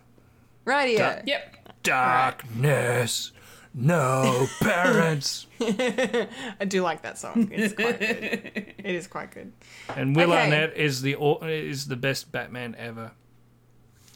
Radio. 0.66 1.22
Yep. 1.26 1.84
Darkness. 1.84 3.32
No 3.74 4.48
parents. 4.62 5.48
I 5.62 6.66
do 6.68 6.82
like 6.82 7.04
that 7.04 7.18
song. 7.18 7.50
It's 7.52 7.74
quite 7.74 8.00
good. 8.00 8.74
It 8.78 8.96
is 8.96 9.08
quite 9.08 9.32
good. 9.32 9.54
And 9.96 10.16
Will 10.16 10.32
Okay. 10.32 10.44
Arnett 10.44 10.76
is 10.76 11.02
the 11.02 11.16
is 11.44 11.88
the 11.88 11.96
best 11.96 12.32
Batman 12.32 12.76
ever. 12.78 13.12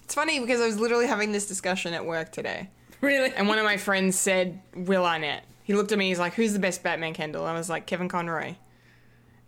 It's 0.03 0.15
funny 0.15 0.39
because 0.39 0.59
I 0.59 0.65
was 0.65 0.79
literally 0.79 1.07
having 1.07 1.31
this 1.31 1.47
discussion 1.47 1.93
at 1.93 2.05
work 2.05 2.31
today, 2.31 2.69
Really? 3.03 3.33
and 3.35 3.47
one 3.47 3.57
of 3.59 3.65
my 3.65 3.77
friends 3.77 4.17
said 4.17 4.59
Will 4.75 5.05
Arnett. 5.05 5.43
He 5.63 5.73
looked 5.73 5.91
at 5.91 5.97
me. 5.97 6.07
He's 6.09 6.19
like, 6.19 6.33
"Who's 6.33 6.53
the 6.53 6.59
best 6.59 6.83
Batman, 6.83 7.13
Kendall?" 7.13 7.45
I 7.45 7.53
was 7.53 7.69
like, 7.69 7.85
"Kevin 7.85 8.07
Conroy," 8.09 8.55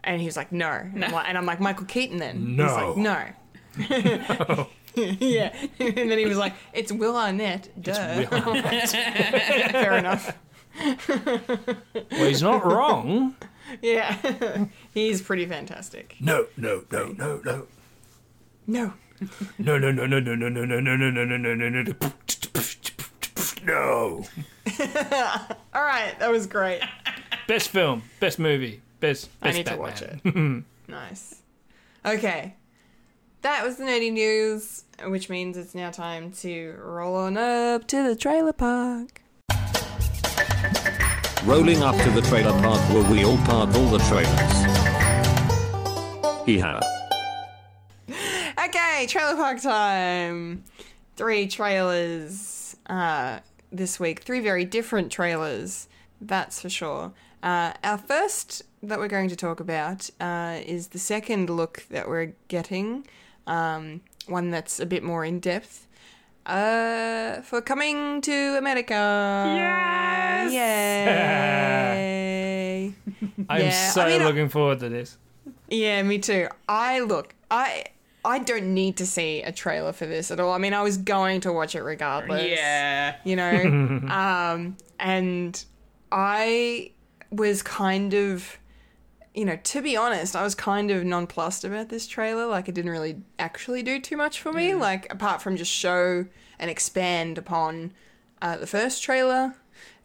and 0.03 0.20
he 0.22 0.26
was 0.28 0.36
like, 0.38 0.51
"No." 0.51 0.70
And, 0.70 1.03
I'm, 1.06 1.12
like, 1.12 1.26
and 1.28 1.38
I'm 1.38 1.45
like, 1.45 1.60
"Michael 1.60 1.86
Keaton, 1.86 2.18
then?" 2.18 2.45
He's 2.47 2.58
No. 2.58 2.93
like, 2.93 2.97
"No." 2.97 4.68
yeah, 4.95 5.53
and 5.80 6.10
then 6.12 6.18
he 6.18 6.26
was 6.26 6.38
like, 6.38 6.53
"It's 6.74 6.91
Will 6.91 7.16
Arnett." 7.18 7.70
Duh. 7.82 8.26
Will 8.32 8.43
Arnett. 8.43 8.89
Fair 8.89 9.97
enough. 9.97 10.38
well, 11.16 12.28
he's 12.28 12.41
not 12.41 12.66
wrong. 12.66 13.36
Yeah, 13.82 14.66
he's 14.93 15.22
pretty 15.22 15.45
fantastic. 15.45 16.16
No, 16.20 16.45
no, 16.58 16.84
no, 16.91 17.08
no, 17.14 17.41
no. 17.43 17.68
No. 18.68 18.93
No, 19.58 19.78
no, 19.78 19.91
no, 19.91 20.06
no, 20.06 20.20
no, 20.20 20.36
no, 20.36 20.49
no, 20.49 20.66
no, 20.66 20.80
no, 20.80 20.95
no, 20.95 21.10
no, 21.12 21.24
no, 21.24 21.53
no, 21.56 21.70
no, 21.70 21.82
no. 21.82 21.93
No. 23.66 24.24
All 25.74 25.84
right, 25.84 26.13
that 26.20 26.30
was 26.30 26.45
great. 26.47 26.82
Best 27.47 27.70
film, 27.70 28.03
best 28.20 28.38
movie, 28.39 28.82
best. 28.99 29.30
I 29.41 29.45
best 29.47 29.57
need 29.57 29.66
to 29.66 29.78
Batman. 29.78 29.80
watch 29.80 30.01
it. 30.01 30.63
nice. 30.91 31.41
Okay. 32.05 32.55
That 33.41 33.63
was 33.63 33.78
the 33.78 33.84
nerdy 33.86 34.11
news, 34.11 34.84
which 35.05 35.30
means 35.30 35.55
it's 35.57 35.76
now 35.76 35.91
time 35.91 36.32
to 36.34 36.76
roll 36.80 37.16
on 37.16 37.38
up 37.38 37.88
to 37.88 38.03
the 38.03 38.16
trailer 38.16 38.53
park. 38.53 39.22
Rolling 41.43 41.84
up 41.84 41.95
to 42.03 42.09
the 42.09 42.24
trailer 42.24 42.59
park 42.61 42.80
where 42.89 43.03
we 43.11 43.24
all 43.24 43.38
park 43.38 43.74
all 43.76 43.86
the 43.89 43.99
trailers. 43.99 44.66
Hee-haw. 46.47 46.80
Okay, 48.66 49.05
trailer 49.07 49.36
park 49.36 49.61
time. 49.61 50.63
Three 51.18 51.45
trailers 51.47 52.76
uh, 52.88 53.39
this 53.78 53.99
week. 53.99 54.21
Three 54.21 54.39
very 54.39 54.65
different 54.65 55.11
trailers, 55.11 55.88
that's 56.21 56.61
for 56.61 56.69
sure. 56.69 57.11
Uh, 57.43 57.73
our 57.84 57.97
first 57.97 58.63
that 58.82 58.97
we're 58.99 59.07
going 59.07 59.30
to 59.30 59.36
talk 59.36 59.59
about 59.59 60.09
uh, 60.19 60.59
is 60.65 60.89
the 60.89 60.99
second 60.99 61.49
look 61.49 61.86
that 61.89 62.07
we're 62.07 62.34
getting, 62.47 63.05
um, 63.47 64.01
one 64.28 64.51
that's 64.51 64.80
a 64.80 64.86
bit 64.86 65.03
more 65.03 65.23
in 65.26 65.39
depth. 65.39 65.88
Uh, 66.45 67.41
for 67.41 67.59
coming 67.61 68.21
to 68.21 68.55
America. 68.57 68.93
Yes! 69.57 70.53
Yay! 72.05 72.93
I'm 73.49 73.61
Yeah, 73.61 73.89
so 73.91 74.01
I 74.01 74.09
mean, 74.09 74.21
I- 74.21 74.26
looking 74.26 74.49
forward 74.49 74.80
to 74.80 74.89
this. 74.89 75.17
Yeah, 75.69 76.03
me 76.03 76.19
too. 76.19 76.47
I 76.69 76.99
look, 76.99 77.34
I 77.49 77.86
I 78.26 78.39
don't 78.39 78.73
need 78.73 78.97
to 78.97 79.05
see 79.05 79.41
a 79.43 79.51
trailer 79.51 79.93
for 79.93 80.05
this 80.05 80.32
at 80.32 80.39
all. 80.39 80.51
I 80.51 80.57
mean, 80.57 80.73
I 80.73 80.82
was 80.82 80.97
going 80.97 81.41
to 81.41 81.53
watch 81.53 81.76
it 81.76 81.82
regardless. 81.82 82.49
Yeah. 82.49 83.15
You 83.23 83.36
know, 83.36 83.61
um, 84.09 84.78
and 84.99 85.63
I 86.11 86.91
was 87.32 87.61
kind 87.61 88.13
of, 88.13 88.57
you 89.34 89.45
know, 89.45 89.57
to 89.63 89.82
be 89.82 89.95
honest, 89.95 90.36
I 90.36 90.43
was 90.43 90.55
kind 90.55 90.91
of 90.91 91.03
nonplussed 91.03 91.63
about 91.63 91.89
this 91.89 92.07
trailer. 92.07 92.45
Like, 92.45 92.67
it 92.67 92.76
didn't 92.76 92.91
really 92.91 93.21
actually 93.39 93.84
do 93.84 93.99
too 93.99 94.17
much 94.17 94.41
for 94.41 94.51
me. 94.51 94.73
Like, 94.76 95.11
apart 95.13 95.41
from 95.41 95.55
just 95.55 95.71
show 95.71 96.26
and 96.59 96.71
expand 96.71 97.38
upon 97.38 97.93
uh, 98.41 98.57
the 98.57 98.67
first 98.67 99.03
trailer. 99.03 99.55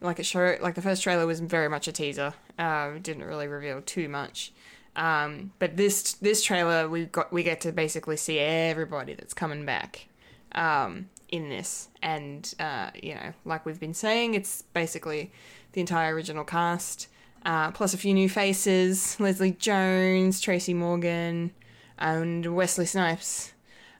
Like 0.00 0.18
it 0.18 0.26
show, 0.26 0.56
like 0.60 0.74
the 0.74 0.82
first 0.82 1.02
trailer 1.02 1.26
was 1.26 1.40
very 1.40 1.68
much 1.68 1.86
a 1.86 1.92
teaser. 1.92 2.34
Uh, 2.58 2.92
didn't 3.00 3.24
really 3.24 3.48
reveal 3.48 3.82
too 3.82 4.08
much. 4.08 4.52
Um, 4.96 5.52
but 5.58 5.76
this 5.76 6.14
this 6.14 6.42
trailer 6.42 6.88
we 6.88 7.06
got 7.06 7.32
we 7.32 7.42
get 7.42 7.60
to 7.62 7.72
basically 7.72 8.16
see 8.16 8.38
everybody 8.38 9.14
that's 9.14 9.34
coming 9.34 9.64
back 9.64 10.08
um, 10.52 11.08
in 11.28 11.48
this, 11.48 11.88
and 12.02 12.52
uh, 12.58 12.90
you 13.00 13.14
know, 13.14 13.32
like 13.44 13.64
we've 13.64 13.80
been 13.80 13.94
saying, 13.94 14.34
it's 14.34 14.62
basically 14.62 15.32
the 15.72 15.80
entire 15.80 16.14
original 16.14 16.44
cast 16.44 17.08
uh, 17.44 17.70
plus 17.70 17.94
a 17.94 17.98
few 17.98 18.14
new 18.14 18.28
faces: 18.28 19.18
Leslie 19.18 19.52
Jones, 19.52 20.40
Tracy 20.40 20.74
Morgan, 20.74 21.52
and 21.98 22.54
Wesley 22.54 22.86
Snipes. 22.86 23.52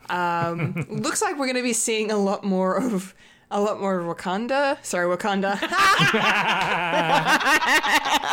Um, 0.08 0.86
looks 0.90 1.22
like 1.22 1.38
we're 1.38 1.46
going 1.46 1.56
to 1.56 1.62
be 1.62 1.72
seeing 1.72 2.10
a 2.10 2.16
lot 2.16 2.44
more 2.44 2.76
of 2.76 3.14
a 3.50 3.60
lot 3.60 3.80
more 3.80 4.00
Wakanda. 4.00 4.78
Sorry, 4.84 5.06
Wakanda. 5.06 5.58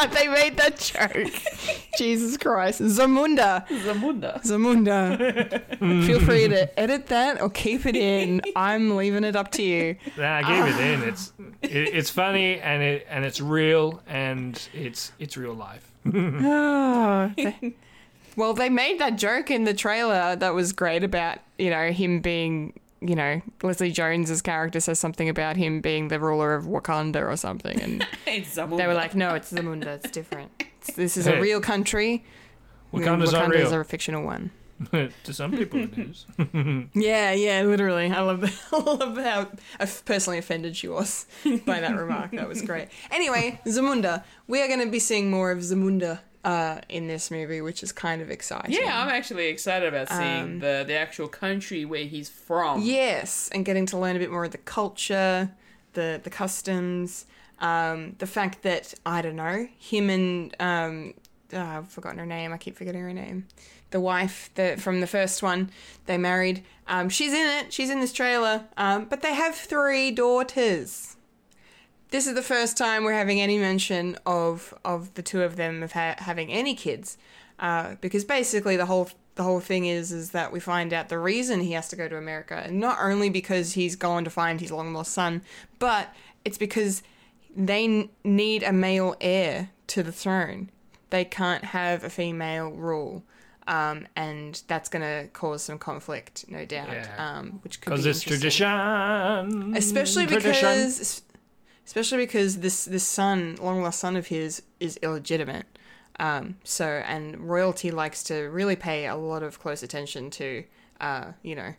they 0.13 0.28
made 0.28 0.57
that 0.57 0.78
joke. 0.78 1.34
Jesus 1.97 2.38
Christ, 2.38 2.82
Zamunda. 2.82 3.68
Zamunda. 3.68 4.41
Zamunda. 4.43 6.05
Feel 6.05 6.20
free 6.20 6.47
to 6.47 6.80
edit 6.80 7.07
that 7.07 7.41
or 7.41 7.49
keep 7.49 7.86
it 7.86 7.95
in. 7.95 8.41
I'm 8.55 8.95
leaving 8.95 9.24
it 9.24 9.36
up 9.36 9.51
to 9.53 9.63
you. 9.63 9.95
Nah, 10.18 10.38
I 10.38 10.43
gave 10.43 10.76
it 10.76 10.80
in. 10.82 11.03
It's 11.09 11.34
it, 11.63 11.70
it's 11.95 12.09
funny 12.09 12.59
and 12.59 12.84
it 12.84 13.07
and 13.09 13.26
it's 13.26 13.41
real 13.41 14.01
and 14.07 14.68
it's 14.74 15.11
it's 15.20 15.38
real 15.38 15.53
life. 15.53 15.91
Oh, 16.13 17.32
they- 17.36 17.76
well, 18.36 18.53
they 18.53 18.70
made 18.70 18.99
that 18.99 19.18
joke 19.18 19.49
in 19.49 19.63
the 19.63 19.74
trailer 19.74 20.36
that 20.36 20.53
was 20.53 20.72
great 20.72 21.03
about, 21.03 21.39
you 21.57 21.72
know, 21.72 21.89
him 21.89 22.20
being, 22.22 22.80
you 23.02 23.16
know, 23.16 23.41
Leslie 23.64 23.91
Jones's 23.91 24.41
character 24.41 24.80
says 24.80 25.00
something 25.00 25.30
about 25.30 25.56
him 25.58 25.82
being 25.82 26.08
the 26.08 26.20
ruler 26.20 26.54
of 26.56 26.66
Wakanda 26.66 27.26
or 27.28 27.36
something. 27.38 27.80
And 27.82 28.08
It's 28.28 28.56
Zamunda. 28.56 28.78
they 28.78 28.88
were 28.88 28.93
like, 28.93 29.16
no, 29.16 29.36
it's 29.36 29.52
Zamunda. 29.54 29.88
It's 29.88 30.12
different. 30.12 30.52
It's, 30.82 30.93
this 30.93 31.18
is 31.18 31.28
a 31.28 31.39
real 31.39 31.62
country. 31.62 32.24
Wakanda's 32.93 33.32
not 33.34 33.50
Wakanda's 33.50 33.72
real. 33.72 33.82
a 33.82 33.84
fictional 33.84 34.24
one. 34.24 34.52
to 34.91 35.34
some 35.34 35.52
people, 35.52 35.80
it 35.80 35.98
is. 35.98 36.26
Yeah, 36.93 37.32
yeah, 37.34 37.64
literally. 37.64 38.12
I 38.12 38.22
love, 38.22 38.43
I 38.72 38.78
love 38.78 39.18
how 39.18 39.48
off- 39.80 40.06
personally 40.06 40.38
offended 40.38 40.76
she 40.78 40.88
was 40.88 41.26
by 41.66 41.80
that 41.80 41.95
remark. 41.95 42.32
That 42.32 42.48
was 42.48 42.62
great. 42.62 42.89
Anyway, 43.12 43.60
Zamunda. 43.66 44.24
We 44.48 44.62
are 44.62 44.68
going 44.68 44.80
to 44.84 44.89
be 44.91 45.00
seeing 45.00 45.30
more 45.32 45.52
of 45.52 45.60
Zamunda 45.60 46.20
uh, 46.48 46.80
in 46.88 47.08
this 47.08 47.30
movie, 47.30 47.60
which 47.62 47.84
is 47.84 47.91
kind 47.91 48.22
of 48.22 48.30
exciting. 48.32 48.72
Yeah, 48.72 49.02
I'm 49.02 49.10
actually 49.10 49.48
excited 49.48 49.88
about 49.93 50.08
seeing 50.10 50.43
Um, 50.43 50.60
the, 50.60 50.86
the 50.88 50.95
actual 50.95 51.28
country 51.28 51.84
where 51.84 52.06
he's 52.06 52.30
from. 52.30 52.82
Yes, 52.82 53.50
and 53.54 53.66
getting 53.66 53.86
to 53.88 53.98
learn 53.98 54.16
a 54.16 54.20
bit 54.20 54.32
more 54.32 54.45
of 54.45 54.52
the 54.52 54.58
culture, 54.80 55.52
the 55.93 56.22
the 56.24 56.30
customs, 56.30 57.26
um, 57.60 58.16
the 58.20 58.28
fact 58.28 58.62
that 58.64 58.93
I 59.06 59.22
don't 59.22 59.36
know 59.36 59.68
him 59.78 60.10
and 60.10 60.56
um, 60.60 61.14
oh, 61.52 61.60
I've 61.60 61.89
forgotten 61.89 62.20
her 62.20 62.26
name. 62.26 62.54
I 62.54 62.58
keep 62.58 62.78
forgetting 62.78 63.02
her 63.02 63.14
name. 63.14 63.48
The 63.89 64.00
wife 64.00 64.50
that 64.56 64.80
from 64.80 65.02
the 65.02 65.08
first 65.08 65.43
one 65.43 65.70
they 66.06 66.18
married. 66.18 66.64
Um, 66.88 67.10
she's 67.10 67.34
in 67.34 67.48
it. 67.60 67.74
She's 67.74 67.89
in 67.89 68.00
this 68.00 68.14
trailer. 68.14 68.64
Um, 68.78 69.06
but 69.10 69.22
they 69.22 69.34
have 69.34 69.56
three 69.56 70.12
daughters. 70.12 71.16
This 72.10 72.26
is 72.28 72.36
the 72.36 72.41
first 72.41 72.78
time 72.78 73.03
we're 73.03 73.14
having 73.14 73.41
any 73.41 73.58
mention 73.58 74.18
of 74.26 74.74
of 74.86 75.14
the 75.16 75.22
two 75.22 75.43
of 75.43 75.55
them 75.58 75.84
of 75.84 75.91
ha- 75.91 76.16
having 76.20 76.51
any 76.51 76.74
kids, 76.76 77.18
uh, 77.60 77.95
because 78.01 78.24
basically 78.24 78.78
the 78.78 78.86
whole 78.86 79.10
the 79.36 79.43
whole 79.43 79.60
thing 79.60 79.86
is 79.86 80.12
is 80.12 80.32
that 80.32 80.51
we 80.51 80.60
find 80.60 80.93
out 80.93 81.10
the 81.10 81.20
reason 81.20 81.60
he 81.62 81.74
has 81.74 81.89
to 81.89 81.95
go 81.95 82.08
to 82.08 82.18
America, 82.18 82.55
and 82.66 82.80
not 82.80 82.97
only 83.01 83.30
because 83.30 83.74
he's 83.74 83.95
gone 83.95 84.24
to 84.24 84.30
find 84.30 84.62
his 84.62 84.72
long 84.72 84.93
lost 84.93 85.12
son, 85.12 85.41
but 85.80 86.14
it's 86.45 86.58
because 86.58 87.03
they 87.55 87.84
n- 87.84 88.10
need 88.24 88.64
a 88.64 88.72
male 88.72 89.16
heir 89.20 89.70
to 89.88 90.01
the 90.01 90.12
throne. 90.12 90.70
They 91.10 91.26
can't 91.26 91.66
have 91.66 92.03
a 92.03 92.10
female 92.10 92.70
rule. 92.72 93.24
Um, 93.68 94.08
and 94.16 94.62
that's 94.68 94.88
going 94.88 95.01
to 95.01 95.28
cause 95.34 95.62
some 95.62 95.78
conflict, 95.78 96.45
no 96.47 96.64
doubt. 96.66 96.88
Yeah. 96.89 97.16
Um, 97.38 97.60
which 97.66 97.82
could 97.82 97.89
Because 97.89 98.05
be 98.05 98.10
it's 98.12 98.22
tradition. 98.22 99.76
especially 99.76 100.26
Tradition. 100.26 100.53
because 100.70 101.22
especially 101.88 102.17
because 102.17 102.57
this 102.59 102.85
this 102.85 103.07
son 103.07 103.57
long 103.59 103.81
lost 103.81 103.99
son 103.99 104.15
of 104.15 104.27
his 104.27 104.61
is 104.79 104.97
illegitimate. 104.97 105.65
Um 106.19 106.57
so 106.63 106.85
and 106.85 107.49
royalty 107.49 107.89
likes 107.89 108.23
to 108.25 108.35
really 108.49 108.75
pay 108.75 109.07
a 109.07 109.15
lot 109.15 109.41
of 109.41 109.59
close 109.59 109.81
attention 109.81 110.29
to 110.31 110.63
uh 111.01 111.31
you 111.41 111.55
know 111.55 111.73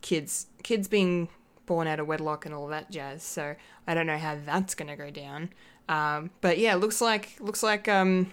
kids 0.00 0.46
kids 0.62 0.86
being 0.88 1.28
born 1.66 1.86
out 1.88 2.00
of 2.00 2.06
wedlock 2.06 2.46
and 2.46 2.54
all 2.54 2.68
that 2.68 2.90
jazz. 2.90 3.22
So 3.22 3.56
i 3.86 3.94
don't 3.94 4.06
know 4.06 4.16
how 4.16 4.38
that's 4.46 4.74
going 4.74 4.88
to 4.88 4.96
go 4.96 5.10
down. 5.10 5.50
Um 5.88 6.30
but 6.40 6.58
yeah 6.58 6.76
looks 6.76 7.00
like 7.00 7.36
looks 7.40 7.62
like 7.62 7.88
um 7.88 8.30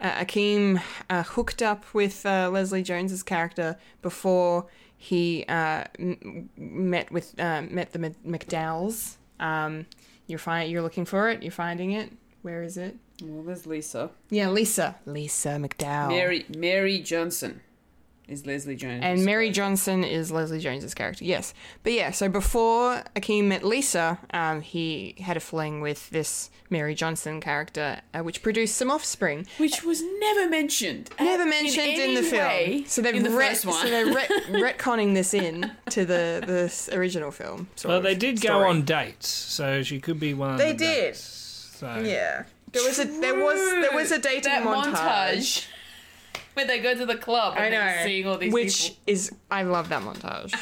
uh, 0.00 0.24
Akeem 0.24 0.80
uh, 1.10 1.24
hooked 1.24 1.60
up 1.60 1.84
with 1.92 2.24
uh, 2.24 2.48
Leslie 2.52 2.84
Jones's 2.84 3.24
character 3.24 3.76
before 4.00 4.66
he 4.96 5.44
uh, 5.48 5.84
m- 5.98 6.48
met 6.56 7.10
with 7.10 7.34
uh, 7.40 7.62
met 7.62 7.92
the 7.92 7.98
Mc- 7.98 8.22
McDowells. 8.24 9.16
Um, 9.40 9.86
you're 10.28 10.38
fi- 10.38 10.62
You're 10.64 10.82
looking 10.82 11.04
for 11.04 11.28
it. 11.30 11.42
You're 11.42 11.50
finding 11.50 11.90
it. 11.92 12.12
Where 12.42 12.62
is 12.62 12.76
it? 12.76 12.96
Well, 13.22 13.42
there's 13.42 13.66
Lisa. 13.66 14.10
Yeah, 14.30 14.48
Lisa. 14.50 14.94
Lisa 15.04 15.48
McDowell. 15.58 16.08
Mary 16.10 16.46
Mary 16.56 17.00
Johnson 17.00 17.60
is 18.28 18.46
Leslie 18.46 18.76
Jones. 18.76 19.00
And 19.02 19.24
Mary 19.24 19.50
Johnson 19.50 20.04
is 20.04 20.30
Leslie 20.30 20.58
Jones's 20.60 20.94
character. 20.94 21.24
Yes, 21.24 21.54
but 21.82 21.92
yeah. 21.92 22.10
So 22.10 22.28
before 22.28 23.02
Akeem 23.16 23.44
met 23.44 23.64
Lisa, 23.64 24.18
um, 24.32 24.60
he 24.60 25.14
had 25.20 25.36
a 25.36 25.40
fling 25.40 25.80
with 25.80 26.10
this 26.10 26.50
Mary 26.70 26.94
Johnson 26.94 27.40
character, 27.40 28.00
uh, 28.12 28.20
which 28.20 28.42
produced 28.42 28.76
some 28.76 28.90
offspring. 28.90 29.46
which 29.58 29.82
was 29.82 30.02
never 30.20 30.48
mentioned. 30.48 31.10
Never 31.18 31.46
mentioned 31.46 31.86
in, 31.86 32.00
any 32.00 32.14
the 32.16 32.22
film. 32.22 32.46
way 32.46 32.84
so 32.86 33.00
they've 33.02 33.14
in 33.14 33.22
the 33.22 33.30
ret- 33.30 33.50
first 33.52 33.66
one. 33.66 33.82
so 33.82 33.90
they're 33.90 34.12
ret- 34.14 34.30
retconning 34.78 35.14
this 35.14 35.32
in 35.34 35.70
to 35.90 36.04
the 36.04 36.42
the 36.46 36.96
original 36.96 37.30
film. 37.30 37.68
sort 37.76 37.88
Well, 37.88 37.96
of 37.98 38.02
they 38.04 38.14
did 38.14 38.40
go 38.40 38.58
on 38.68 38.82
dates, 38.84 39.28
so 39.28 39.82
she 39.82 40.00
could 40.00 40.20
be 40.20 40.34
one 40.34 40.52
of 40.52 40.58
They 40.58 40.72
the 40.72 40.78
did. 40.78 41.04
dates. 41.12 41.20
So. 41.78 42.02
Yeah, 42.04 42.42
there 42.72 42.82
was 42.82 42.98
a 42.98 43.04
there 43.04 43.34
was 43.42 43.56
there 43.82 43.92
was 43.94 44.10
a 44.12 44.18
dating 44.18 44.42
that 44.52 44.64
montage. 44.64 44.92
montage 44.94 45.66
where 46.58 46.66
they 46.66 46.80
go 46.80 46.94
to 46.94 47.06
the 47.06 47.16
club 47.16 47.54
and 47.56 47.64
I 47.66 47.68
know, 47.70 47.76
they're 47.78 48.04
seeing 48.04 48.26
all 48.26 48.36
these 48.36 48.52
which 48.52 48.82
people. 48.88 49.02
is 49.06 49.32
I 49.50 49.62
love 49.62 49.88
that 49.90 50.02
montage. 50.02 50.52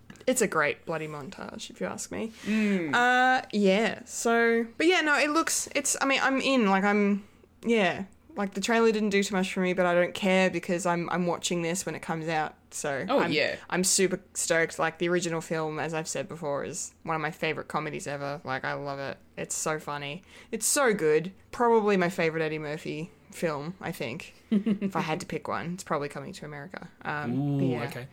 it's 0.26 0.42
a 0.42 0.46
great 0.48 0.84
bloody 0.84 1.06
montage, 1.06 1.70
if 1.70 1.80
you 1.80 1.86
ask 1.86 2.10
me. 2.10 2.32
Mm. 2.44 2.92
Uh, 2.92 3.42
yeah. 3.52 4.00
So, 4.04 4.66
but 4.76 4.86
yeah, 4.86 5.00
no, 5.02 5.16
it 5.16 5.30
looks. 5.30 5.68
It's. 5.74 5.96
I 6.00 6.06
mean, 6.06 6.20
I'm 6.22 6.40
in. 6.40 6.68
Like, 6.68 6.84
I'm. 6.84 7.24
Yeah. 7.64 8.04
Like 8.34 8.52
the 8.52 8.60
trailer 8.60 8.92
didn't 8.92 9.10
do 9.10 9.22
too 9.22 9.34
much 9.34 9.50
for 9.54 9.60
me, 9.60 9.72
but 9.72 9.86
I 9.86 9.94
don't 9.94 10.12
care 10.12 10.50
because 10.50 10.84
I'm 10.84 11.08
I'm 11.10 11.26
watching 11.26 11.62
this 11.62 11.86
when 11.86 11.94
it 11.94 12.02
comes 12.02 12.28
out. 12.28 12.54
So 12.70 13.06
Oh, 13.08 13.20
I'm, 13.20 13.32
yeah. 13.32 13.56
I'm 13.70 13.82
super 13.82 14.20
stoked. 14.34 14.78
Like 14.78 14.98
the 14.98 15.08
original 15.08 15.40
film, 15.40 15.78
as 15.78 15.94
I've 15.94 16.06
said 16.06 16.28
before, 16.28 16.62
is 16.64 16.92
one 17.04 17.14
of 17.16 17.22
my 17.22 17.30
favorite 17.30 17.68
comedies 17.68 18.06
ever. 18.06 18.42
Like 18.44 18.62
I 18.62 18.74
love 18.74 18.98
it. 18.98 19.16
It's 19.38 19.54
so 19.54 19.78
funny. 19.78 20.22
It's 20.52 20.66
so 20.66 20.92
good. 20.92 21.32
Probably 21.50 21.96
my 21.96 22.10
favorite 22.10 22.42
Eddie 22.42 22.58
Murphy 22.58 23.10
film. 23.36 23.74
I 23.80 23.92
think. 23.92 24.34
if 24.50 24.96
I 24.96 25.00
had 25.00 25.20
to 25.20 25.26
pick 25.26 25.46
one, 25.48 25.74
it's 25.74 25.84
probably 25.84 26.08
Coming 26.08 26.32
to 26.32 26.44
America. 26.44 26.88
Um, 27.04 27.60
Ooh, 27.60 27.70
yeah. 27.72 27.84
okay. 27.84 28.06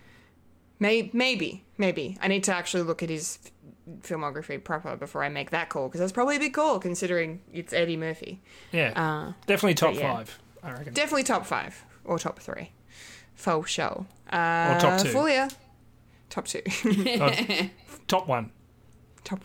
May- 0.79 1.09
maybe, 1.13 1.63
maybe. 1.77 2.17
I 2.21 2.27
need 2.27 2.43
to 2.45 2.53
actually 2.55 2.83
look 2.83 3.01
at 3.03 3.09
his 3.09 3.39
f- 3.45 3.51
filmography 4.01 4.61
proper 4.63 4.95
before 4.97 5.23
I 5.23 5.29
make 5.29 5.51
that 5.51 5.69
call 5.69 5.87
because 5.87 5.99
that's 5.99 6.11
probably 6.11 6.35
a 6.35 6.39
big 6.39 6.53
call 6.53 6.79
considering 6.79 7.41
it's 7.53 7.71
Eddie 7.73 7.95
Murphy. 7.97 8.41
Yeah, 8.71 8.91
Uh, 8.95 9.33
definitely 9.45 9.75
top 9.75 9.95
yeah. 9.95 10.13
five, 10.15 10.39
I 10.61 10.71
reckon. 10.71 10.93
definitely 10.93 11.23
top 11.23 11.45
five 11.45 11.85
or 12.03 12.19
top 12.19 12.39
three. 12.39 12.71
Faux 13.35 13.69
show. 13.69 14.05
Uh, 14.31 14.73
Or 14.75 14.79
top 14.81 14.99
two. 15.01 15.09
Fulia. 15.09 15.51
Top 16.29 16.45
two. 16.47 16.61
Oh, 17.21 17.69
top 18.07 18.27
one. 18.27 18.51
top 19.23 19.41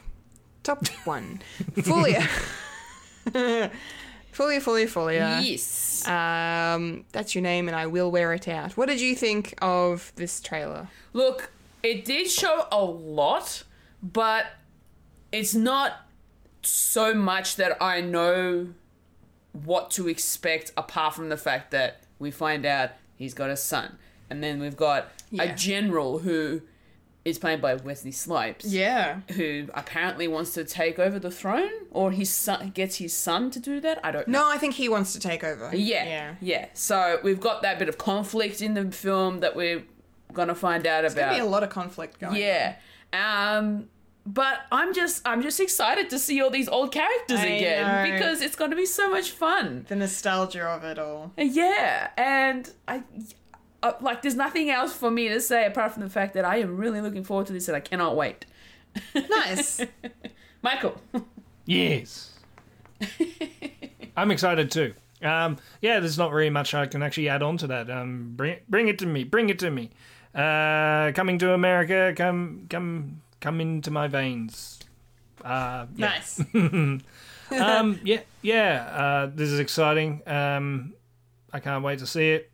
top 0.64 0.87
one. 1.05 1.41
Fulia. 1.76 2.26
Fulia, 4.39 4.61
Fulia, 4.61 4.86
Fulia. 4.86 5.45
yes. 5.45 6.07
Um, 6.07 7.05
that's 7.11 7.34
your 7.34 7.43
name, 7.43 7.66
and 7.66 7.76
I 7.76 7.86
will 7.86 8.11
wear 8.12 8.32
it 8.34 8.47
out. 8.47 8.76
What 8.76 8.86
did 8.86 9.01
you 9.01 9.16
think 9.16 9.55
of 9.61 10.12
this 10.14 10.41
trailer? 10.41 10.86
Look, 11.12 11.51
it 11.82 12.05
did 12.05 12.30
show 12.30 12.68
a 12.70 12.84
lot, 12.84 13.64
but 14.01 14.47
it's 15.32 15.55
not 15.55 16.03
so 16.62 17.14
much 17.14 17.57
that 17.57 17.82
I 17.82 18.01
know 18.01 18.68
what 19.53 19.91
to 19.93 20.07
expect 20.09 20.70
apart 20.76 21.14
from 21.14 21.30
the 21.30 21.36
fact 21.36 21.72
that 21.72 22.03
we 22.20 22.30
find 22.30 22.64
out 22.64 22.91
he's 23.16 23.34
got 23.34 23.51
a 23.51 23.57
son. 23.57 23.99
And 24.30 24.41
then 24.43 24.61
we've 24.61 24.76
got 24.76 25.11
Yeah. 25.32 25.45
a 25.45 25.55
general 25.57 26.20
who 26.20 26.62
is 27.29 27.39
played 27.39 27.61
by 27.61 27.74
Wesley 27.74 28.12
Snipes. 28.12 28.64
Yeah. 28.64 29.20
Who 29.33 29.68
apparently 29.74 30.29
wants 30.29 30.53
to 30.55 30.64
take 30.64 30.99
over 30.99 31.18
the 31.18 31.31
throne, 31.31 31.70
or 31.91 32.11
his 32.12 32.31
son 32.31 32.70
gets 32.70 32.97
his 32.97 33.12
son 33.14 33.51
to 33.53 33.61
do 33.61 33.81
that. 33.81 34.01
I 34.05 34.11
don't 34.11 34.26
know. 34.29 34.45
No, 34.45 34.51
I 34.51 34.59
think 34.59 34.74
he 34.74 34.89
wants 34.89 35.12
to 35.14 35.20
take 35.20 35.43
over. 35.45 35.70
Yeah, 35.74 36.05
Yeah. 36.05 36.35
yeah. 36.41 36.66
So 36.74 37.18
we've 37.22 37.41
got 37.41 37.62
that 37.62 37.79
bit 37.79 37.89
of 37.89 37.99
conflict 37.99 38.61
in 38.62 38.74
the 38.74 38.91
film 38.91 39.41
that 39.41 39.55
we're 39.57 39.83
gonna 40.33 40.55
find 40.55 40.87
out 40.87 41.03
There's 41.03 41.14
about. 41.14 41.31
gonna 41.31 41.35
be 41.43 41.47
a 41.47 41.51
lot 41.51 41.62
of 41.62 41.70
conflict 41.70 42.18
going. 42.20 42.37
Yeah. 42.37 42.76
Um 43.12 43.89
but 44.26 44.61
I'm 44.70 44.93
just 44.93 45.26
I'm 45.26 45.41
just 45.43 45.59
excited 45.59 46.11
to 46.11 46.18
see 46.18 46.43
all 46.43 46.51
these 46.51 46.68
old 46.68 46.93
characters 46.93 47.41
I 47.41 47.47
again 47.47 47.87
know. 48.11 48.12
because 48.14 48.43
it's 48.43 48.57
going 48.57 48.70
to 48.70 48.76
be 48.76 48.85
so 48.85 49.09
much 49.11 49.31
fun. 49.31 49.87
The 49.89 49.97
nostalgia 49.97 50.64
of 50.66 50.85
it 50.85 50.99
all. 50.99 51.33
Yeah, 51.39 52.11
and 52.18 52.70
I 52.87 53.05
uh, 53.83 53.93
like 54.01 54.22
there's 54.22 54.35
nothing 54.35 54.70
else 54.70 54.93
for 54.93 55.11
me 55.11 55.29
to 55.29 55.41
say 55.41 55.66
apart 55.66 55.93
from 55.93 56.03
the 56.03 56.11
fact 56.11 56.35
that 56.35 56.45
I 56.45 56.57
am 56.57 56.76
really 56.76 57.01
looking 57.01 57.24
forward 57.24 57.47
to 57.47 57.53
this 57.53 57.68
and 57.68 57.76
I 57.76 57.81
cannot 57.81 58.16
wait. 58.16 58.47
Nice. 59.14 59.81
Michael. 60.62 61.01
Yes. 61.66 62.33
I'm 64.16 64.31
excited 64.31 64.70
too. 64.70 64.95
Um, 65.22 65.59
yeah, 65.81 66.01
there's 66.01 66.18
not 66.18 66.33
really 66.33 66.51
much 66.51 66.74
I 66.74 66.87
can 66.87 67.03
actually 67.03 67.29
add 67.29 67.43
on 67.43 67.57
to 67.59 67.66
that. 67.68 67.91
Um, 67.91 68.33
bring 68.37 68.59
bring 68.68 68.89
it 68.89 68.99
to 69.01 69.07
me. 69.07 69.24
Bring 69.24 69.51
it 69.51 69.59
to 69.61 69.70
me. 69.70 69.91
Uh, 70.35 71.12
coming 71.12 71.39
to 71.39 71.53
America. 71.53 72.12
Come 72.16 72.66
come 72.68 73.22
come 73.41 73.61
into 73.61 73.91
my 73.91 74.09
veins. 74.09 74.81
Uh, 75.45 75.87
yeah. 75.97 76.09
nice. 76.09 76.41
um, 76.55 78.01
yeah, 78.05 78.20
yeah. 78.43 78.83
Uh, 78.93 79.31
this 79.33 79.51
is 79.51 79.61
exciting. 79.61 80.22
Um, 80.26 80.95
I 81.53 81.61
can't 81.61 81.85
wait 81.85 82.01
to 82.01 82.07
see 82.07 82.31
it. 82.31 82.47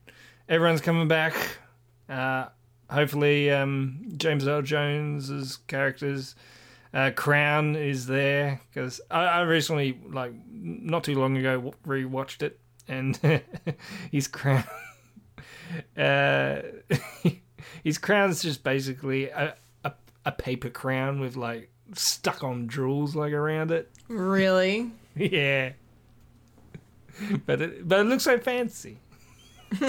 Everyone's 0.48 0.80
coming 0.80 1.08
back. 1.08 1.34
Uh, 2.08 2.46
hopefully, 2.90 3.50
um, 3.50 4.12
James 4.16 4.46
Earl 4.46 4.62
Jones's 4.62 5.58
characters. 5.66 6.34
Uh, 6.92 7.10
Crown 7.10 7.74
is 7.74 8.06
there 8.06 8.60
because 8.72 9.00
I, 9.10 9.24
I 9.24 9.40
recently, 9.42 9.98
like, 10.06 10.32
not 10.52 11.02
too 11.04 11.18
long 11.18 11.36
ago, 11.36 11.74
rewatched 11.86 12.42
it, 12.42 12.60
and 12.86 13.18
his 14.12 14.28
crown, 14.28 14.62
uh, 15.96 16.62
his 17.82 17.98
crown's 17.98 18.42
just 18.42 18.62
basically 18.62 19.28
a, 19.30 19.56
a 19.84 19.92
a 20.24 20.30
paper 20.32 20.70
crown 20.70 21.18
with 21.18 21.34
like 21.36 21.68
stuck 21.94 22.44
on 22.44 22.68
jewels 22.68 23.16
like 23.16 23.32
around 23.32 23.72
it. 23.72 23.90
really? 24.08 24.92
Yeah. 25.16 25.72
But 27.46 27.60
it, 27.60 27.88
but 27.88 28.00
it 28.00 28.04
looks 28.04 28.24
so 28.24 28.38
fancy. 28.38 28.98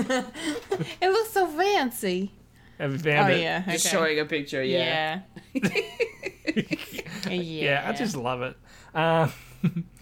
It 1.02 1.10
looks 1.10 1.32
so 1.32 1.48
fancy. 1.48 2.32
Have 2.80 2.92
you 3.06 3.12
Oh 3.12 3.28
yeah. 3.28 3.62
Okay. 3.64 3.74
Just 3.74 3.88
showing 3.90 4.20
a 4.20 4.26
picture, 4.26 4.64
yeah. 4.64 5.22
Yeah. 5.54 5.62
yeah. 7.30 7.32
Yeah, 7.32 7.86
I 7.88 7.94
just 7.94 8.16
love 8.16 8.42
it. 8.42 8.58
Uh, 8.96 9.30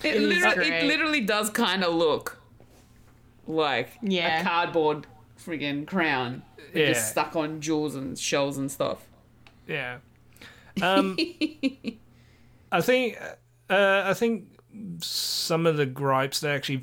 It, 0.04 0.16
is 0.18 0.22
literally, 0.44 0.70
it 0.70 0.84
literally 0.86 1.22
does 1.22 1.50
kind 1.50 1.84
of 1.84 1.96
look 1.96 2.40
like 3.48 3.90
Yeah. 4.04 4.42
a 4.42 4.44
cardboard 4.44 5.08
friggin' 5.44 5.88
crown. 5.88 6.44
Yeah. 6.76 6.88
Just 6.90 7.10
stuck 7.10 7.36
on 7.36 7.60
jewels 7.60 7.96
and 7.96 8.18
shells 8.20 8.58
and 8.60 8.70
stuff. 8.72 9.00
yeah. 9.68 9.98
Um, 10.82 11.18
I 12.72 12.82
think 12.82 13.18
uh, 13.70 14.02
I 14.06 14.14
think 14.14 14.46
some 15.00 15.66
of 15.66 15.78
the 15.78 15.86
gripes 15.88 16.40
that 16.42 16.52
actually 16.56 16.82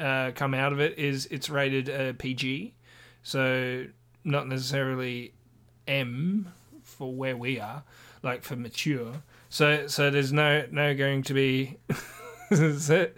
uh, 0.00 0.32
come 0.34 0.54
out 0.54 0.72
of 0.72 0.80
it 0.80 0.98
is 0.98 1.26
it's 1.26 1.50
rated 1.50 1.88
uh, 1.90 2.14
PG, 2.18 2.74
so 3.22 3.84
not 4.24 4.48
necessarily 4.48 5.34
M 5.86 6.52
for 6.82 7.12
where 7.14 7.36
we 7.36 7.60
are, 7.60 7.84
like 8.22 8.42
for 8.42 8.56
mature. 8.56 9.22
So 9.48 9.86
so 9.86 10.10
there's 10.10 10.32
no 10.32 10.64
no 10.70 10.94
going 10.94 11.22
to 11.24 11.34
be 11.34 11.76
so, 12.52 13.08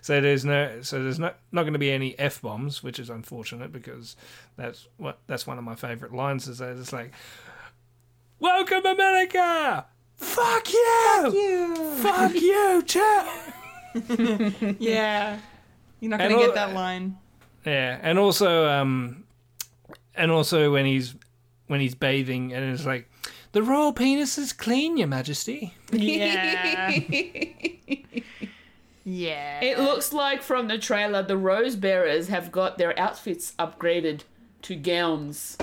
so 0.00 0.20
there's 0.20 0.44
no 0.44 0.80
so 0.82 1.02
there's 1.02 1.18
not 1.18 1.38
not 1.52 1.62
going 1.62 1.72
to 1.72 1.78
be 1.78 1.90
any 1.90 2.18
f 2.18 2.40
bombs, 2.40 2.82
which 2.82 2.98
is 2.98 3.10
unfortunate 3.10 3.72
because 3.72 4.16
that's 4.56 4.86
what 4.96 5.18
that's 5.26 5.46
one 5.46 5.58
of 5.58 5.64
my 5.64 5.74
favorite 5.74 6.14
lines 6.14 6.48
is 6.48 6.58
that 6.58 6.76
it's 6.76 6.92
like, 6.92 7.12
"Welcome 8.38 8.86
America, 8.86 9.86
fuck 10.16 10.72
you, 10.72 11.22
fuck 11.22 11.34
You. 11.34 11.96
fuck 11.96 12.34
you, 12.34 12.82
too." 14.68 14.76
Yeah. 14.78 15.38
You're 16.04 16.10
not 16.10 16.20
gonna 16.20 16.34
all- 16.34 16.44
get 16.46 16.54
that 16.54 16.74
line. 16.74 17.16
Yeah, 17.64 17.98
and 18.02 18.18
also, 18.18 18.68
um, 18.68 19.24
and 20.14 20.30
also 20.30 20.70
when 20.70 20.84
he's 20.84 21.14
when 21.66 21.80
he's 21.80 21.94
bathing, 21.94 22.52
and 22.52 22.62
it's 22.74 22.84
like, 22.84 23.08
the 23.52 23.62
royal 23.62 23.94
penis 23.94 24.36
is 24.36 24.52
clean, 24.52 24.98
Your 24.98 25.08
Majesty. 25.08 25.72
Yeah. 25.92 26.90
Yeah. 29.06 29.60
it 29.62 29.78
looks 29.78 30.12
like 30.12 30.42
from 30.42 30.68
the 30.68 30.78
trailer 30.78 31.22
the 31.22 31.36
rose 31.36 31.76
bearers 31.76 32.28
have 32.28 32.50
got 32.50 32.78
their 32.78 32.98
outfits 32.98 33.52
upgraded 33.58 34.22
to 34.62 34.76
gowns. 34.76 35.56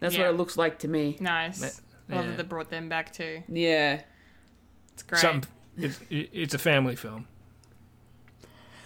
That's 0.00 0.14
Yeah. 0.16 0.22
what 0.26 0.30
it 0.30 0.36
looks 0.36 0.56
like 0.56 0.78
to 0.80 0.88
me. 0.88 1.16
nice. 1.20 1.62
Love 1.62 1.80
yeah. 2.24 2.30
that 2.30 2.36
they 2.36 2.42
brought 2.42 2.68
them 2.70 2.88
back 2.90 3.12
too. 3.12 3.42
Yeah. 3.48 4.02
It's 4.92 5.02
great. 5.02 5.20
Some, 5.20 5.42
it's, 5.76 5.98
it's 6.10 6.54
a 6.54 6.58
family 6.58 6.96
film, 6.96 7.26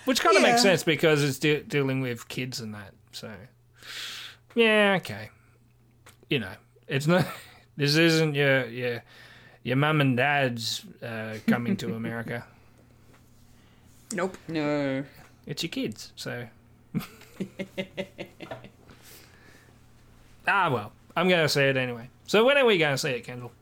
which 0.08 0.20
kind 0.20 0.36
of 0.36 0.42
Yeah. 0.42 0.50
makes 0.50 0.62
sense 0.62 0.82
because 0.82 1.22
it's 1.22 1.38
de- 1.38 1.62
dealing 1.62 2.00
with 2.00 2.26
kids 2.28 2.58
and 2.60 2.74
that. 2.74 2.92
So, 3.12 3.30
yeah, 4.54 4.96
okay. 5.00 5.30
You 6.30 6.40
know, 6.40 6.52
it's 6.88 7.06
not. 7.06 7.26
This 7.76 7.94
isn't 7.94 8.34
your 8.34 8.66
your 8.66 9.02
your 9.62 9.76
mum 9.76 10.00
and 10.00 10.16
dad's 10.16 10.84
uh, 11.00 11.38
coming 11.46 11.76
to 11.76 11.94
America. 12.00 12.44
Nope. 14.12 14.36
No. 14.48 15.04
It's 15.46 15.62
your 15.62 15.70
kids, 15.70 16.12
so. 16.16 16.48
ah 20.48 20.70
well, 20.70 20.92
I'm 21.16 21.28
gonna 21.28 21.48
say 21.48 21.68
it 21.70 21.76
anyway. 21.76 22.08
So 22.26 22.44
when 22.44 22.56
are 22.58 22.64
we 22.66 22.78
gonna 22.78 22.98
say 22.98 23.16
it, 23.16 23.24
Kendall? 23.24 23.52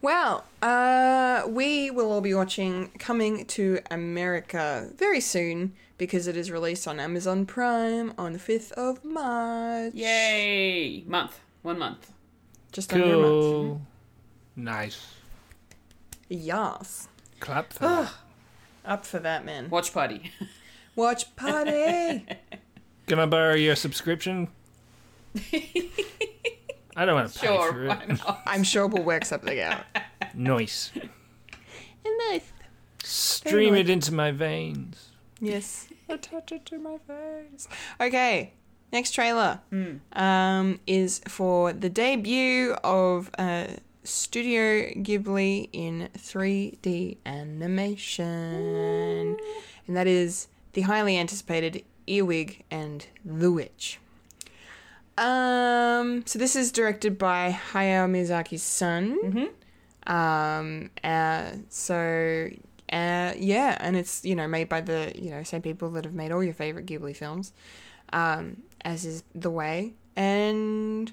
Well, 0.00 0.44
uh, 0.62 1.42
we 1.48 1.90
will 1.90 2.12
all 2.12 2.20
be 2.20 2.32
watching 2.32 2.90
Coming 2.98 3.44
to 3.46 3.80
America 3.90 4.90
very 4.96 5.20
soon 5.20 5.74
because 5.96 6.28
it 6.28 6.36
is 6.36 6.52
released 6.52 6.86
on 6.86 7.00
Amazon 7.00 7.44
Prime 7.44 8.12
on 8.16 8.32
the 8.32 8.38
5th 8.38 8.70
of 8.72 9.04
March. 9.04 9.92
Yay! 9.94 11.02
Month. 11.06 11.40
One 11.62 11.80
month. 11.80 12.12
Just 12.70 12.92
under 12.92 13.06
a 13.06 13.08
month. 13.08 13.24
Cool. 13.24 13.82
Nice. 14.54 15.14
Yes. 16.28 17.08
Clap 17.40 17.72
for 17.72 17.80
that. 17.80 18.12
Up 18.84 19.04
for 19.04 19.18
that, 19.18 19.44
man. 19.44 19.68
Watch 19.68 19.92
party. 19.92 20.30
Watch 20.94 21.34
party! 21.34 22.24
Can 23.06 23.18
I 23.18 23.26
borrow 23.26 23.54
your 23.54 23.76
subscription? 23.76 24.48
I 26.98 27.04
don't 27.04 27.14
want 27.14 27.32
to 27.32 27.38
pay 27.38 27.46
sure. 27.46 27.72
for 27.72 27.86
it. 27.86 28.20
I'm 28.46 28.64
sure 28.64 28.88
we'll 28.88 29.04
work 29.04 29.24
something 29.24 29.60
out. 29.60 29.84
Nice. 30.34 30.90
nice. 32.28 32.52
Stream 33.04 33.76
it 33.76 33.88
into 33.88 34.12
my 34.12 34.32
veins. 34.32 35.10
Yes. 35.40 35.86
Attach 36.08 36.50
it 36.50 36.66
to 36.66 36.78
my 36.78 36.98
face. 37.06 37.68
Okay. 38.00 38.52
Next 38.92 39.12
trailer 39.12 39.60
um, 40.14 40.80
is 40.88 41.20
for 41.28 41.72
the 41.72 41.88
debut 41.88 42.72
of 42.82 43.30
uh, 43.38 43.66
Studio 44.02 44.90
Ghibli 44.96 45.68
in 45.72 46.08
3D 46.18 47.18
animation. 47.24 48.26
And 49.86 49.96
that 49.96 50.08
is 50.08 50.48
the 50.72 50.80
highly 50.80 51.16
anticipated 51.16 51.84
Earwig 52.08 52.64
and 52.72 53.06
the 53.24 53.52
Witch. 53.52 54.00
Um, 55.18 56.22
so 56.26 56.38
this 56.38 56.54
is 56.54 56.70
directed 56.70 57.18
by 57.18 57.58
Hayao 57.72 58.08
Miyazaki's 58.08 58.62
son. 58.62 59.18
Um, 60.06 60.90
uh, 61.02 61.50
so, 61.68 62.48
uh, 62.92 63.32
yeah, 63.36 63.76
and 63.80 63.96
it's, 63.96 64.24
you 64.24 64.36
know, 64.36 64.46
made 64.46 64.68
by 64.68 64.80
the, 64.80 65.12
you 65.16 65.30
know, 65.30 65.42
same 65.42 65.60
people 65.60 65.90
that 65.90 66.04
have 66.04 66.14
made 66.14 66.30
all 66.30 66.42
your 66.42 66.54
favorite 66.54 66.86
Ghibli 66.86 67.16
films, 67.16 67.52
um, 68.12 68.62
as 68.82 69.04
is 69.04 69.24
The 69.34 69.50
Way. 69.50 69.94
And, 70.14 71.12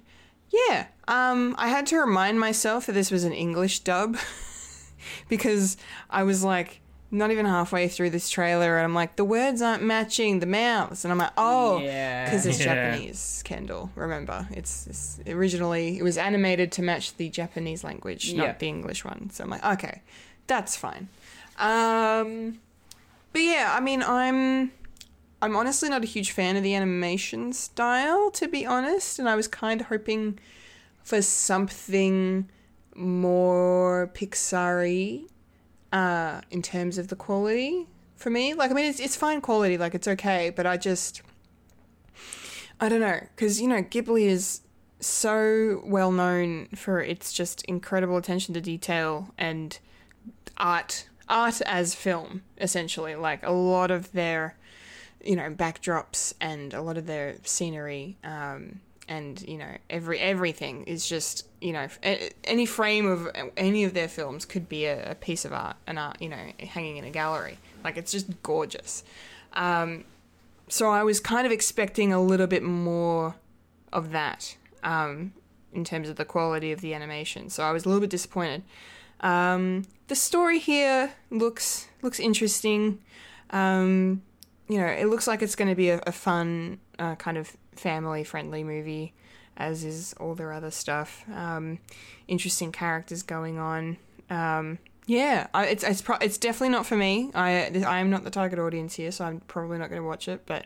yeah, 0.51 0.85
um, 1.07 1.55
I 1.57 1.69
had 1.69 1.87
to 1.87 1.97
remind 1.97 2.39
myself 2.39 2.85
that 2.85 2.93
this 2.93 3.09
was 3.09 3.23
an 3.23 3.33
English 3.33 3.79
dub 3.79 4.17
because 5.29 5.77
I 6.11 6.23
was 6.23 6.43
like, 6.43 6.79
not 7.17 7.31
even 7.31 7.45
halfway 7.45 7.87
through 7.87 8.09
this 8.11 8.29
trailer, 8.29 8.77
and 8.77 8.83
I'm 8.85 8.93
like, 8.93 9.15
the 9.15 9.23
words 9.25 9.61
aren't 9.61 9.83
matching 9.83 10.39
the 10.39 10.45
mouths, 10.45 11.03
and 11.05 11.11
I'm 11.11 11.17
like, 11.17 11.31
oh, 11.37 11.79
Yeah. 11.79 12.25
because 12.25 12.45
it's 12.45 12.59
Yeah. 12.65 12.91
Japanese, 12.91 13.41
Kendall. 13.45 13.91
Remember, 13.95 14.47
it's, 14.51 14.87
it's 14.87 15.19
originally 15.27 15.97
it 15.99 16.03
was 16.03 16.17
animated 16.17 16.71
to 16.73 16.81
match 16.81 17.15
the 17.17 17.29
Japanese 17.29 17.83
language, 17.83 18.25
Yeah. 18.29 18.47
not 18.47 18.59
the 18.59 18.67
English 18.67 19.03
one. 19.05 19.29
So 19.31 19.43
I'm 19.43 19.49
like, 19.49 19.63
okay, 19.65 20.01
that's 20.47 20.75
fine. 20.75 21.07
Um, 21.57 22.59
but 23.33 23.41
yeah, 23.41 23.73
I 23.75 23.79
mean, 23.79 24.03
I'm 24.03 24.71
I'm 25.41 25.55
honestly 25.55 25.89
not 25.89 26.03
a 26.03 26.07
huge 26.07 26.31
fan 26.31 26.55
of 26.55 26.63
the 26.63 26.73
animation 26.75 27.53
style, 27.53 28.31
to 28.31 28.47
be 28.47 28.65
honest, 28.65 29.19
and 29.19 29.29
I 29.29 29.35
was 29.35 29.47
kind 29.47 29.81
of 29.81 29.87
hoping 29.87 30.39
for 31.03 31.21
something 31.21 32.49
more 32.95 34.09
Pixar-y 34.13 35.25
uh, 35.95 36.41
in 36.51 36.61
terms 36.61 36.97
of 36.97 37.07
the 37.07 37.15
quality 37.15 37.87
for 38.17 38.29
me. 38.29 38.53
Like, 38.53 38.69
I 38.69 38.73
mean, 38.73 38.85
it's, 38.85 38.99
it's 38.99 39.15
fine 39.15 39.39
quality, 39.39 39.77
like, 39.77 39.95
it's 39.95 40.09
okay, 40.09 40.49
but 40.49 40.67
I 40.67 40.75
just, 40.75 41.21
I 42.81 42.89
don't 42.89 42.99
know, 42.99 43.21
because, 43.33 43.61
you 43.61 43.69
know, 43.69 43.81
Ghibli 43.81 44.25
is 44.25 44.59
so 44.99 45.81
well 45.85 46.11
known 46.11 46.67
for 46.75 46.99
its 46.99 47.31
just 47.31 47.63
incredible 47.63 48.17
attention 48.17 48.53
to 48.55 48.61
detail 48.61 49.33
and 49.37 49.79
art, 50.57 51.07
art 51.29 51.61
as 51.61 51.95
film, 51.95 52.43
essentially. 52.57 53.15
Like, 53.15 53.45
a 53.45 53.53
lot 53.53 53.89
of 53.89 54.11
their, 54.11 54.57
you 55.23 55.37
know, 55.37 55.49
backdrops 55.49 56.33
and 56.41 56.73
a 56.73 56.81
lot 56.81 56.97
of 56.97 57.05
their 57.05 57.37
scenery, 57.43 58.17
um, 58.21 58.81
and 59.07 59.41
you 59.47 59.57
know 59.57 59.77
every 59.89 60.19
everything 60.19 60.83
is 60.83 61.07
just 61.07 61.47
you 61.61 61.71
know 61.71 61.87
any 62.43 62.65
frame 62.65 63.05
of 63.05 63.29
any 63.55 63.83
of 63.83 63.93
their 63.93 64.07
films 64.07 64.45
could 64.45 64.67
be 64.67 64.85
a, 64.85 65.11
a 65.11 65.15
piece 65.15 65.45
of 65.45 65.53
art 65.53 65.75
an 65.87 65.97
art 65.97 66.21
you 66.21 66.29
know 66.29 66.51
hanging 66.59 66.97
in 66.97 67.03
a 67.03 67.11
gallery. 67.11 67.57
Like 67.83 67.97
it's 67.97 68.11
just 68.11 68.41
gorgeous. 68.43 69.03
Um, 69.53 70.05
so 70.67 70.89
i 70.89 71.03
was 71.03 71.19
kind 71.19 71.45
of 71.45 71.51
expecting 71.51 72.11
a 72.11 72.21
little 72.21 72.47
bit 72.47 72.63
more 72.63 73.35
of 73.93 74.11
that 74.11 74.57
um, 74.83 75.33
in 75.71 75.83
terms 75.83 76.09
of 76.09 76.15
the 76.15 76.25
quality 76.25 76.71
of 76.71 76.81
the 76.81 76.93
animation. 76.93 77.49
So 77.49 77.63
i 77.63 77.71
was 77.71 77.85
a 77.85 77.89
little 77.89 78.01
bit 78.01 78.09
disappointed. 78.09 78.63
Um, 79.21 79.85
the 80.07 80.15
story 80.15 80.59
here 80.59 81.13
looks 81.29 81.87
looks 82.01 82.19
interesting. 82.19 82.99
Um, 83.51 84.23
you 84.67 84.79
know, 84.79 84.87
it 84.87 85.05
looks 85.05 85.27
like 85.27 85.41
it's 85.41 85.55
going 85.55 85.69
to 85.69 85.75
be 85.75 85.89
a, 85.89 86.01
a 86.07 86.11
fun, 86.11 86.79
uh, 86.97 87.15
kind 87.15 87.37
of 87.37 87.55
family 87.79 88.23
friendly 88.23 88.63
movie, 88.63 89.13
as 89.57 89.83
is 89.83 90.13
all 90.19 90.35
their 90.35 90.51
other 90.51 90.71
stuff. 90.71 91.23
Um, 91.33 91.79
interesting 92.27 92.71
characters 92.71 93.23
going 93.23 93.57
on. 93.59 93.97
Um, 94.29 94.79
yeah, 95.07 95.47
I, 95.53 95.67
it's 95.67 95.83
it's 95.83 96.01
pro- 96.01 96.17
it's 96.17 96.37
definitely 96.37 96.69
not 96.69 96.85
for 96.85 96.95
me. 96.95 97.31
I 97.35 97.83
I 97.85 97.99
am 97.99 98.09
not 98.09 98.23
the 98.23 98.31
target 98.31 98.57
audience 98.57 98.95
here, 98.95 99.11
so 99.11 99.25
I'm 99.25 99.41
probably 99.41 99.77
not 99.77 99.89
going 99.89 100.01
to 100.01 100.07
watch 100.07 100.27
it. 100.27 100.41
But 100.45 100.65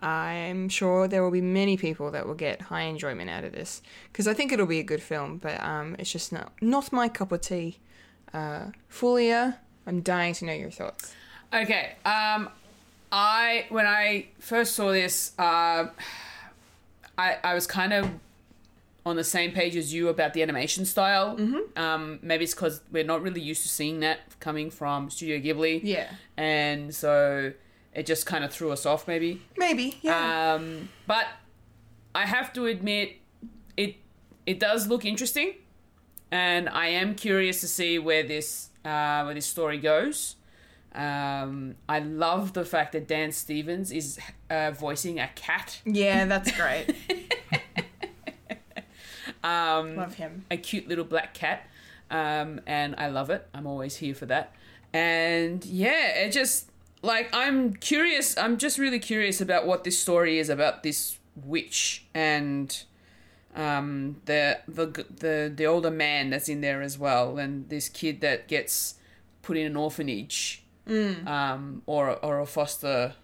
I'm 0.00 0.68
sure 0.68 1.08
there 1.08 1.22
will 1.22 1.30
be 1.30 1.40
many 1.40 1.76
people 1.76 2.10
that 2.10 2.26
will 2.26 2.34
get 2.34 2.60
high 2.62 2.82
enjoyment 2.82 3.30
out 3.30 3.44
of 3.44 3.52
this 3.52 3.82
because 4.12 4.28
I 4.28 4.34
think 4.34 4.52
it'll 4.52 4.66
be 4.66 4.78
a 4.78 4.84
good 4.84 5.02
film. 5.02 5.38
But 5.38 5.62
um, 5.62 5.96
it's 5.98 6.12
just 6.12 6.32
not 6.32 6.52
not 6.60 6.92
my 6.92 7.08
cup 7.08 7.32
of 7.32 7.40
tea. 7.40 7.78
Uh, 8.32 8.66
Fulia, 8.92 9.56
I'm 9.86 10.02
dying 10.02 10.34
to 10.34 10.44
know 10.44 10.52
your 10.52 10.70
thoughts. 10.70 11.14
Okay. 11.52 11.94
Um, 12.04 12.50
I 13.10 13.66
when 13.70 13.86
I 13.86 14.26
first 14.38 14.74
saw 14.74 14.92
this, 14.92 15.32
uh, 15.38 15.86
I 17.18 17.38
I 17.44 17.54
was 17.54 17.66
kind 17.66 17.92
of 17.92 18.08
on 19.04 19.16
the 19.16 19.24
same 19.24 19.52
page 19.52 19.74
as 19.76 19.92
you 19.92 20.08
about 20.08 20.34
the 20.34 20.42
animation 20.42 20.84
style. 20.84 21.36
Mm-hmm. 21.36 21.78
Um, 21.78 22.18
maybe 22.22 22.44
it's 22.44 22.54
because 22.54 22.80
we're 22.92 23.04
not 23.04 23.22
really 23.22 23.40
used 23.40 23.62
to 23.62 23.68
seeing 23.68 24.00
that 24.00 24.20
coming 24.38 24.70
from 24.70 25.10
Studio 25.10 25.38
Ghibli. 25.38 25.80
Yeah. 25.82 26.10
And 26.36 26.94
so 26.94 27.52
it 27.94 28.06
just 28.06 28.26
kind 28.26 28.44
of 28.44 28.52
threw 28.52 28.70
us 28.70 28.84
off, 28.86 29.08
maybe. 29.08 29.40
Maybe, 29.56 29.98
yeah. 30.02 30.54
Um, 30.54 30.90
but 31.06 31.26
I 32.14 32.26
have 32.26 32.52
to 32.54 32.66
admit, 32.66 33.16
it 33.76 33.96
it 34.46 34.60
does 34.60 34.86
look 34.86 35.04
interesting, 35.04 35.54
and 36.30 36.68
I 36.68 36.88
am 36.88 37.14
curious 37.14 37.60
to 37.62 37.68
see 37.68 37.98
where 37.98 38.22
this 38.22 38.70
uh, 38.84 39.22
where 39.24 39.34
this 39.34 39.46
story 39.46 39.78
goes. 39.78 40.36
Um, 40.94 41.76
I 41.88 42.00
love 42.00 42.54
the 42.54 42.64
fact 42.64 42.92
that 42.92 43.06
Dan 43.06 43.30
Stevens 43.32 43.92
is 43.92 44.18
uh, 44.50 44.70
voicing 44.72 45.18
a 45.18 45.28
cat, 45.34 45.80
Yeah, 45.84 46.24
that's 46.24 46.50
great. 46.52 46.94
um, 49.44 49.96
Love 49.96 50.14
him. 50.14 50.44
a 50.50 50.56
cute 50.56 50.88
little 50.88 51.04
black 51.04 51.34
cat, 51.34 51.68
um, 52.10 52.60
and 52.66 52.94
I 52.98 53.08
love 53.08 53.30
it. 53.30 53.46
I'm 53.54 53.66
always 53.66 53.96
here 53.96 54.14
for 54.14 54.26
that. 54.26 54.52
And 54.92 55.64
yeah, 55.64 56.08
it 56.24 56.32
just 56.32 56.70
like 57.02 57.28
I'm 57.32 57.74
curious. 57.74 58.36
I'm 58.38 58.56
just 58.58 58.78
really 58.78 58.98
curious 58.98 59.40
about 59.40 59.66
what 59.66 59.84
this 59.84 59.98
story 59.98 60.38
is 60.38 60.48
about 60.48 60.82
this 60.82 61.18
witch 61.44 62.04
and 62.14 62.82
um, 63.54 64.20
the 64.24 64.58
the 64.66 64.86
the 64.86 65.52
the 65.54 65.66
older 65.66 65.90
man 65.90 66.30
that's 66.30 66.48
in 66.48 66.60
there 66.60 66.82
as 66.82 66.98
well, 66.98 67.38
and 67.38 67.68
this 67.68 67.88
kid 67.88 68.20
that 68.22 68.48
gets 68.48 68.94
put 69.42 69.56
in 69.56 69.66
an 69.66 69.76
orphanage, 69.76 70.64
um, 71.26 71.82
or 71.86 72.16
or 72.24 72.40
a 72.40 72.46
foster 72.46 73.14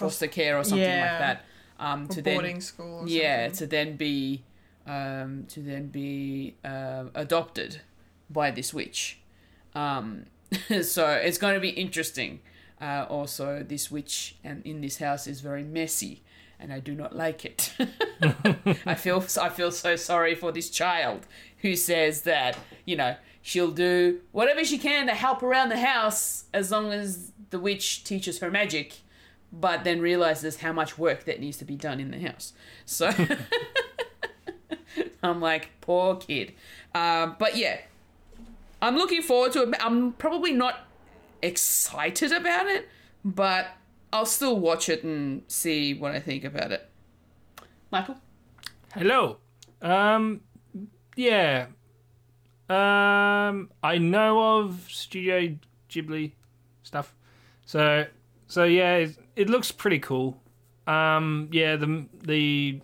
foster 0.00 0.26
care 0.26 0.58
or 0.58 0.64
something 0.64 0.80
Yeah. 0.86 1.10
like 1.10 1.18
that. 1.20 1.44
um, 1.78 2.08
to 2.08 2.22
boarding 2.22 2.52
then 2.54 2.60
school. 2.60 3.00
Or 3.04 3.08
yeah 3.08 3.46
something. 3.46 3.58
to 3.58 3.66
then 3.66 3.96
be 3.96 4.42
um, 4.86 5.44
to 5.48 5.60
then 5.60 5.86
be 5.88 6.54
uh, 6.64 7.04
adopted 7.14 7.80
by 8.28 8.50
this 8.50 8.72
witch. 8.74 9.18
Um, 9.74 10.24
so 10.82 11.08
it's 11.10 11.38
going 11.38 11.54
to 11.54 11.60
be 11.60 11.70
interesting. 11.70 12.40
Uh, 12.80 13.06
also, 13.08 13.62
this 13.62 13.90
witch 13.90 14.36
and 14.42 14.64
in 14.64 14.80
this 14.80 14.98
house 14.98 15.26
is 15.26 15.40
very 15.42 15.62
messy, 15.62 16.22
and 16.58 16.72
I 16.72 16.80
do 16.80 16.94
not 16.94 17.14
like 17.14 17.44
it. 17.44 17.74
I 18.86 18.94
feel 18.94 19.22
I 19.40 19.48
feel 19.50 19.70
so 19.70 19.96
sorry 19.96 20.34
for 20.34 20.50
this 20.50 20.70
child 20.70 21.26
who 21.58 21.76
says 21.76 22.22
that 22.22 22.56
you 22.86 22.96
know 22.96 23.16
she'll 23.42 23.70
do 23.70 24.20
whatever 24.32 24.64
she 24.64 24.78
can 24.78 25.06
to 25.06 25.14
help 25.14 25.42
around 25.42 25.68
the 25.68 25.78
house 25.78 26.44
as 26.54 26.70
long 26.70 26.92
as 26.92 27.32
the 27.50 27.58
witch 27.60 28.02
teaches 28.04 28.38
her 28.40 28.50
magic, 28.50 29.00
but 29.52 29.84
then 29.84 30.00
realizes 30.00 30.58
how 30.58 30.72
much 30.72 30.98
work 30.98 31.24
that 31.24 31.40
needs 31.40 31.56
to 31.58 31.64
be 31.64 31.76
done 31.76 32.00
in 32.00 32.10
the 32.10 32.20
house. 32.20 32.52
So 32.86 33.10
I'm 35.22 35.40
like, 35.40 35.70
poor 35.80 36.16
kid. 36.16 36.54
Um, 36.94 37.36
but 37.38 37.56
yeah, 37.56 37.78
I'm 38.80 38.96
looking 38.96 39.22
forward 39.22 39.52
to 39.52 39.62
it. 39.62 39.74
I'm 39.80 40.12
probably 40.12 40.52
not 40.52 40.86
excited 41.42 42.32
about 42.32 42.66
it, 42.66 42.88
but 43.24 43.68
I'll 44.12 44.26
still 44.26 44.58
watch 44.58 44.88
it 44.88 45.04
and 45.04 45.42
see 45.48 45.94
what 45.94 46.12
I 46.12 46.20
think 46.20 46.44
about 46.44 46.72
it. 46.72 46.88
Michael? 47.90 48.16
Hello. 48.94 49.38
Um, 49.82 50.40
yeah. 51.16 51.66
Um, 52.68 53.70
I 53.82 53.98
know 53.98 54.60
of 54.60 54.86
Studio 54.88 55.56
Ghibli 55.88 56.32
stuff, 56.84 57.12
so 57.66 58.06
so 58.46 58.62
yeah, 58.62 59.08
it, 59.40 59.50
looks 59.50 59.70
pretty 59.72 59.98
cool. 59.98 60.40
Um, 60.86 61.48
yeah, 61.52 61.76
the 61.76 62.06
the 62.24 62.80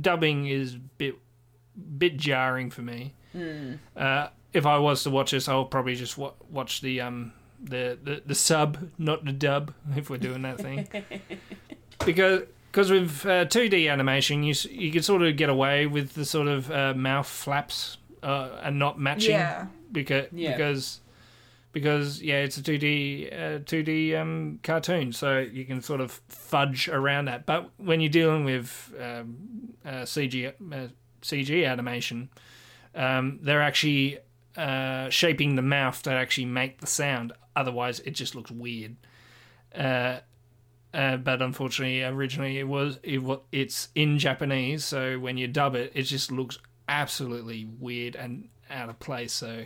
dubbing 0.00 0.46
is 0.46 0.74
a 0.74 0.78
bit 0.78 1.14
bit 1.98 2.16
jarring 2.16 2.70
for 2.70 2.82
me. 2.82 3.14
Uh, 3.96 4.28
if 4.52 4.66
I 4.66 4.78
was 4.78 5.02
to 5.04 5.10
watch 5.10 5.30
this, 5.30 5.48
I'll 5.48 5.64
probably 5.64 5.94
just 5.94 6.18
wa- 6.18 6.32
watch 6.50 6.80
the 6.80 7.00
um 7.00 7.32
the, 7.62 7.98
the 8.02 8.22
the 8.24 8.34
sub, 8.34 8.90
not 8.98 9.24
the 9.24 9.32
dub, 9.32 9.72
if 9.96 10.10
we're 10.10 10.16
doing 10.18 10.42
that 10.42 10.58
thing 10.58 10.88
because 12.04 12.42
because 12.70 12.90
with 12.90 13.24
uh, 13.24 13.44
2D 13.46 13.90
animation, 13.90 14.42
you 14.42 14.54
you 14.70 14.92
can 14.92 15.02
sort 15.02 15.22
of 15.22 15.36
get 15.36 15.48
away 15.48 15.86
with 15.86 16.14
the 16.14 16.24
sort 16.24 16.48
of 16.48 16.70
uh, 16.70 16.94
mouth 16.94 17.26
flaps 17.26 17.96
uh, 18.22 18.50
and 18.62 18.78
not 18.78 18.98
matching. 18.98 19.32
Yeah. 19.32 19.66
Because 19.90 20.26
Yeah. 20.32 20.52
because 20.56 21.00
because 21.78 22.20
yeah, 22.20 22.36
it's 22.36 22.56
a 22.58 22.62
2D 22.62 23.32
uh, 23.32 23.58
2D 23.60 24.18
um, 24.18 24.58
cartoon, 24.62 25.12
so 25.12 25.38
you 25.38 25.64
can 25.64 25.80
sort 25.80 26.00
of 26.00 26.20
fudge 26.28 26.88
around 26.88 27.26
that. 27.26 27.46
But 27.46 27.70
when 27.76 28.00
you're 28.00 28.10
dealing 28.10 28.44
with 28.44 28.92
um, 29.00 29.74
uh, 29.84 30.02
CG 30.02 30.48
uh, 30.48 30.88
CG 31.22 31.66
animation, 31.66 32.30
um, 32.94 33.38
they're 33.42 33.62
actually 33.62 34.18
uh, 34.56 35.08
shaping 35.10 35.54
the 35.54 35.62
mouth 35.62 36.02
to 36.02 36.10
actually 36.10 36.46
make 36.46 36.80
the 36.80 36.86
sound. 36.86 37.32
Otherwise, 37.54 38.00
it 38.00 38.12
just 38.12 38.34
looks 38.34 38.50
weird. 38.50 38.96
Uh, 39.74 40.18
uh, 40.92 41.16
but 41.16 41.40
unfortunately, 41.42 42.02
originally 42.02 42.58
it 42.58 42.66
was 42.66 42.98
it 43.02 43.22
wa 43.22 43.38
it's 43.52 43.88
in 43.94 44.18
Japanese, 44.18 44.84
so 44.84 45.18
when 45.18 45.36
you 45.36 45.46
dub 45.46 45.74
it, 45.74 45.92
it 45.94 46.02
just 46.02 46.32
looks 46.32 46.58
absolutely 46.88 47.68
weird 47.78 48.16
and 48.16 48.48
out 48.70 48.88
of 48.88 48.98
place. 48.98 49.32
So 49.32 49.64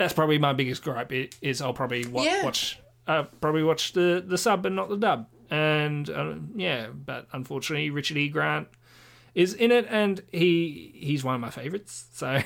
that's 0.00 0.14
probably 0.14 0.38
my 0.38 0.54
biggest 0.54 0.82
gripe. 0.82 1.12
Is 1.42 1.60
I'll 1.60 1.74
probably 1.74 2.06
wa- 2.06 2.22
Yeah. 2.22 2.42
watch 2.42 2.80
uh, 3.06 3.24
probably 3.42 3.62
watch 3.62 3.92
the 3.92 4.24
the 4.26 4.38
sub 4.38 4.64
and 4.64 4.74
not 4.74 4.88
the 4.88 4.96
dub. 4.96 5.26
And 5.50 6.08
uh, 6.08 6.34
yeah, 6.56 6.86
but 6.88 7.26
unfortunately, 7.32 7.90
Richard 7.90 8.16
E. 8.16 8.28
Grant 8.30 8.68
is 9.34 9.52
in 9.52 9.70
it, 9.70 9.86
and 9.90 10.22
he 10.32 10.92
he's 10.94 11.22
one 11.22 11.34
of 11.34 11.40
my 11.42 11.50
favorites. 11.50 12.06
So 12.14 12.40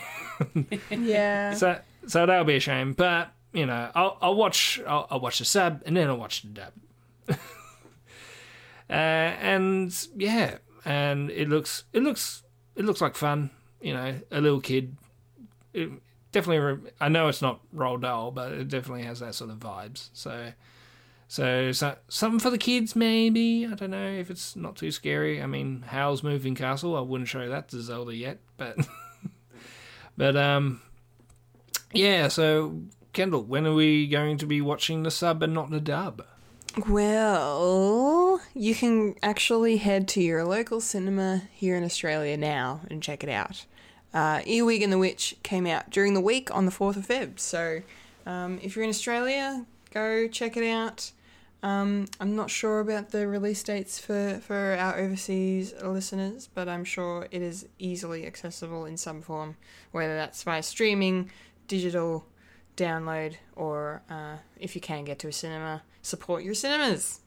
Yeah. 0.91 1.55
so 1.63 1.79
so 2.09 2.27
that'll 2.27 2.45
be 2.45 2.57
a 2.57 2.61
shame. 2.61 2.93
But 2.93 3.31
you 3.53 3.67
know, 3.67 3.91
I'll 3.95 4.19
I'll 4.21 4.35
watch 4.35 4.81
I'll, 4.87 5.07
I'll 5.11 5.21
watch 5.21 5.39
the 5.39 5.45
sub 5.45 5.83
and 5.87 5.97
then 5.97 6.09
I'll 6.09 6.17
watch 6.19 6.43
the 6.43 6.49
dub. 6.49 6.73
uh, 7.29 8.93
and 8.93 10.07
yeah, 10.17 10.59
and 10.85 11.31
it 11.31 11.49
looks 11.49 11.85
it 11.93 12.03
looks 12.03 12.43
it 12.75 12.85
looks 12.85 13.01
like 13.01 13.15
fun. 13.15 13.51
You 13.81 13.95
know, 13.95 14.15
a 14.33 14.41
little 14.41 14.61
kid. 14.61 14.97
It 15.73 15.91
definitely, 16.35 16.59
re- 16.59 16.91
I 17.01 17.09
know 17.09 17.29
it's 17.29 17.41
not 17.41 17.61
Roald 17.75 18.03
Dahl, 18.03 18.33
but 18.33 18.53
it 18.53 18.69
definitely 18.69 19.05
has 19.05 19.21
that 19.21 19.35
sort 19.35 19.51
of 19.51 19.59
vibes. 19.59 20.11
So. 20.13 20.53
So, 21.27 21.73
so 21.73 21.97
something 22.09 22.39
for 22.39 22.51
the 22.51 22.59
kids, 22.59 22.95
maybe. 22.95 23.67
I 23.67 23.75
don't 23.75 23.91
know 23.91 24.09
if 24.09 24.31
it's 24.31 24.55
not 24.55 24.77
too 24.77 24.93
scary. 24.93 25.43
I 25.43 25.47
mean, 25.47 25.83
Howl's 25.89 26.23
Moving 26.23 26.55
Castle. 26.55 26.95
I 26.97 27.01
wouldn't 27.01 27.29
show 27.29 27.49
that 27.49 27.69
to 27.71 27.81
Zelda 27.81 28.15
yet, 28.15 28.39
but, 28.59 28.77
but 30.19 30.37
um, 30.37 30.83
yeah. 31.93 32.29
So, 32.29 32.83
Kendall, 33.15 33.43
when 33.43 33.67
are 33.67 33.75
we 33.75 34.07
going 34.07 34.37
to 34.37 34.47
be 34.47 34.61
watching 34.61 35.03
the 35.03 35.11
sub 35.11 35.43
and 35.43 35.55
not 35.55 35.71
the 35.71 35.81
dub? 35.81 36.25
Well, 36.89 38.41
you 38.53 38.75
can 38.75 39.17
actually 39.23 39.79
head 39.79 40.07
to 40.09 40.23
your 40.23 40.45
local 40.45 40.81
cinema 40.81 41.43
here 41.53 41.75
in 41.75 41.85
Australia 41.85 42.37
now 42.37 42.83
and 42.91 43.03
check 43.03 43.25
it 43.25 43.31
out. 43.31 43.65
Uh, 44.15 44.41
Earwig 44.47 44.81
and 44.81 44.93
the 44.93 44.99
Witch 44.99 45.37
came 45.43 45.67
out 45.67 45.91
during 45.91 46.15
the 46.15 46.21
week 46.21 46.55
on 46.55 46.65
the 46.65 46.73
4th 46.73 46.97
of 46.97 47.07
Feb, 47.07 47.41
so 47.41 47.83
um, 48.25 48.61
if 48.63 48.77
you're 48.77 48.85
in 48.85 48.89
Australia, 48.89 49.67
go 49.93 50.29
check 50.29 50.57
it 50.57 50.67
out. 50.67 51.11
Um, 51.65 52.07
I'm 52.21 52.37
not 52.37 52.51
sure 52.51 52.81
about 52.81 53.11
the 53.11 53.27
release 53.27 53.63
dates 53.63 53.99
for, 53.99 54.39
for 54.47 54.77
our 54.79 54.99
overseas 54.99 55.73
listeners, 55.83 56.49
but 56.55 56.69
I'm 56.69 56.85
sure 56.85 57.27
it 57.31 57.41
is 57.41 57.67
easily 57.79 58.27
accessible 58.27 58.85
in 58.85 58.97
some 58.99 59.23
form, 59.23 59.57
whether 59.91 60.15
that's 60.15 60.43
via 60.43 60.63
streaming, 60.63 61.31
digital, 61.67 62.27
download, 62.77 63.37
or 63.57 64.03
uh, 64.11 64.37
if 64.59 64.75
you 64.75 64.81
can 64.81 65.05
get 65.05 65.19
to 65.21 65.29
a 65.29 65.33
cinema, 65.33 65.83
support 66.03 66.45
your 66.45 66.55
cinemas. 66.55 67.21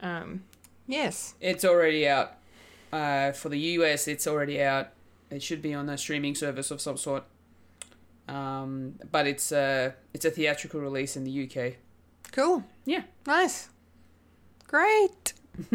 Um, 0.00 0.44
yes. 0.86 1.34
It's 1.40 1.64
already 1.64 2.06
out. 2.06 2.34
Uh, 2.92 3.32
for 3.32 3.48
the 3.48 3.58
US, 3.58 4.06
it's 4.06 4.26
already 4.26 4.62
out. 4.62 4.90
It 5.30 5.42
should 5.42 5.62
be 5.62 5.74
on 5.74 5.88
a 5.88 5.96
streaming 5.96 6.34
service 6.34 6.70
of 6.70 6.80
some 6.80 6.96
sort. 6.96 7.24
Um, 8.28 8.94
but 9.10 9.26
it's 9.26 9.50
a 9.52 9.94
it's 10.14 10.24
a 10.24 10.30
theatrical 10.30 10.80
release 10.80 11.16
in 11.16 11.24
the 11.24 11.44
UK. 11.44 11.74
Cool. 12.32 12.64
Yeah. 12.84 13.02
Nice. 13.26 13.68
Great. 14.66 15.32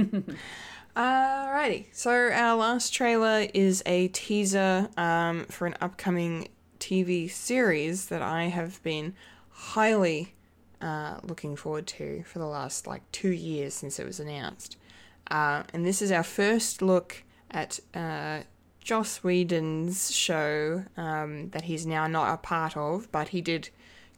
Alrighty. 0.95 1.87
So 1.91 2.31
our 2.31 2.55
last 2.55 2.93
trailer 2.93 3.47
is 3.53 3.83
a 3.85 4.07
teaser 4.09 4.89
um, 4.95 5.45
for 5.45 5.67
an 5.67 5.75
upcoming 5.81 6.47
TV 6.79 7.29
series 7.29 8.05
that 8.05 8.21
I 8.21 8.45
have 8.45 8.82
been 8.83 9.13
highly 9.49 10.33
uh, 10.82 11.17
looking 11.23 11.55
forward 11.55 11.87
to 11.87 12.23
for 12.23 12.39
the 12.39 12.45
last 12.45 12.87
like 12.87 13.01
two 13.11 13.32
years 13.32 13.73
since 13.73 13.99
it 13.99 14.05
was 14.05 14.19
announced. 14.19 14.77
Uh, 15.29 15.63
and 15.73 15.86
this 15.86 16.01
is 16.01 16.11
our 16.11 16.23
first 16.23 16.82
look 16.82 17.23
at 17.51 17.79
uh, 17.93 18.41
Joss 18.86 19.24
Whedon's 19.24 20.13
show 20.13 20.86
um, 20.95 21.49
that 21.49 21.63
he's 21.63 21.87
now 21.87 22.05
not 22.05 22.32
a 22.32 22.37
part 22.37 22.78
of, 22.78 23.12
but 23.12 23.29
he 23.29 23.41
did 23.41 23.70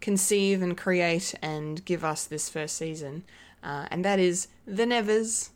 conceive 0.01 0.61
and 0.61 0.77
create 0.77 1.33
and 1.41 1.83
give 1.85 2.03
us 2.03 2.25
this 2.25 2.49
first 2.49 2.75
season, 2.75 3.23
uh, 3.63 3.87
and 3.89 4.03
that 4.03 4.19
is 4.19 4.49
The 4.67 4.85
Nevers. 4.85 5.51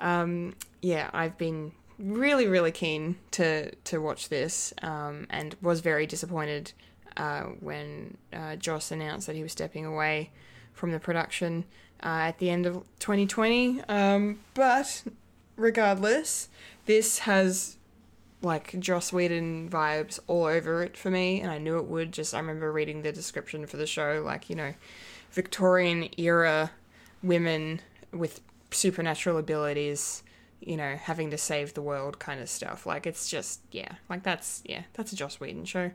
Um, 0.00 0.56
yeah, 0.82 1.08
I've 1.12 1.38
been 1.38 1.70
really, 2.00 2.48
really 2.48 2.72
keen 2.72 3.16
to 3.30 3.70
to 3.70 4.00
watch 4.00 4.28
this, 4.28 4.74
um, 4.82 5.28
and 5.30 5.54
was 5.62 5.78
very 5.78 6.06
disappointed 6.06 6.72
uh, 7.16 7.42
when 7.60 8.16
uh, 8.32 8.56
Joss 8.56 8.90
announced 8.90 9.28
that 9.28 9.36
he 9.36 9.42
was 9.44 9.52
stepping 9.52 9.86
away 9.86 10.30
from 10.72 10.90
the 10.90 10.98
production 10.98 11.64
uh, 12.02 12.26
at 12.26 12.38
the 12.38 12.50
end 12.50 12.66
of 12.66 12.74
2020. 12.98 13.82
Um, 13.88 14.40
but 14.54 15.04
regardless, 15.56 16.48
this 16.86 17.20
has 17.20 17.77
like 18.42 18.78
Joss 18.78 19.12
Whedon 19.12 19.68
vibes 19.68 20.20
all 20.26 20.44
over 20.44 20.82
it 20.82 20.96
for 20.96 21.10
me, 21.10 21.40
and 21.40 21.50
I 21.50 21.58
knew 21.58 21.78
it 21.78 21.86
would. 21.86 22.12
Just 22.12 22.34
I 22.34 22.38
remember 22.38 22.70
reading 22.70 23.02
the 23.02 23.12
description 23.12 23.66
for 23.66 23.76
the 23.76 23.86
show, 23.86 24.22
like 24.24 24.48
you 24.48 24.56
know, 24.56 24.74
Victorian 25.32 26.08
era 26.16 26.70
women 27.22 27.80
with 28.12 28.40
supernatural 28.70 29.38
abilities, 29.38 30.22
you 30.60 30.76
know, 30.76 30.96
having 30.96 31.30
to 31.30 31.38
save 31.38 31.74
the 31.74 31.82
world 31.82 32.18
kind 32.18 32.40
of 32.40 32.48
stuff. 32.48 32.86
Like 32.86 33.06
it's 33.06 33.28
just 33.28 33.60
yeah, 33.72 33.92
like 34.08 34.22
that's 34.22 34.62
yeah, 34.64 34.82
that's 34.94 35.12
a 35.12 35.16
Joss 35.16 35.40
Whedon 35.40 35.64
show. 35.64 35.90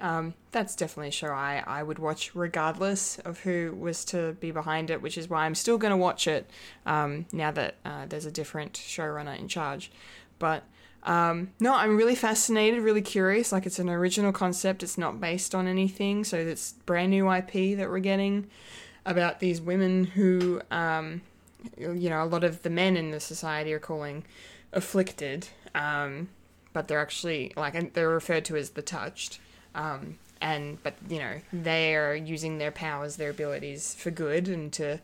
Um, 0.00 0.34
that's 0.52 0.76
definitely 0.76 1.08
a 1.08 1.12
show 1.12 1.28
I, 1.28 1.64
I 1.66 1.82
would 1.82 1.98
watch 1.98 2.32
regardless 2.36 3.18
of 3.18 3.40
who 3.40 3.76
was 3.76 4.04
to 4.06 4.34
be 4.34 4.52
behind 4.52 4.90
it, 4.90 5.02
which 5.02 5.18
is 5.18 5.28
why 5.28 5.44
I'm 5.44 5.56
still 5.56 5.76
going 5.76 5.90
to 5.90 5.96
watch 5.96 6.28
it 6.28 6.48
um, 6.86 7.26
now 7.32 7.50
that 7.50 7.74
uh, 7.84 8.06
there's 8.06 8.24
a 8.24 8.30
different 8.30 8.74
showrunner 8.74 9.36
in 9.36 9.48
charge. 9.48 9.90
But 10.38 10.62
um, 11.08 11.50
no, 11.58 11.74
I'm 11.74 11.96
really 11.96 12.14
fascinated, 12.14 12.82
really 12.82 13.02
curious. 13.02 13.50
Like 13.50 13.66
it's 13.66 13.78
an 13.78 13.88
original 13.88 14.30
concept, 14.30 14.82
it's 14.82 14.98
not 14.98 15.20
based 15.20 15.54
on 15.54 15.66
anything, 15.66 16.22
so 16.22 16.36
it's 16.36 16.72
brand 16.84 17.10
new 17.10 17.32
IP 17.32 17.76
that 17.78 17.88
we're 17.88 17.98
getting 17.98 18.46
about 19.06 19.40
these 19.40 19.60
women 19.60 20.04
who 20.04 20.60
um, 20.70 21.22
you 21.78 22.10
know, 22.10 22.22
a 22.22 22.26
lot 22.26 22.44
of 22.44 22.62
the 22.62 22.70
men 22.70 22.96
in 22.96 23.10
the 23.10 23.20
society 23.20 23.72
are 23.72 23.78
calling 23.78 24.24
afflicted, 24.72 25.48
um, 25.74 26.28
but 26.72 26.88
they're 26.88 27.00
actually 27.00 27.52
like 27.56 27.94
they're 27.94 28.08
referred 28.08 28.44
to 28.46 28.56
as 28.56 28.70
the 28.70 28.82
touched. 28.82 29.40
Um, 29.74 30.18
and 30.40 30.80
but 30.84 30.94
you 31.08 31.18
know 31.18 31.40
they 31.52 31.96
are 31.96 32.14
using 32.14 32.58
their 32.58 32.70
powers, 32.70 33.16
their 33.16 33.30
abilities 33.30 33.94
for 33.94 34.10
good 34.10 34.48
and 34.48 34.72
to 34.74 35.00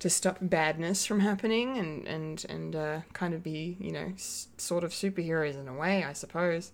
to 0.00 0.10
stop 0.10 0.38
badness 0.40 1.06
from 1.06 1.20
happening 1.20 1.78
and 1.78 2.06
and 2.08 2.44
and 2.48 2.74
uh, 2.76 3.00
kind 3.12 3.32
of 3.34 3.42
be 3.42 3.76
you 3.78 3.92
know 3.92 4.12
s- 4.14 4.48
sort 4.56 4.82
of 4.84 4.90
superheroes 4.90 5.58
in 5.58 5.68
a 5.68 5.74
way, 5.74 6.02
I 6.04 6.12
suppose. 6.12 6.72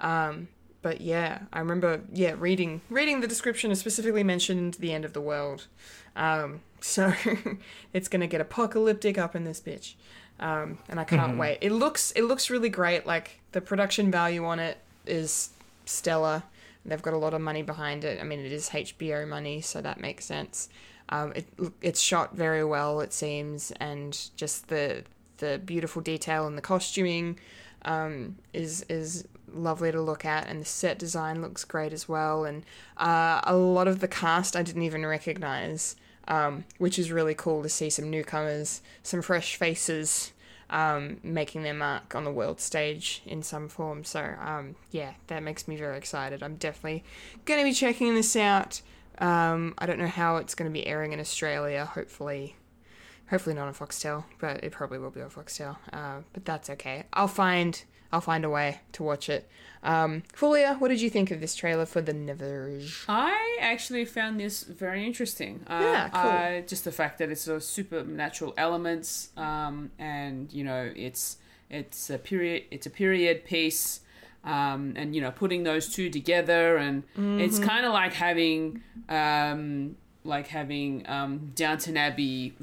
Um, 0.00 0.48
but 0.82 1.00
yeah, 1.00 1.42
I 1.52 1.60
remember 1.60 2.00
yeah 2.12 2.34
reading 2.36 2.80
reading 2.90 3.20
the 3.20 3.28
description 3.28 3.74
specifically 3.76 4.24
mentioned 4.24 4.74
the 4.74 4.92
end 4.92 5.04
of 5.04 5.12
the 5.12 5.20
world. 5.20 5.68
Um, 6.16 6.60
so 6.80 7.12
it's 7.92 8.08
gonna 8.08 8.26
get 8.26 8.40
apocalyptic 8.40 9.16
up 9.16 9.36
in 9.36 9.44
this 9.44 9.60
bitch, 9.60 9.94
um, 10.40 10.78
and 10.88 10.98
I 10.98 11.04
can't 11.04 11.38
wait. 11.38 11.58
It 11.60 11.72
looks 11.72 12.10
it 12.12 12.22
looks 12.24 12.50
really 12.50 12.68
great. 12.68 13.06
Like 13.06 13.40
the 13.52 13.60
production 13.60 14.10
value 14.10 14.44
on 14.44 14.58
it 14.58 14.78
is 15.06 15.50
stellar. 15.84 16.42
They've 16.84 17.00
got 17.00 17.14
a 17.14 17.18
lot 17.18 17.32
of 17.32 17.40
money 17.40 17.62
behind 17.62 18.02
it. 18.02 18.20
I 18.20 18.24
mean, 18.24 18.40
it 18.40 18.50
is 18.50 18.70
HBO 18.70 19.28
money, 19.28 19.60
so 19.60 19.80
that 19.80 20.00
makes 20.00 20.24
sense. 20.24 20.68
Um, 21.08 21.32
it 21.34 21.46
it's 21.80 22.00
shot 22.00 22.34
very 22.34 22.64
well, 22.64 23.00
it 23.00 23.12
seems, 23.12 23.70
and 23.72 24.18
just 24.36 24.68
the 24.68 25.04
the 25.38 25.58
beautiful 25.58 26.00
detail 26.00 26.46
and 26.46 26.56
the 26.56 26.62
costuming 26.62 27.38
um, 27.84 28.36
is 28.52 28.86
is 28.88 29.26
lovely 29.52 29.92
to 29.92 30.00
look 30.00 30.24
at, 30.24 30.46
and 30.48 30.62
the 30.62 30.66
set 30.66 30.98
design 30.98 31.42
looks 31.42 31.64
great 31.64 31.92
as 31.92 32.08
well. 32.08 32.44
And 32.44 32.64
uh, 32.96 33.40
a 33.44 33.54
lot 33.54 33.88
of 33.88 34.00
the 34.00 34.08
cast 34.08 34.56
I 34.56 34.62
didn't 34.62 34.82
even 34.82 35.04
recognize, 35.04 35.96
um, 36.28 36.64
which 36.78 36.98
is 36.98 37.12
really 37.12 37.34
cool 37.34 37.62
to 37.62 37.68
see 37.68 37.90
some 37.90 38.08
newcomers, 38.10 38.80
some 39.02 39.22
fresh 39.22 39.56
faces. 39.56 40.32
Um, 40.70 41.18
making 41.22 41.64
their 41.64 41.74
mark 41.74 42.14
on 42.14 42.24
the 42.24 42.32
world 42.32 42.58
stage 42.58 43.20
in 43.26 43.42
some 43.42 43.68
form. 43.68 44.04
So, 44.04 44.34
um, 44.40 44.74
yeah, 44.90 45.12
that 45.26 45.42
makes 45.42 45.68
me 45.68 45.76
very 45.76 45.98
excited. 45.98 46.42
I'm 46.42 46.56
definitely 46.56 47.04
going 47.44 47.60
to 47.60 47.64
be 47.64 47.74
checking 47.74 48.14
this 48.14 48.34
out. 48.36 48.80
Um, 49.18 49.74
I 49.78 49.86
don't 49.86 49.98
know 49.98 50.06
how 50.06 50.36
it's 50.36 50.54
going 50.54 50.70
to 50.70 50.72
be 50.72 50.86
airing 50.86 51.12
in 51.12 51.20
Australia. 51.20 51.84
Hopefully, 51.84 52.56
hopefully 53.30 53.54
not 53.54 53.68
on 53.68 53.74
Foxtel, 53.74 54.24
but 54.38 54.62
it 54.64 54.72
probably 54.72 54.98
will 54.98 55.10
be 55.10 55.20
on 55.22 55.30
Foxtel. 55.30 55.76
Uh, 55.92 56.18
but 56.32 56.44
that's 56.44 56.70
okay. 56.70 57.04
I'll 57.12 57.28
find 57.28 57.82
I'll 58.14 58.20
find 58.20 58.44
a 58.44 58.50
way 58.50 58.80
to 58.92 59.02
watch 59.02 59.28
it. 59.30 59.48
Um, 59.82 60.22
Fulia, 60.34 60.78
what 60.78 60.88
did 60.88 61.00
you 61.00 61.08
think 61.08 61.30
of 61.30 61.40
this 61.40 61.54
trailer 61.54 61.86
for 61.86 62.02
The 62.02 62.12
Nevers? 62.12 63.04
I 63.08 63.56
actually 63.60 64.04
found 64.04 64.38
this 64.38 64.62
very 64.64 65.06
interesting. 65.06 65.64
Uh, 65.66 65.78
Yeah, 65.82 66.08
cool. 66.10 66.20
I- 66.30 66.64
just 66.66 66.84
the 66.84 66.92
fact 66.92 67.18
that 67.18 67.30
it's 67.30 67.40
sort 67.40 67.56
of 67.56 67.62
supernatural 67.64 68.52
elements, 68.58 69.30
um, 69.36 69.90
and 69.98 70.52
you 70.52 70.62
know, 70.64 70.92
it's 70.94 71.38
it's 71.70 72.10
a 72.10 72.18
period 72.18 72.64
it's 72.70 72.86
a 72.86 72.90
period 72.90 73.44
piece, 73.46 74.00
um, 74.44 74.92
and 74.96 75.14
you 75.14 75.20
know, 75.20 75.30
putting 75.30 75.62
those 75.64 75.88
two 75.88 76.10
together, 76.10 76.76
and 76.76 77.02
it's 77.14 77.58
Mm-hmm. 77.58 77.64
kind 77.68 77.86
of 77.86 77.92
like 77.92 78.12
having 78.14 78.82
um, 79.08 79.96
like 80.24 80.48
having 80.48 81.08
um, 81.08 81.52
Downton 81.54 81.96
Abbey 81.96 82.54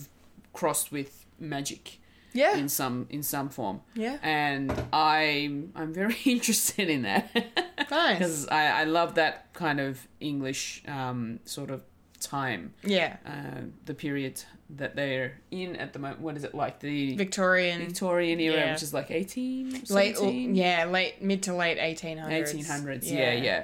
crossed 0.54 0.92
with 0.92 1.26
magic 1.40 2.00
Yeah, 2.34 2.58
in 2.58 2.70
some 2.70 3.08
in 3.10 3.24
some 3.24 3.50
form. 3.50 3.82
yeah, 3.96 4.18
And 4.22 4.72
I'm 4.94 5.72
I'm 5.76 5.94
very 5.94 6.18
interested 6.26 6.90
in 6.90 7.02
that. 7.04 7.30
nice. 7.90 8.18
because 8.20 8.48
I, 8.50 8.82
I 8.82 8.84
love 8.84 9.16
that 9.16 9.52
kind 9.54 9.80
of 9.80 10.08
English 10.20 10.84
um, 10.88 11.40
sort 11.46 11.70
of 11.72 11.82
time, 12.20 12.74
Yeah, 12.84 13.18
uh, 13.26 13.62
the 13.86 13.94
period 13.94 14.42
that 14.78 14.96
they're 14.96 15.40
in 15.52 15.76
at 15.76 15.94
the 15.94 16.00
moment. 16.00 16.22
What 16.22 16.38
is 16.38 16.44
it 16.44 16.54
like 16.54 16.80
the 16.80 17.16
Victorian, 17.16 17.80
Victorian 17.86 18.40
era, 18.40 18.58
yeah. 18.58 18.74
which 18.74 18.84
is 18.84 18.94
like 18.94 19.10
18, 19.12 19.86
late, 19.90 20.16
oh, 20.18 20.26
17? 20.26 20.56
yeah, 20.56 20.86
late 20.86 21.22
mid 21.22 21.44
to 21.44 21.54
late 21.56 21.78
eighteen 21.80 22.18
hundreds. 22.18 22.54
1800s. 22.54 23.12
Yeah, 23.12 23.34
yeah. 23.34 23.64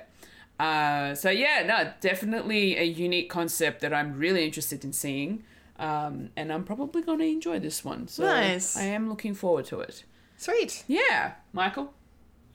Uh, 0.60 1.16
so 1.16 1.30
yeah, 1.30 1.64
no, 1.66 1.92
definitely 2.00 2.78
a 2.78 2.84
unique 2.84 3.30
concept 3.30 3.82
that 3.82 3.94
I'm 3.94 4.18
really 4.18 4.46
interested 4.46 4.84
in 4.84 4.94
seeing. 4.94 5.44
Um, 5.78 6.30
and 6.38 6.54
I'm 6.54 6.64
probably 6.64 7.02
going 7.02 7.20
to 7.20 7.26
enjoy 7.26 7.60
this 7.60 7.84
one. 7.84 8.08
So 8.08 8.24
Nice. 8.24 8.78
I 8.78 8.84
am 8.84 9.10
looking 9.10 9.34
forward 9.34 9.66
to 9.66 9.82
it. 9.82 10.06
Sweet. 10.38 10.86
Yeah, 10.88 11.34
Michael. 11.52 11.94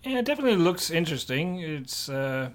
Yeah, 0.02 0.20
it 0.20 0.24
definitely 0.24 0.56
looks 0.56 0.90
interesting. 0.90 1.60
It's 1.60 2.09
a 2.09 2.52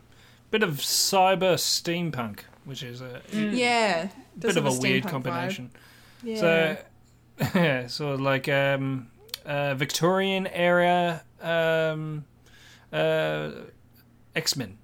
bit 0.49 0.63
of 0.63 0.77
cyber 0.77 1.53
steampunk, 1.55 2.39
which 2.65 2.83
is 2.83 3.01
a 3.01 3.21
Yeah, 3.31 4.09
does 4.37 4.53
bit 4.53 4.57
of 4.57 4.65
a 4.65 4.71
have 4.71 4.81
weird 4.81 5.07
combination. 5.07 5.71
vibe. 6.23 6.39
So, 6.39 6.77
Yeah. 7.39 7.49
yeah, 7.55 7.87
sort 7.87 8.15
of 8.15 8.21
like 8.21 8.47
um, 8.49 9.07
uh, 9.45 9.75
Victorian 9.75 10.47
era 10.47 11.21
um, 11.41 12.25
uh, 12.91 13.51
X 14.35 14.55
Men, 14.55 14.77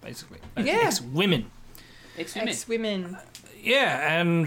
basically. 0.00 0.38
Uh, 0.56 0.62
Yeah. 0.62 0.80
X 0.86 1.00
women. 1.00 1.50
Ex-women. 2.18 2.48
ex 2.48 2.68
women. 2.68 3.16
Yeah, 3.62 4.20
and 4.20 4.42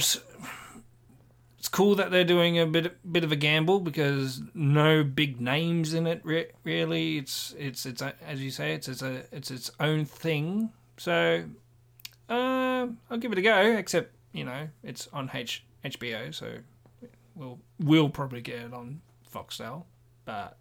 it's 1.57 1.67
cool 1.71 1.95
that 1.95 2.11
they're 2.11 2.23
doing 2.23 2.59
a 2.59 2.65
bit 2.67 2.95
bit 3.11 3.23
of 3.23 3.31
a 3.31 3.35
gamble 3.35 3.79
because 3.79 4.41
no 4.53 5.03
big 5.03 5.41
names 5.41 5.93
in 5.95 6.05
it. 6.05 6.21
Re- 6.23 6.51
really, 6.63 7.17
it's 7.17 7.55
it's 7.57 7.85
it's 7.87 8.01
a, 8.03 8.13
as 8.23 8.43
you 8.43 8.51
say, 8.51 8.73
it's 8.73 8.87
it's 8.87 9.01
a 9.01 9.23
it's 9.31 9.49
its 9.49 9.71
own 9.79 10.05
thing. 10.05 10.69
So, 10.97 11.45
uh, 12.29 12.87
I'll 13.09 13.17
give 13.19 13.31
it 13.31 13.37
a 13.37 13.41
go. 13.41 13.73
Except 13.77 14.13
you 14.33 14.43
know, 14.45 14.67
it's 14.83 15.07
on 15.13 15.29
H- 15.33 15.63
HBO, 15.83 16.33
so 16.33 16.57
we'll 17.35 17.59
we'll 17.79 18.09
probably 18.09 18.41
get 18.41 18.59
it 18.59 18.73
on 18.73 19.01
Foxtel, 19.33 19.83
but 20.25 20.57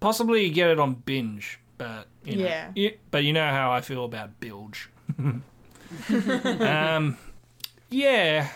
possibly 0.00 0.48
get 0.50 0.70
it 0.70 0.78
on 0.80 0.94
binge. 0.94 1.60
But 1.78 2.08
you 2.24 2.36
know, 2.36 2.44
Yeah. 2.44 2.72
you- 2.74 2.98
but 3.10 3.24
you 3.24 3.32
know 3.32 3.48
how 3.48 3.70
I 3.72 3.80
feel 3.80 4.04
about 4.04 4.38
bilge. 4.40 4.90
um, 6.10 7.16
yeah, 7.90 8.48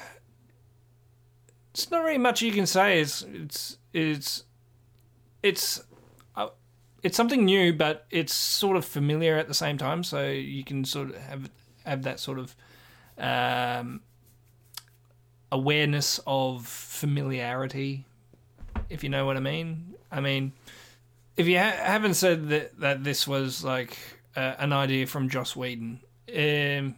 it's 1.72 1.90
not 1.90 2.04
really 2.04 2.18
much 2.18 2.42
you 2.42 2.52
can 2.52 2.66
say. 2.66 3.00
It's 3.00 3.22
it's 3.22 3.78
it's 3.92 4.44
it's 5.42 5.82
uh, 6.36 6.48
it's 7.02 7.16
something 7.16 7.44
new, 7.44 7.72
but 7.72 8.06
it's 8.10 8.34
sort 8.34 8.76
of 8.76 8.84
familiar 8.84 9.36
at 9.36 9.48
the 9.48 9.54
same 9.54 9.78
time. 9.78 10.04
So 10.04 10.26
you 10.30 10.64
can 10.64 10.84
sort 10.84 11.10
of 11.10 11.16
have 11.16 11.50
have 11.84 12.02
that 12.02 12.20
sort 12.20 12.38
of 12.38 12.54
um, 13.18 14.00
awareness 15.52 16.20
of 16.26 16.66
familiarity, 16.66 18.04
if 18.88 19.04
you 19.04 19.10
know 19.10 19.26
what 19.26 19.36
I 19.36 19.40
mean. 19.40 19.94
I 20.10 20.20
mean, 20.20 20.52
if 21.36 21.46
you 21.46 21.58
ha- 21.58 21.76
haven't 21.76 22.14
said 22.14 22.48
that 22.48 22.80
that 22.80 23.04
this 23.04 23.26
was 23.26 23.64
like 23.64 23.96
uh, 24.36 24.54
an 24.58 24.72
idea 24.72 25.06
from 25.06 25.28
Joss 25.28 25.54
Whedon, 25.54 26.00
um, 26.28 26.94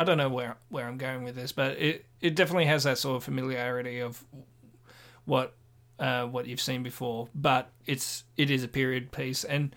I 0.00 0.04
don't 0.04 0.18
know 0.18 0.28
where 0.28 0.56
where 0.68 0.86
I'm 0.86 0.98
going 0.98 1.24
with 1.24 1.34
this, 1.34 1.52
but 1.52 1.78
it 1.78 2.04
it 2.20 2.34
definitely 2.34 2.66
has 2.66 2.84
that 2.84 2.98
sort 2.98 3.16
of 3.16 3.24
familiarity 3.24 4.00
of 4.00 4.22
what 5.24 5.54
uh, 5.98 6.24
what 6.24 6.46
you've 6.46 6.60
seen 6.60 6.82
before. 6.82 7.28
But 7.34 7.70
it's 7.86 8.24
it 8.36 8.50
is 8.50 8.62
a 8.62 8.68
period 8.68 9.12
piece, 9.12 9.44
and 9.44 9.74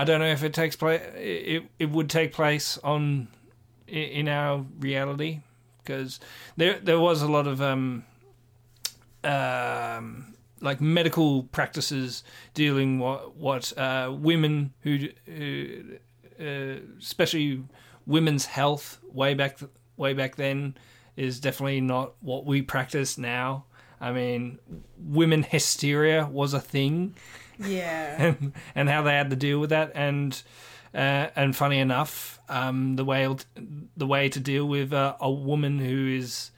I 0.00 0.04
don't 0.04 0.18
know 0.18 0.32
if 0.32 0.42
it 0.42 0.54
takes 0.54 0.76
place. 0.76 1.02
It 1.14 1.64
it 1.78 1.90
would 1.90 2.08
take 2.08 2.32
place 2.32 2.78
on 2.82 3.28
in 3.86 4.28
our 4.28 4.64
reality 4.78 5.40
because 5.82 6.20
there 6.56 6.78
there 6.78 6.98
was 6.98 7.20
a 7.20 7.28
lot 7.28 7.46
of 7.46 7.60
um 7.60 8.04
um 9.24 10.34
like 10.62 10.80
medical 10.80 11.42
practices 11.42 12.24
dealing 12.54 12.98
what 12.98 13.36
what 13.36 13.76
uh, 13.76 14.10
women 14.10 14.72
who, 14.80 15.08
who 15.26 15.98
uh, 16.40 16.76
especially 16.98 17.62
women's 18.06 18.46
health 18.46 19.00
way 19.12 19.34
back 19.34 19.58
way 19.98 20.14
back 20.14 20.36
then 20.36 20.78
is 21.14 21.40
definitely 21.40 21.82
not 21.82 22.14
what 22.22 22.46
we 22.46 22.62
practice 22.62 23.18
now. 23.18 23.66
I 24.00 24.12
mean, 24.12 24.60
women 24.96 25.42
hysteria 25.42 26.26
was 26.26 26.54
a 26.54 26.60
thing, 26.60 27.16
Yeah. 27.60 28.14
and, 28.18 28.52
and 28.74 28.88
how 28.88 29.02
they 29.02 29.12
had 29.12 29.30
to 29.30 29.36
deal 29.36 29.58
with 29.58 29.70
that, 29.70 29.92
and 29.94 30.40
uh, 30.94 31.28
and 31.36 31.54
funny 31.54 31.78
enough, 31.78 32.40
um, 32.48 32.96
the 32.96 33.04
way 33.04 33.28
the 33.96 34.06
way 34.06 34.28
to 34.28 34.40
deal 34.40 34.66
with 34.66 34.92
uh, 34.92 35.16
a 35.20 35.30
woman 35.30 35.78
who 35.78 36.08
is 36.08 36.50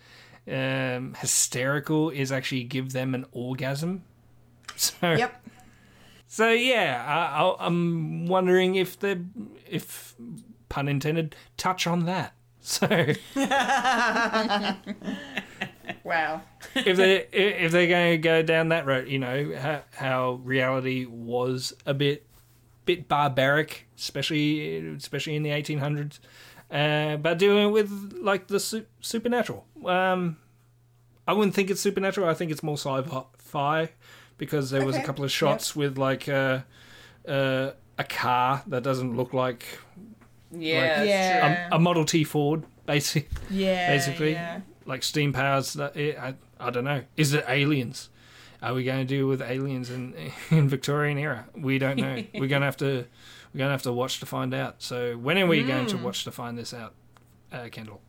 um, 0.50 1.14
hysterical 1.18 2.10
is 2.10 2.32
actually 2.32 2.64
give 2.64 2.92
them 2.92 3.14
an 3.14 3.26
orgasm. 3.32 4.02
So 4.76 5.12
Yep. 5.12 5.46
so 6.26 6.50
yeah, 6.50 7.04
I, 7.06 7.42
I, 7.42 7.66
I'm 7.66 8.26
wondering 8.26 8.76
if 8.76 8.98
they, 8.98 9.18
if 9.68 10.14
pun 10.70 10.88
intended, 10.88 11.36
touch 11.58 11.86
on 11.86 12.06
that. 12.06 12.32
So 12.60 12.86
Wow. 16.04 16.42
if 16.74 16.96
they 16.96 17.26
if 17.32 17.72
they're 17.72 17.86
going 17.86 18.12
to 18.12 18.18
go 18.18 18.42
down 18.42 18.68
that 18.70 18.86
road, 18.86 19.08
you 19.08 19.18
know 19.18 19.54
how, 19.58 19.82
how 19.94 20.32
reality 20.44 21.04
was 21.06 21.72
a 21.86 21.94
bit 21.94 22.26
bit 22.84 23.08
barbaric, 23.08 23.86
especially 23.96 24.76
especially 24.96 25.36
in 25.36 25.42
the 25.42 25.50
1800s, 25.50 26.18
uh, 26.70 27.16
but 27.16 27.38
dealing 27.38 27.70
with 27.72 28.14
like 28.20 28.48
the 28.48 28.58
su- 28.60 28.86
supernatural. 29.00 29.64
Um, 29.86 30.36
I 31.26 31.32
wouldn't 31.34 31.54
think 31.54 31.70
it's 31.70 31.80
supernatural. 31.80 32.28
I 32.28 32.34
think 32.34 32.50
it's 32.50 32.62
more 32.62 32.76
sci-fi 32.76 33.90
because 34.38 34.70
there 34.70 34.84
was 34.84 34.96
a 34.96 35.02
couple 35.02 35.24
of 35.24 35.30
shots 35.30 35.76
with 35.76 35.96
like 35.98 36.28
uh, 36.28 36.60
uh, 37.28 37.70
a 37.98 38.04
car 38.04 38.62
that 38.66 38.82
doesn't 38.82 39.16
look 39.16 39.32
like 39.32 39.64
Yeah, 40.50 40.96
that's 40.96 41.08
Yeah. 41.08 41.68
a, 41.70 41.76
a 41.76 41.78
Model 41.78 42.04
T 42.04 42.24
Ford, 42.24 42.64
basically. 42.86 43.28
Yeah. 43.50 43.88
basically, 43.94 44.32
yeah. 44.32 44.60
Like 44.86 45.02
steam 45.02 45.32
powers. 45.32 45.74
That 45.74 45.96
it, 45.96 46.18
I, 46.18 46.34
I 46.60 46.70
don't 46.70 46.84
know. 46.84 47.02
Is 47.16 47.32
it 47.32 47.44
aliens? 47.48 48.08
Are 48.62 48.74
we 48.74 48.84
going 48.84 49.00
to 49.00 49.04
deal 49.04 49.26
with 49.26 49.42
aliens 49.42 49.90
in 49.90 50.14
in 50.50 50.68
Victorian 50.68 51.18
era? 51.18 51.46
We 51.56 51.78
don't 51.78 51.98
know. 51.98 52.22
we're 52.34 52.48
going 52.48 52.62
to 52.62 52.66
have 52.66 52.76
to 52.78 53.06
we're 53.52 53.58
going 53.58 53.68
to 53.68 53.72
have 53.72 53.82
to 53.82 53.92
watch 53.92 54.20
to 54.20 54.26
find 54.26 54.54
out. 54.54 54.82
So 54.82 55.16
when 55.16 55.38
are 55.38 55.46
we 55.46 55.62
going 55.62 55.86
to 55.88 55.96
watch 55.98 56.24
to 56.24 56.30
find 56.30 56.56
this 56.56 56.72
out, 56.72 56.94
uh, 57.52 57.68
Kendall? 57.70 58.00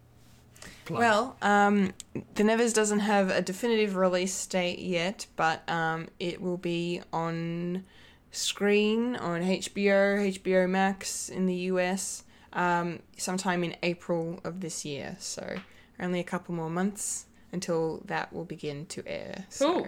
Plug. 0.85 0.99
Well, 0.99 1.37
um, 1.41 1.93
The 2.35 2.43
Nevers 2.43 2.73
doesn't 2.73 2.99
have 2.99 3.29
a 3.29 3.41
definitive 3.41 3.95
release 3.95 4.45
date 4.47 4.79
yet, 4.79 5.27
but 5.35 5.67
um, 5.69 6.07
it 6.19 6.41
will 6.41 6.57
be 6.57 7.01
on 7.11 7.85
screen 8.31 9.15
on 9.15 9.41
HBO, 9.41 10.39
HBO 10.39 10.69
Max 10.69 11.29
in 11.29 11.45
the 11.45 11.55
US, 11.55 12.23
um, 12.51 12.99
sometime 13.17 13.63
in 13.63 13.75
April 13.83 14.39
of 14.43 14.59
this 14.59 14.83
year. 14.83 15.15
So 15.19 15.57
only 15.99 16.19
a 16.19 16.23
couple 16.23 16.53
more 16.55 16.69
months 16.69 17.25
until 17.51 18.01
that 18.05 18.31
will 18.33 18.45
begin 18.45 18.85
to 18.87 19.03
air. 19.07 19.45
So 19.49 19.87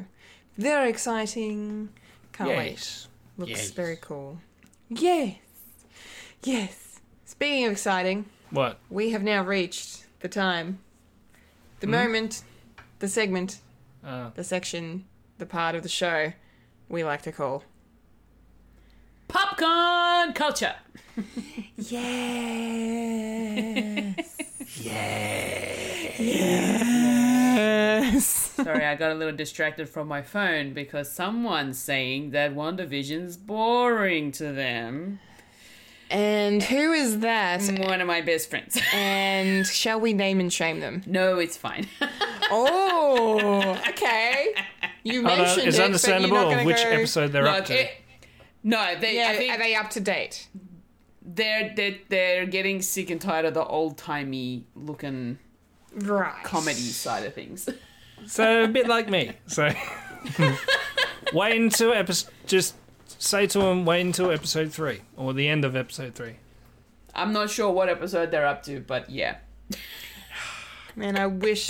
very 0.57 0.89
exciting. 0.89 1.89
Can't 2.33 2.49
wait. 2.49 3.07
Looks 3.37 3.51
Yes. 3.51 3.71
very 3.71 3.97
cool. 3.99 4.39
Yes. 4.89 5.37
Yes. 6.43 6.99
Speaking 7.25 7.65
of 7.65 7.71
exciting, 7.71 8.25
What? 8.51 8.79
we 8.89 9.09
have 9.11 9.23
now 9.23 9.43
reached 9.43 10.05
the 10.19 10.29
time, 10.29 10.79
the 11.79 11.87
moment, 11.87 12.43
the 12.99 13.07
segment, 13.07 13.59
Uh, 14.03 14.29
the 14.35 14.43
section, 14.43 15.05
the 15.39 15.45
part 15.47 15.73
of 15.75 15.81
the 15.83 15.89
show 15.89 16.31
we 16.87 17.03
like 17.03 17.23
to 17.23 17.31
call. 17.31 17.63
Popcorn 19.27 20.33
culture. 20.33 20.75
Yes. 23.07 24.37
yes. 24.81 25.74
Sorry, 28.19 28.85
I 28.85 28.95
got 28.95 29.11
a 29.11 29.15
little 29.15 29.35
distracted 29.35 29.89
from 29.89 30.07
my 30.07 30.21
phone 30.21 30.73
because 30.73 31.11
someone's 31.11 31.77
saying 31.77 32.31
that 32.31 32.55
WandaVision's 32.55 33.35
boring 33.37 34.31
to 34.33 34.51
them. 34.53 35.19
And 36.09 36.63
who 36.63 36.93
is 36.93 37.19
that? 37.19 37.63
One 37.79 37.99
of 37.99 38.07
my 38.07 38.21
best 38.21 38.49
friends. 38.49 38.79
And 38.93 39.65
shall 39.67 39.99
we 39.99 40.13
name 40.13 40.39
and 40.39 40.53
shame 40.53 40.79
them? 40.79 41.03
no, 41.05 41.39
it's 41.39 41.57
fine. 41.57 41.87
Oh, 42.51 43.75
okay. 43.89 44.53
You 45.03 45.21
oh, 45.21 45.23
no, 45.23 45.35
mentioned 45.37 45.67
it's 45.67 45.79
it, 45.79 45.83
understandable 45.83 46.35
but 46.35 46.41
you're 46.41 46.45
not 46.45 46.55
gonna 46.57 46.65
which 46.67 46.77
go- 46.77 46.89
episode 46.91 47.31
they're 47.31 47.47
up 47.47 47.65
to. 47.65 47.73
it, 47.81 47.89
no, 48.63 48.93
they, 48.99 49.15
Yeah, 49.17 49.29
I 49.29 49.35
think 49.35 49.51
are 49.51 49.57
they 49.57 49.73
up 49.75 49.89
to 49.91 49.99
date? 49.99 50.47
they're, 51.23 51.73
they're 51.75 51.95
they're 52.07 52.45
getting 52.45 52.83
sick 52.83 53.09
and 53.09 53.19
tired 53.19 53.45
of 53.45 53.55
the 53.55 53.65
old 53.65 53.97
timey 53.97 54.65
looking 54.75 55.39
Right. 55.95 56.43
comedy 56.43 56.73
side 56.75 57.25
of 57.25 57.33
things. 57.33 57.67
So 58.27 58.63
a 58.63 58.67
bit 58.67 58.87
like 58.87 59.09
me. 59.09 59.31
So 59.47 59.69
wait 61.33 61.59
until 61.61 61.93
episode. 61.93 62.31
Just 62.47 62.75
say 63.07 63.47
to 63.47 63.59
them, 63.59 63.85
wait 63.85 64.01
until 64.01 64.31
episode 64.31 64.71
three 64.71 65.01
or 65.15 65.33
the 65.33 65.47
end 65.47 65.65
of 65.65 65.75
episode 65.75 66.15
three. 66.15 66.35
I'm 67.13 67.31
not 67.33 67.49
sure 67.49 67.71
what 67.71 67.87
episode 67.89 68.31
they're 68.31 68.45
up 68.47 68.63
to, 68.63 68.81
but 68.81 69.09
yeah. 69.09 69.37
Man, 70.97 71.17
I 71.17 71.27
wish, 71.27 71.69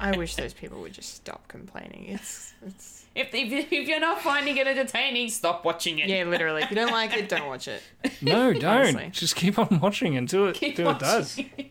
I 0.00 0.16
wish 0.16 0.34
those 0.36 0.52
people 0.52 0.80
would 0.80 0.92
just 0.92 1.14
stop 1.14 1.46
complaining. 1.48 2.06
It's, 2.08 2.52
it's. 2.66 3.04
If, 3.14 3.34
if, 3.34 3.72
if 3.72 3.88
you're 3.88 4.00
not 4.00 4.20
finding 4.20 4.56
it 4.58 4.66
entertaining, 4.66 5.28
stop 5.28 5.64
watching 5.64 5.98
it. 5.98 6.08
Yeah, 6.08 6.24
literally. 6.24 6.62
If 6.62 6.70
you 6.70 6.76
don't 6.76 6.92
like 6.92 7.16
it, 7.16 7.28
don't 7.28 7.46
watch 7.48 7.66
it. 7.68 7.82
No, 8.20 8.52
don't. 8.52 8.64
Honestly. 8.64 9.08
Just 9.12 9.34
keep 9.36 9.58
on 9.58 9.80
watching 9.80 10.16
until 10.16 10.48
it, 10.48 10.54
Keep 10.56 10.78
until 10.78 10.90
it 10.92 10.98
does. 11.00 11.36
watching. 11.36 11.70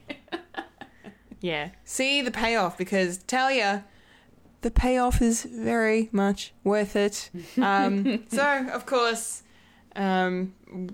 Yeah. 1.42 1.70
See 1.86 2.22
the 2.22 2.32
payoff 2.32 2.78
because 2.78 3.20
tell 3.20 3.52
ya, 3.52 3.82
the 4.62 4.72
payoff 4.72 5.22
is 5.22 5.44
very 5.44 6.10
much 6.12 6.54
worth 6.64 6.96
it. 6.96 7.30
Um, 7.62 8.26
so, 8.30 8.68
of 8.72 8.86
course, 8.86 9.44
um, 9.96 10.54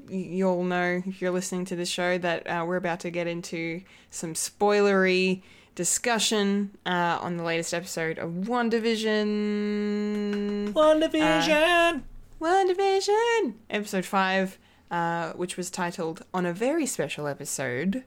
you'll 0.10 0.64
know 0.64 1.02
if 1.06 1.22
you're 1.22 1.32
listening 1.32 1.66
to 1.66 1.76
the 1.76 1.86
show 1.86 2.18
that 2.18 2.48
uh, 2.48 2.64
we're 2.68 2.78
about 2.78 3.00
to 3.02 3.10
get 3.10 3.28
into 3.28 3.82
some 4.10 4.34
spoilery 4.34 5.42
discussion 5.76 6.72
uh, 6.86 7.18
on 7.22 7.38
the 7.38 7.44
latest 7.44 7.74
episode 7.74 8.20
of 8.20 8.32
WandaVision. 8.32 10.74
WandaVision. 10.74 12.02
WandaVision! 12.42 13.54
Episode 13.70 14.06
5, 14.06 14.60
uh, 14.92 15.32
which 15.34 15.58
was 15.58 15.70
titled 15.70 16.24
On 16.34 16.46
a 16.46 16.54
Very 16.54 16.86
Special 16.86 17.28
Episode. 17.28 18.04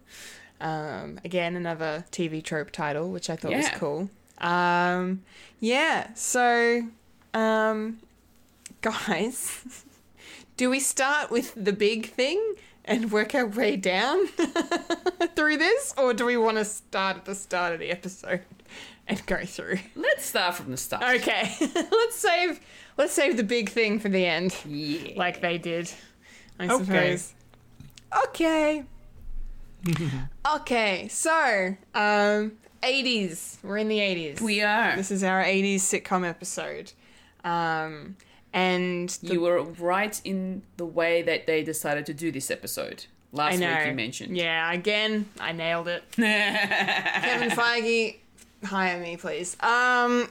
Um, 0.60 1.20
again, 1.24 1.54
another 1.56 2.04
TV 2.10 2.42
trope 2.42 2.70
title, 2.70 3.10
which 3.10 3.28
I 3.30 3.36
thought 3.36 3.52
was 3.52 3.66
Yeah. 3.66 3.78
cool. 3.78 4.10
Um, 4.38 5.22
yeah, 5.60 6.08
so, 6.14 6.88
um, 7.34 7.98
guys, 8.80 9.84
do 10.56 10.70
we 10.70 10.80
start 10.80 11.30
with 11.30 11.52
the 11.56 11.72
big 11.72 12.10
thing 12.10 12.54
and 12.84 13.10
work 13.10 13.34
our 13.34 13.46
way 13.46 13.76
down 13.76 14.26
through 15.36 15.56
this? 15.58 15.92
Or 15.96 16.14
do 16.14 16.24
we 16.24 16.36
want 16.36 16.56
to 16.58 16.64
start 16.64 17.16
at 17.18 17.24
the 17.24 17.34
start 17.34 17.72
of 17.74 17.80
the 17.80 17.90
episode 17.90 18.42
and 19.06 19.24
go 19.26 19.44
through? 19.44 19.78
Let's 19.94 20.24
start 20.26 20.54
from 20.54 20.70
the 20.70 20.76
start. 20.76 21.02
Okay, 21.02 21.54
let's 21.90 22.16
save 22.16 22.60
let's 22.96 23.12
save 23.12 23.36
the 23.36 23.44
big 23.44 23.68
thing 23.70 23.98
for 23.98 24.08
the 24.08 24.24
end, 24.24 24.54
Yeah. 24.66 25.12
like 25.16 25.40
they 25.40 25.58
did. 25.58 25.90
I 26.58 26.66
Okay. 26.68 26.84
suppose. 26.84 27.34
Okay. 28.28 28.84
okay. 30.56 31.08
So, 31.08 31.76
um, 31.94 32.52
eighties. 32.82 33.58
We're 33.62 33.78
in 33.78 33.88
the 33.88 34.00
eighties. 34.00 34.40
we 34.40 34.62
are. 34.62 34.96
This 34.96 35.10
is 35.10 35.22
our 35.22 35.42
eighties 35.42 35.84
sitcom 35.84 36.28
episode, 36.28 36.92
um, 37.44 38.16
and 38.52 39.08
the, 39.08 39.34
You 39.34 39.40
were 39.42 39.62
right 39.62 40.20
in 40.24 40.62
the 40.76 40.86
way 40.86 41.22
that 41.22 41.46
they 41.46 41.62
decided 41.62 42.06
to 42.06 42.14
do 42.14 42.32
this 42.32 42.50
episode. 42.50 43.06
Last 43.32 43.58
week 43.58 43.86
you 43.86 43.94
mentioned. 43.94 44.36
Yeah, 44.36 44.72
again, 44.72 45.28
I 45.38 45.52
nailed 45.52 45.88
it. 45.88 46.04
Kevin 46.16 47.50
Feige, 47.50 48.16
hire 48.64 48.98
me, 48.98 49.16
please. 49.16 49.56
Um, 49.60 50.26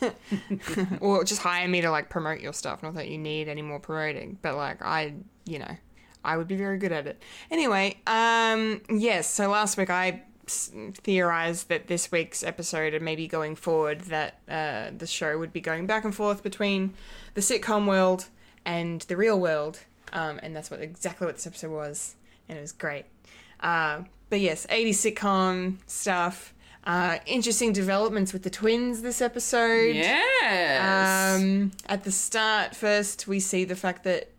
or 1.00 1.24
just 1.24 1.40
hire 1.40 1.66
me 1.66 1.80
to 1.80 1.90
like 1.90 2.08
promote 2.08 2.40
your 2.40 2.52
stuff. 2.52 2.82
Not 2.82 2.94
that 2.94 3.08
you 3.08 3.18
need 3.18 3.48
any 3.48 3.62
more 3.62 3.80
promoting, 3.80 4.38
but 4.42 4.54
like 4.54 4.82
I, 4.82 5.14
you 5.44 5.58
know, 5.58 5.76
I 6.26 6.36
would 6.36 6.48
be 6.48 6.56
very 6.56 6.78
good 6.78 6.92
at 6.92 7.06
it. 7.06 7.22
Anyway, 7.50 7.98
um, 8.06 8.82
yes. 8.90 9.30
So 9.30 9.48
last 9.48 9.78
week 9.78 9.90
I 9.90 10.22
theorized 10.48 11.68
that 11.68 11.86
this 11.86 12.10
week's 12.12 12.42
episode 12.42 12.94
and 12.94 13.04
maybe 13.04 13.26
going 13.26 13.56
forward 13.56 14.00
that 14.02 14.38
uh, 14.48 14.90
the 14.96 15.06
show 15.06 15.38
would 15.38 15.52
be 15.52 15.60
going 15.60 15.86
back 15.86 16.04
and 16.04 16.14
forth 16.14 16.42
between 16.42 16.94
the 17.34 17.40
sitcom 17.40 17.86
world 17.86 18.26
and 18.64 19.02
the 19.02 19.16
real 19.16 19.38
world, 19.38 19.80
um, 20.12 20.40
and 20.42 20.54
that's 20.54 20.70
what 20.70 20.80
exactly 20.80 21.26
what 21.26 21.36
this 21.36 21.46
episode 21.46 21.70
was, 21.70 22.16
and 22.48 22.58
it 22.58 22.60
was 22.60 22.72
great. 22.72 23.04
Uh, 23.60 24.02
but 24.28 24.40
yes, 24.40 24.66
80s 24.68 25.14
sitcom 25.14 25.76
stuff. 25.86 26.52
Uh, 26.84 27.18
interesting 27.26 27.72
developments 27.72 28.32
with 28.32 28.44
the 28.44 28.50
twins 28.50 29.02
this 29.02 29.20
episode. 29.20 29.94
Yes. 29.96 31.40
Um, 31.40 31.72
at 31.86 32.04
the 32.04 32.12
start, 32.12 32.76
first 32.76 33.26
we 33.26 33.40
see 33.40 33.64
the 33.64 33.74
fact 33.74 34.04
that 34.04 34.30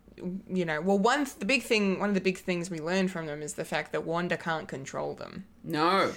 you 0.48 0.64
know, 0.64 0.80
well, 0.80 0.98
one 0.98 1.26
the 1.38 1.44
big 1.46 1.62
thing, 1.62 1.98
one 1.98 2.08
of 2.08 2.14
the 2.14 2.20
big 2.20 2.38
things 2.38 2.70
we 2.70 2.80
learn 2.80 3.08
from 3.08 3.26
them 3.26 3.42
is 3.42 3.54
the 3.54 3.64
fact 3.64 3.92
that 3.92 4.04
Wanda 4.04 4.36
can't 4.36 4.68
control 4.68 5.14
them. 5.14 5.44
no. 5.64 6.12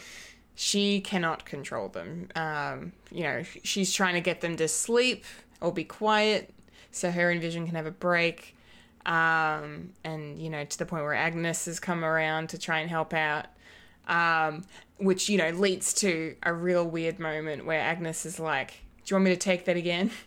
She 0.53 0.99
cannot 0.99 1.45
control 1.45 1.87
them. 1.87 2.27
Um, 2.35 2.91
you 3.09 3.23
know, 3.23 3.41
she's 3.63 3.93
trying 3.93 4.15
to 4.15 4.21
get 4.21 4.41
them 4.41 4.57
to 4.57 4.67
sleep 4.67 5.23
or 5.61 5.71
be 5.71 5.85
quiet 5.85 6.53
so 6.91 7.09
her 7.09 7.31
and 7.31 7.41
Vision 7.41 7.65
can 7.65 7.75
have 7.75 7.85
a 7.85 7.91
break. 7.91 8.55
Um, 9.05 9.93
and 10.03 10.39
you 10.39 10.49
know, 10.49 10.63
to 10.63 10.77
the 10.77 10.85
point 10.85 11.03
where 11.03 11.13
Agnes 11.15 11.65
has 11.65 11.79
come 11.79 12.03
around 12.03 12.49
to 12.49 12.59
try 12.59 12.79
and 12.79 12.89
help 12.89 13.13
out. 13.13 13.47
Um, 14.07 14.65
which 14.97 15.29
you 15.29 15.37
know 15.37 15.49
leads 15.51 15.93
to 15.95 16.35
a 16.43 16.53
real 16.53 16.85
weird 16.85 17.17
moment 17.17 17.65
where 17.65 17.79
Agnes 17.79 18.25
is 18.25 18.39
like, 18.39 18.71
"Do 18.71 19.13
you 19.13 19.15
want 19.15 19.25
me 19.25 19.31
to 19.31 19.37
take 19.37 19.65
that 19.65 19.77
again?" 19.77 20.11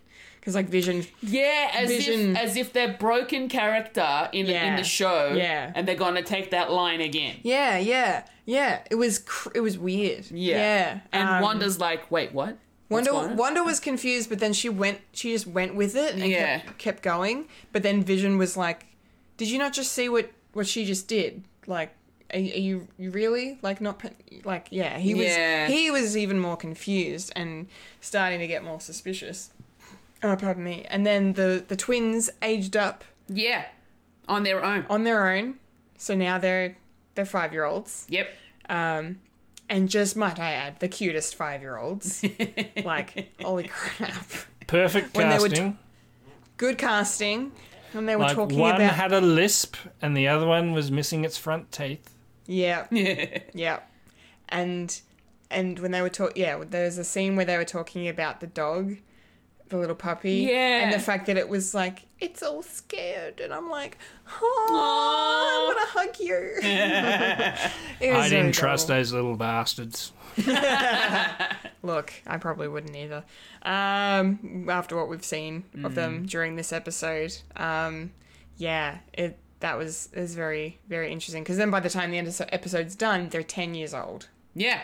Because 0.44 0.54
like 0.54 0.68
Vision 0.68 1.06
Yeah, 1.22 1.70
as 1.72 1.88
Vision- 1.88 2.36
if 2.36 2.42
as 2.42 2.56
if 2.58 2.74
they're 2.74 2.92
broken 2.98 3.48
character 3.48 4.28
in 4.30 4.44
the, 4.44 4.52
in 4.52 4.60
Yeah. 4.62 4.76
the 4.76 4.84
show. 4.84 5.32
Yeah. 5.34 5.72
And 5.74 5.88
they're 5.88 5.94
gonna 5.94 6.22
take 6.22 6.50
that 6.50 6.70
line 6.70 7.00
again. 7.00 7.36
Yeah, 7.42 7.78
yeah, 7.78 8.24
yeah. 8.44 8.80
It 8.90 8.96
was 8.96 9.20
cr- 9.20 9.48
it 9.54 9.60
was 9.60 9.78
weird. 9.78 10.30
Yeah. 10.30 10.56
yeah. 10.58 10.98
And 11.14 11.28
Um, 11.30 11.40
Wanda's 11.42 11.80
like, 11.80 12.10
wait, 12.10 12.34
what? 12.34 12.58
What's 12.88 13.08
Wanda 13.08 13.10
going 13.10 13.30
on? 13.30 13.36
Wanda 13.38 13.62
was 13.64 13.80
confused, 13.80 14.28
but 14.28 14.38
then 14.38 14.52
she 14.52 14.68
went. 14.68 14.98
She 15.12 15.32
just 15.32 15.46
went 15.46 15.74
with 15.76 15.96
it 15.96 16.12
and 16.14 16.26
Yeah. 16.26 16.58
kept, 16.58 16.78
kept 16.78 17.02
going. 17.02 17.48
But 17.72 17.82
then 17.82 18.02
Vision 18.04 18.36
was 18.36 18.54
like, 18.54 18.84
"Did 19.38 19.48
you 19.50 19.56
not 19.58 19.72
just 19.72 19.92
see 19.92 20.10
what 20.10 20.30
what 20.52 20.66
she 20.66 20.84
just 20.84 21.08
did? 21.08 21.42
Like, 21.66 21.94
are, 22.34 22.38
are 22.38 22.42
you 22.42 22.86
you 22.98 23.10
really 23.10 23.58
like 23.62 23.80
not 23.80 24.02
like 24.44 24.66
yeah 24.70 24.98
he 24.98 25.14
was 25.14 25.24
Yeah. 25.26 25.68
he 25.68 25.90
was 25.90 26.14
even 26.18 26.38
more 26.38 26.56
confused 26.58 27.32
and 27.34 27.66
starting 28.02 28.40
to 28.40 28.46
get 28.46 28.62
more 28.62 28.80
suspicious 28.80 29.50
oh 30.24 30.34
pardon 30.36 30.64
me 30.64 30.84
and 30.90 31.06
then 31.06 31.34
the 31.34 31.64
the 31.68 31.76
twins 31.76 32.30
aged 32.42 32.76
up 32.76 33.04
Yeah. 33.28 33.66
On 34.28 34.42
their 34.42 34.64
own. 34.64 34.84
on 34.90 35.04
their 35.04 35.30
own 35.30 35.54
so 35.98 36.14
now 36.16 36.38
they're 36.38 36.76
they're 37.14 37.24
five 37.26 37.52
year 37.52 37.64
olds 37.64 38.06
Yep. 38.08 38.28
um 38.68 39.20
and 39.68 39.88
just 39.88 40.16
might 40.16 40.38
i 40.40 40.52
add 40.52 40.80
the 40.80 40.88
cutest 40.88 41.34
five 41.36 41.60
year 41.62 41.76
olds 41.76 42.24
like 42.84 43.32
holy 43.40 43.68
crap 43.68 44.26
Perfect 44.66 45.14
When 45.16 45.28
they 45.28 45.38
were 45.38 45.48
casting. 45.48 45.78
good 46.56 46.78
casting 46.78 47.52
when 47.92 48.06
they 48.06 48.16
were 48.16 48.22
like 48.24 48.34
talking 48.34 48.58
one 48.58 48.74
about 48.76 48.94
had 48.94 49.12
a 49.12 49.20
lisp 49.20 49.76
and 50.02 50.16
the 50.16 50.26
other 50.26 50.46
one 50.46 50.72
was 50.72 50.90
missing 50.90 51.24
its 51.24 51.36
front 51.38 51.70
teeth. 51.70 52.12
Yeah. 52.46 52.86
yeah. 52.90 53.80
And 54.48 55.00
and 55.50 55.78
when 55.78 55.92
they 55.92 56.02
were 56.02 56.08
talking, 56.08 56.42
yeah, 56.42 56.64
there 56.68 56.86
was 56.86 56.98
a 56.98 57.04
scene 57.04 57.36
where 57.36 57.44
they 57.44 57.56
were 57.56 57.64
talking 57.64 58.08
about 58.08 58.40
the 58.40 58.48
dog, 58.48 58.96
the 59.68 59.76
little 59.78 59.94
puppy, 59.96 60.46
Yeah. 60.50 60.82
and 60.84 60.92
the 60.92 60.98
fact 60.98 61.26
that 61.26 61.36
it 61.36 61.48
was 61.48 61.74
like 61.74 62.02
it's 62.20 62.42
all 62.42 62.62
scared, 62.62 63.40
and 63.40 63.52
I'm 63.52 63.68
like, 63.70 63.98
oh, 64.40 64.68
I 64.70 65.74
want 65.74 65.78
to 65.80 65.98
hug 65.98 66.20
you. 66.28 67.70
It 68.00 68.12
was 68.12 68.26
I 68.26 68.28
didn't 68.28 68.52
trust 68.52 68.86
adorable. 68.86 69.00
those 69.00 69.12
little 69.12 69.36
bastards. 69.36 70.12
Look, 71.82 72.12
I 72.26 72.38
probably 72.38 72.68
wouldn't 72.68 72.96
either. 72.96 73.24
Um, 73.62 74.66
after 74.70 74.96
what 74.96 75.08
we've 75.08 75.24
seen 75.24 75.64
of 75.84 75.94
them 75.94 76.26
during 76.26 76.56
this 76.56 76.72
episode, 76.72 77.36
um, 77.56 78.12
yeah, 78.56 78.98
it 79.12 79.38
that 79.60 79.78
was 79.78 80.08
is 80.12 80.34
very 80.34 80.78
very 80.88 81.10
interesting 81.12 81.42
because 81.42 81.56
then 81.56 81.70
by 81.70 81.80
the 81.80 81.88
time 81.90 82.10
the 82.10 82.18
episo- 82.18 82.48
episode's 82.52 82.94
done, 82.96 83.28
they're 83.28 83.42
ten 83.42 83.74
years 83.74 83.94
old. 83.94 84.28
Yeah. 84.54 84.80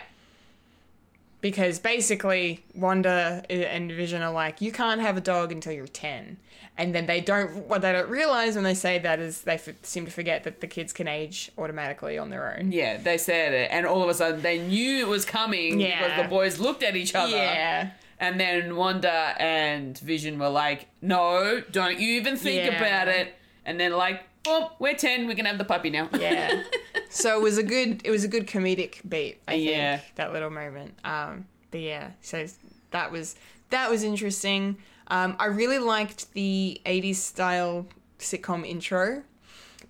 Because 1.40 1.78
basically 1.78 2.64
Wanda 2.74 3.42
and 3.48 3.90
Vision 3.90 4.22
are 4.22 4.32
like, 4.32 4.60
you 4.60 4.72
can't 4.72 5.00
have 5.00 5.16
a 5.16 5.20
dog 5.20 5.52
until 5.52 5.72
you're 5.72 5.86
ten, 5.86 6.36
and 6.76 6.94
then 6.94 7.06
they 7.06 7.20
don't. 7.20 7.66
What 7.68 7.82
they 7.82 7.92
don't 7.92 8.08
realize 8.10 8.54
when 8.54 8.64
they 8.64 8.74
say 8.74 8.98
that 8.98 9.18
is 9.20 9.42
they 9.42 9.54
f- 9.54 9.68
seem 9.82 10.04
to 10.04 10.10
forget 10.10 10.44
that 10.44 10.60
the 10.60 10.66
kids 10.66 10.92
can 10.92 11.08
age 11.08 11.50
automatically 11.58 12.18
on 12.18 12.30
their 12.30 12.56
own. 12.58 12.72
Yeah, 12.72 12.96
they 12.98 13.18
said 13.18 13.52
it, 13.52 13.70
and 13.70 13.86
all 13.86 14.02
of 14.02 14.08
a 14.08 14.14
sudden 14.14 14.42
they 14.42 14.58
knew 14.58 14.98
it 14.98 15.08
was 15.08 15.24
coming 15.24 15.80
Yeah. 15.80 15.98
because 16.02 16.22
the 16.22 16.28
boys 16.28 16.58
looked 16.58 16.82
at 16.82 16.96
each 16.96 17.14
other. 17.14 17.36
Yeah, 17.36 17.90
And 18.18 18.38
then 18.38 18.76
Wanda 18.76 19.34
and 19.38 19.98
Vision 19.98 20.38
were 20.38 20.50
like, 20.50 20.88
"No, 21.00 21.62
don't 21.70 21.98
you 21.98 22.14
even 22.20 22.36
think 22.36 22.64
Yeah. 22.70 22.76
about 22.76 23.08
it." 23.08 23.34
And 23.64 23.78
then 23.80 23.92
like, 23.92 24.22
"Oh, 24.46 24.72
we're 24.78 24.94
ten. 24.94 25.26
We 25.28 25.34
can 25.34 25.44
have 25.46 25.58
the 25.58 25.64
puppy 25.64 25.90
now." 25.90 26.08
yeah. 26.18 26.62
so 27.10 27.38
it 27.38 27.42
was 27.42 27.58
a 27.58 27.62
good. 27.62 28.02
It 28.04 28.10
was 28.10 28.24
a 28.24 28.28
good 28.28 28.46
comedic 28.46 29.08
beat. 29.08 29.40
I 29.48 29.52
think 29.52 29.70
Yeah. 29.70 30.00
that 30.16 30.32
little 30.32 30.50
moment. 30.50 30.94
Um, 31.04 31.46
but 31.70 31.80
yeah, 31.80 32.10
so 32.20 32.46
that 32.90 33.12
was 33.12 33.36
that 33.70 33.90
was 33.90 34.02
interesting. 34.02 34.76
Um, 35.08 35.36
I 35.38 35.46
really 35.46 35.78
liked 35.78 36.32
the 36.34 36.80
'80s 36.86 37.16
style 37.16 37.86
sitcom 38.18 38.66
intro 38.66 39.22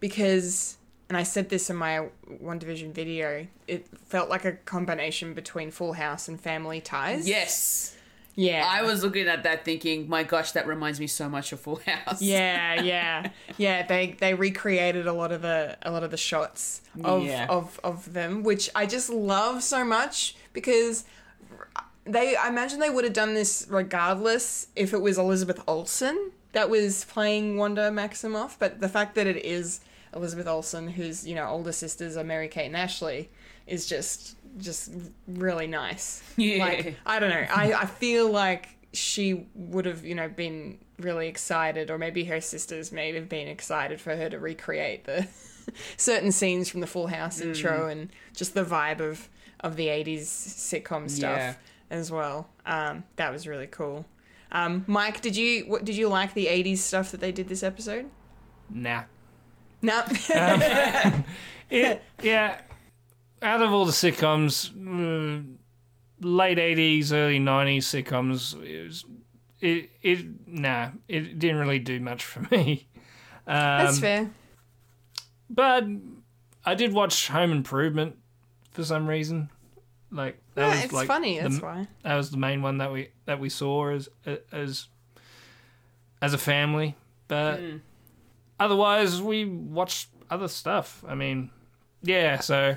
because, 0.00 0.78
and 1.08 1.16
I 1.16 1.22
said 1.24 1.48
this 1.48 1.68
in 1.70 1.76
my 1.76 2.08
WandaVision 2.42 2.92
video, 2.92 3.46
it 3.68 3.86
felt 4.06 4.28
like 4.30 4.44
a 4.44 4.52
combination 4.52 5.34
between 5.34 5.70
Full 5.70 5.94
House 5.94 6.28
and 6.28 6.40
Family 6.40 6.80
Ties. 6.80 7.28
yes. 7.28 7.96
Yeah. 8.40 8.66
I 8.68 8.82
was 8.82 9.02
looking 9.02 9.28
at 9.28 9.42
that 9.42 9.64
thinking, 9.64 10.08
"My 10.08 10.22
gosh, 10.22 10.52
that 10.52 10.66
reminds 10.66 10.98
me 11.00 11.06
so 11.06 11.28
much 11.28 11.52
of 11.52 11.60
Full 11.60 11.80
House." 11.86 12.22
Yeah, 12.22 12.80
yeah, 12.92 13.30
yeah. 13.58 13.86
They 13.86 14.16
they 14.18 14.34
recreated 14.34 15.06
a 15.06 15.12
lot 15.12 15.32
of 15.32 15.42
the 15.42 15.76
a 15.82 15.90
lot 15.90 16.02
of 16.02 16.10
the 16.10 16.16
shots 16.16 16.80
of 17.04 17.24
Yeah. 17.24 17.46
of 17.48 17.78
of 17.84 18.12
them, 18.12 18.42
which 18.42 18.70
I 18.74 18.86
just 18.86 19.10
love 19.10 19.62
so 19.62 19.84
much 19.84 20.36
because 20.52 21.04
they. 22.04 22.34
I 22.36 22.48
imagine 22.48 22.80
they 22.80 22.90
would 22.90 23.04
have 23.04 23.12
done 23.12 23.34
this 23.34 23.66
regardless 23.68 24.68
if 24.74 24.92
it 24.94 25.00
was 25.00 25.18
Elizabeth 25.18 25.62
Olsen 25.66 26.32
that 26.52 26.70
was 26.70 27.04
playing 27.04 27.56
Wanda 27.58 27.90
Maximoff, 27.90 28.56
but 28.58 28.80
the 28.80 28.88
fact 28.88 29.14
that 29.14 29.26
it 29.26 29.44
is 29.44 29.80
Elizabeth 30.14 30.46
Olsen, 30.48 30.88
whose 30.88 31.26
you 31.26 31.34
know 31.34 31.46
older 31.46 31.72
sisters 31.72 32.16
are 32.16 32.24
Mary 32.24 32.48
Kate 32.48 32.66
and 32.66 32.76
Ashley, 32.76 33.28
is 33.66 33.86
just 33.86 34.36
just 34.58 34.92
really 35.26 35.66
nice. 35.66 36.22
Yeah. 36.36 36.58
Like 36.66 36.96
I 37.06 37.18
don't 37.18 37.30
know. 37.30 37.46
I, 37.50 37.72
I 37.72 37.86
feel 37.86 38.30
like 38.30 38.68
she 38.92 39.46
would 39.54 39.86
have, 39.86 40.04
you 40.04 40.14
know, 40.14 40.28
been 40.28 40.78
really 40.98 41.28
excited, 41.28 41.90
or 41.90 41.98
maybe 41.98 42.24
her 42.24 42.40
sisters 42.40 42.90
may 42.92 43.12
have 43.14 43.28
been 43.28 43.48
excited 43.48 44.00
for 44.00 44.16
her 44.16 44.28
to 44.28 44.38
recreate 44.38 45.04
the 45.04 45.26
certain 45.96 46.32
scenes 46.32 46.68
from 46.68 46.80
the 46.80 46.86
Full 46.86 47.06
House 47.06 47.40
intro 47.40 47.88
and 47.88 48.10
just 48.34 48.54
the 48.54 48.64
vibe 48.64 49.00
of 49.00 49.28
of 49.60 49.76
the 49.76 49.86
'80s 49.86 50.22
sitcom 50.22 51.08
stuff 51.10 51.36
Yeah. 51.38 51.54
as 51.90 52.10
well. 52.10 52.48
Um, 52.66 53.04
that 53.16 53.30
was 53.32 53.46
really 53.46 53.66
cool. 53.68 54.04
Um, 54.52 54.84
Mike, 54.88 55.20
did 55.20 55.36
you 55.36 55.64
what, 55.66 55.84
did 55.84 55.96
you 55.96 56.08
like 56.08 56.34
the 56.34 56.46
'80s 56.46 56.78
stuff 56.78 57.12
that 57.12 57.20
they 57.20 57.30
did 57.32 57.48
this 57.48 57.62
episode? 57.62 58.10
Nah. 58.68 59.04
No. 59.82 60.02
It, 61.70 62.02
yeah. 62.20 62.60
Out 63.42 63.62
of 63.62 63.72
all 63.72 63.84
the 63.86 63.92
sitcoms, 63.92 64.70
uh, 64.70 65.42
late 66.20 66.58
eighties, 66.58 67.12
early 67.12 67.38
nineties 67.38 67.86
sitcoms, 67.86 68.54
it 68.62 68.84
was 68.86 69.04
it 69.60 69.90
it 70.02 70.26
nah, 70.46 70.90
it 71.08 71.38
didn't 71.38 71.56
really 71.58 71.78
do 71.78 72.00
much 72.00 72.24
for 72.24 72.40
me. 72.54 72.86
Um, 73.46 73.56
That's 73.56 73.98
fair. 73.98 74.30
But 75.48 75.84
I 76.64 76.74
did 76.74 76.92
watch 76.92 77.28
Home 77.28 77.50
Improvement 77.50 78.16
for 78.72 78.84
some 78.84 79.06
reason. 79.06 79.48
Like 80.12 80.40
that 80.54 80.62
Yeah, 80.62 80.74
was 80.74 80.84
it's 80.84 80.92
like 80.92 81.06
funny. 81.08 81.38
the- 81.38 81.48
That's 81.48 81.62
why. 81.62 81.88
that 82.02 82.14
was 82.16 82.30
the 82.30 82.36
main 82.36 82.62
one 82.62 82.78
that 82.78 82.92
we 82.92 83.08
that 83.24 83.40
we 83.40 83.48
saw 83.48 83.90
as 83.90 84.08
as 84.52 84.86
as 86.20 86.34
a 86.34 86.38
family. 86.38 86.96
But 87.28 87.60
otherwise, 88.58 89.22
we 89.22 89.44
watched 89.46 90.08
other 90.30 90.48
stuff. 90.48 91.02
I 91.08 91.14
mean, 91.14 91.50
yeah. 92.02 92.40
So 92.40 92.76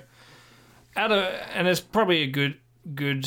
out 0.95 1.11
of 1.11 1.23
and 1.53 1.67
it's 1.67 1.79
probably 1.79 2.21
a 2.23 2.27
good 2.27 2.57
good 2.95 3.25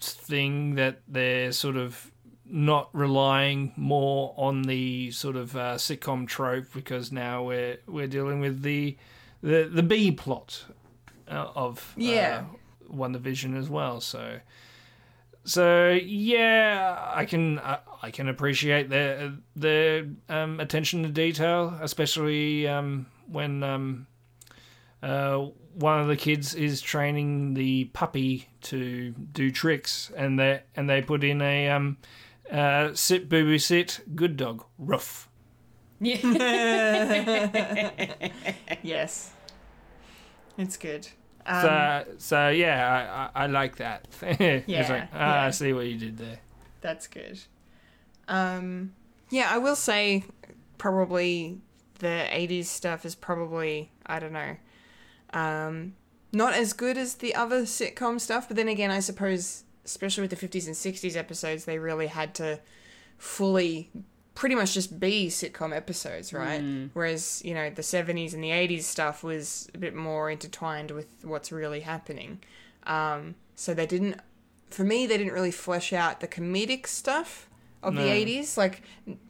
thing 0.00 0.74
that 0.76 1.00
they're 1.08 1.52
sort 1.52 1.76
of 1.76 2.10
not 2.44 2.88
relying 2.92 3.72
more 3.76 4.34
on 4.36 4.62
the 4.62 5.10
sort 5.12 5.36
of 5.36 5.54
uh, 5.56 5.74
sitcom 5.76 6.26
trope 6.26 6.66
because 6.74 7.12
now 7.12 7.44
we're 7.44 7.78
we're 7.86 8.06
dealing 8.08 8.40
with 8.40 8.62
the 8.62 8.96
the 9.42 9.70
the 9.72 9.82
B 9.82 10.10
plot 10.10 10.64
uh, 11.28 11.48
of 11.54 11.94
Yeah. 11.96 12.44
uh, 12.50 12.92
WandaVision 12.94 13.56
as 13.56 13.68
well. 13.68 14.00
So 14.00 14.40
so 15.44 15.90
yeah, 15.92 17.12
I 17.14 17.24
can 17.24 17.58
I, 17.60 17.78
I 18.02 18.10
can 18.10 18.28
appreciate 18.28 18.88
their 18.88 19.32
their 19.54 20.06
um, 20.28 20.58
attention 20.60 21.02
to 21.04 21.08
detail, 21.08 21.78
especially 21.80 22.66
um, 22.66 23.06
when 23.28 23.62
um, 23.62 24.06
uh, 25.02 25.46
one 25.74 26.00
of 26.00 26.08
the 26.08 26.16
kids 26.16 26.54
is 26.54 26.80
training 26.80 27.54
the 27.54 27.84
puppy 27.86 28.48
to 28.62 29.12
do 29.12 29.50
tricks, 29.50 30.10
and 30.16 30.38
they 30.38 30.62
and 30.76 30.88
they 30.88 31.02
put 31.02 31.24
in 31.24 31.40
a 31.42 31.68
um, 31.70 31.96
uh, 32.50 32.90
sit 32.94 33.28
boo 33.28 33.44
boo 33.44 33.58
sit 33.58 34.00
good 34.14 34.36
dog 34.36 34.64
rough. 34.78 35.28
Yes. 38.82 39.32
It's 40.56 40.76
good. 40.76 41.06
Um, 41.46 41.62
so 41.62 42.04
so 42.18 42.48
yeah, 42.48 43.30
I, 43.34 43.40
I, 43.42 43.44
I 43.44 43.46
like 43.46 43.76
that. 43.76 44.08
Yeah, 44.66 44.86
like, 44.88 45.08
ah, 45.14 45.44
I 45.44 45.50
see 45.50 45.72
what 45.72 45.86
you 45.86 45.96
did 45.96 46.18
there. 46.18 46.40
That's 46.80 47.06
good. 47.06 47.38
Um, 48.28 48.94
yeah, 49.30 49.48
I 49.50 49.58
will 49.58 49.76
say 49.76 50.24
probably 50.78 51.58
the 51.98 52.26
80s 52.30 52.66
stuff 52.66 53.04
is 53.04 53.14
probably, 53.14 53.90
I 54.06 54.18
don't 54.18 54.32
know, 54.32 54.56
um, 55.32 55.94
not 56.32 56.54
as 56.54 56.72
good 56.72 56.96
as 56.96 57.14
the 57.16 57.34
other 57.34 57.62
sitcom 57.62 58.20
stuff. 58.20 58.48
But 58.48 58.56
then 58.56 58.68
again, 58.68 58.90
I 58.90 59.00
suppose, 59.00 59.64
especially 59.84 60.22
with 60.22 60.30
the 60.30 60.48
50s 60.48 60.66
and 60.66 60.74
60s 60.74 61.16
episodes, 61.16 61.64
they 61.64 61.78
really 61.78 62.08
had 62.08 62.34
to 62.36 62.60
fully 63.18 63.90
pretty 64.34 64.54
much 64.54 64.74
just 64.74 64.98
be 64.98 65.28
sitcom 65.28 65.76
episodes, 65.76 66.32
right? 66.32 66.60
Whereas, 66.94 67.42
you 67.44 67.52
know, 67.52 67.68
the 67.68 67.82
70s 67.82 68.32
and 68.32 68.42
the 68.42 68.50
80s 68.50 68.82
stuff 68.82 69.22
was 69.22 69.68
a 69.74 69.78
bit 69.78 69.94
more 69.94 70.30
intertwined 70.30 70.92
with 70.92 71.08
what's 71.22 71.52
really 71.52 71.80
happening. 71.80 72.40
Um, 72.84 73.34
so 73.54 73.74
they 73.74 73.86
didn't 73.86 74.20
for 74.70 74.84
me, 74.84 75.06
they 75.06 75.18
didn't 75.18 75.32
really 75.32 75.50
flesh 75.50 75.92
out 75.92 76.20
the 76.20 76.28
comedic 76.28 76.86
stuff 76.86 77.48
of 77.82 77.94
the 77.94 78.02
80s. 78.02 78.56
Like, 78.56 78.82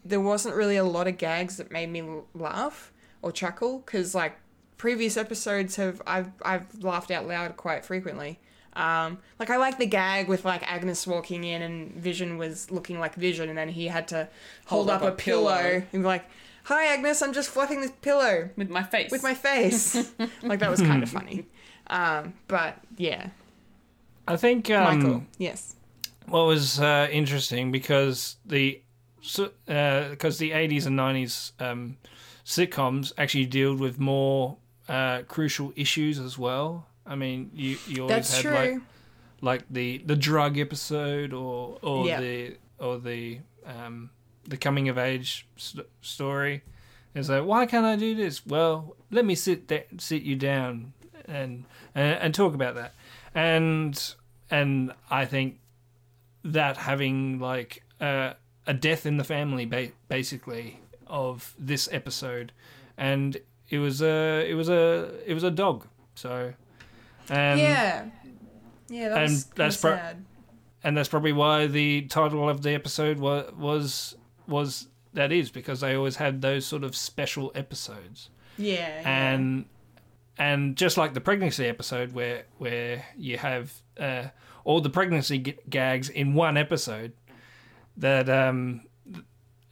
there 0.04 0.20
wasn't 0.20 0.54
really 0.54 0.76
a 0.76 0.84
lot 0.84 1.08
of 1.08 1.18
gags 1.18 1.56
that 1.56 1.70
made 1.70 1.88
me 1.88 2.02
laugh 2.34 2.92
or 3.22 3.32
chuckle 3.32 3.78
because, 3.78 4.14
like, 4.14 4.36
previous 4.80 5.18
episodes 5.18 5.76
have 5.76 6.00
I've 6.06 6.30
I've 6.40 6.82
laughed 6.82 7.10
out 7.10 7.28
loud 7.28 7.58
quite 7.58 7.84
frequently. 7.84 8.40
Um, 8.72 9.18
like 9.38 9.50
I 9.50 9.58
like 9.58 9.76
the 9.76 9.84
gag 9.84 10.26
with 10.26 10.46
like 10.46 10.62
Agnes 10.62 11.06
walking 11.06 11.44
in 11.44 11.60
and 11.60 11.92
Vision 11.92 12.38
was 12.38 12.70
looking 12.70 12.98
like 12.98 13.14
Vision, 13.14 13.50
and 13.50 13.58
then 13.58 13.68
he 13.68 13.88
had 13.88 14.08
to 14.08 14.26
hold, 14.64 14.88
up, 14.88 15.02
a 15.02 15.12
pillow. 15.12 15.82
and 15.92 15.92
be 15.92 15.98
like, 15.98 16.24
"Hi, 16.64 16.94
Agnes, 16.94 17.20
I'm 17.20 17.34
just 17.34 17.50
fluffing 17.50 17.82
this 17.82 17.92
pillow 18.00 18.48
with 18.56 18.70
my 18.70 18.82
face. 18.82 19.10
with 19.12 19.22
my 19.22 19.34
face." 19.34 20.10
like 20.42 20.60
that 20.60 20.70
was 20.70 20.80
kind 20.80 21.02
of 21.02 21.10
funny. 21.10 21.44
Um, 21.88 22.32
but 22.48 22.78
yeah, 22.96 23.28
I 24.26 24.38
think 24.38 24.70
um, 24.70 24.84
Michael. 24.84 25.24
Yes. 25.36 25.76
what 26.24 26.46
was 26.46 26.80
uh, 26.80 27.06
interesting 27.12 27.70
because 27.70 28.36
the 28.46 28.80
so, 29.20 29.50
uh, 29.68 30.08
because 30.08 30.38
the 30.38 30.52
80s 30.52 30.86
and 30.86 30.98
90s 30.98 31.52
um, 31.60 31.98
sitcoms 32.46 33.12
actually 33.18 33.44
dealt 33.44 33.78
with 33.78 33.98
more 33.98 34.56
uh, 34.88 35.22
crucial 35.22 35.72
issues 35.76 36.18
as 36.18 36.38
well. 36.38 36.86
I 37.06 37.14
mean, 37.16 37.50
you 37.54 37.78
you 37.86 38.02
always 38.02 38.16
That's 38.16 38.34
had 38.34 38.42
true. 38.42 38.52
like 38.52 38.80
like 39.42 39.64
the 39.70 39.98
the 39.98 40.16
drug 40.16 40.58
episode 40.58 41.32
or 41.32 41.78
or 41.82 42.06
Yeah. 42.06 42.20
the 42.20 42.56
or 42.78 42.98
the 42.98 43.40
um, 43.66 44.10
the 44.48 44.56
coming 44.56 44.88
of 44.88 44.98
age 44.98 45.46
st- 45.56 45.86
story. 46.00 46.62
It's 47.14 47.28
like, 47.28 47.44
why 47.44 47.66
can't 47.66 47.84
I 47.86 47.96
do 47.96 48.14
this? 48.14 48.46
Well, 48.46 48.96
let 49.10 49.24
me 49.24 49.34
sit 49.34 49.66
da- 49.66 49.86
sit 49.98 50.22
you 50.22 50.36
down 50.36 50.92
and, 51.26 51.64
and 51.94 52.18
and 52.22 52.34
talk 52.34 52.54
about 52.54 52.74
that. 52.76 52.94
And 53.34 54.14
and 54.50 54.92
I 55.10 55.24
think 55.26 55.58
that 56.44 56.76
having 56.76 57.38
like 57.40 57.82
uh, 58.00 58.34
a 58.66 58.74
death 58.74 59.06
in 59.06 59.16
the 59.16 59.24
family, 59.24 59.66
ba- 59.66 59.90
basically, 60.08 60.80
of 61.06 61.54
this 61.58 61.88
episode, 61.92 62.52
and 62.96 63.38
it 63.70 63.78
was 63.78 64.02
a 64.02 64.44
it 64.48 64.54
was 64.54 64.68
a 64.68 65.10
it 65.26 65.34
was 65.34 65.44
a 65.44 65.50
dog. 65.50 65.86
So, 66.14 66.52
and 67.28 67.58
yeah. 67.60 68.06
Yeah, 68.88 69.10
that 69.10 69.18
and 69.24 69.44
that's 69.54 69.76
pro- 69.76 69.94
sad. 69.94 70.24
and 70.82 70.96
that's 70.96 71.08
probably 71.08 71.32
why 71.32 71.68
the 71.68 72.02
title 72.02 72.48
of 72.48 72.62
the 72.62 72.70
episode 72.74 73.18
was 73.20 73.52
was 73.56 74.16
was 74.48 74.88
that 75.14 75.30
is 75.32 75.50
because 75.50 75.80
they 75.80 75.94
always 75.94 76.16
had 76.16 76.42
those 76.42 76.66
sort 76.66 76.82
of 76.84 76.96
special 76.96 77.52
episodes 77.54 78.30
Yeah. 78.58 78.74
yeah. 79.00 79.32
and 79.32 79.66
and 80.38 80.76
just 80.76 80.96
like 80.96 81.14
the 81.14 81.20
pregnancy 81.20 81.66
episode 81.66 82.12
where 82.12 82.46
where 82.58 83.04
you 83.16 83.38
have 83.38 83.72
uh, 83.98 84.24
all 84.64 84.80
the 84.80 84.90
pregnancy 84.90 85.38
g- 85.38 85.56
gags 85.68 86.08
in 86.08 86.34
one 86.34 86.56
episode 86.56 87.12
that 87.96 88.28
um 88.28 88.80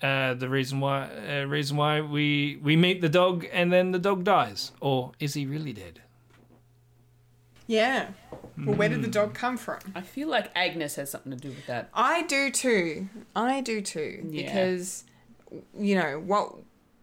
uh, 0.03 0.35
the 0.35 0.49
reason 0.49 0.81
why 0.81 1.09
uh, 1.29 1.45
reason 1.47 1.77
why 1.77 2.01
we 2.01 2.59
we 2.63 2.77
meet 2.77 3.01
the 3.01 3.09
dog 3.09 3.47
and 3.53 3.73
then 3.73 3.91
the 3.93 3.99
dog 3.99 4.25
dies 4.25 4.73
or 4.81 5.13
is 5.19 5.35
he 5.35 5.45
really 5.47 5.73
dead 5.73 6.01
Yeah. 7.67 8.09
Well, 8.57 8.77
where 8.77 8.89
Hmm. 8.89 8.95
did 8.97 9.05
the 9.05 9.11
dog 9.11 9.35
come 9.35 9.57
from? 9.57 9.81
I 9.95 10.01
feel 10.01 10.29
like 10.29 10.51
Agnes 10.55 10.97
has 10.97 11.11
something 11.11 11.33
to 11.33 11.37
do 11.39 11.49
with 11.51 11.67
that. 11.67 11.91
I 11.93 12.23
do 12.23 12.51
too. 12.51 13.09
I 13.37 13.61
do 13.61 13.81
too. 13.83 14.27
Yeah. 14.31 14.43
Because, 14.47 15.05
you 15.79 15.95
know, 15.95 16.19
what 16.19 16.55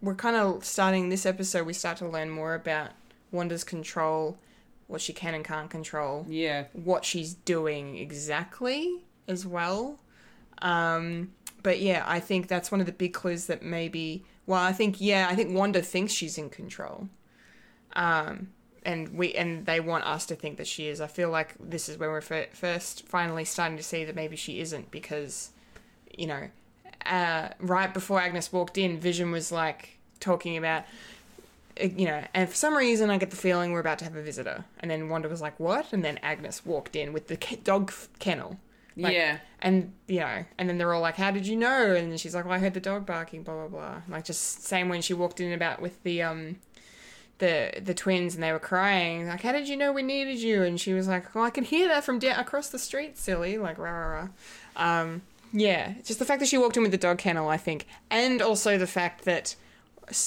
we're 0.01 0.15
kind 0.15 0.35
of 0.35 0.65
starting 0.65 1.09
this 1.09 1.25
episode, 1.25 1.65
we 1.67 1.73
start 1.73 1.97
to 1.99 2.07
learn 2.09 2.29
more 2.29 2.55
about 2.55 2.89
Wanda's 3.31 3.63
control, 3.63 4.37
what 4.87 5.01
she 5.01 5.13
can 5.13 5.33
and 5.35 5.45
can't 5.45 5.69
control, 5.69 6.25
Yeah. 6.27 6.65
what 6.73 7.05
she's 7.05 7.33
doing 7.35 7.97
exactly 7.97 9.03
as 9.27 9.45
well. 9.45 9.99
Um, 10.61 11.31
but 11.65 11.79
yeah, 11.79 12.03
I 12.05 12.19
think 12.19 12.47
that's 12.47 12.71
one 12.71 12.79
of 12.79 12.85
the 12.85 12.93
big 12.93 13.11
clues 13.15 13.47
that 13.47 13.63
maybe. 13.63 14.23
Well, 14.45 14.61
I 14.61 14.71
think 14.71 15.01
yeah, 15.01 15.27
I 15.27 15.33
think 15.33 15.51
Wanda 15.51 15.81
thinks 15.81 16.13
she's 16.13 16.37
in 16.37 16.51
control. 16.51 17.09
Um, 17.93 18.49
and 18.83 19.17
we 19.17 19.33
and 19.33 19.65
they 19.65 19.79
want 19.79 20.03
us 20.03 20.27
to 20.27 20.35
think 20.35 20.57
that 20.57 20.67
she 20.67 20.87
is. 20.87 21.01
I 21.01 21.07
feel 21.07 21.31
like 21.31 21.55
this 21.59 21.89
is 21.89 21.97
where 21.97 22.11
we're 22.11 22.21
fir- 22.21 22.49
first 22.53 23.07
finally 23.07 23.45
starting 23.45 23.77
to 23.77 23.83
see 23.83 24.05
that 24.05 24.15
maybe 24.15 24.35
she 24.35 24.59
isn't 24.59 24.91
because, 24.91 25.49
you 26.15 26.27
know, 26.27 26.49
uh, 27.07 27.49
right 27.59 27.91
before 27.91 28.21
Agnes 28.21 28.53
walked 28.53 28.77
in, 28.77 28.99
Vision 28.99 29.31
was 29.31 29.51
like 29.51 29.97
talking 30.19 30.57
about 30.57 30.83
uh, 31.81 31.87
you 31.97 32.05
know, 32.05 32.23
and 32.35 32.47
for 32.47 32.55
some 32.55 32.75
reason 32.75 33.09
I 33.09 33.17
get 33.17 33.31
the 33.31 33.37
feeling 33.37 33.71
we're 33.71 33.79
about 33.79 33.97
to 33.99 34.05
have 34.05 34.15
a 34.15 34.21
visitor. 34.21 34.65
And 34.81 34.91
then 34.91 35.09
Wanda 35.09 35.29
was 35.29 35.41
like, 35.41 35.59
"What?" 35.59 35.91
And 35.91 36.05
then 36.05 36.19
Agnes 36.21 36.63
walked 36.63 36.95
in 36.95 37.11
with 37.11 37.25
the 37.27 37.37
dog 37.63 37.89
f- 37.89 38.07
kennel. 38.19 38.59
Like- 38.97 39.13
yeah. 39.13 39.39
And 39.59 39.93
you 40.07 40.19
know, 40.19 40.45
and 40.57 40.69
then 40.69 40.77
they're 40.77 40.93
all 40.93 41.01
like, 41.01 41.15
"How 41.15 41.31
did 41.31 41.47
you 41.47 41.55
know?" 41.55 41.95
And 41.95 42.19
she's 42.19 42.35
like, 42.35 42.45
"Well, 42.45 42.53
I 42.53 42.59
heard 42.59 42.73
the 42.75 42.79
dog 42.79 43.05
barking." 43.05 43.43
Blah 43.43 43.67
blah 43.67 43.67
blah. 43.67 44.01
Like 44.07 44.25
just 44.25 44.63
same 44.63 44.89
when 44.89 45.01
she 45.01 45.13
walked 45.13 45.39
in 45.39 45.51
about 45.53 45.81
with 45.81 46.01
the 46.03 46.21
um, 46.21 46.57
the 47.39 47.73
the 47.81 47.93
twins 47.93 48.35
and 48.35 48.43
they 48.43 48.51
were 48.51 48.59
crying. 48.59 49.27
Like, 49.27 49.41
"How 49.41 49.51
did 49.51 49.67
you 49.67 49.75
know 49.75 49.91
we 49.91 50.03
needed 50.03 50.37
you?" 50.39 50.61
And 50.63 50.79
she 50.79 50.93
was 50.93 51.07
like, 51.07 51.33
"Well, 51.33 51.43
I 51.43 51.49
can 51.49 51.63
hear 51.63 51.87
that 51.87 52.03
from 52.03 52.19
down 52.19 52.39
across 52.39 52.69
the 52.69 52.79
street, 52.79 53.17
silly." 53.17 53.57
Like 53.57 53.77
rah 53.77 53.89
rah 53.91 54.27
rah. 54.77 54.99
Um, 55.01 55.23
yeah, 55.51 55.95
just 56.03 56.19
the 56.19 56.25
fact 56.25 56.39
that 56.41 56.47
she 56.47 56.57
walked 56.57 56.77
in 56.77 56.83
with 56.83 56.91
the 56.91 56.97
dog 56.97 57.17
kennel, 57.17 57.49
I 57.49 57.57
think, 57.57 57.87
and 58.11 58.41
also 58.41 58.77
the 58.77 58.87
fact 58.87 59.25
that 59.25 59.55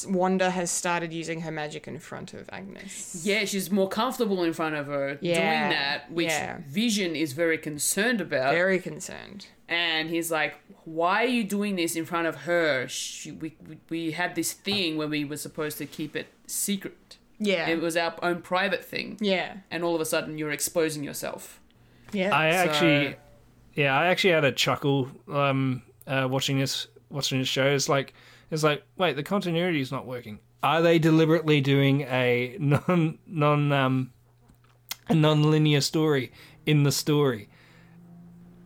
Wanda 0.09 0.51
has 0.51 0.71
started 0.71 1.13
using 1.13 1.43
her 1.43 1.51
magic 1.53 1.87
in 1.87 1.99
front 1.99 2.35
of 2.35 2.49
Agnes. 2.53 3.23
Yeah, 3.25 3.45
she's 3.45 3.71
more 3.71 3.89
comfortable 3.89 4.43
in 4.43 4.53
front 4.53 4.75
of 4.75 4.87
her 4.87 5.19
Yeah, 5.21 5.35
doing 5.35 5.71
that, 5.79 6.11
which 6.13 6.29
yeah. 6.29 6.59
Vision 6.69 7.15
is 7.15 7.33
very 7.33 7.59
concerned 7.59 8.21
about. 8.21 8.53
Very 8.55 8.79
concerned. 8.81 9.47
and 9.69 10.09
he's 10.11 10.31
like, 10.31 10.55
"Why 10.85 11.23
are 11.25 11.27
you 11.39 11.45
doing 11.45 11.77
this 11.77 11.95
in 11.97 12.05
front 12.07 12.27
of 12.27 12.35
her? 12.43 12.89
She, 12.89 13.31
we, 13.33 13.55
we 13.69 13.79
we 13.91 14.11
had 14.13 14.35
this 14.35 14.53
thing 14.53 14.97
where 14.97 15.09
we 15.09 15.25
were 15.25 15.37
supposed 15.37 15.79
to 15.79 15.87
keep 15.87 16.17
it 16.17 16.27
secret. 16.47 17.17
Yeah. 17.39 17.69
It 17.69 17.81
was 17.81 17.97
our 17.97 18.15
own 18.23 18.43
private 18.43 18.85
thing, 18.85 19.17
yeah. 19.21 19.59
and 19.71 19.85
all 19.85 19.95
of 19.95 20.01
a 20.01 20.05
sudden 20.07 20.39
you're 20.39 20.51
exposing 20.51 21.05
yourself." 21.05 21.61
Yeah. 22.13 22.37
I 22.37 22.51
So- 22.51 22.57
actually, 22.71 23.17
yeah, 23.75 23.97
I 23.97 24.07
actually 24.07 24.33
had 24.33 24.45
a 24.45 24.53
chuckle 24.53 25.09
um, 25.31 25.83
uh, 26.07 26.27
watching 26.29 26.59
this 26.59 26.89
watching 27.11 27.39
this 27.39 27.49
show. 27.49 27.67
It's 27.67 27.89
like 27.89 28.13
it's 28.51 28.63
like 28.63 28.83
wait, 28.97 29.17
the 29.17 29.23
continuity 29.23 29.81
is 29.81 29.93
not 29.93 30.07
working. 30.07 30.41
Are 30.63 30.83
they 30.83 30.99
deliberately 30.99 31.61
doing 31.61 32.03
a 32.03 32.57
non 32.59 33.19
non 33.27 33.73
um, 33.73 34.13
a 35.09 35.15
non-linear 35.15 35.81
story 35.81 36.33
in 36.67 36.83
the 36.83 36.93
story? 36.93 37.49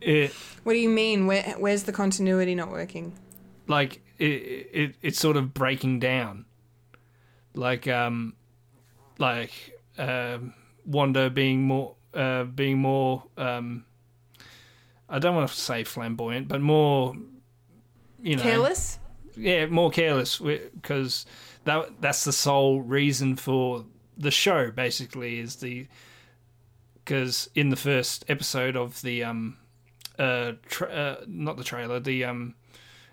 It 0.01 0.31
What 0.63 0.73
do 0.73 0.79
you 0.79 0.89
mean? 0.89 1.27
Where, 1.27 1.55
where's 1.57 1.83
the 1.83 1.93
continuity 1.93 2.55
not 2.55 2.69
working? 2.69 3.13
like 3.67 4.01
it, 4.17 4.25
it 4.25 4.95
it's 5.01 5.19
sort 5.19 5.37
of 5.37 5.53
breaking 5.53 5.99
down, 5.99 6.45
like 7.53 7.87
um, 7.87 8.35
like 9.17 9.51
um, 9.97 10.53
Wanda 10.85 11.29
being 11.29 11.63
more 11.63 11.95
uh, 12.13 12.43
being 12.43 12.77
more 12.77 13.23
um, 13.37 13.85
I 15.09 15.19
don't 15.19 15.35
want 15.35 15.49
to 15.49 15.55
say 15.55 15.83
flamboyant, 15.83 16.47
but 16.47 16.61
more 16.61 17.15
you 18.21 18.35
know 18.35 18.43
Careless? 18.43 18.99
Yeah, 19.35 19.65
more 19.67 19.91
careless 19.91 20.39
because 20.39 21.25
that 21.65 22.01
that's 22.01 22.23
the 22.23 22.33
sole 22.33 22.81
reason 22.81 23.35
for 23.35 23.85
the 24.17 24.31
show. 24.31 24.71
Basically, 24.71 25.39
is 25.39 25.57
the 25.57 25.87
because 27.03 27.49
in 27.55 27.69
the 27.69 27.75
first 27.75 28.25
episode 28.27 28.75
of 28.75 29.01
the 29.01 29.23
um 29.23 29.57
uh, 30.19 30.53
tra- 30.67 30.89
uh 30.89 31.25
not 31.27 31.57
the 31.57 31.63
trailer 31.63 31.99
the 31.99 32.23
um 32.23 32.55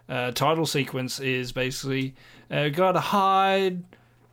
uh, 0.08 0.32
title 0.32 0.66
sequence 0.66 1.20
is 1.20 1.52
basically 1.52 2.14
uh, 2.50 2.68
gotta 2.68 2.98
hide 2.98 3.84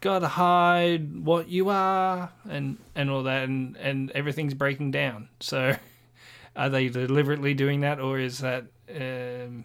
gotta 0.02 0.28
hide 0.28 1.18
what 1.24 1.48
you 1.50 1.70
are 1.70 2.32
and 2.50 2.78
and 2.96 3.12
all 3.12 3.24
that 3.24 3.44
and 3.44 3.78
and 3.78 4.10
everything's 4.12 4.56
breaking 4.56 4.90
down 4.90 5.30
so 5.40 5.76
are 6.56 6.70
they 6.70 6.90
deliberately 6.90 7.54
doing 7.54 7.82
that 7.82 8.00
or 8.00 8.20
is 8.20 8.40
that 8.40 8.66
um 8.96 9.64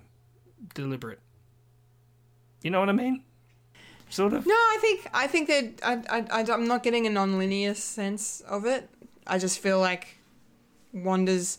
deliberate 0.75 1.21
you 2.63 2.71
know 2.71 2.81
what 2.81 2.89
I 2.89 2.93
mean? 2.93 3.23
Sort 4.09 4.33
of. 4.33 4.47
No, 4.47 4.55
I 4.55 4.79
think 4.81 5.09
I 5.15 5.27
think 5.27 5.49
that 5.49 5.81
I, 5.83 6.19
I, 6.19 6.41
I 6.41 6.53
I'm 6.53 6.67
not 6.67 6.83
getting 6.83 7.07
a 7.07 7.11
non-linear 7.11 7.75
sense 7.75 8.41
of 8.43 8.67
it. 8.67 8.89
I 9.27 9.39
just 9.39 9.59
feel 9.59 9.81
like 9.81 10.19
Wanda's 10.93 11.59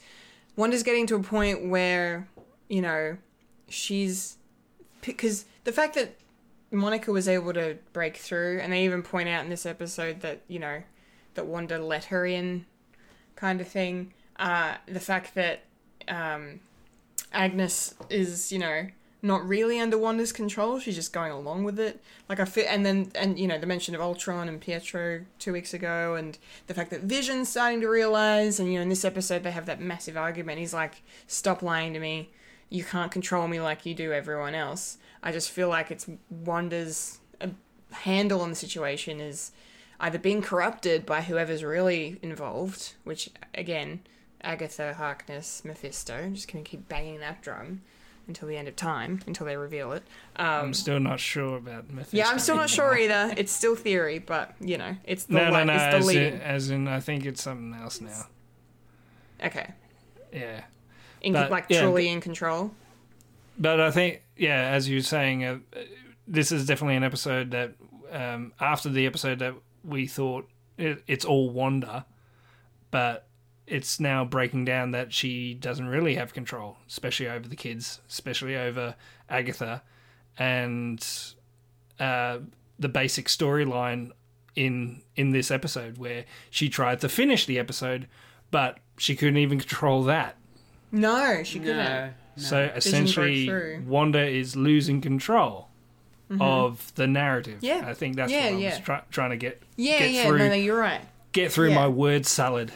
Wanda's 0.56 0.84
getting 0.84 1.08
to 1.08 1.16
a 1.16 1.24
point 1.24 1.68
where 1.68 2.28
you 2.70 2.82
know 2.82 3.18
she's 3.68 4.38
because 5.02 5.46
the 5.64 5.72
fact 5.72 5.96
that 5.96 6.16
Monica 6.72 7.12
was 7.12 7.28
able 7.28 7.54
to 7.54 7.78
break 7.92 8.18
through, 8.18 8.60
and 8.60 8.74
they 8.74 8.84
even 8.86 9.04
point 9.04 9.30
out 9.30 9.44
in 9.44 9.50
this 9.50 9.66
episode 9.66 10.22
that 10.22 10.42
you 10.48 10.60
know 10.60 10.84
that 11.36 11.46
Wanda 11.46 11.80
let 11.80 12.06
her 12.06 12.26
in, 12.26 12.66
kind 13.36 13.62
of 13.62 13.68
thing. 13.68 14.14
Uh, 14.38 14.76
the 14.88 15.00
fact 15.00 15.36
that 15.36 15.64
um, 16.08 16.60
Agnes 17.32 17.96
is, 18.10 18.52
you 18.52 18.60
know, 18.60 18.88
not 19.24 19.48
really 19.48 19.80
under 19.80 19.98
Wanda's 19.98 20.34
control. 20.34 20.80
She's 20.80 20.96
just 20.96 21.14
going 21.14 21.32
along 21.32 21.64
with 21.64 21.80
it. 21.80 22.04
Like 22.28 22.42
I 22.42 22.46
feel, 22.46 22.66
and 22.68 22.86
then 22.86 23.10
and 23.16 23.40
you 23.40 23.48
know 23.48 23.58
the 23.58 23.66
mention 23.66 23.96
of 23.96 24.02
Ultron 24.02 24.50
and 24.50 24.60
Pietro 24.60 25.26
two 25.40 25.54
weeks 25.54 25.74
ago, 25.74 26.16
and 26.16 26.38
the 26.68 26.74
fact 26.74 26.92
that 26.92 27.02
Vision's 27.02 27.48
starting 27.48 27.80
to 27.82 27.88
realize, 27.88 28.60
and 28.60 28.68
you 28.68 28.76
know 28.76 28.84
in 28.84 28.90
this 28.90 29.06
episode 29.06 29.44
they 29.44 29.52
have 29.52 29.66
that 29.66 29.80
massive 29.80 30.18
argument. 30.18 30.60
He's 30.60 30.74
like, 30.74 31.02
"Stop 31.26 31.64
lying 31.64 31.94
to 31.94 32.00
me. 32.00 32.32
You 32.70 32.84
can't 32.84 33.12
control 33.12 33.48
me 33.48 33.62
like 33.62 33.86
you 33.86 33.96
do 33.96 34.12
everyone 34.12 34.56
else." 34.56 34.98
I 35.24 35.32
just 35.32 35.52
feel 35.52 35.70
like 35.70 35.90
it's 35.90 36.10
Wanda's 36.30 37.20
uh, 37.40 37.48
handle 37.92 38.42
on 38.42 38.50
the 38.50 38.56
situation 38.56 39.22
is 39.22 39.54
either 40.02 40.20
being 40.20 40.42
corrupted 40.42 41.06
by 41.06 41.22
whoever's 41.22 41.64
really 41.64 42.20
involved, 42.22 42.96
which 43.06 43.30
again, 43.56 44.02
Agatha, 44.42 44.96
Harkness, 44.96 45.64
Mephisto. 45.64 46.14
I'm 46.26 46.36
just 46.36 46.52
gonna 46.52 46.66
keep 46.66 46.90
banging 46.90 47.22
that 47.22 47.42
drum. 47.42 47.84
Until 48.28 48.48
the 48.48 48.56
end 48.58 48.68
of 48.68 48.76
time, 48.76 49.22
until 49.28 49.46
they 49.46 49.58
reveal 49.58 49.92
it. 49.92 50.04
Um, 50.38 50.46
I'm 50.48 50.74
still 50.74 51.00
not 51.00 51.20
sure 51.20 51.58
about 51.58 51.90
Mephisto. 51.92 52.18
yeah, 52.18 52.30
I'm 52.30 52.40
still 52.40 52.56
not 52.56 52.70
sure 52.70 52.98
either. 52.98 53.34
It's 53.38 53.52
still 53.52 53.76
theory, 53.76 54.20
but 54.20 54.54
you 54.62 54.78
know, 54.78 54.96
it's 55.04 55.26
the 55.26 55.34
No, 55.34 55.46
no, 55.46 55.52
light, 55.52 55.68
no. 55.68 55.74
it's 55.74 55.84
the 55.84 55.98
As 55.98 56.06
lead. 56.08 56.18
in, 56.34 56.42
as 56.42 56.70
in, 56.70 56.88
I 56.88 57.00
think 57.00 57.26
it's 57.26 57.44
something 57.44 57.74
else 57.80 58.00
now. 58.02 58.28
okay, 59.46 59.72
Yeah. 60.32 60.62
in, 61.22 61.34
But, 61.34 61.52
like 61.52 61.66
yeah, 61.70 61.82
truly 61.82 62.08
in 62.10 62.22
control. 62.22 62.72
But 63.58 63.80
I 63.80 63.92
think, 63.92 64.22
yeah, 64.36 64.70
as 64.72 64.90
you 64.90 64.98
were 64.98 65.02
saying, 65.04 65.44
uh, 65.44 65.58
this 66.28 66.52
is 66.52 66.66
definitely 66.66 66.96
an 66.96 67.04
episode 67.04 67.52
that, 67.52 67.74
um, 68.12 68.54
after 68.60 68.90
the 68.90 69.06
episode 69.06 69.40
that 69.40 69.54
we 69.84 70.08
thought 70.08 70.50
it, 70.78 71.04
it's 71.08 71.26
all 71.26 71.50
Wanda, 71.52 72.06
but 72.90 73.28
it's 73.68 74.00
now 74.00 74.26
breaking 74.26 74.66
down 74.66 74.92
that 74.92 75.14
she 75.14 75.54
doesn't 75.54 75.88
really 75.88 76.16
have 76.16 76.34
control, 76.34 76.78
especially 76.88 77.28
over 77.30 77.48
the 77.48 77.56
kids, 77.56 78.02
especially 78.10 78.56
over 78.56 78.96
Agatha, 79.30 79.82
and 80.38 81.06
uh, 82.00 82.40
the 82.80 82.90
basic 82.90 83.28
storyline 83.28 84.12
in 84.56 85.02
in 85.16 85.32
this 85.32 85.50
episode 85.50 85.98
where 85.98 86.26
she 86.50 86.70
tried 86.70 87.00
to 87.02 87.10
finish 87.10 87.46
the 87.46 87.58
episode, 87.58 88.08
but 88.52 88.78
she 88.98 89.16
couldn't 89.16 89.38
even 89.38 89.60
control 89.60 90.04
that. 90.04 90.36
No, 90.92 91.42
she 91.44 91.60
couldn't. 91.60 91.78
No. 91.78 92.10
So 92.36 92.72
essentially. 92.76 93.80
Wanda 93.86 94.26
is 94.28 94.56
losing 94.56 95.02
control 95.02 95.70
of 96.40 96.92
the 96.96 97.06
narrative. 97.06 97.58
Mm-hmm. 97.58 97.66
Yeah. 97.66 97.84
I 97.88 97.94
think 97.94 98.16
that's 98.16 98.32
Yeah, 98.32 98.46
what 98.46 98.54
I 98.54 98.58
yeah. 98.58 98.70
was 98.72 98.80
try- 98.80 99.02
trying 99.12 99.30
to 99.32 99.38
get 99.38 99.62
Yeah, 99.76 100.00
get 100.00 100.12
yeah, 100.12 100.26
through 100.26 100.38
no, 100.40 100.48
no, 100.50 100.54
you're 100.56 100.80
right. 100.80 101.02
get 101.32 101.52
through 101.52 101.70
yeah. 101.70 101.76
my 101.76 101.88
word 101.88 102.26
salad. 102.26 102.72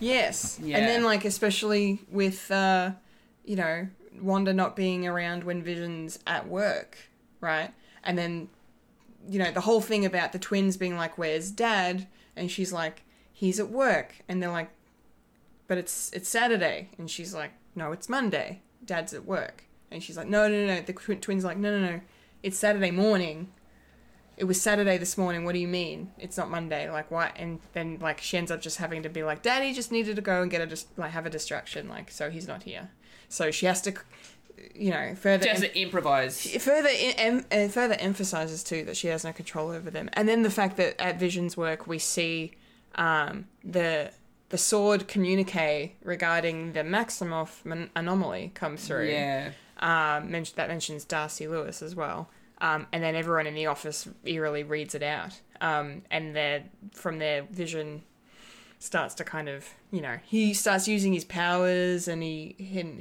Yes. 0.00 0.58
Yeah. 0.62 0.78
And 0.78 0.86
then 0.88 1.04
like 1.04 1.24
especially 1.24 2.00
with 2.10 2.50
uh 2.50 2.92
you 3.44 3.56
know, 3.56 3.88
Wanda 4.20 4.52
not 4.54 4.74
being 4.76 5.06
around 5.06 5.44
when 5.44 5.62
Vision's 5.62 6.18
at 6.26 6.48
work, 6.48 6.96
right? 7.40 7.72
And 8.02 8.16
then 8.18 8.48
you 9.28 9.38
know, 9.38 9.50
the 9.50 9.62
whole 9.62 9.80
thing 9.80 10.04
about 10.04 10.32
the 10.32 10.38
twins 10.38 10.76
being 10.76 10.96
like, 10.96 11.16
Where's 11.18 11.50
dad? 11.50 12.06
And 12.36 12.50
she's 12.50 12.72
like, 12.72 13.02
He's 13.32 13.58
at 13.60 13.70
work 13.70 14.16
and 14.28 14.42
they're 14.42 14.50
like 14.50 14.70
But 15.66 15.78
it's 15.78 16.10
it's 16.12 16.28
Saturday 16.28 16.90
and 16.98 17.10
she's 17.10 17.34
like, 17.34 17.52
No, 17.74 17.92
it's 17.92 18.08
Monday. 18.08 18.60
Dad's 18.84 19.14
at 19.14 19.24
work. 19.24 19.64
And 19.90 20.02
she's 20.02 20.16
like, 20.16 20.28
No, 20.28 20.48
no, 20.48 20.66
no, 20.66 20.74
no. 20.74 20.80
The 20.82 20.92
tw- 20.92 21.22
twins 21.22 21.44
are 21.44 21.48
like, 21.48 21.58
No, 21.58 21.78
no, 21.78 21.90
no. 21.90 22.00
It's 22.42 22.58
Saturday 22.58 22.90
morning. 22.90 23.50
It 24.36 24.44
was 24.44 24.60
Saturday 24.60 24.98
this 24.98 25.16
morning. 25.16 25.44
What 25.44 25.52
do 25.54 25.60
you 25.60 25.68
mean? 25.68 26.10
It's 26.18 26.36
not 26.36 26.50
Monday. 26.50 26.90
Like 26.90 27.10
what? 27.10 27.32
And 27.36 27.60
then 27.72 27.98
like 28.00 28.20
she 28.20 28.36
ends 28.36 28.50
up 28.50 28.60
just 28.60 28.78
having 28.78 29.02
to 29.04 29.08
be 29.08 29.22
like, 29.22 29.42
Daddy 29.42 29.72
just 29.72 29.92
needed 29.92 30.16
to 30.16 30.22
go 30.22 30.42
and 30.42 30.50
get 30.50 30.60
a 30.60 30.66
just 30.66 30.88
like 30.98 31.12
have 31.12 31.26
a 31.26 31.30
distraction. 31.30 31.88
Like 31.88 32.10
so 32.10 32.30
he's 32.30 32.48
not 32.48 32.64
here. 32.64 32.90
So 33.28 33.50
she 33.50 33.66
has 33.66 33.80
to, 33.82 33.94
you 34.74 34.90
know, 34.90 35.14
further 35.14 35.44
Just 35.44 35.62
em- 35.64 35.70
to 35.70 35.78
improvise. 35.80 36.62
further 36.62 36.88
em- 36.92 37.44
em- 37.52 37.66
uh, 37.66 37.68
further 37.68 37.94
emphasizes 37.94 38.62
too 38.64 38.84
that 38.84 38.96
she 38.96 39.08
has 39.08 39.24
no 39.24 39.32
control 39.32 39.70
over 39.70 39.90
them, 39.90 40.10
and 40.12 40.28
then 40.28 40.42
the 40.42 40.50
fact 40.50 40.76
that 40.76 41.00
at 41.00 41.18
Vision's 41.18 41.56
work 41.56 41.86
we 41.86 41.98
see 41.98 42.52
um, 42.96 43.46
the 43.64 44.10
the 44.50 44.58
sword 44.58 45.08
communique 45.08 45.94
regarding 46.04 46.74
the 46.74 46.80
Maximoff 46.80 47.64
mon- 47.64 47.90
anomaly 47.96 48.52
come 48.54 48.76
through. 48.76 49.08
Yeah. 49.08 49.50
Um, 49.80 50.30
that 50.30 50.68
mentions 50.68 51.04
Darcy 51.04 51.48
Lewis 51.48 51.82
as 51.82 51.94
well. 51.96 52.28
Um, 52.64 52.86
and 52.92 53.04
then 53.04 53.14
everyone 53.14 53.46
in 53.46 53.54
the 53.54 53.66
office 53.66 54.08
eerily 54.24 54.62
reads 54.62 54.94
it 54.94 55.02
out. 55.02 55.38
Um, 55.60 56.00
and 56.10 56.34
then 56.34 56.70
from 56.92 57.18
their 57.18 57.42
Vision 57.42 58.02
starts 58.78 59.14
to 59.16 59.24
kind 59.24 59.50
of, 59.50 59.66
you 59.90 60.00
know, 60.00 60.16
he 60.24 60.54
starts 60.54 60.88
using 60.88 61.12
his 61.12 61.26
powers 61.26 62.08
and 62.08 62.22
he, 62.22 62.56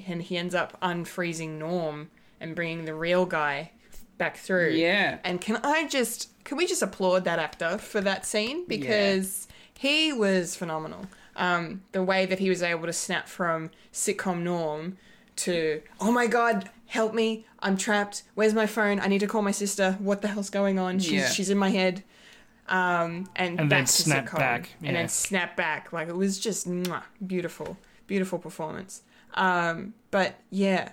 and 0.06 0.22
he 0.22 0.38
ends 0.38 0.54
up 0.54 0.78
unfreezing 0.82 1.60
Norm 1.60 2.10
and 2.42 2.56
bringing 2.56 2.84
the 2.84 2.94
real 2.94 3.26
guy 3.26 3.72
back 4.18 4.36
through. 4.36 4.72
Yeah. 4.72 5.20
And 5.24 5.40
can 5.40 5.56
I 5.64 5.88
just, 5.88 6.30
can 6.44 6.58
we 6.58 6.68
just 6.68 6.82
applaud 6.82 7.24
that 7.24 7.40
actor 7.40 7.78
for 7.78 8.02
that 8.02 8.26
scene? 8.26 8.66
Because 8.68 9.48
he 9.80 10.12
was 10.12 10.58
phenomenal. 10.58 11.06
Um, 11.38 11.84
the 11.94 12.04
way 12.04 12.26
that 12.26 12.40
he 12.40 12.50
was 12.50 12.62
able 12.62 12.86
to 12.86 12.94
snap 12.94 13.30
from 13.30 13.72
sitcom 13.94 14.42
Norm 14.42 14.98
to, 15.38 15.82
oh 16.02 16.12
my 16.12 16.28
god, 16.28 16.70
help 16.94 17.12
me, 17.14 17.44
I'm 17.60 17.76
trapped, 17.76 18.22
where's 18.36 18.54
my 18.54 18.68
phone, 18.68 19.00
I 19.00 19.08
need 19.08 19.20
to 19.20 19.28
call 19.28 19.42
my 19.42 19.52
sister, 19.52 19.94
what 20.00 20.22
the 20.22 20.28
hell's 20.28 20.52
going 20.52 20.78
on, 20.78 21.00
she's, 21.00 21.12
Yeah. 21.12 21.30
she's 21.30 21.50
in 21.50 21.58
my 21.58 21.70
head. 21.70 22.04
Um, 22.70 23.28
and, 23.36 23.60
And 23.60 23.68
back 23.70 23.80
then 23.80 23.88
snap 23.88 24.26
sitcom. 24.30 24.38
back, 24.38 24.70
And 24.84 24.96
then 24.96 25.10
snap 25.10 25.58
back. 25.58 25.92
Like, 25.92 26.08
it 26.08 26.16
was 26.16 26.40
just 26.40 26.68
mwah, 26.70 27.02
beautiful, 27.26 27.78
beautiful 28.08 28.38
performance. 28.40 29.02
Um, 29.34 29.96
but 30.12 30.36
yeah, 30.52 30.92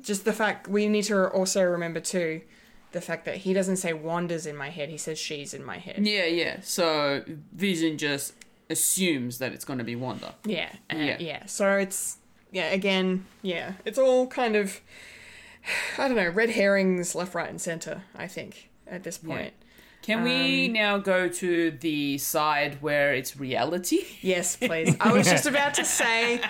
just 0.00 0.24
the 0.24 0.32
fact 0.32 0.66
we 0.68 0.88
need 0.88 1.04
to 1.04 1.28
also 1.28 1.62
remember 1.62 2.00
too 2.00 2.42
the 2.92 3.00
fact 3.00 3.24
that 3.26 3.36
he 3.36 3.52
doesn't 3.52 3.76
say 3.76 3.92
Wanda's 3.92 4.44
in 4.46 4.56
my 4.56 4.70
head, 4.70 4.88
he 4.88 4.96
says 4.98 5.18
she's 5.18 5.52
in 5.54 5.62
my 5.64 5.76
head. 5.78 6.04
Yeah, 6.06 6.24
yeah. 6.24 6.56
So 6.62 7.22
Vision 7.52 7.96
just 7.98 8.32
assumes 8.70 9.38
that 9.38 9.52
it's 9.52 9.64
going 9.64 9.78
to 9.78 9.84
be 9.84 9.94
Wanda. 9.94 10.34
Yeah, 10.44 10.70
uh, 10.92 10.96
Yeah. 10.96 11.16
yeah. 11.20 11.46
So 11.46 11.76
it's 11.76 12.16
yeah, 12.50 12.70
again, 12.70 13.26
yeah, 13.42 13.72
it's 13.84 13.98
all 13.98 14.26
kind 14.26 14.56
of 14.56 14.80
I 15.98 16.08
don't 16.08 16.16
know, 16.16 16.28
red 16.28 16.50
herrings 16.50 17.14
left, 17.14 17.34
right, 17.34 17.48
and 17.48 17.60
center. 17.60 18.02
I 18.16 18.26
think 18.26 18.70
at 18.86 19.02
this 19.02 19.18
point. 19.18 19.52
Can 20.02 20.22
we 20.22 20.66
um, 20.68 20.72
now 20.72 20.98
go 20.98 21.28
to 21.28 21.70
the 21.72 22.16
side 22.18 22.80
where 22.80 23.12
it's 23.14 23.36
reality? 23.36 24.04
Yes, 24.20 24.56
please. 24.56 24.96
I 25.00 25.12
was 25.12 25.28
just 25.28 25.46
about 25.46 25.74
to 25.74 25.84
say. 25.84 26.40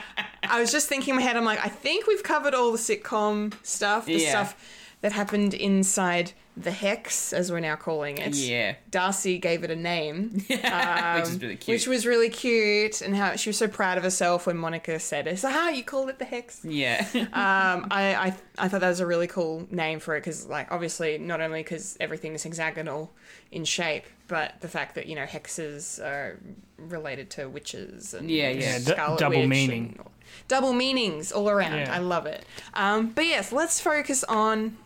I 0.42 0.60
was 0.60 0.70
just 0.70 0.88
thinking 0.88 1.10
in 1.12 1.16
my 1.16 1.22
head. 1.22 1.36
I'm 1.36 1.44
like, 1.44 1.64
I 1.64 1.68
think 1.68 2.06
we've 2.06 2.22
covered 2.22 2.54
all 2.54 2.70
the 2.72 2.78
sitcom 2.78 3.52
stuff, 3.64 4.06
the 4.06 4.12
Yeah. 4.20 4.28
stuff 4.30 4.74
that 5.00 5.12
happened 5.12 5.54
inside 5.54 6.32
the 6.60 6.70
hex, 6.72 7.32
as 7.32 7.52
we're 7.52 7.60
now 7.60 7.76
calling 7.76 8.18
it. 8.18 8.34
Yeah. 8.34 8.74
Darcy 8.90 9.38
gave 9.38 9.62
it 9.64 9.70
a 9.70 9.76
name. 9.76 10.44
which 10.48 10.58
is 10.58 11.38
really 11.40 11.56
cute. 11.56 11.74
Which 11.74 11.86
was 11.86 12.06
really 12.06 12.28
cute, 12.30 13.00
and 13.00 13.14
how 13.14 13.36
she 13.36 13.50
was 13.50 13.56
so 13.58 13.68
proud 13.68 13.96
of 13.98 14.04
herself 14.04 14.46
when 14.46 14.56
Monica 14.56 14.98
said 14.98 15.26
it. 15.26 15.38
So, 15.38 15.48
how 15.48 15.68
you 15.68 15.84
called 15.84 16.08
it 16.08 16.18
the 16.18 16.24
hex? 16.24 16.64
yeah. 16.64 17.06
Um, 17.14 17.86
I, 17.90 18.14
I 18.14 18.36
I 18.58 18.68
thought 18.68 18.80
that 18.80 18.88
was 18.88 19.00
a 19.00 19.06
really 19.06 19.26
cool 19.28 19.66
name 19.70 20.00
for 20.00 20.16
it 20.16 20.20
because, 20.20 20.46
like, 20.46 20.72
obviously, 20.72 21.18
not 21.18 21.40
only 21.40 21.60
because 21.62 21.96
everything 22.00 22.34
is 22.34 22.42
hexagonal 22.42 23.12
in 23.52 23.64
shape, 23.64 24.04
but 24.26 24.54
the 24.60 24.68
fact 24.68 24.94
that 24.96 25.06
you 25.06 25.14
know 25.14 25.24
hexes 25.24 26.00
are 26.02 26.38
related 26.78 27.30
to 27.30 27.48
witches 27.48 28.14
and 28.14 28.30
Yeah, 28.30 28.50
yeah. 28.50 28.78
Yeah, 28.78 28.78
d- 28.78 29.16
double 29.18 29.38
Witch 29.40 29.48
meaning. 29.48 29.94
and- 29.98 30.08
double 30.48 30.72
meanings 30.72 31.30
all 31.32 31.48
around. 31.48 31.78
Yeah. 31.78 31.94
I 31.94 31.98
love 31.98 32.26
it. 32.26 32.44
Um, 32.74 33.10
but 33.10 33.24
yes, 33.26 33.52
let's 33.52 33.80
focus 33.80 34.24
on 34.24 34.76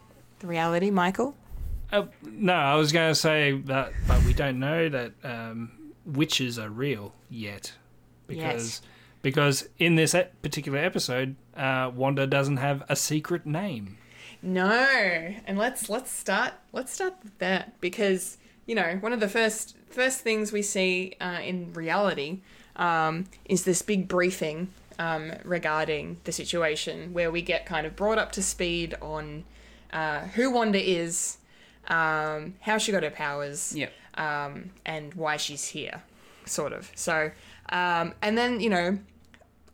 the 0.40 0.46
reality, 0.46 0.90
Michael. 0.90 1.34
Uh, 1.92 2.06
no, 2.22 2.54
I 2.54 2.74
was 2.76 2.90
going 2.90 3.10
to 3.10 3.14
say 3.14 3.52
that, 3.66 3.92
but 4.08 4.24
we 4.24 4.32
don't 4.32 4.58
know 4.58 4.88
that 4.88 5.12
um, 5.22 5.70
witches 6.06 6.58
are 6.58 6.70
real 6.70 7.12
yet, 7.28 7.72
because 8.26 8.42
Yes. 8.42 8.82
because 9.20 9.68
in 9.78 9.94
this 9.96 10.16
particular 10.40 10.78
episode, 10.78 11.36
uh, 11.56 11.90
Wanda 11.94 12.26
doesn't 12.26 12.56
have 12.56 12.82
a 12.88 12.96
secret 12.96 13.44
name. 13.44 13.98
No, 14.40 15.34
and 15.46 15.56
let's 15.58 15.88
let's 15.88 16.10
start 16.10 16.54
let's 16.72 16.92
start 16.92 17.14
with 17.22 17.38
that 17.38 17.80
because 17.80 18.38
you 18.66 18.74
know 18.74 18.96
one 19.00 19.12
of 19.12 19.20
the 19.20 19.28
first 19.28 19.76
first 19.90 20.20
things 20.22 20.50
we 20.50 20.62
see 20.62 21.14
uh, 21.20 21.40
in 21.44 21.72
reality 21.74 22.40
um, 22.74 23.26
is 23.44 23.64
this 23.64 23.82
big 23.82 24.08
briefing 24.08 24.68
um, 24.98 25.32
regarding 25.44 26.16
the 26.24 26.32
situation 26.32 27.12
where 27.12 27.30
we 27.30 27.42
get 27.42 27.66
kind 27.66 27.86
of 27.86 27.94
brought 27.94 28.18
up 28.18 28.32
to 28.32 28.42
speed 28.42 28.96
on 29.00 29.44
uh, 29.92 30.20
who 30.34 30.50
Wanda 30.50 30.82
is, 30.82 31.36
um, 31.88 32.54
how 32.60 32.78
she 32.78 32.92
got 32.92 33.02
her 33.02 33.10
powers, 33.10 33.74
Yep. 33.76 33.92
um, 34.14 34.70
and 34.86 35.14
why 35.14 35.36
she's 35.36 35.66
here, 35.68 36.02
sort 36.44 36.72
of. 36.72 36.90
So, 36.94 37.30
um, 37.70 38.14
and 38.22 38.36
then 38.38 38.60
you 38.60 38.70
know, 38.70 38.98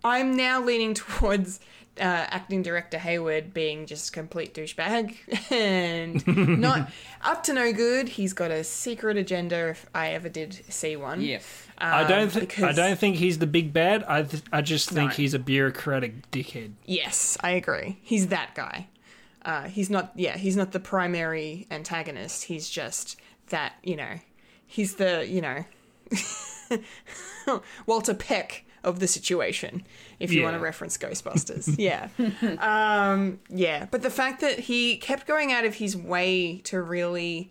I'm 0.05 0.37
now 0.37 0.63
leaning 0.63 0.95
towards 0.95 1.61
uh, 1.99 2.03
acting 2.31 2.63
director 2.63 2.97
Hayward 2.97 3.53
being 3.53 3.85
just 3.85 4.11
a 4.11 4.13
complete 4.13 4.55
douchebag 4.55 5.17
and 5.51 6.25
not 6.61 6.93
up 7.23 7.43
to 7.45 7.53
no 7.53 7.73
good. 7.73 8.09
He's 8.09 8.33
got 8.33 8.53
a 8.53 8.63
secret 8.63 9.17
agenda. 9.17 9.71
If 9.71 9.87
I 9.95 10.11
ever 10.11 10.29
did 10.29 10.55
see 10.73 10.95
one, 10.97 11.21
Yeah. 11.21 11.41
I 11.81 12.05
don't 12.05 12.23
Um, 12.25 12.29
think 12.31 12.61
I 12.61 12.73
don't 12.73 12.99
think 12.99 13.17
he's 13.17 13.39
the 13.39 13.47
big 13.47 13.73
bad. 13.73 14.05
I 14.09 14.23
th- 14.23 14.43
I 14.53 14.63
just 14.63 14.91
think 14.91 15.11
No. 15.11 15.17
he's 15.17 15.35
a 15.35 15.39
bureaucratic 15.41 16.29
dickhead. 16.31 16.73
Yes, 16.87 17.37
I 17.41 17.51
agree. 17.51 17.99
He's 18.03 18.29
that 18.29 18.55
guy. 18.55 18.87
Uh, 19.49 19.63
he's 19.63 19.89
not. 19.89 20.13
Yeah, 20.15 20.37
he's 20.37 20.59
not 20.59 20.73
the 20.73 20.79
primary 20.79 21.67
antagonist. 21.71 22.45
He's 22.45 22.69
just 22.69 23.19
that. 23.49 23.73
You 23.83 23.97
know, 23.97 24.21
he's 24.67 24.97
the. 24.97 25.27
You 25.27 25.41
know, 25.41 25.65
Walter 27.87 28.13
Peck 28.13 28.67
of 28.85 29.01
the 29.01 29.09
situation. 29.09 29.87
If 30.21 30.33
you 30.35 30.43
want 30.43 30.55
to 30.55 30.61
reference 30.61 30.99
Ghostbusters, 30.99 31.77
yeah, 31.79 32.09
um, 32.59 33.41
yeah. 33.49 33.87
But 33.91 34.03
the 34.03 34.11
fact 34.11 34.43
that 34.43 34.59
he 34.59 34.99
kept 34.99 35.27
going 35.27 35.51
out 35.51 35.65
of 35.65 35.77
his 35.77 35.97
way 35.97 36.59
to 36.65 36.83
really 36.83 37.51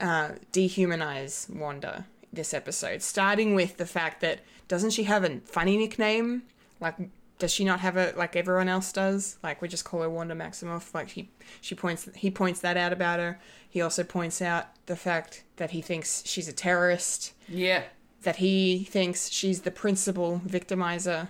uh, 0.00 0.34
dehumanize 0.52 1.50
Wanda 1.52 2.06
this 2.32 2.54
episode, 2.54 3.02
starting 3.02 3.56
with 3.56 3.76
the 3.76 3.86
fact 3.86 4.20
that 4.20 4.38
doesn't 4.68 4.90
she 4.90 5.02
have 5.02 5.24
a 5.24 5.40
funny 5.40 5.76
nickname 5.76 6.42
like 6.80 6.94
does 7.38 7.52
she 7.52 7.64
not 7.64 7.80
have 7.80 7.96
it 7.96 8.16
like 8.16 8.36
everyone 8.36 8.68
else 8.68 8.92
does? 8.92 9.38
Like 9.42 9.60
we 9.60 9.68
just 9.68 9.84
call 9.84 10.02
her 10.02 10.10
Wanda 10.10 10.34
Maximoff. 10.34 10.94
Like 10.94 11.10
he 11.10 11.30
she 11.60 11.74
points 11.74 12.08
he 12.14 12.30
points 12.30 12.60
that 12.60 12.76
out 12.76 12.92
about 12.92 13.18
her. 13.18 13.40
He 13.68 13.80
also 13.80 14.04
points 14.04 14.40
out 14.40 14.68
the 14.86 14.96
fact 14.96 15.44
that 15.56 15.70
he 15.70 15.80
thinks 15.82 16.22
she's 16.26 16.48
a 16.48 16.52
terrorist. 16.52 17.32
Yeah. 17.48 17.82
That 18.22 18.36
he 18.36 18.84
thinks 18.84 19.30
she's 19.30 19.62
the 19.62 19.70
principal 19.70 20.40
victimizer. 20.46 21.28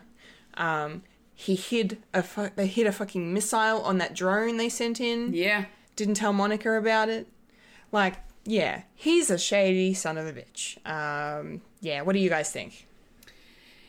Um, 0.55 1.03
he 1.35 1.55
hid 1.55 1.99
a 2.13 2.23
fu- 2.23 2.51
they 2.55 2.67
hid 2.67 2.87
a 2.87 2.93
fucking 2.93 3.33
missile 3.33 3.81
on 3.83 3.99
that 3.99 4.15
drone 4.15 4.57
they 4.57 4.69
sent 4.69 5.01
in. 5.01 5.33
Yeah. 5.33 5.65
Didn't 5.97 6.15
tell 6.15 6.33
Monica 6.33 6.73
about 6.77 7.09
it. 7.09 7.29
Like 7.91 8.17
yeah, 8.45 8.83
he's 8.95 9.31
a 9.31 9.39
shady 9.39 9.95
son 9.95 10.19
of 10.19 10.27
a 10.27 10.33
bitch. 10.33 10.77
Um, 10.87 11.63
yeah, 11.81 12.03
what 12.03 12.13
do 12.13 12.19
you 12.19 12.29
guys 12.29 12.51
think? 12.51 12.87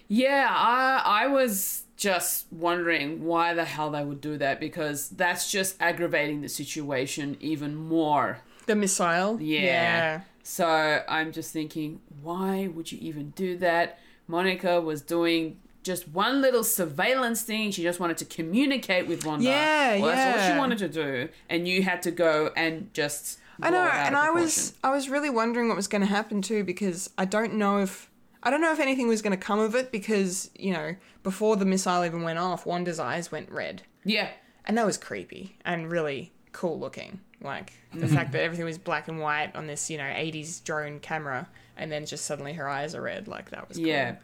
Yeah, 0.07 0.47
I 0.49 1.23
I 1.23 1.27
was 1.27 1.83
just 1.97 2.45
wondering 2.51 3.23
why 3.23 3.53
the 3.53 3.65
hell 3.65 3.91
they 3.91 4.03
would 4.03 4.21
do 4.21 4.37
that 4.37 4.59
because 4.59 5.09
that's 5.09 5.51
just 5.51 5.75
aggravating 5.79 6.41
the 6.41 6.49
situation 6.49 7.37
even 7.39 7.75
more. 7.75 8.39
The 8.65 8.75
missile. 8.75 9.39
Yeah. 9.41 9.61
Yeah. 9.61 10.21
So 10.43 11.03
I'm 11.07 11.31
just 11.31 11.51
thinking, 11.51 12.01
why 12.21 12.67
would 12.67 12.91
you 12.91 12.99
even 13.01 13.31
do 13.31 13.57
that? 13.57 13.99
Monica 14.27 14.81
was 14.81 15.01
doing 15.01 15.59
just 15.83 16.07
one 16.07 16.41
little 16.41 16.63
surveillance 16.63 17.43
thing. 17.43 17.71
She 17.71 17.83
just 17.83 17.99
wanted 17.99 18.17
to 18.17 18.25
communicate 18.25 19.07
with 19.07 19.25
Wanda. 19.25 19.45
Yeah, 19.45 19.99
well, 19.99 20.07
That's 20.07 20.41
all 20.41 20.51
she 20.51 20.57
wanted 20.57 20.79
to 20.79 20.89
do, 20.89 21.29
and 21.49 21.67
you 21.67 21.83
had 21.83 22.01
to 22.03 22.11
go 22.11 22.51
and 22.57 22.93
just. 22.93 23.39
I 23.61 23.69
know, 23.69 23.77
blow 23.77 23.85
it 23.85 23.91
out 23.91 24.07
and 24.07 24.17
I 24.17 24.31
was 24.31 24.73
I 24.83 24.91
was 24.91 25.07
really 25.07 25.29
wondering 25.29 25.69
what 25.69 25.77
was 25.77 25.87
going 25.87 26.01
to 26.01 26.07
happen 26.07 26.41
too 26.41 26.65
because 26.65 27.09
I 27.17 27.23
don't 27.23 27.53
know 27.53 27.77
if 27.77 28.09
I 28.45 28.51
don't 28.51 28.61
know 28.61 28.71
if 28.71 28.79
anything 28.79 29.07
was 29.07 29.21
going 29.21 29.37
to 29.37 29.43
come 29.43 29.59
of 29.59 29.75
it 29.75 29.91
because 29.91 30.49
you 30.57 30.71
know 30.71 30.95
before 31.23 31.57
the 31.57 31.65
missile 31.65 32.05
even 32.05 32.21
went 32.23 32.39
off, 32.39 32.65
Wanda's 32.65 32.99
eyes 32.99 33.31
went 33.31 33.51
red, 33.51 33.81
Yeah. 34.03 34.29
and 34.65 34.77
that 34.77 34.85
was 34.85 34.97
creepy 34.97 35.57
and 35.65 35.89
really 35.91 36.31
cool 36.51 36.79
looking. 36.79 37.19
Like 37.41 37.73
the 37.93 38.05
Mm-hmm. 38.05 38.15
fact 38.15 38.31
that 38.31 38.41
everything 38.43 38.65
was 38.65 38.77
black 38.77 39.07
and 39.07 39.19
white 39.19 39.55
on 39.55 39.67
this 39.67 39.89
you 39.89 39.97
know 39.97 40.03
80s 40.03 40.63
drone 40.63 40.99
camera, 40.99 41.49
and 41.75 41.91
then 41.91 42.05
just 42.05 42.25
suddenly 42.25 42.53
her 42.53 42.67
eyes 42.69 42.95
are 42.95 43.01
red. 43.01 43.27
Like 43.27 43.49
that 43.49 43.67
was 43.67 43.77
cool. 43.77 43.87
Yeah. 43.87 44.15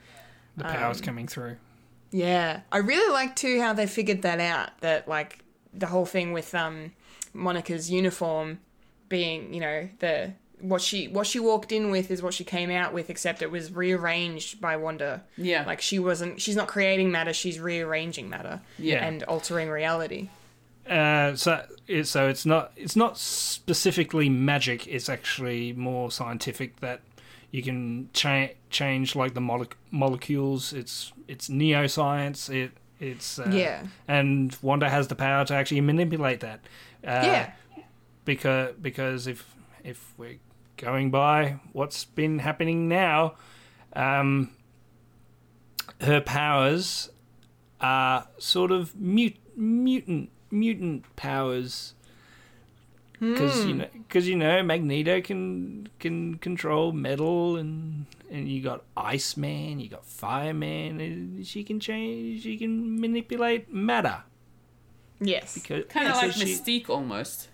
The 0.57 0.63
power's 0.65 0.99
Um, 0.99 1.03
coming 1.05 1.27
through. 1.27 1.57
Yeah, 2.11 2.61
I 2.71 2.77
really 2.79 3.11
like 3.13 3.35
too 3.35 3.59
how 3.61 3.73
they 3.73 3.87
figured 3.87 4.21
that 4.23 4.39
out. 4.39 4.69
That 4.81 5.07
like 5.07 5.39
the 5.73 5.87
whole 5.87 6.05
thing 6.05 6.31
with 6.33 6.53
um 6.53 6.91
Monica's 7.33 7.89
uniform 7.89 8.59
being, 9.09 9.53
you 9.53 9.61
know, 9.61 9.89
the 9.99 10.33
what 10.61 10.81
she 10.81 11.07
what 11.07 11.27
she 11.27 11.39
walked 11.39 11.71
in 11.71 11.89
with 11.91 12.11
is 12.11 12.21
what 12.21 12.33
she 12.33 12.43
came 12.43 12.69
out 12.71 12.93
with, 12.93 13.09
except 13.09 13.41
it 13.41 13.51
was 13.51 13.71
rearranged 13.71 14.61
by 14.61 14.77
Wanda. 14.77 15.23
Yeah. 15.37 15.65
like 15.65 15.81
she 15.81 15.99
wasn't. 15.99 16.39
She's 16.41 16.55
not 16.55 16.67
creating 16.67 17.11
matter. 17.11 17.33
She's 17.33 17.59
rearranging 17.59 18.29
matter. 18.29 18.61
Yeah. 18.77 19.05
and 19.05 19.23
altering 19.23 19.69
reality. 19.69 20.29
Uh, 20.89 21.35
so 21.35 21.63
it, 21.87 22.05
so 22.07 22.27
it's 22.27 22.45
not 22.45 22.71
it's 22.75 22.95
not 22.95 23.17
specifically 23.17 24.29
magic. 24.29 24.87
It's 24.87 25.09
actually 25.09 25.73
more 25.73 26.11
scientific 26.11 26.79
that 26.79 27.01
you 27.51 27.61
can 27.61 28.09
cha- 28.13 28.49
change 28.69 29.15
like 29.15 29.33
the 29.33 29.41
mole- 29.41 29.67
molecules. 29.91 30.73
It's 30.73 31.13
it's 31.27 31.49
neoscience. 31.49 32.49
It 32.53 32.71
it's 32.99 33.39
uh, 33.39 33.49
Yeah. 33.51 33.83
and 34.07 34.57
Wanda 34.61 34.89
has 34.89 35.07
the 35.07 35.15
power 35.15 35.45
to 35.45 35.53
actually 35.53 35.81
manipulate 35.81 36.39
that. 36.41 36.59
Uh, 37.05 37.21
yeah, 37.25 37.51
because 38.25 38.73
because 38.81 39.27
if 39.27 39.55
if 39.83 40.13
we're 40.17 40.37
going 40.81 41.11
by 41.11 41.59
what's 41.73 42.03
been 42.05 42.39
happening 42.39 42.87
now, 42.89 43.35
um, 43.93 44.51
her 46.01 46.19
powers 46.21 47.09
are 47.79 48.27
sort 48.39 48.71
of 48.71 48.95
mut- 48.99 49.37
mutant 49.55 50.29
mutant 50.49 51.15
powers. 51.15 51.93
Because 53.19 53.65
you 53.65 53.75
know, 53.75 53.87
because 53.93 54.27
you 54.27 54.35
know, 54.35 54.63
Magneto 54.63 55.21
can 55.21 55.87
can 55.99 56.39
control 56.39 56.91
metal, 56.91 57.55
and 57.55 58.07
and 58.31 58.49
you 58.49 58.63
got 58.63 58.83
Iceman, 58.97 59.79
you 59.79 59.89
got 59.89 60.03
Fireman. 60.05 60.99
and 60.99 61.45
She 61.45 61.63
can 61.63 61.79
change, 61.79 62.41
she 62.41 62.57
can 62.57 62.99
manipulate 62.99 63.71
matter. 63.71 64.23
yes. 65.19 65.53
Because 65.53 65.85
Kind 65.89 66.07
of 66.07 66.15
yeah, 66.15 66.21
so 66.21 66.27
like 66.27 66.35
she- 66.35 66.55
Mystique 66.55 66.89
almost. 66.89 67.49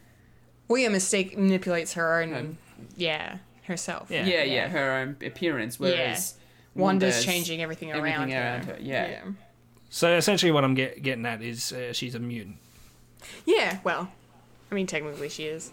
Well, 0.69 0.77
yeah, 0.81 0.89
Mystique 0.89 1.35
manipulates 1.37 1.93
her 1.93 2.21
own. 2.21 2.57
Yeah, 2.95 3.37
herself. 3.63 4.09
Yeah. 4.11 4.25
Yeah, 4.25 4.43
yeah, 4.43 4.67
her 4.69 4.91
own 4.93 5.17
appearance, 5.25 5.79
whereas 5.79 6.35
Wanda's, 6.75 7.13
Wanda's 7.13 7.25
changing 7.25 7.61
everything, 7.61 7.91
everything 7.91 8.13
around, 8.19 8.31
around 8.31 8.65
her. 8.65 8.73
her, 8.73 8.79
yeah. 8.79 9.21
So 9.89 10.15
essentially, 10.15 10.51
what 10.51 10.63
I'm 10.63 10.73
get, 10.75 11.01
getting 11.01 11.25
at 11.25 11.41
is 11.41 11.71
uh, 11.71 11.93
she's 11.93 12.13
a 12.15 12.19
mutant. 12.19 12.57
Yeah, 13.45 13.79
well, 13.83 14.11
I 14.71 14.75
mean, 14.75 14.85
technically 14.87 15.29
she 15.29 15.45
is. 15.45 15.71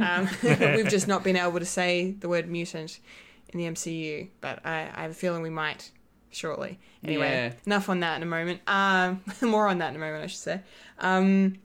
Um, 0.00 0.28
we've 0.42 0.88
just 0.88 1.06
not 1.08 1.22
been 1.22 1.36
able 1.36 1.58
to 1.58 1.66
say 1.66 2.12
the 2.12 2.28
word 2.28 2.48
mutant 2.48 2.98
in 3.50 3.58
the 3.60 3.66
MCU, 3.66 4.28
but 4.40 4.64
I, 4.64 4.88
I 4.94 5.02
have 5.02 5.10
a 5.10 5.14
feeling 5.14 5.42
we 5.42 5.50
might 5.50 5.90
shortly. 6.30 6.78
Anyway, 7.04 7.28
Yeah. 7.28 7.52
enough 7.66 7.88
on 7.88 8.00
that 8.00 8.16
in 8.16 8.22
a 8.22 8.26
moment. 8.26 8.60
Um, 8.66 9.20
more 9.42 9.68
on 9.68 9.78
that 9.78 9.90
in 9.90 9.96
a 9.96 9.98
moment, 9.98 10.24
I 10.24 10.26
should 10.28 10.38
say. 10.40 10.60
Um, 10.98 11.56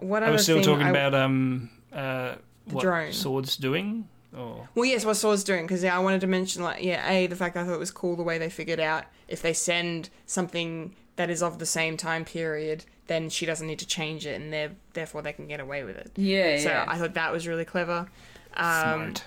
what 0.00 0.22
I 0.22 0.26
other 0.26 0.32
was 0.34 0.42
still 0.42 0.56
thing 0.56 0.64
talking 0.64 0.86
I- 0.86 0.90
about 0.90 1.14
um 1.14 1.70
uh 1.92 2.34
what 2.66 2.82
drone. 2.82 3.12
swords 3.12 3.56
doing. 3.56 4.06
Or 4.38 4.68
Well, 4.74 4.84
yes, 4.84 5.04
what 5.04 5.14
Sword's 5.14 5.42
doing 5.44 5.66
because 5.66 5.82
yeah, 5.82 5.96
I 5.96 5.98
wanted 5.98 6.20
to 6.22 6.26
mention 6.26 6.62
like 6.62 6.82
yeah, 6.82 7.08
a 7.10 7.26
the 7.26 7.36
fact 7.36 7.56
I 7.56 7.64
thought 7.64 7.74
it 7.74 7.78
was 7.78 7.90
cool 7.90 8.14
the 8.16 8.22
way 8.22 8.38
they 8.38 8.48
figured 8.50 8.80
out 8.80 9.04
if 9.26 9.42
they 9.42 9.52
send 9.52 10.10
something 10.26 10.94
that 11.16 11.28
is 11.30 11.42
of 11.42 11.58
the 11.58 11.66
same 11.66 11.96
time 11.96 12.24
period, 12.24 12.84
then 13.08 13.28
she 13.28 13.44
doesn't 13.44 13.66
need 13.66 13.80
to 13.80 13.86
change 13.86 14.24
it, 14.26 14.40
and 14.40 14.52
they 14.52 14.70
therefore 14.92 15.20
they 15.22 15.32
can 15.32 15.48
get 15.48 15.58
away 15.60 15.82
with 15.82 15.96
it. 15.96 16.12
Yeah, 16.16 16.58
So 16.58 16.68
yeah. 16.68 16.84
I 16.86 16.96
thought 16.98 17.14
that 17.14 17.32
was 17.32 17.46
really 17.48 17.64
clever. 17.64 18.08
Um, 18.54 19.16
smart. 19.16 19.24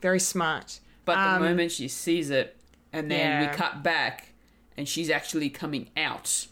Very 0.00 0.20
smart. 0.20 0.80
But 1.04 1.16
the 1.16 1.30
Um, 1.36 1.42
moment 1.42 1.72
she 1.72 1.88
sees 1.88 2.30
it, 2.30 2.56
and 2.92 3.10
then 3.10 3.18
Yeah. 3.42 3.50
we 3.50 3.56
cut 3.56 3.82
back, 3.82 4.32
and 4.78 4.88
she's 4.88 5.10
actually 5.10 5.50
coming 5.50 5.90
out. 5.96 6.46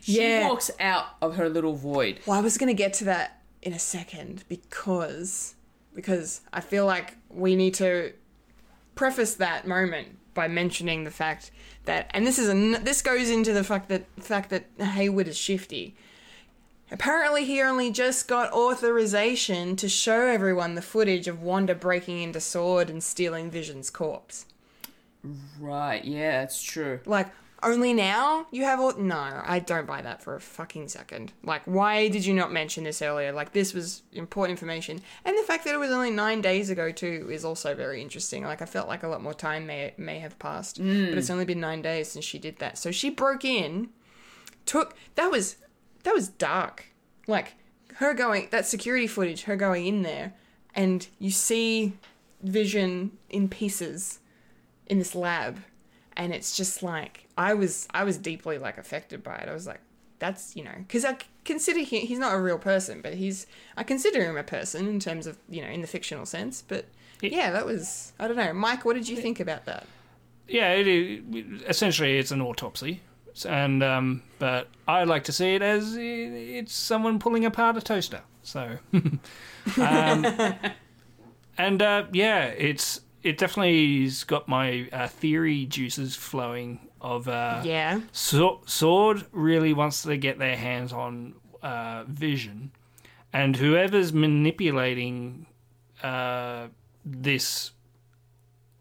She 0.00 0.20
Yeah. 0.20 0.48
walks 0.48 0.70
out 0.80 1.06
of 1.22 1.36
her 1.36 1.48
little 1.48 1.74
void. 1.74 2.18
Well, 2.26 2.36
I 2.36 2.40
was 2.40 2.58
going 2.58 2.68
to 2.68 2.74
get 2.74 2.92
to 2.94 3.04
that 3.04 3.42
in 3.62 3.72
a 3.72 3.78
second 3.78 4.42
because 4.48 5.54
because 5.94 6.40
I 6.52 6.60
feel 6.60 6.86
like 6.86 7.16
we 7.30 7.56
need 7.56 7.74
to 7.74 8.12
preface 8.94 9.34
that 9.34 9.66
moment 9.66 10.08
by 10.34 10.48
mentioning 10.48 11.04
the 11.04 11.10
fact 11.10 11.50
that 11.84 12.10
and 12.12 12.26
this 12.26 12.38
is 12.38 12.48
a 12.48 12.78
this 12.82 13.02
goes 13.02 13.30
into 13.30 13.52
the 13.52 13.64
fact 13.64 13.88
that 13.88 14.04
fact 14.20 14.50
that 14.50 14.66
Hayward 14.78 15.28
is 15.28 15.36
shifty. 15.36 15.94
Apparently, 16.90 17.44
he 17.44 17.62
only 17.62 17.90
just 17.90 18.28
got 18.28 18.52
authorization 18.52 19.74
to 19.76 19.88
show 19.88 20.26
everyone 20.26 20.74
the 20.74 20.82
footage 20.82 21.26
of 21.26 21.42
Wanda 21.42 21.74
breaking 21.74 22.22
into 22.22 22.40
Sword 22.40 22.90
and 22.90 23.02
stealing 23.02 23.50
Vision's 23.50 23.90
corpse. 23.90 24.46
Right, 25.58 26.04
yeah, 26.04 26.42
it's 26.42 26.62
true. 26.62 27.00
Like, 27.06 27.30
only 27.64 27.92
now 27.92 28.46
you 28.50 28.64
have 28.64 28.80
all. 28.80 28.96
No, 28.96 29.42
I 29.44 29.58
don't 29.58 29.86
buy 29.86 30.02
that 30.02 30.22
for 30.22 30.34
a 30.34 30.40
fucking 30.40 30.88
second. 30.88 31.32
Like, 31.42 31.62
why 31.64 32.08
did 32.08 32.24
you 32.24 32.34
not 32.34 32.52
mention 32.52 32.84
this 32.84 33.02
earlier? 33.02 33.32
Like, 33.32 33.52
this 33.52 33.74
was 33.74 34.02
important 34.12 34.58
information. 34.58 35.00
And 35.24 35.36
the 35.36 35.42
fact 35.42 35.64
that 35.64 35.74
it 35.74 35.78
was 35.78 35.90
only 35.90 36.10
nine 36.10 36.40
days 36.40 36.70
ago, 36.70 36.92
too, 36.92 37.28
is 37.30 37.44
also 37.44 37.74
very 37.74 38.00
interesting. 38.00 38.44
Like, 38.44 38.62
I 38.62 38.66
felt 38.66 38.88
like 38.88 39.02
a 39.02 39.08
lot 39.08 39.22
more 39.22 39.34
time 39.34 39.66
may, 39.66 39.94
may 39.96 40.18
have 40.18 40.38
passed. 40.38 40.80
Mm. 40.80 41.08
But 41.08 41.18
it's 41.18 41.30
only 41.30 41.44
been 41.44 41.60
nine 41.60 41.82
days 41.82 42.12
since 42.12 42.24
she 42.24 42.38
did 42.38 42.58
that. 42.58 42.78
So 42.78 42.90
she 42.90 43.10
broke 43.10 43.44
in, 43.44 43.88
took. 44.66 44.96
That 45.14 45.30
was. 45.30 45.56
That 46.04 46.14
was 46.14 46.28
dark. 46.28 46.86
Like, 47.26 47.54
her 47.96 48.14
going. 48.14 48.48
That 48.50 48.66
security 48.66 49.06
footage, 49.06 49.44
her 49.44 49.56
going 49.56 49.86
in 49.86 50.02
there, 50.02 50.34
and 50.74 51.06
you 51.18 51.30
see 51.30 51.94
Vision 52.42 53.12
in 53.30 53.48
pieces 53.48 54.18
in 54.86 54.98
this 54.98 55.14
lab 55.14 55.60
and 56.16 56.32
it's 56.32 56.56
just 56.56 56.82
like 56.82 57.26
i 57.36 57.54
was 57.54 57.88
i 57.92 58.04
was 58.04 58.18
deeply 58.18 58.58
like 58.58 58.78
affected 58.78 59.22
by 59.22 59.36
it. 59.36 59.48
I 59.48 59.52
was 59.52 59.66
like 59.66 59.80
that's 60.20 60.54
you 60.56 60.64
know 60.64 60.74
because 60.78 61.04
I 61.04 61.16
consider 61.44 61.80
he, 61.80 62.00
he's 62.00 62.18
not 62.18 62.34
a 62.34 62.40
real 62.40 62.58
person 62.58 63.00
but 63.02 63.14
he's 63.14 63.46
i 63.76 63.82
consider 63.82 64.24
him 64.24 64.36
a 64.36 64.42
person 64.42 64.86
in 64.86 65.00
terms 65.00 65.26
of 65.26 65.36
you 65.48 65.60
know 65.60 65.68
in 65.68 65.80
the 65.80 65.86
fictional 65.86 66.26
sense. 66.26 66.62
But 66.66 66.86
yeah 67.20 67.50
that 67.50 67.66
was 67.66 68.12
i 68.18 68.28
don't 68.28 68.36
know. 68.36 68.52
Mike 68.52 68.84
what 68.84 68.94
did 68.94 69.08
you 69.08 69.16
think 69.16 69.40
about 69.40 69.64
that? 69.66 69.86
Yeah, 70.48 70.72
it, 70.72 70.86
is 70.86 71.62
essentially 71.66 72.18
it's 72.18 72.30
an 72.30 72.42
autopsy, 72.42 73.00
and 73.46 73.82
um, 73.82 74.22
but 74.38 74.68
I 74.86 75.04
like 75.04 75.24
to 75.24 75.32
see 75.32 75.54
it 75.54 75.62
as 75.62 75.96
it's 75.96 76.74
someone 76.74 77.18
pulling 77.18 77.44
apart 77.44 77.76
a 77.76 77.80
toaster. 77.80 78.20
So, 78.42 78.78
um, 78.92 79.16
and 81.58 81.82
uh, 81.82 82.04
yeah, 82.12 82.46
it's 82.46 83.00
it 83.24 83.38
definitely's 83.38 84.22
got 84.24 84.46
my 84.46 84.88
uh, 84.92 85.08
theory 85.08 85.66
juices 85.66 86.14
flowing. 86.14 86.78
Of 87.00 87.28
uh, 87.28 87.60
yeah 87.64 88.00
So- 88.12 88.62
Sword 88.64 89.26
really 89.32 89.74
wants 89.74 90.02
to 90.04 90.16
get 90.16 90.38
their 90.38 90.56
hands 90.56 90.90
on 90.92 91.34
uh, 91.62 92.04
Vision, 92.08 92.70
and 93.32 93.56
whoever's 93.56 94.12
manipulating 94.14 95.46
uh, 96.02 96.68
this 97.04 97.72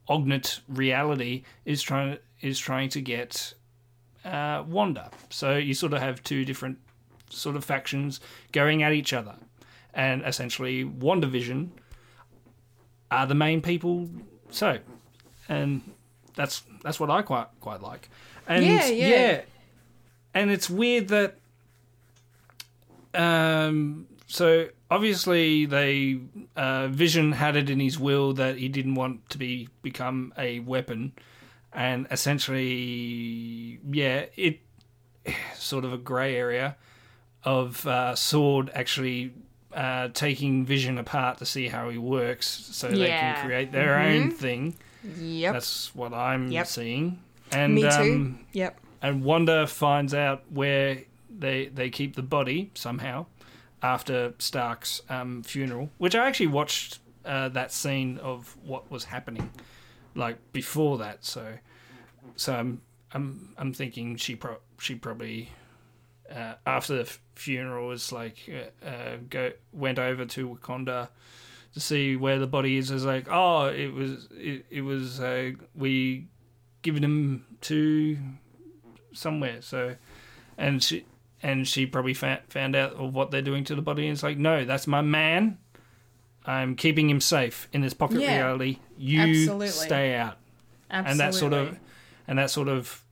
Ognet 0.10 0.60
reality 0.70 1.44
is 1.66 1.82
trying 1.82 2.18
is 2.40 2.60
trying 2.60 2.88
to 2.90 3.02
get 3.02 3.54
uh, 4.24 4.64
Wanda. 4.68 5.12
So 5.30 5.58
you 5.58 5.74
sort 5.74 5.92
of 5.94 6.00
have 6.00 6.24
two 6.24 6.46
different 6.46 6.78
sort 7.30 7.56
of 7.58 7.66
factions 7.66 8.22
going 8.54 8.84
at 8.84 8.94
each 8.94 9.12
other, 9.12 9.36
and 9.94 10.24
essentially 10.26 10.86
WandaVision 10.86 11.70
are 13.12 13.28
the 13.28 13.36
main 13.36 13.62
people. 13.62 14.10
So, 14.54 14.78
and 15.50 15.82
that's 16.36 16.64
that's 16.84 17.00
what 17.00 17.10
I 17.10 17.22
quite 17.22 17.48
quite 17.60 17.82
like. 17.82 18.10
And 18.48 18.66
Yeah, 18.66 18.86
yeah. 18.88 19.42
and 20.34 20.52
it's 20.52 20.70
weird 20.70 21.10
that 21.10 21.38
um 23.14 24.08
so 24.28 24.68
obviously 24.90 25.66
they 25.66 26.20
uh, 26.56 26.88
Vision 26.88 27.34
had 27.34 27.56
it 27.56 27.70
in 27.70 27.80
his 27.80 28.00
will 28.00 28.34
that 28.34 28.58
he 28.58 28.68
didn't 28.68 28.96
want 28.96 29.30
to 29.30 29.38
be 29.38 29.70
become 29.82 30.34
a 30.38 30.60
weapon, 30.60 31.14
and 31.72 32.08
essentially, 32.12 33.80
yeah, 33.92 34.26
it 34.36 34.60
sort 35.56 35.86
of 35.86 35.94
a 35.94 35.98
grey 35.98 36.36
area 36.36 36.76
of 37.44 37.86
uh, 37.86 38.16
Sword 38.16 38.72
actually 38.74 39.34
uh, 39.76 40.10
taking 40.14 40.66
Vision 40.66 40.98
apart 40.98 41.38
to 41.40 41.46
see 41.46 41.68
how 41.68 41.90
he 41.90 41.98
works, 41.98 42.48
so 42.48 42.90
they 42.90 43.08
can 43.08 43.46
create 43.46 43.72
their 43.72 44.00
own 44.00 44.32
thing. 44.32 44.76
Yep. 45.20 45.54
That's 45.54 45.94
what 45.96 46.14
I'm 46.14 46.52
Yep. 46.52 46.68
seeing. 46.68 47.20
And 47.52 47.76
Me 47.76 47.82
too. 47.82 47.88
um, 47.90 48.46
yep. 48.54 48.80
and 49.02 49.24
Wanda 49.24 49.68
finds 49.68 50.14
out 50.14 50.44
where 50.50 51.04
they 51.30 51.68
they 51.68 51.90
keep 51.90 52.16
the 52.16 52.22
body 52.24 52.72
somehow 52.74 53.26
after 53.82 54.34
Stark's 54.40 55.02
um, 55.10 55.44
funeral, 55.44 55.90
which 55.98 56.16
I 56.16 56.26
actually 56.28 56.48
watched 56.48 57.00
uh, 57.26 57.50
that 57.50 57.72
scene 57.72 58.18
of 58.20 58.56
what 58.64 58.90
was 58.90 59.04
happening 59.06 59.50
like 60.16 60.38
before 60.54 60.98
that. 61.00 61.26
So 61.26 61.58
so 62.36 62.54
I'm 62.56 62.82
I'm 63.14 63.54
I'm 63.58 63.74
thinking 63.74 64.16
she 64.16 64.36
pro- 64.36 64.60
she 64.80 64.96
probably 64.96 65.50
uh, 66.34 66.54
after 66.66 66.96
the 66.96 67.02
f- 67.02 67.20
funeral 67.36 67.88
was 67.88 68.12
like 68.12 68.38
uh, 68.50 68.86
uh, 68.86 69.18
go 69.30 69.52
went 69.72 70.00
over 70.00 70.26
to 70.26 70.50
Wakanda 70.50 71.10
to 71.74 71.80
see 71.80 72.16
where 72.16 72.40
the 72.40 72.48
body 72.48 72.78
is. 72.78 72.92
Is 72.92 73.06
like 73.06 73.28
oh 73.30 73.66
it 73.68 73.94
was 73.94 74.28
it, 74.32 74.66
it 74.70 74.82
was 74.82 75.20
uh, 75.20 75.52
we 75.76 76.28
given 76.82 77.04
him 77.04 77.46
to 77.62 78.18
somewhere. 79.14 79.62
So, 79.62 79.96
and 80.58 80.84
she 80.84 81.06
and 81.42 81.68
she 81.68 81.86
probably 81.86 82.14
fa- 82.14 82.42
found 82.50 82.76
out 82.76 82.94
of 82.94 83.14
what 83.14 83.32
they're 83.32 83.42
doing 83.42 83.64
to 83.66 83.76
the 83.76 83.82
body. 83.82 84.04
And 84.08 84.14
it's 84.14 84.24
like, 84.24 84.38
no, 84.38 84.66
that's 84.66 84.88
my 84.88 85.02
man. 85.02 85.58
I'm 86.46 86.76
keeping 86.76 87.10
him 87.10 87.22
safe 87.22 87.68
in 87.72 87.82
this 87.82 87.94
pocket 87.94 88.20
Yeah. 88.22 88.36
reality. 88.38 88.80
You 88.98 89.22
Absolutely. 89.22 89.68
stay 89.70 90.16
out, 90.16 90.38
Absolutely. 90.92 91.12
and 91.12 91.20
that 91.20 91.34
sort 91.34 91.54
of 91.54 91.80
and 92.28 92.38
that 92.40 92.50
sort 92.52 92.68
of 92.68 93.03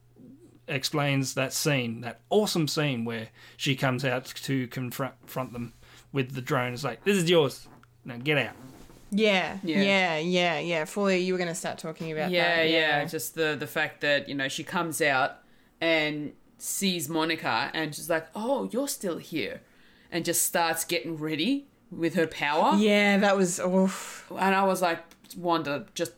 explains 0.68 1.34
that 1.34 1.52
scene, 1.52 2.00
that 2.02 2.20
awesome 2.30 2.68
scene 2.68 3.04
where 3.04 3.28
she 3.56 3.74
comes 3.76 4.04
out 4.04 4.24
to 4.26 4.66
confront 4.68 5.14
confront 5.20 5.52
them 5.52 5.72
with 6.12 6.34
the 6.34 6.40
drone. 6.42 6.72
It's 6.72 6.84
like, 6.84 7.04
this 7.04 7.16
is 7.16 7.28
yours. 7.28 7.66
Now 8.04 8.16
get 8.16 8.38
out. 8.38 8.54
Yeah, 9.10 9.58
Yeah. 9.62 9.82
yeah, 9.82 10.18
yeah, 10.18 10.58
yeah. 10.58 10.84
Fully, 10.86 11.18
you 11.18 11.34
were 11.34 11.38
going 11.38 11.48
to 11.48 11.54
start 11.54 11.78
talking 11.78 12.12
about 12.12 12.30
yeah, 12.30 12.56
that. 12.56 12.70
yeah, 12.70 13.04
Just 13.04 13.34
the 13.34 13.54
the 13.58 13.66
fact 13.66 14.00
that 14.00 14.28
you 14.28 14.34
know 14.34 14.48
she 14.48 14.64
comes 14.64 15.02
out 15.02 15.38
and 15.80 16.32
sees 16.58 17.08
Monica 17.08 17.70
and 17.74 17.94
she's 17.94 18.08
like, 18.08 18.26
"Oh, 18.34 18.68
you're 18.72 18.88
still 18.88 19.18
here," 19.18 19.60
and 20.10 20.24
just 20.24 20.42
starts 20.44 20.84
getting 20.84 21.18
ready 21.18 21.66
with 21.90 22.14
her 22.14 22.26
power. 22.26 22.74
Yeah, 22.76 23.18
that 23.18 23.36
was. 23.36 23.60
Oof. 23.60 24.30
And 24.30 24.54
I 24.54 24.64
was 24.64 24.80
like, 24.80 25.00
Wanda, 25.36 25.84
just 25.94 26.12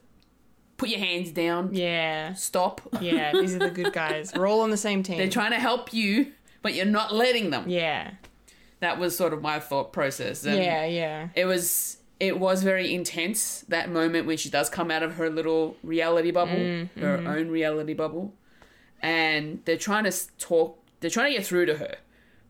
put 0.76 0.88
your 0.88 0.98
hands 1.00 1.30
down. 1.30 1.70
Yeah, 1.74 2.34
Stop. 2.34 2.80
yeah. 3.00 3.32
These 3.32 3.54
are 3.54 3.58
the 3.60 3.70
good 3.70 3.92
guys. 3.92 4.32
We're 4.34 4.48
all 4.48 4.60
on 4.60 4.70
the 4.70 4.76
same 4.76 5.02
team. 5.02 5.18
They're 5.18 5.28
trying 5.28 5.52
to 5.52 5.58
help 5.60 5.92
you, 5.92 6.32
but 6.62 6.74
you're 6.74 6.86
not 6.86 7.14
letting 7.14 7.50
them. 7.50 7.68
Yeah, 7.68 8.12
That 8.80 8.98
was 8.98 9.16
sort 9.16 9.32
of 9.32 9.40
my 9.42 9.60
thought 9.60 9.92
process. 9.92 10.44
And 10.44 10.56
yeah, 10.56 10.84
yeah. 10.84 11.28
It 11.34 11.44
was 11.46 11.98
it 12.20 12.38
was 12.38 12.62
very 12.62 12.94
intense 12.94 13.64
that 13.68 13.90
moment 13.90 14.26
when 14.26 14.36
she 14.36 14.48
does 14.48 14.70
come 14.70 14.90
out 14.90 15.02
of 15.02 15.14
her 15.16 15.28
little 15.28 15.76
reality 15.82 16.30
bubble, 16.30 16.52
Mm, 16.54 16.88
her 17.00 17.18
mm-hmm. 17.18 17.26
own 17.26 17.48
reality 17.50 17.92
bubble, 17.94 18.32
and 19.02 19.60
they're 19.64 19.76
trying 19.76 20.04
to 20.04 20.12
talk. 20.38 20.78
They're 21.00 21.10
trying 21.10 21.32
to 21.32 21.38
get 21.38 21.46
through 21.46 21.66
to 21.66 21.76
her, 21.78 21.96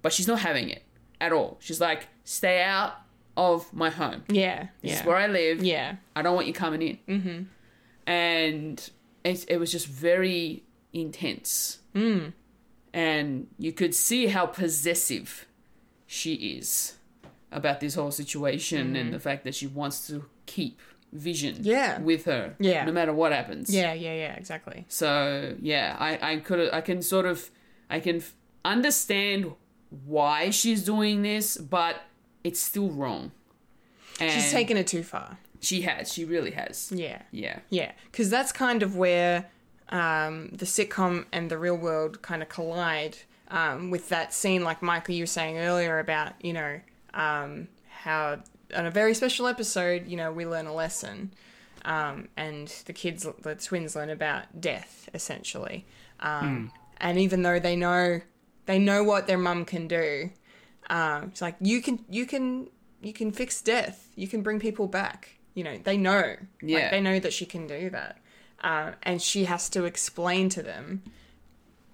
but 0.02 0.12
she's 0.12 0.28
not 0.28 0.40
having 0.40 0.68
it 0.70 0.82
at 1.20 1.32
all. 1.32 1.56
She's 1.60 1.80
like, 1.80 2.08
"Stay 2.24 2.62
out 2.62 2.94
of 3.36 3.72
my 3.72 3.90
home. 3.90 4.22
Yeah, 4.28 4.68
This 4.82 4.92
yeah. 4.92 5.00
is 5.00 5.06
where 5.06 5.16
I 5.16 5.26
live. 5.26 5.62
Yeah. 5.64 5.96
I 6.14 6.22
don't 6.22 6.34
want 6.36 6.46
you 6.46 6.52
coming 6.52 6.82
in." 6.82 6.98
Mm-hmm. 7.08 7.42
And 8.06 8.90
it, 9.24 9.44
it 9.48 9.56
was 9.58 9.72
just 9.72 9.86
very 9.86 10.64
intense. 10.92 11.78
Mm. 11.94 12.32
And 12.92 13.46
you 13.58 13.72
could 13.72 13.94
see 13.94 14.26
how 14.26 14.46
possessive 14.46 15.46
she 16.06 16.34
is 16.34 16.94
about 17.50 17.80
this 17.80 17.94
whole 17.94 18.10
situation 18.10 18.94
and 18.96 19.12
the 19.12 19.18
fact 19.20 19.44
that 19.44 19.54
she 19.54 19.66
wants 19.66 20.06
to 20.08 20.24
keep 20.46 20.80
Vision. 21.12 21.58
Yeah. 21.60 22.00
with 22.00 22.24
her, 22.24 22.56
Yeah. 22.58 22.84
no 22.84 22.90
matter 22.90 23.12
what 23.12 23.30
happens. 23.30 23.72
Yeah, 23.72 23.92
yeah, 23.92 24.14
yeah, 24.14 24.34
exactly. 24.34 24.84
So 24.88 25.54
yeah, 25.60 25.94
I 25.96 26.32
I 26.32 26.36
could 26.38 26.74
I 26.74 26.80
can 26.80 27.02
sort 27.02 27.24
of 27.24 27.50
I 27.88 28.00
can 28.00 28.16
f- 28.16 28.34
understand 28.64 29.52
why 30.04 30.50
she's 30.50 30.82
doing 30.82 31.22
this, 31.22 31.56
but 31.56 32.02
it's 32.42 32.58
still 32.58 32.90
wrong. 32.90 33.30
And 34.20 34.28
She's 34.32 34.50
taken 34.50 34.76
it 34.76 34.88
too 34.88 35.04
far. 35.04 35.38
She 35.64 35.82
has. 35.82 36.12
She 36.12 36.24
really 36.24 36.52
has. 36.52 36.92
Yeah. 36.94 37.22
Yeah. 37.30 37.60
Yeah, 37.70 37.92
because 38.10 38.30
that's 38.30 38.52
kind 38.52 38.82
of 38.82 38.96
where 38.96 39.50
um, 39.88 40.50
the 40.52 40.66
sitcom 40.66 41.26
and 41.32 41.50
the 41.50 41.58
real 41.58 41.76
world 41.76 42.22
kind 42.22 42.42
of 42.42 42.48
collide 42.48 43.18
um, 43.48 43.90
with 43.90 44.08
that 44.08 44.32
scene, 44.32 44.64
like 44.64 44.82
Michael, 44.82 45.14
you 45.14 45.22
were 45.22 45.26
saying 45.26 45.58
earlier 45.58 45.98
about, 45.98 46.32
you 46.42 46.52
know, 46.52 46.80
um, 47.12 47.68
how 47.88 48.40
on 48.74 48.86
a 48.86 48.90
very 48.90 49.14
special 49.14 49.46
episode, 49.46 50.06
you 50.08 50.16
know, 50.16 50.32
we 50.32 50.46
learn 50.46 50.66
a 50.66 50.74
lesson. 50.74 51.32
Um, 51.84 52.28
and 52.36 52.68
the 52.86 52.92
kids, 52.94 53.26
the 53.42 53.54
twins 53.54 53.94
learn 53.94 54.10
about 54.10 54.60
death, 54.60 55.08
essentially. 55.12 55.86
Um, 56.20 56.72
And 56.98 57.18
even 57.18 57.42
though 57.42 57.58
they 57.60 57.76
know, 57.76 58.20
they 58.66 58.78
know 58.78 59.04
what 59.04 59.26
their 59.26 59.36
mum 59.36 59.64
can 59.66 59.86
do, 59.86 60.30
um, 60.88 61.24
it's 61.24 61.42
like 61.42 61.56
you 61.60 61.82
can, 61.82 62.04
you 62.08 62.24
can, 62.24 62.68
you 63.02 63.12
can 63.12 63.32
fix 63.32 63.60
death. 63.60 64.08
You 64.16 64.26
can 64.26 64.42
bring 64.42 64.58
people 64.58 64.86
back. 64.86 65.33
You 65.54 65.64
know, 65.64 65.78
they 65.78 65.96
know. 65.96 66.36
Yeah. 66.62 66.78
Like, 66.78 66.90
they 66.90 67.00
know 67.00 67.18
that 67.18 67.32
she 67.32 67.46
can 67.46 67.66
do 67.66 67.90
that. 67.90 68.18
Uh, 68.62 68.92
and 69.02 69.20
she 69.20 69.44
has 69.44 69.68
to 69.70 69.84
explain 69.84 70.48
to 70.50 70.62
them, 70.62 71.02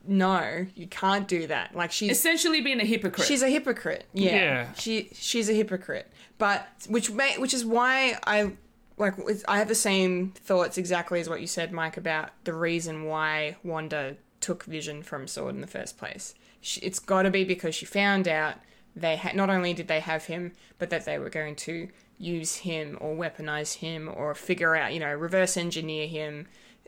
no, 0.07 0.66
you 0.74 0.87
can't 0.87 1.28
do 1.28 1.47
that. 1.49 1.74
Like 1.74 1.93
she's 1.93 2.12
Essentially 2.12 2.61
being 2.61 2.81
a 2.81 2.85
hypocrite. 2.85 3.27
she's 3.27 3.43
a 3.43 3.49
hypocrite. 3.49 4.05
Yeah. 4.12 4.31
Yeah. 4.35 4.73
She 4.74 5.11
she's 5.12 5.49
a 5.49 5.53
hypocrite. 5.53 6.11
But 6.39 6.66
which 6.89 7.11
may, 7.11 7.37
which 7.39 7.53
is 7.53 7.65
why 7.66 8.19
I 8.27 8.53
like 8.97 9.15
I 9.47 9.59
have 9.59 9.69
the 9.69 9.74
same 9.74 10.31
thoughts 10.31 10.78
exactly 10.78 11.20
as 11.20 11.28
what 11.28 11.41
you 11.41 11.47
said, 11.47 11.73
Mike, 11.73 11.97
about 11.97 12.31
the 12.45 12.55
reason 12.55 13.05
why 13.05 13.57
Wanda 13.62 14.16
took 14.41 14.65
Vision 14.65 15.03
from 15.03 15.27
Sword 15.27 15.55
in 15.55 15.61
the 15.61 15.66
first 15.66 15.99
place. 15.99 16.35
She, 16.62 16.81
it's 16.81 16.99
got 16.99 17.23
to 17.23 17.31
be 17.31 17.45
because 17.45 17.74
she 17.74 17.85
found 17.85 18.27
out 18.27 18.55
they 18.97 19.16
had 19.16 19.35
not 19.37 19.51
only 19.51 19.74
did 19.74 19.89
they 19.89 20.01
have 20.01 20.24
him, 20.27 20.53
but 20.78 20.91
that 20.91 21.05
they 21.05 21.19
were 21.19 21.31
going 21.31 21.57
to 21.57 21.89
use 22.20 22.56
him 22.56 22.97
or 23.01 23.16
weaponize 23.16 23.76
him 23.78 24.09
or 24.14 24.34
figure 24.34 24.76
out, 24.76 24.92
you 24.92 25.01
know, 25.01 25.12
reverse 25.14 25.56
engineer 25.56 26.06
him, 26.06 26.47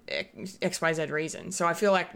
X 0.09 0.80
Y 0.80 0.92
Z 0.92 1.06
reason. 1.06 1.50
So 1.52 1.66
I 1.66 1.74
feel 1.74 1.90
like 1.92 2.10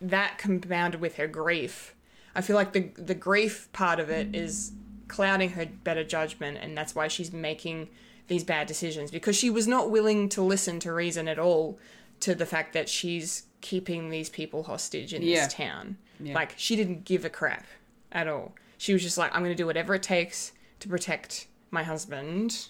that 0.00 0.38
compounded 0.38 1.00
with 1.00 1.16
her 1.16 1.26
grief, 1.28 1.94
I 2.34 2.40
feel 2.40 2.56
like 2.56 2.72
the 2.72 2.90
the 2.96 3.14
grief 3.14 3.68
part 3.72 4.00
of 4.00 4.10
it 4.10 4.34
is 4.34 4.72
clouding 5.08 5.50
her 5.50 5.66
better 5.84 6.02
judgment, 6.04 6.58
and 6.60 6.76
that's 6.76 6.94
why 6.94 7.08
she's 7.08 7.32
making 7.32 7.88
these 8.28 8.44
bad 8.44 8.66
decisions 8.66 9.10
because 9.10 9.36
she 9.36 9.50
was 9.50 9.68
not 9.68 9.90
willing 9.90 10.28
to 10.30 10.42
listen 10.42 10.80
to 10.80 10.92
reason 10.92 11.28
at 11.28 11.38
all 11.38 11.78
to 12.20 12.34
the 12.34 12.46
fact 12.46 12.72
that 12.72 12.88
she's 12.88 13.44
keeping 13.60 14.08
these 14.10 14.30
people 14.30 14.62
hostage 14.62 15.12
in 15.12 15.20
Yeah. 15.22 15.44
this 15.44 15.52
town. 15.54 15.98
Yeah. 16.20 16.34
Like 16.34 16.54
she 16.56 16.76
didn't 16.76 17.04
give 17.04 17.24
a 17.24 17.30
crap 17.30 17.66
at 18.12 18.28
all. 18.28 18.54
She 18.78 18.92
was 18.92 19.02
just 19.02 19.18
like, 19.18 19.32
I'm 19.34 19.42
going 19.42 19.52
to 19.52 19.56
do 19.62 19.66
whatever 19.66 19.94
it 19.94 20.02
takes 20.02 20.52
to 20.80 20.88
protect 20.88 21.46
my 21.72 21.82
husband, 21.82 22.68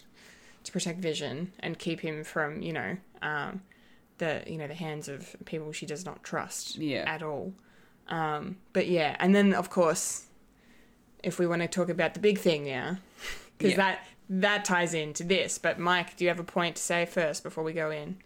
to 0.64 0.72
protect 0.72 1.00
Vision, 1.00 1.52
and 1.60 1.78
keep 1.78 2.00
him 2.00 2.24
from, 2.24 2.62
you 2.62 2.72
know, 2.72 2.96
um, 3.20 3.62
the 4.18 4.42
you 4.46 4.56
know 4.56 4.66
the 4.68 4.74
hands 4.74 5.08
of 5.08 5.34
people 5.44 5.72
she 5.72 5.84
does 5.86 6.04
not 6.04 6.22
trust 6.22 6.76
Yeah. 6.76 7.04
at 7.06 7.22
all. 7.22 7.52
Um, 8.08 8.56
but 8.72 8.86
yeah, 8.88 9.16
and 9.18 9.34
then 9.34 9.52
of 9.54 9.68
course, 9.70 10.26
if 11.22 11.38
we 11.38 11.46
want 11.46 11.62
to 11.62 11.68
talk 11.68 11.88
about 11.88 12.14
the 12.14 12.20
big 12.20 12.38
thing 12.38 12.64
now, 12.64 12.98
because 13.58 13.72
Yeah. 13.72 13.76
that 13.76 14.06
that 14.30 14.64
ties 14.64 14.94
into 14.94 15.24
this. 15.24 15.58
But 15.58 15.78
Mike, 15.78 16.16
do 16.16 16.24
you 16.24 16.28
have 16.30 16.38
a 16.40 16.44
point 16.44 16.76
to 16.76 16.82
say 16.82 17.04
first 17.04 17.42
before 17.42 17.64
we 17.64 17.72
go 17.72 17.90
in? 17.90 18.16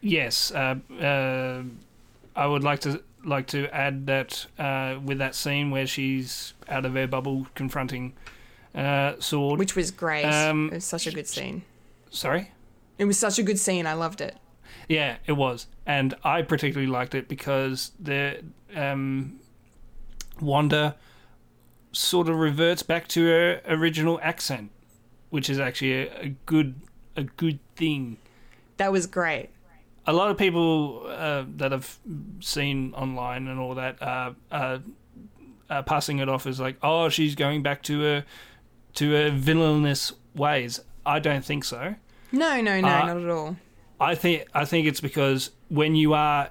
Yes, 0.00 0.52
uh, 0.52 0.76
uh, 1.00 1.62
I 2.36 2.46
would 2.46 2.62
like 2.62 2.80
to 2.80 3.02
like 3.24 3.46
to 3.48 3.66
add 3.74 4.06
that 4.06 4.46
uh, 4.58 4.98
with 5.02 5.18
that 5.18 5.34
scene 5.34 5.70
where 5.70 5.86
she's 5.86 6.54
out 6.68 6.84
of 6.84 6.94
her 6.94 7.06
bubble 7.06 7.46
confronting 7.54 8.12
uh, 8.76 9.14
Sword. 9.18 9.58
Which 9.58 9.74
was 9.74 9.90
great. 9.90 10.24
Um, 10.24 10.68
it 10.68 10.74
was 10.74 10.84
such 10.84 11.06
a 11.06 11.12
good 11.12 11.26
scene. 11.26 11.62
Sorry. 12.10 12.52
It 12.98 13.06
was 13.06 13.18
such 13.18 13.38
a 13.38 13.42
good 13.42 13.58
scene. 13.58 13.86
I 13.86 13.94
loved 13.94 14.20
it. 14.20 14.36
Yeah, 14.88 15.16
it 15.26 15.32
was, 15.32 15.66
and 15.84 16.14
I 16.22 16.42
particularly 16.42 16.90
liked 16.90 17.14
it 17.14 17.28
because 17.28 17.90
the 17.98 18.42
um, 18.74 19.40
Wanda 20.40 20.96
sort 21.92 22.28
of 22.28 22.36
reverts 22.36 22.82
back 22.82 23.08
to 23.08 23.26
her 23.26 23.60
original 23.66 24.20
accent, 24.22 24.70
which 25.30 25.50
is 25.50 25.58
actually 25.58 25.92
a, 25.92 26.20
a 26.20 26.28
good 26.46 26.76
a 27.16 27.24
good 27.24 27.58
thing. 27.74 28.18
That 28.76 28.92
was 28.92 29.06
great. 29.06 29.48
A 30.06 30.12
lot 30.12 30.30
of 30.30 30.38
people 30.38 31.04
uh, 31.08 31.44
that 31.56 31.72
I've 31.72 31.98
seen 32.40 32.94
online 32.94 33.48
and 33.48 33.58
all 33.58 33.74
that 33.74 34.00
uh, 34.00 34.32
uh, 34.52 34.78
uh, 35.68 35.82
passing 35.82 36.18
it 36.18 36.28
off 36.28 36.46
as 36.46 36.60
like, 36.60 36.76
oh, 36.82 37.08
she's 37.08 37.34
going 37.34 37.62
back 37.62 37.82
to 37.84 38.00
her 38.02 38.24
to 38.96 39.12
her 39.12 39.30
villainous 39.30 40.12
ways. 40.34 40.80
I 41.04 41.18
don't 41.18 41.44
think 41.44 41.64
so. 41.64 41.94
No, 42.32 42.60
no, 42.60 42.80
no, 42.80 42.88
Uh, 42.88 43.06
not 43.06 43.16
at 43.16 43.28
all. 43.28 43.56
I 43.98 44.14
think 44.14 44.46
I 44.52 44.64
think 44.64 44.86
it's 44.86 45.00
because 45.00 45.50
when 45.68 45.94
you 45.94 46.12
are 46.12 46.50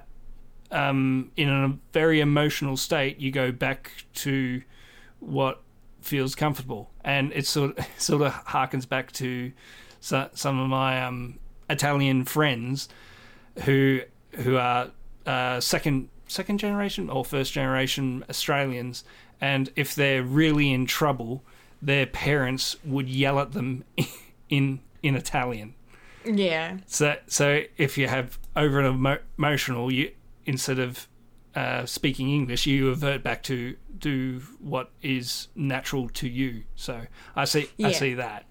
um, 0.72 1.30
in 1.36 1.48
a 1.48 1.78
very 1.92 2.20
emotional 2.20 2.76
state, 2.76 3.20
you 3.20 3.30
go 3.30 3.52
back 3.52 3.92
to 4.14 4.62
what 5.20 5.62
feels 6.00 6.34
comfortable, 6.34 6.90
and 7.04 7.32
it 7.32 7.46
sort 7.46 7.78
of, 7.78 7.86
sort 7.98 8.22
of 8.22 8.32
harkens 8.46 8.88
back 8.88 9.12
to 9.12 9.52
so, 10.00 10.28
some 10.34 10.58
of 10.58 10.68
my 10.68 11.02
um, 11.02 11.38
Italian 11.70 12.24
friends 12.24 12.88
who 13.64 14.00
who 14.32 14.56
are 14.56 14.90
uh, 15.26 15.60
second 15.60 16.08
second 16.28 16.58
generation 16.58 17.08
or 17.08 17.24
first 17.24 17.52
generation 17.52 18.24
Australians, 18.28 19.04
and 19.40 19.70
if 19.76 19.94
they're 19.94 20.22
really 20.22 20.72
in 20.72 20.86
trouble, 20.86 21.44
their 21.80 22.06
parents 22.06 22.76
would 22.84 23.08
yell 23.08 23.38
at 23.38 23.52
them 23.52 23.84
in 24.48 24.80
in 25.02 25.14
Italian. 25.14 25.74
Yeah. 26.24 26.78
So, 26.86 27.16
so 27.28 27.62
if 27.76 27.96
you 27.96 28.08
have 28.08 28.38
over 28.56 28.80
an 28.80 28.94
emo- 28.94 29.18
emotional, 29.38 29.90
you 29.92 30.10
instead 30.44 30.78
of 30.78 31.08
uh, 31.54 31.86
speaking 31.86 32.30
English, 32.30 32.66
you 32.66 32.88
revert 32.88 33.22
back 33.22 33.42
to 33.44 33.76
do 33.98 34.42
what 34.60 34.90
is 35.02 35.48
natural 35.54 36.08
to 36.10 36.28
you. 36.28 36.64
So 36.74 37.02
I 37.34 37.44
see, 37.44 37.70
I 37.82 37.92
see 37.92 38.14
that. 38.14 38.44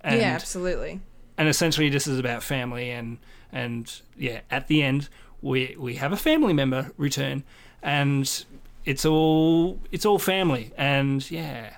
And, 0.00 0.18
yeah, 0.18 0.28
absolutely. 0.28 1.00
and 1.36 1.48
essentially, 1.48 1.90
this 1.90 2.06
is 2.06 2.18
about 2.18 2.42
family, 2.42 2.90
and 2.90 3.18
and 3.52 3.92
yeah, 4.16 4.40
at 4.50 4.68
the 4.68 4.82
end, 4.82 5.10
we 5.42 5.76
we 5.78 5.96
have 5.96 6.12
a 6.12 6.16
family 6.16 6.54
member 6.54 6.92
return, 6.96 7.44
and 7.82 8.44
it's 8.86 9.04
all 9.04 9.78
it's 9.92 10.06
all 10.06 10.18
family, 10.18 10.72
and 10.78 11.30
yeah, 11.30 11.74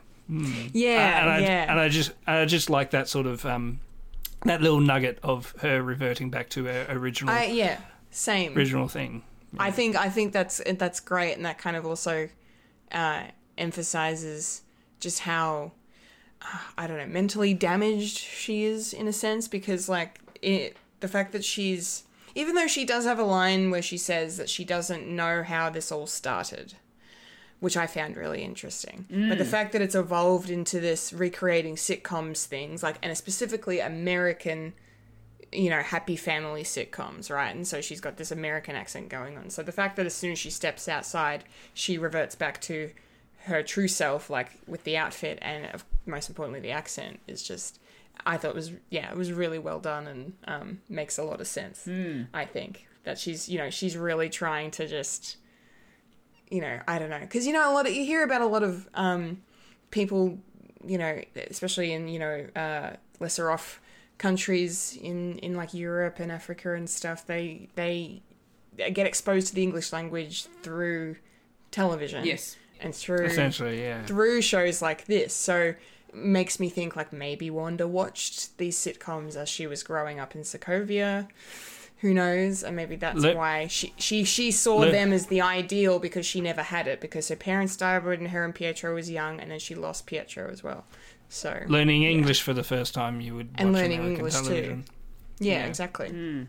Yeah, 0.72 1.20
and 1.20 1.30
I, 1.30 1.38
yeah. 1.40 1.70
and 1.70 1.80
I 1.80 1.88
just 1.88 2.12
I 2.26 2.44
just 2.44 2.70
like 2.70 2.90
that 2.90 3.08
sort 3.08 3.26
of 3.26 3.44
um, 3.44 3.80
that 4.44 4.62
little 4.62 4.80
nugget 4.80 5.18
of 5.22 5.54
her 5.60 5.82
reverting 5.82 6.30
back 6.30 6.48
to 6.50 6.64
her 6.64 6.86
original 6.88 7.34
I 7.34 7.44
yeah, 7.44 7.78
same. 8.10 8.56
original 8.56 8.88
thing. 8.88 9.22
I 9.58 9.70
think 9.70 9.96
I 9.96 10.08
think 10.08 10.32
that's 10.32 10.62
that's 10.78 11.00
great, 11.00 11.34
and 11.34 11.44
that 11.44 11.58
kind 11.58 11.76
of 11.76 11.84
also 11.84 12.28
uh, 12.90 13.24
emphasizes 13.58 14.62
just 15.00 15.20
how 15.20 15.72
uh, 16.40 16.58
I 16.78 16.86
don't 16.86 16.98
know 16.98 17.06
mentally 17.06 17.54
damaged 17.54 18.18
she 18.18 18.64
is 18.64 18.92
in 18.92 19.08
a 19.08 19.12
sense 19.12 19.48
because 19.48 19.88
like 19.88 20.20
it, 20.40 20.76
the 21.00 21.08
fact 21.08 21.32
that 21.32 21.44
she's 21.44 22.04
even 22.34 22.54
though 22.54 22.66
she 22.66 22.84
does 22.84 23.04
have 23.04 23.18
a 23.18 23.24
line 23.24 23.70
where 23.70 23.82
she 23.82 23.98
says 23.98 24.38
that 24.38 24.48
she 24.48 24.64
doesn't 24.64 25.06
know 25.06 25.42
how 25.42 25.68
this 25.68 25.92
all 25.92 26.06
started 26.06 26.74
which 27.62 27.76
I 27.76 27.86
found 27.86 28.16
really 28.16 28.42
interesting. 28.42 29.06
But 29.28 29.38
the 29.38 29.44
fact 29.44 29.70
that 29.70 29.80
it's 29.80 29.94
evolved 29.94 30.50
into 30.50 30.80
this 30.80 31.12
recreating 31.12 31.76
sitcoms 31.76 32.44
things, 32.44 32.82
like, 32.82 32.96
and 33.04 33.16
specifically 33.16 33.78
American, 33.78 34.72
you 35.52 35.70
know, 35.70 35.78
happy 35.78 36.16
family 36.16 36.64
sitcoms, 36.64 37.30
right? 37.30 37.54
And 37.54 37.64
so 37.64 37.80
she's 37.80 38.00
got 38.00 38.16
this 38.16 38.32
American 38.32 38.74
accent 38.74 39.10
going 39.10 39.38
on. 39.38 39.48
So 39.48 39.62
the 39.62 39.70
fact 39.70 39.94
that 39.94 40.06
as 40.06 40.12
soon 40.12 40.32
as 40.32 40.40
she 40.40 40.50
steps 40.50 40.88
outside, 40.88 41.44
she 41.72 41.98
reverts 41.98 42.34
back 42.34 42.60
to 42.62 42.90
her 43.44 43.62
true 43.62 43.86
self, 43.86 44.28
like 44.28 44.48
with 44.66 44.82
the 44.82 44.96
outfit 44.96 45.38
and 45.40 45.80
most 46.04 46.28
importantly 46.28 46.58
the 46.58 46.72
accent, 46.72 47.20
is 47.28 47.44
just. 47.44 47.78
I 48.26 48.38
thought 48.38 48.50
it 48.50 48.56
was 48.56 48.72
yeah, 48.90 49.08
it 49.08 49.16
was 49.16 49.32
really 49.32 49.60
well 49.60 49.78
done 49.78 50.08
and 50.08 50.32
um, 50.48 50.80
makes 50.88 51.16
a 51.16 51.22
lot 51.22 51.40
of 51.40 51.46
sense. 51.46 51.84
I 52.34 52.44
think 52.44 52.88
that 53.04 53.20
she's 53.20 53.48
you 53.48 53.58
know 53.58 53.70
she's 53.70 53.96
really 53.96 54.28
trying 54.28 54.72
to 54.72 54.88
just 54.88 55.36
you 56.52 56.60
know, 56.60 56.78
I 56.86 56.98
don't 56.98 57.08
know, 57.10 57.18
because 57.20 57.46
you 57.46 57.52
know 57.52 57.64
a 57.70 57.72
lot 57.72 57.86
of 57.88 57.92
you 57.94 58.04
hear 58.04 58.22
about 58.22 58.42
a 58.42 58.46
lot 58.46 58.62
of 58.62 58.86
um, 58.94 59.40
people, 59.90 60.38
you 60.84 60.98
know, 60.98 61.20
especially 61.50 61.92
in 61.92 62.08
you 62.08 62.18
know 62.18 62.46
uh, 62.54 62.90
lesser 63.20 63.50
off 63.50 63.80
countries 64.18 64.96
in 65.00 65.38
in 65.38 65.54
like 65.56 65.72
Europe 65.74 66.20
and 66.20 66.30
Africa 66.30 66.74
and 66.74 66.88
stuff. 66.90 67.26
They 67.26 67.68
they 67.74 68.22
get 68.76 69.06
exposed 69.06 69.46
to 69.48 69.54
the 69.54 69.62
English 69.62 69.92
language 69.92 70.44
through 70.62 71.16
television, 71.70 72.24
Yes. 72.24 72.56
and 72.80 72.94
through 72.94 73.24
Essentially, 73.24 73.80
yeah. 73.82 74.04
through 74.04 74.42
shows 74.42 74.82
like 74.82 75.06
this. 75.06 75.32
So 75.34 75.74
makes 76.14 76.60
me 76.60 76.68
think 76.68 76.94
like 76.96 77.10
maybe 77.12 77.48
Wanda 77.50 77.88
watched 77.88 78.58
these 78.58 78.76
sitcoms 78.76 79.34
as 79.36 79.48
she 79.48 79.66
was 79.66 79.82
growing 79.82 80.20
up 80.20 80.34
in 80.34 80.42
Sokovia. 80.42 81.28
Who 82.02 82.12
knows? 82.12 82.62
And 82.62 82.76
maybe 82.76 82.96
that's 82.96 83.18
Let- 83.20 83.36
why 83.36 83.66
she, 83.68 83.94
she 83.96 84.24
she 84.24 84.50
saw 84.50 84.76
Let- 84.78 84.92
them 84.92 85.12
as 85.12 85.26
the 85.26 85.40
ideal 85.40 85.98
because 85.98 86.26
she 86.26 86.40
never 86.40 86.62
had 86.62 86.86
it 86.86 87.00
because 87.00 87.28
her 87.28 87.36
parents 87.36 87.76
died 87.76 88.04
when 88.04 88.26
her 88.26 88.44
and 88.44 88.54
Pietro 88.54 88.94
was 88.94 89.10
young 89.10 89.40
and 89.40 89.50
then 89.50 89.58
she 89.58 89.74
lost 89.74 90.06
Pietro 90.06 90.50
as 90.50 90.62
well. 90.62 90.84
So 91.28 91.62
Learning 91.68 92.02
English 92.02 92.42
for 92.42 92.52
the 92.52 92.64
first 92.64 92.92
time, 92.92 93.20
you 93.20 93.34
would 93.36 93.50
And 93.54 93.72
learning 93.72 94.00
American 94.00 94.16
English 94.26 94.40
too. 94.46 94.82
yeah, 95.38 95.60
Yeah. 95.60 95.66
exactly. 95.66 96.08
Hmm. 96.10 96.42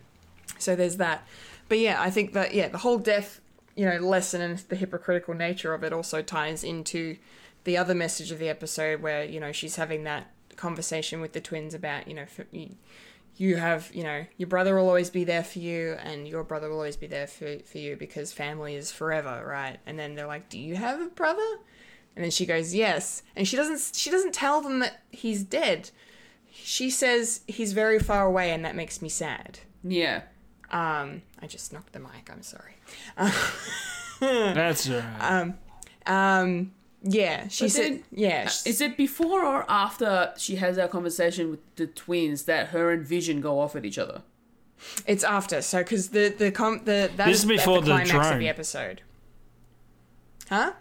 So 0.59 0.75
there's 0.75 0.97
that. 0.97 1.25
But 1.69 1.79
yeah, 1.79 2.01
I 2.01 2.09
think 2.09 2.33
that 2.33 2.53
yeah, 2.53 2.67
the 2.67 2.79
whole 2.79 2.97
death, 2.97 3.39
you 3.75 3.85
know, 3.85 3.97
lesson 3.97 4.41
and 4.41 4.57
the 4.57 4.75
hypocritical 4.75 5.33
nature 5.35 5.73
of 5.73 5.83
it 5.83 5.93
also 5.93 6.21
ties 6.21 6.63
into 6.63 7.15
the 7.63 7.77
other 7.77 7.95
message 7.95 8.31
of 8.31 8.39
the 8.39 8.49
episode 8.49 9.01
where, 9.01 9.23
you 9.23 9.39
know, 9.39 9.51
she's 9.51 9.77
having 9.77 10.03
that 10.03 10.31
conversation 10.57 11.21
with 11.21 11.31
the 11.33 11.39
twins 11.41 11.73
about, 11.73 12.07
you 12.07 12.13
know, 12.13 12.25
for, 12.25 12.45
you, 12.51 12.75
you 13.37 13.55
have, 13.55 13.89
you 13.93 14.03
know, 14.03 14.25
your 14.37 14.47
brother 14.47 14.75
will 14.75 14.87
always 14.87 15.09
be 15.09 15.23
there 15.23 15.43
for 15.43 15.59
you 15.59 15.93
and 16.03 16.27
your 16.27 16.43
brother 16.43 16.69
will 16.69 16.77
always 16.77 16.97
be 16.97 17.07
there 17.07 17.27
for, 17.27 17.57
for 17.59 17.77
you 17.79 17.95
because 17.95 18.31
family 18.31 18.75
is 18.75 18.91
forever, 18.91 19.43
right? 19.47 19.77
And 19.85 19.97
then 19.97 20.15
they're 20.15 20.27
like, 20.27 20.49
"Do 20.49 20.59
you 20.59 20.75
have 20.75 21.01
a 21.01 21.07
brother?" 21.07 21.41
And 22.15 22.23
then 22.23 22.31
she 22.31 22.45
goes, 22.45 22.75
"Yes." 22.75 23.23
And 23.35 23.47
she 23.47 23.55
doesn't 23.57 23.95
she 23.95 24.09
doesn't 24.11 24.33
tell 24.33 24.61
them 24.61 24.79
that 24.79 25.01
he's 25.11 25.43
dead. 25.43 25.89
She 26.51 26.89
says 26.91 27.41
he's 27.47 27.73
very 27.73 27.97
far 27.99 28.25
away 28.25 28.51
and 28.51 28.63
that 28.65 28.75
makes 28.75 29.01
me 29.01 29.09
sad. 29.09 29.59
Yeah. 29.83 30.21
Um, 30.71 31.23
I 31.41 31.47
just 31.47 31.73
knocked 31.73 31.93
the 31.93 31.99
mic. 31.99 32.29
I'm 32.31 32.43
sorry. 32.43 32.75
That's 34.19 34.87
right. 34.89 35.03
Uh, 35.19 35.51
Um, 36.05 36.71
yeah, 37.03 37.47
she 37.49 37.65
But 37.65 37.71
said, 37.71 37.83
then- 37.83 38.03
yeah, 38.11 38.43
Uh, 38.47 38.69
Is 38.69 38.81
it 38.81 38.95
before 38.97 39.43
or 39.45 39.65
after 39.69 40.33
she 40.37 40.55
has 40.55 40.77
that 40.77 40.89
conversation 40.89 41.51
with 41.51 41.59
the 41.75 41.85
twins 41.87 42.43
that 42.43 42.67
her 42.69 42.91
and 42.91 43.05
Vision 43.05 43.41
go 43.41 43.59
off 43.59 43.75
at 43.75 43.85
each 43.85 43.97
other? 43.97 44.21
it's 45.07 45.23
after. 45.23 45.61
So 45.61 45.79
because 45.79 46.09
the 46.09 46.29
the 46.37 46.51
com 46.51 46.81
the 46.83 47.09
that's 47.15 47.29
This 47.29 47.39
is 47.39 47.45
before 47.45 47.81
the 47.81 47.87
the 47.93 48.03
climax 48.05 48.31
of 48.31 48.39
the 48.39 48.49
episode. 48.49 49.01
Huh? 50.49 50.73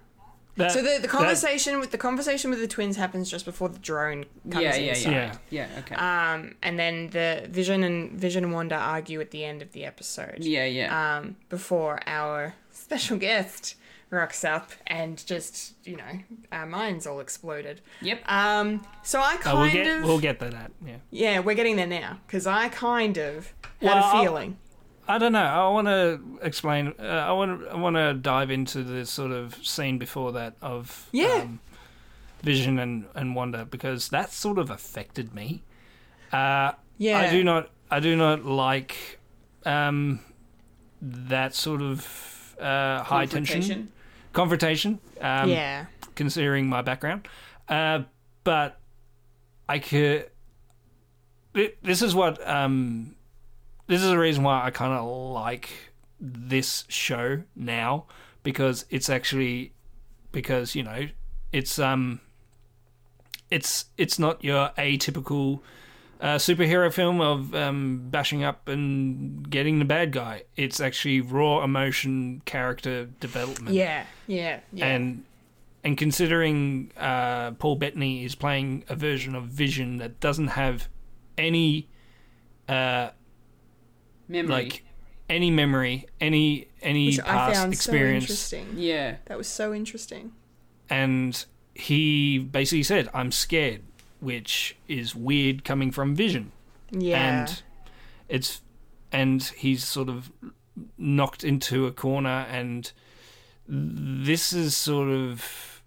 That- 0.56 0.70
So 0.72 0.82
the, 0.82 0.94
the 0.96 0.98
that- 1.02 1.08
conversation 1.08 1.80
with 1.80 1.92
the 1.92 1.98
conversation 1.98 2.50
with 2.50 2.58
the 2.60 2.66
twins 2.68 2.96
happens 2.96 3.30
just 3.30 3.44
before 3.44 3.68
the 3.70 3.78
drone 3.78 4.24
comes 4.50 4.62
yeah, 4.64 4.74
yeah, 4.76 4.90
inside. 4.94 5.10
yeah, 5.12 5.36
Yeah. 5.50 5.66
yeah. 5.72 5.78
Okay. 5.80 5.94
Um, 5.94 6.54
and 6.62 6.78
then 6.78 7.08
the 7.10 7.46
Vision 7.48 7.82
and 7.84 8.12
Vision 8.12 8.44
and 8.44 8.52
Wanda 8.52 8.74
argue 8.76 9.20
at 9.20 9.30
the 9.30 9.44
end 9.44 9.62
of 9.62 9.72
the 9.72 9.84
episode. 9.84 10.38
yeah, 10.40 10.64
yeah. 10.66 11.18
Um, 11.18 11.36
before 11.48 12.00
our 12.06 12.54
special 12.70 13.16
guest 13.16 13.76
rocks 14.12 14.44
up 14.44 14.70
and 14.86 15.24
just 15.26 15.72
you 15.86 15.96
know 15.96 16.20
our 16.52 16.66
minds 16.66 17.06
all 17.06 17.18
exploded. 17.18 17.80
yep. 18.02 18.20
Um, 18.30 18.82
so 19.02 19.20
I 19.20 19.34
Oh, 19.34 19.38
kind 19.38 19.58
we'll 19.58 19.70
get 19.72 19.96
of 19.98 20.04
we'll 20.04 20.18
get 20.20 20.38
to 20.40 20.50
that. 20.50 20.70
Yeah. 20.86 20.96
yeah, 21.10 21.38
we're 21.40 21.54
getting 21.56 21.76
there 21.76 21.86
now 21.86 22.18
because 22.26 22.46
I 22.46 22.68
kind 22.68 23.16
of 23.16 23.52
had 23.80 23.86
Well, 23.88 23.96
a 23.96 24.00
I'll- 24.00 24.22
feeling. 24.22 24.58
I 25.08 25.18
don't 25.18 25.32
know. 25.32 25.40
I 25.42 25.68
want 25.68 25.88
to 25.88 26.20
explain. 26.42 26.94
Uh, 26.98 27.02
I 27.02 27.32
want. 27.32 27.60
to. 27.62 27.68
I 27.70 27.74
want 27.76 27.96
to 27.96 28.14
dive 28.14 28.52
into 28.52 28.84
the 28.84 29.04
sort 29.04 29.32
of 29.32 29.56
scene 29.66 29.98
before 29.98 30.30
that 30.32 30.54
of 30.62 31.08
Yeah. 31.10 31.40
um, 31.42 31.58
Vision 32.42 32.78
and 32.78 33.06
and 33.16 33.34
Wanda 33.34 33.64
because 33.64 34.10
that 34.10 34.30
sort 34.32 34.58
of 34.58 34.70
affected 34.70 35.34
me. 35.34 35.64
Uh, 36.32 36.72
Yeah. 36.98 37.18
I 37.18 37.30
do 37.30 37.42
not. 37.42 37.70
I 37.90 37.98
do 37.98 38.14
not 38.16 38.44
like 38.44 39.18
um, 39.66 40.20
that 41.00 41.54
sort 41.56 41.82
of 41.82 42.54
uh, 42.60 43.02
high 43.02 43.26
tension 43.26 43.90
Confrontation. 44.32 44.98
Um, 45.20 45.48
yeah. 45.48 45.86
considering 46.14 46.66
my 46.68 46.82
background. 46.82 47.26
Uh, 47.68 48.02
but 48.44 48.78
I 49.68 49.78
could. 49.78 50.30
thi- 51.54 51.72
This 51.82 52.02
is 52.02 52.14
what. 52.14 52.46
Um, 52.48 53.14
this 53.86 54.02
is 54.02 54.08
the 54.08 54.18
reason 54.18 54.42
why 54.44 54.64
I 54.64 54.70
kind 54.70 54.92
of 54.92 55.04
like 55.32 55.70
this 56.20 56.84
show 56.88 57.42
now 57.56 58.04
because 58.42 58.84
it's 58.90 59.10
actually 59.10 59.72
because 60.30 60.74
you 60.76 60.82
know 60.84 61.08
it's 61.52 61.78
um 61.80 62.20
it's 63.50 63.86
it's 63.98 64.18
not 64.20 64.42
your 64.44 64.70
atypical 64.78 65.60
uh, 66.22 66.36
superhero 66.36 66.90
film 66.92 67.20
of 67.20 67.52
um, 67.54 68.06
bashing 68.10 68.42
up 68.44 68.68
and 68.68 69.50
getting 69.50 69.78
the 69.80 69.84
bad 69.84 70.12
guy. 70.12 70.44
It's 70.56 70.80
actually 70.80 71.20
raw 71.20 71.62
emotion, 71.64 72.40
character 72.46 73.06
development 73.20 73.74
Yeah. 73.74 74.06
Yeah. 74.26 74.60
Yeah. 74.72 74.86
and 74.86 75.24
and 75.84 75.98
considering 75.98 76.92
uh, 76.96 77.50
Paul 77.52 77.74
Bettany 77.76 78.24
is 78.24 78.34
playing 78.36 78.84
a 78.88 78.94
version 78.94 79.34
of 79.34 79.44
Vision 79.46 79.98
that 79.98 80.20
doesn't 80.20 80.48
have 80.48 80.88
any 81.36 81.88
uh, 82.68 83.10
Memory. 84.28 84.48
like 84.48 84.84
any 85.28 85.50
memory, 85.50 86.06
any 86.20 86.68
any 86.82 87.06
Which 87.06 87.20
I 87.20 87.22
past 87.24 87.54
found 87.60 87.72
experience, 87.72 88.26
so 88.26 88.56
interesting. 88.58 88.82
yeah. 88.82 89.16
That 89.26 89.36
was 89.38 89.48
so 89.48 89.74
interesting. 89.74 90.32
and 90.88 91.44
he 91.74 92.38
basically 92.38 92.82
said, 92.82 93.08
"I'm 93.14 93.32
scared," 93.32 93.82
which 94.22 94.76
is 94.86 95.14
weird 95.14 95.64
coming 95.64 95.90
from 95.90 96.14
Vision. 96.14 96.52
Yeah. 96.90 97.40
and 97.40 97.62
it's 98.28 98.60
and 99.10 99.42
he's 99.42 99.84
sort 99.84 100.08
of 100.08 100.30
knocked 100.96 101.42
into 101.42 101.86
a 101.86 101.92
corner 101.92 102.46
and 102.50 102.92
this 103.66 104.52
is 104.52 104.76
sort 104.76 105.08
of 105.08 105.82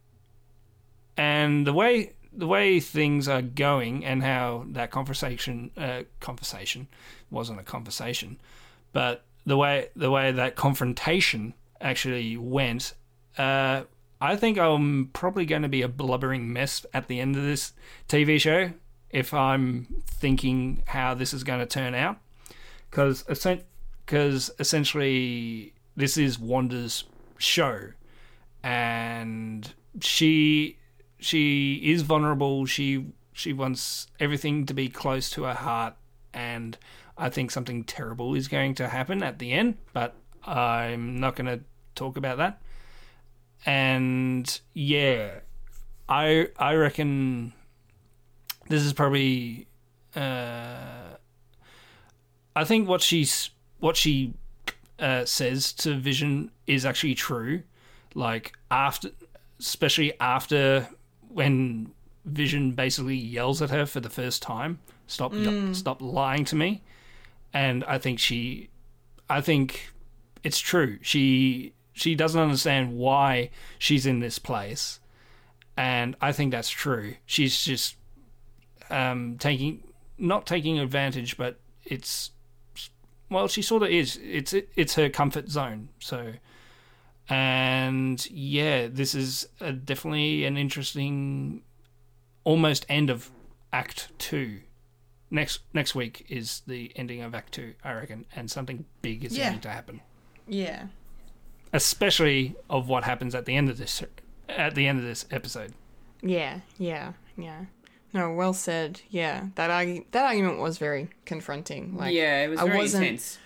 and 1.15 1.65
the 1.65 1.73
way 1.73 2.13
the 2.33 2.47
way 2.47 2.79
things 2.79 3.27
are 3.27 3.41
going 3.41 4.03
and 4.03 4.23
how 4.23 4.65
that 4.69 4.91
conversation 4.91 5.71
uh, 5.77 6.01
conversation 6.19 6.87
wasn't 7.29 7.59
a 7.59 7.63
conversation 7.63 8.37
but 8.93 9.23
the 9.45 9.57
way 9.57 9.89
the 9.95 10.11
way 10.11 10.31
that 10.31 10.55
confrontation 10.55 11.53
actually 11.79 12.35
went 12.35 12.93
uh, 13.37 13.83
I 14.25 14.35
think 14.35 14.57
I'm 14.57 15.11
probably 15.13 15.45
going 15.45 15.61
to 15.61 15.69
be 15.69 15.83
a 15.83 15.87
blubbering 15.87 16.51
mess 16.51 16.83
at 16.93 17.07
the 17.07 17.19
end 17.19 17.35
of 17.35 17.43
this 17.43 17.73
TV 18.09 18.39
show 18.39 18.71
if 19.11 19.35
I'm 19.35 20.03
thinking 20.07 20.81
how 20.87 21.13
this 21.13 21.31
is 21.31 21.43
going 21.43 21.59
to 21.59 21.67
turn 21.67 21.93
out. 21.93 22.17
Because 22.89 23.23
essentially 24.59 25.73
this 25.95 26.17
is 26.17 26.39
Wanda's 26.39 27.03
show 27.37 27.89
and 28.63 29.71
she 30.01 30.77
she 31.19 31.75
is 31.83 32.01
vulnerable. 32.01 32.65
She 32.65 33.05
she 33.31 33.53
wants 33.53 34.07
everything 34.19 34.65
to 34.65 34.73
be 34.73 34.89
close 34.89 35.29
to 35.31 35.43
her 35.43 35.53
heart 35.53 35.93
and 36.33 36.79
I 37.15 37.29
think 37.29 37.51
something 37.51 37.83
terrible 37.83 38.33
is 38.33 38.47
going 38.47 38.73
to 38.75 38.87
happen 38.87 39.21
at 39.21 39.37
the 39.37 39.51
end 39.51 39.77
but 39.93 40.15
I'm 40.45 41.19
not 41.19 41.35
going 41.35 41.45
to 41.47 41.63
talk 41.93 42.17
about 42.17 42.37
that 42.37 42.61
and 43.65 44.59
yeah 44.73 45.39
I 46.07 46.49
I 46.57 46.75
reckon 46.75 47.53
this 48.69 48.83
is 48.83 48.93
probably 48.93 49.67
uh, 50.15 51.15
I 52.55 52.63
think 52.63 52.87
what 52.87 53.01
she's 53.01 53.49
what 53.79 53.97
she 53.97 54.33
uh, 54.99 55.25
says 55.25 55.73
to 55.73 55.95
Vision 55.95 56.51
is 56.67 56.85
actually 56.85 57.15
true. 57.15 57.63
Like 58.13 58.53
after, 58.71 59.09
especially 59.59 60.17
after 60.19 60.87
when 61.29 61.91
Vision 62.25 62.71
basically 62.71 63.15
yells 63.17 63.61
at 63.61 63.69
her 63.71 63.85
for 63.85 63.99
the 63.99 64.09
first 64.09 64.41
time, 64.41 64.79
"Stop, 65.07 65.33
stop 65.73 66.01
lying 66.01 66.45
to 66.45 66.55
me," 66.55 66.81
and 67.53 67.83
I 67.83 67.97
think 67.97 68.19
she, 68.19 68.69
I 69.29 69.41
think 69.41 69.91
it's 70.43 70.59
true. 70.59 70.97
She 71.01 71.73
she 71.95 72.13
doesn't 72.13 72.39
understand 72.39 72.95
why 72.97 73.49
she's 73.79 74.05
in 74.05 74.19
this 74.19 74.37
place, 74.37 74.99
and 75.75 76.15
I 76.21 76.31
think 76.33 76.51
that's 76.51 76.69
true. 76.69 77.15
She's 77.25 77.63
just 77.63 77.95
um, 78.89 79.37
taking 79.39 79.81
not 80.17 80.45
taking 80.45 80.77
advantage, 80.77 81.37
but 81.37 81.57
it's 81.85 82.31
well, 83.29 83.47
she 83.47 83.61
sort 83.61 83.81
of 83.83 83.89
is. 83.89 84.19
It's 84.21 84.53
it, 84.53 84.69
it's 84.75 84.95
her 84.95 85.09
comfort 85.09 85.49
zone. 85.49 85.89
So, 85.99 86.33
and 87.29 88.25
yeah, 88.29 88.87
this 88.87 89.15
is 89.15 89.47
a, 89.59 89.71
definitely 89.73 90.45
an 90.45 90.57
interesting, 90.57 91.61
almost 92.43 92.85
end 92.89 93.09
of 93.09 93.31
Act 93.73 94.09
Two. 94.19 94.59
Next 95.31 95.61
next 95.73 95.95
week 95.95 96.25
is 96.29 96.61
the 96.67 96.91
ending 96.95 97.21
of 97.21 97.33
Act 97.33 97.53
Two, 97.53 97.73
I 97.83 97.93
reckon, 97.93 98.25
and 98.35 98.51
something 98.51 98.85
big 99.01 99.23
is 99.25 99.35
Yeah. 99.37 99.49
going 99.49 99.61
to 99.61 99.69
happen, 99.69 100.01
yeah. 100.47 100.87
Especially 101.73 102.55
of 102.69 102.87
what 102.87 103.03
happens 103.03 103.35
at 103.35 103.45
the 103.45 103.55
end 103.55 103.69
of 103.69 103.77
this 103.77 104.03
at 104.49 104.75
the 104.75 104.87
end 104.87 104.99
of 104.99 105.05
this 105.05 105.25
episode. 105.31 105.73
Yeah, 106.21 106.61
yeah, 106.77 107.13
yeah. 107.37 107.65
No, 108.13 108.31
well 108.31 108.53
said. 108.53 109.01
Yeah, 109.09 109.47
that 109.55 109.69
argu- 109.69 110.05
that 110.11 110.25
argument 110.25 110.59
was 110.59 110.77
very 110.77 111.09
confronting. 111.25 111.97
Like, 111.97 112.13
yeah, 112.13 112.45
it 112.45 112.49
was 112.49 112.59
I 112.59 112.65
very 112.65 112.77
wasn't, 112.77 113.03
intense. 113.03 113.37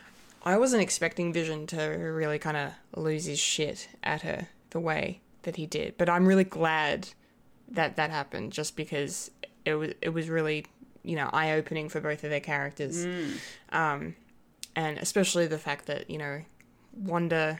I 0.43 0.57
wasn't 0.57 0.83
expecting 0.83 1.33
Vision 1.33 1.67
to 1.67 1.81
really 1.81 2.39
kind 2.39 2.55
of 2.55 2.71
lose 2.95 3.25
his 3.25 3.39
shit 3.39 3.89
at 4.03 4.21
her 4.21 4.47
the 4.69 4.79
way 4.79 5.21
that 5.43 5.55
he 5.55 5.65
did, 5.65 5.97
but 5.97 6.09
I'm 6.09 6.25
really 6.27 6.43
glad 6.43 7.09
that 7.71 7.95
that 7.95 8.11
happened, 8.11 8.51
just 8.51 8.75
because 8.75 9.31
it 9.65 9.73
was 9.73 9.93
it 10.01 10.09
was 10.09 10.29
really 10.29 10.65
you 11.03 11.15
know 11.15 11.29
eye 11.33 11.51
opening 11.53 11.89
for 11.89 11.99
both 11.99 12.23
of 12.23 12.29
their 12.29 12.39
characters, 12.39 13.05
um, 13.71 14.15
and 14.75 14.97
especially 14.99 15.47
the 15.47 15.57
fact 15.57 15.87
that 15.87 16.09
you 16.09 16.17
know 16.17 16.41
Wanda, 16.93 17.59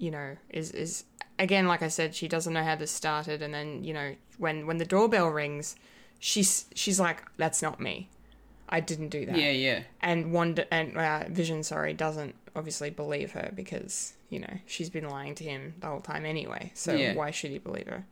you 0.00 0.10
know, 0.10 0.36
is 0.48 0.72
is 0.72 1.04
again 1.38 1.66
like 1.68 1.82
I 1.82 1.88
said, 1.88 2.14
she 2.14 2.26
doesn't 2.26 2.52
know 2.52 2.64
how 2.64 2.74
this 2.74 2.90
started, 2.90 3.42
and 3.42 3.54
then 3.54 3.84
you 3.84 3.94
know 3.94 4.16
when 4.38 4.66
when 4.66 4.78
the 4.78 4.84
doorbell 4.84 5.28
rings, 5.28 5.76
she's 6.18 6.64
she's 6.74 6.98
like, 6.98 7.22
that's 7.36 7.62
not 7.62 7.78
me, 7.80 8.08
I 8.68 8.80
didn't 8.80 9.10
do 9.10 9.26
that 9.26 9.36
Yeah, 9.36 9.50
yeah. 9.52 9.80
and 10.00 10.32
Wanda 10.32 10.72
and 10.74 10.96
uh, 10.96 11.24
Vision, 11.28 11.62
sorry, 11.62 11.92
doesn't 11.94 12.34
obviously 12.56 12.90
believe 12.90 13.32
her 13.32 13.52
because 13.54 14.14
you 14.30 14.40
know 14.40 14.54
she's 14.66 14.90
been 14.90 15.08
lying 15.08 15.34
to 15.36 15.44
him 15.44 15.74
the 15.80 15.86
whole 15.86 16.00
time 16.00 16.24
anyway. 16.26 16.72
So 16.74 16.92
Yeah. 16.94 17.14
why 17.14 17.30
should 17.30 17.50
he 17.52 17.58
believe 17.58 17.86
her? 17.86 18.04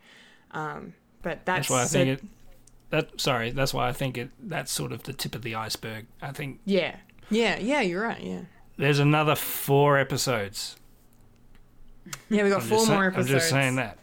Um, 0.52 0.94
but 1.22 1.44
that's, 1.44 1.68
That's 1.68 1.70
why 1.70 1.82
I 1.82 1.84
so- 1.86 1.98
think 1.98 2.08
it. 2.20 2.24
That 2.90 3.20
sorry, 3.20 3.50
that's 3.50 3.74
why 3.74 3.88
I 3.88 3.92
think 3.92 4.16
it. 4.16 4.30
That's 4.42 4.72
sort 4.72 4.92
of 4.92 5.02
the 5.02 5.12
tip 5.12 5.34
of 5.34 5.42
the 5.42 5.54
iceberg. 5.54 6.06
I 6.22 6.32
think 6.32 6.60
Yeah, 6.64 6.96
yeah, 7.30 7.58
yeah. 7.58 7.82
You're 7.82 8.02
right. 8.02 8.22
Yeah, 8.22 8.42
there's 8.78 8.98
another 8.98 9.34
four 9.34 9.98
episodes. 9.98 10.76
Yeah. 12.28 12.42
We 12.44 12.50
got 12.50 12.62
I'm 12.62 12.68
four 12.68 12.86
more 12.86 12.86
say- 12.86 13.06
episodes. 13.06 13.30
I'm 13.30 13.36
just 13.38 13.50
saying 13.50 13.76
that. 13.76 13.98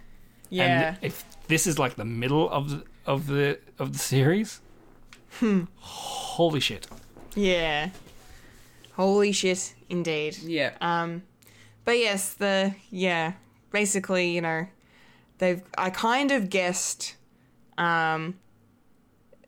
Yeah, 0.50 0.90
And 0.90 0.98
if 1.02 1.26
this 1.48 1.66
is 1.68 1.80
like 1.80 1.96
the 1.96 2.06
middle 2.06 2.50
of 2.50 2.70
the 2.70 2.84
of 3.06 3.28
the 3.28 3.60
of 3.80 3.94
the 3.94 4.00
series, 4.00 4.62
Hmm. 5.40 5.64
holy 5.78 6.60
shit! 6.60 6.88
yeah. 7.36 7.90
Holy 8.94 9.32
shit, 9.34 9.74
indeed. 9.90 10.38
Yeah. 10.38 10.72
Um, 10.80 11.24
but 11.84 11.98
yes, 11.98 12.34
the 12.34 12.76
yeah, 12.92 13.34
basically, 13.72 14.32
you 14.32 14.40
know, 14.42 14.68
they've. 15.40 15.62
I 15.78 15.90
kind 15.90 16.32
of 16.32 16.50
guessed, 16.50 17.16
um, 17.78 18.36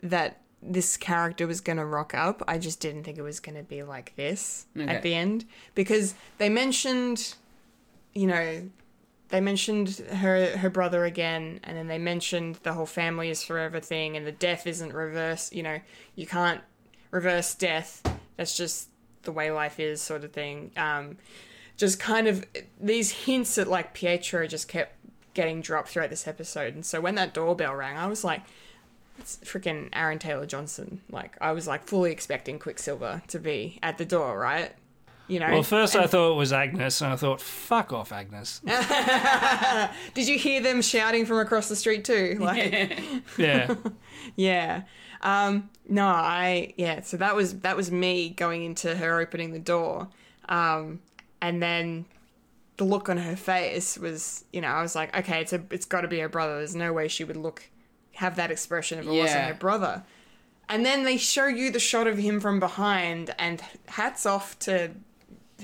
that 0.04 0.42
this 0.62 0.98
character 0.98 1.48
was 1.48 1.62
gonna 1.62 1.86
rock 1.86 2.14
up. 2.14 2.44
I 2.48 2.58
just 2.58 2.80
didn't 2.82 3.04
think 3.04 3.18
it 3.18 3.22
was 3.22 3.40
gonna 3.40 3.64
be 3.64 3.84
like 3.84 4.14
this 4.18 4.66
Okay. 4.76 4.88
at 4.88 5.02
the 5.02 5.14
end 5.14 5.46
because 5.76 6.14
they 6.40 6.50
mentioned, 6.50 7.36
you 8.18 8.26
know, 8.26 8.70
they 9.30 9.42
mentioned 9.42 9.90
her 10.12 10.58
her 10.58 10.70
brother 10.70 11.06
again, 11.06 11.60
and 11.64 11.78
then 11.78 11.88
they 11.88 12.00
mentioned 12.00 12.56
the 12.64 12.74
whole 12.74 12.86
family 12.86 13.30
is 13.30 13.44
forever 13.44 13.80
thing, 13.80 14.18
and 14.18 14.26
the 14.26 14.32
death 14.32 14.66
isn't 14.66 14.94
reverse. 14.94 15.52
You 15.54 15.64
know, 15.64 15.80
you 16.16 16.26
can't 16.26 16.62
reverse 17.12 17.54
death. 17.54 18.02
That's 18.38 18.58
just 18.58 18.90
the 19.24 19.32
way 19.32 19.52
life 19.52 19.80
is, 19.80 20.02
sort 20.02 20.24
of 20.24 20.32
thing. 20.32 20.72
Um, 20.78 21.18
just 21.76 22.00
kind 22.00 22.28
of 22.28 22.44
these 22.82 23.12
hints 23.12 23.58
at 23.58 23.68
like 23.68 23.94
Pietro 23.94 24.48
just 24.48 24.68
kept 24.68 24.96
getting 25.36 25.62
dropped 25.62 25.90
throughout 25.90 26.10
this 26.10 26.28
episode, 26.28 26.74
and 26.74 26.86
so 26.86 27.00
when 27.00 27.16
that 27.16 27.34
doorbell 27.34 27.76
rang, 27.76 27.98
I 27.98 28.08
was 28.08 28.24
like, 28.24 28.42
"It's 29.20 29.38
freaking 29.44 29.90
Aaron 29.94 30.18
Taylor 30.18 30.48
Johnson!" 30.48 31.02
Like 31.12 31.38
I 31.40 31.52
was 31.52 31.68
like 31.68 31.84
fully 31.84 32.12
expecting 32.12 32.58
Quicksilver 32.58 33.22
to 33.28 33.40
be 33.40 33.78
at 33.84 34.00
the 34.00 34.06
door, 34.06 34.40
right? 34.40 34.74
You 35.28 35.42
know. 35.42 35.50
Well, 35.52 35.64
first 35.64 35.96
I 35.96 36.08
thought 36.08 36.32
it 36.32 36.36
was 36.36 36.54
Agnes, 36.54 37.02
and 37.02 37.12
I 37.12 37.16
thought, 37.16 37.42
"Fuck 37.42 37.92
off, 37.92 38.12
Agnes." 38.12 38.62
Did 40.14 40.28
you 40.28 40.38
hear 40.38 40.62
them 40.62 40.82
shouting 40.82 41.26
from 41.26 41.40
across 41.40 41.68
the 41.68 41.76
street 41.76 42.06
too? 42.06 42.38
Like, 42.48 43.02
yeah, 43.38 43.76
yeah. 44.36 44.84
Um, 45.22 45.70
no, 45.90 46.06
I 46.06 46.74
yeah. 46.78 47.02
So 47.02 47.18
that 47.18 47.36
was 47.36 47.60
that 47.60 47.76
was 47.76 47.92
me 47.92 48.30
going 48.30 48.64
into 48.64 48.96
her 48.96 49.20
opening 49.20 49.52
the 49.52 49.60
door, 49.60 50.08
um, 50.48 51.02
and 51.42 51.62
then 51.62 52.06
the 52.78 52.86
look 52.86 53.10
on 53.10 53.18
her 53.18 53.36
face 53.36 53.98
was, 53.98 54.46
you 54.54 54.62
know, 54.62 54.68
I 54.68 54.82
was 54.82 54.96
like, 54.96 55.16
okay, 55.18 55.42
it's 55.42 55.52
a, 55.52 55.62
it's 55.72 55.86
got 55.86 56.02
to 56.02 56.08
be 56.08 56.20
her 56.20 56.30
brother. 56.30 56.58
There's 56.58 56.76
no 56.76 56.94
way 56.94 57.08
she 57.08 57.24
would 57.24 57.36
look, 57.36 57.64
have 58.14 58.36
that 58.36 58.52
expression 58.52 59.00
if 59.00 59.08
it 59.08 59.10
wasn't 59.10 59.46
her 59.46 59.54
brother. 59.56 60.04
And 60.70 60.86
then 60.86 61.04
they 61.04 61.18
show 61.18 61.48
you 61.48 61.72
the 61.72 61.80
shot 61.80 62.08
of 62.08 62.18
him 62.18 62.40
from 62.40 62.60
behind, 62.60 63.34
and 63.40 63.62
hats 63.88 64.26
off 64.26 64.60
to 64.60 64.92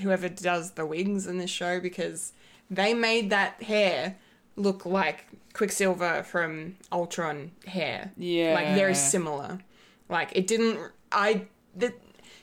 whoever 0.02 0.28
does 0.28 0.72
the 0.72 0.86
wigs 0.86 1.26
in 1.26 1.38
this 1.38 1.50
show 1.50 1.80
because 1.80 2.32
they 2.70 2.94
made 2.94 3.30
that 3.30 3.62
hair 3.62 4.16
look 4.56 4.86
like 4.86 5.26
Quicksilver 5.52 6.22
from 6.24 6.76
Ultron 6.92 7.52
hair. 7.66 8.12
Yeah. 8.16 8.54
Like 8.54 8.74
very 8.74 8.94
similar. 8.94 9.60
Like 10.08 10.30
it 10.34 10.46
didn't 10.46 10.78
I 11.12 11.46
that 11.76 11.94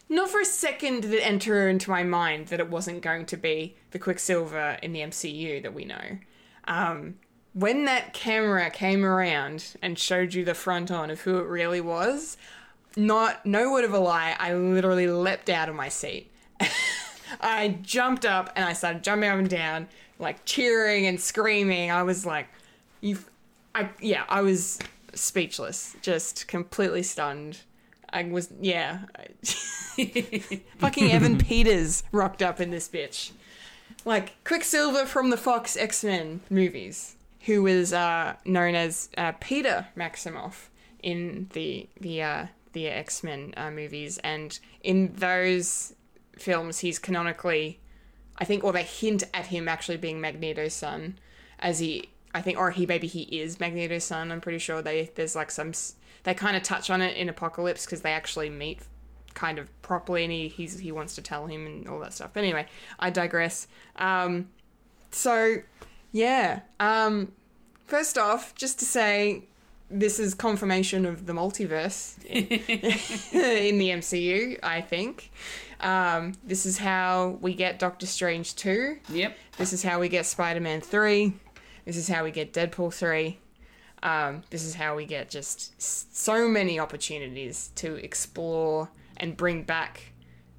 not 0.09 0.29
for 0.29 0.41
a 0.41 0.45
second 0.45 1.01
did 1.01 1.13
it 1.13 1.25
enter 1.25 1.69
into 1.69 1.89
my 1.89 2.03
mind 2.03 2.47
that 2.47 2.59
it 2.59 2.69
wasn't 2.69 3.01
going 3.01 3.25
to 3.27 3.37
be 3.37 3.75
the 3.91 3.99
Quicksilver 3.99 4.77
in 4.81 4.93
the 4.93 4.99
MCU 5.01 5.61
that 5.63 5.73
we 5.73 5.85
know. 5.85 6.17
Um 6.65 7.15
when 7.53 7.83
that 7.85 8.13
camera 8.13 8.69
came 8.69 9.03
around 9.03 9.75
and 9.81 9.99
showed 9.99 10.33
you 10.33 10.45
the 10.45 10.53
front 10.53 10.89
on 10.89 11.09
of 11.11 11.21
who 11.21 11.37
it 11.39 11.47
really 11.47 11.81
was, 11.81 12.37
not 12.95 13.45
no 13.45 13.71
word 13.71 13.83
of 13.83 13.93
a 13.93 13.99
lie, 13.99 14.37
I 14.39 14.53
literally 14.53 15.07
leapt 15.07 15.49
out 15.49 15.67
of 15.67 15.75
my 15.75 15.89
seat. 15.89 16.31
I 17.39 17.79
jumped 17.81 18.25
up 18.25 18.51
and 18.55 18.65
I 18.65 18.73
started 18.73 19.03
jumping 19.03 19.29
up 19.29 19.39
and 19.39 19.49
down, 19.49 19.87
like 20.19 20.43
cheering 20.45 21.07
and 21.07 21.19
screaming. 21.19 21.91
I 21.91 22.03
was 22.03 22.25
like, 22.25 22.47
"You, 22.99 23.19
I 23.73 23.89
yeah, 23.99 24.23
I 24.29 24.41
was 24.41 24.79
speechless, 25.13 25.95
just 26.01 26.47
completely 26.47 27.03
stunned. 27.03 27.59
I 28.13 28.23
was 28.23 28.49
yeah, 28.59 28.99
fucking 30.77 31.11
Evan 31.11 31.37
Peters 31.39 32.03
rocked 32.11 32.41
up 32.41 32.59
in 32.59 32.71
this 32.71 32.89
bitch, 32.89 33.31
like 34.05 34.43
Quicksilver 34.43 35.05
from 35.05 35.29
the 35.29 35.37
Fox 35.37 35.77
X 35.77 36.03
Men 36.03 36.41
movies, 36.49 37.15
who 37.41 37.63
was 37.63 37.93
uh, 37.93 38.35
known 38.45 38.75
as 38.75 39.09
uh, 39.17 39.31
Peter 39.39 39.87
Maximoff 39.95 40.67
in 41.01 41.47
the 41.53 41.87
the 41.99 42.21
uh, 42.21 42.45
the 42.73 42.87
X 42.87 43.23
Men 43.23 43.53
uh, 43.55 43.71
movies, 43.71 44.17
and 44.23 44.59
in 44.83 45.13
those 45.15 45.93
films, 46.41 46.79
he's 46.79 46.99
canonically, 46.99 47.79
I 48.37 48.45
think, 48.45 48.63
or 48.63 48.71
they 48.71 48.83
hint 48.83 49.23
at 49.33 49.47
him 49.47 49.67
actually 49.67 49.97
being 49.97 50.19
Magneto's 50.19 50.73
son, 50.73 51.17
as 51.59 51.79
he, 51.79 52.09
I 52.33 52.41
think, 52.41 52.57
or 52.57 52.71
he 52.71 52.85
maybe 52.85 53.07
he 53.07 53.21
is 53.21 53.59
Magneto's 53.59 54.03
son. 54.03 54.31
I'm 54.31 54.41
pretty 54.41 54.59
sure 54.59 54.81
they 54.81 55.11
there's 55.15 55.35
like 55.35 55.51
some 55.51 55.73
they 56.23 56.33
kind 56.33 56.55
of 56.55 56.63
touch 56.63 56.89
on 56.89 57.01
it 57.01 57.17
in 57.17 57.29
Apocalypse 57.29 57.85
because 57.85 58.01
they 58.01 58.11
actually 58.11 58.49
meet 58.49 58.79
kind 59.33 59.59
of 59.59 59.69
properly, 59.81 60.23
and 60.23 60.31
he 60.31 60.47
he's, 60.47 60.79
he 60.79 60.91
wants 60.91 61.15
to 61.15 61.21
tell 61.21 61.47
him 61.47 61.65
and 61.65 61.87
all 61.87 61.99
that 61.99 62.13
stuff. 62.13 62.31
But 62.33 62.43
anyway, 62.43 62.67
I 62.99 63.09
digress. 63.09 63.67
Um, 63.95 64.49
so 65.11 65.57
yeah, 66.11 66.61
um, 66.79 67.31
first 67.85 68.17
off, 68.17 68.55
just 68.55 68.79
to 68.79 68.85
say. 68.85 69.43
This 69.93 70.19
is 70.19 70.33
confirmation 70.33 71.05
of 71.05 71.25
the 71.25 71.33
multiverse 71.33 72.23
in 72.25 73.77
the 73.77 73.89
MCU, 73.89 74.57
I 74.63 74.81
think. 74.81 75.31
Um, 75.81 76.33
this 76.43 76.65
is 76.65 76.77
how 76.77 77.39
we 77.41 77.53
get 77.53 77.79
Doctor 77.79 78.05
Strange 78.05 78.55
2. 78.55 78.99
Yep. 79.09 79.37
This 79.57 79.73
is 79.73 79.83
how 79.83 79.99
we 79.99 80.07
get 80.07 80.25
Spider 80.25 80.61
Man 80.61 80.79
3. 80.79 81.33
This 81.85 81.97
is 81.97 82.07
how 82.07 82.23
we 82.23 82.31
get 82.31 82.53
Deadpool 82.53 82.93
3. 82.93 83.37
Um, 84.03 84.43
this 84.49 84.63
is 84.63 84.75
how 84.75 84.95
we 84.95 85.05
get 85.05 85.29
just 85.29 85.79
so 85.81 86.47
many 86.47 86.79
opportunities 86.79 87.71
to 87.75 87.95
explore 87.95 88.89
and 89.17 89.35
bring 89.37 89.63
back. 89.63 90.10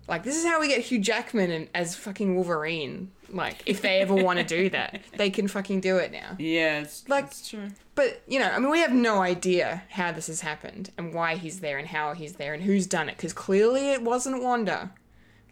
Like, 0.09 0.25
this 0.25 0.37
is 0.37 0.45
how 0.45 0.61
we 0.61 0.69
get 0.69 0.81
Hugh 0.81 0.99
Jackman 0.99 1.51
and, 1.51 1.69
as 1.75 1.95
fucking 1.95 2.35
Wolverine. 2.35 3.11
Like, 3.31 3.63
if 3.67 3.81
they 3.81 4.01
ever 4.01 4.15
want 4.15 4.39
to 4.41 4.45
do 4.45 4.69
that, 4.77 5.01
they 5.17 5.31
can 5.31 5.49
fucking 5.49 5.81
do 5.81 5.97
it 5.97 6.13
now. 6.13 6.37
Yeah, 6.39 6.81
it's, 6.81 7.09
Like- 7.09 7.27
it's 7.27 7.49
true. 7.49 7.69
But, 7.95 8.23
you 8.27 8.39
know, 8.39 8.49
I 8.49 8.59
mean, 8.59 8.71
we 8.71 8.81
have 8.81 8.93
no 8.93 9.21
idea 9.21 9.83
how 9.91 10.13
this 10.13 10.27
has 10.27 10.41
happened 10.41 10.91
and 10.97 11.13
why 11.15 11.37
he's 11.37 11.61
there 11.61 11.77
and 11.79 11.87
how 11.87 12.15
he's 12.15 12.35
there 12.35 12.55
and 12.55 12.63
who's 12.63 12.87
done 12.87 13.09
it. 13.09 13.17
Because 13.17 13.33
clearly 13.35 13.91
it 13.93 14.03
wasn't 14.03 14.43
Wanda. 14.43 14.91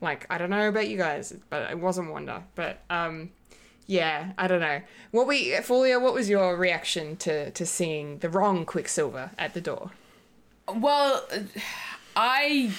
Like, 0.00 0.26
I 0.30 0.38
don't 0.38 0.48
know 0.50 0.68
about 0.68 0.88
you 0.88 0.96
guys, 0.96 1.34
but 1.50 1.70
it 1.70 1.78
wasn't 1.78 2.10
Wanda. 2.10 2.44
But, 2.54 2.82
um, 2.88 3.30
yeah, 3.86 4.32
I 4.38 4.46
don't 4.48 4.60
know. 4.62 4.80
What 5.10 5.26
we, 5.26 5.50
Fulia, 5.60 6.00
what 6.00 6.14
was 6.14 6.30
your 6.30 6.56
reaction 6.56 7.16
to, 7.18 7.50
to 7.50 7.66
seeing 7.66 8.18
the 8.18 8.30
wrong 8.30 8.64
Quicksilver 8.64 9.30
at 9.38 9.52
the 9.52 9.60
door? 9.60 9.90
Well, 10.74 11.22
I 12.16 12.70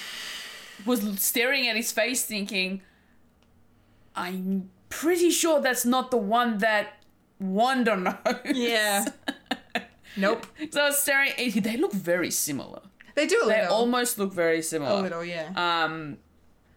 was 0.84 1.20
staring 1.20 1.68
at 1.68 1.76
his 1.76 1.92
face 1.92 2.24
thinking, 2.24 2.82
I'm 4.14 4.70
pretty 4.88 5.30
sure 5.30 5.60
that's 5.60 5.84
not 5.84 6.10
the 6.10 6.16
one 6.18 6.58
that 6.58 6.94
Wanda 7.38 7.96
knows. 8.24 8.36
Yeah. 8.44 9.06
nope. 10.16 10.46
So 10.70 10.82
I 10.82 10.84
was 10.86 10.98
staring, 10.98 11.32
they 11.36 11.76
look 11.76 11.92
very 11.92 12.30
similar. 12.30 12.82
They 13.14 13.26
do 13.26 13.42
a 13.44 13.46
They 13.46 13.60
almost 13.62 14.18
look 14.18 14.32
very 14.32 14.62
similar. 14.62 14.92
a 14.92 15.02
little, 15.02 15.24
yeah. 15.24 15.50
Um, 15.54 16.18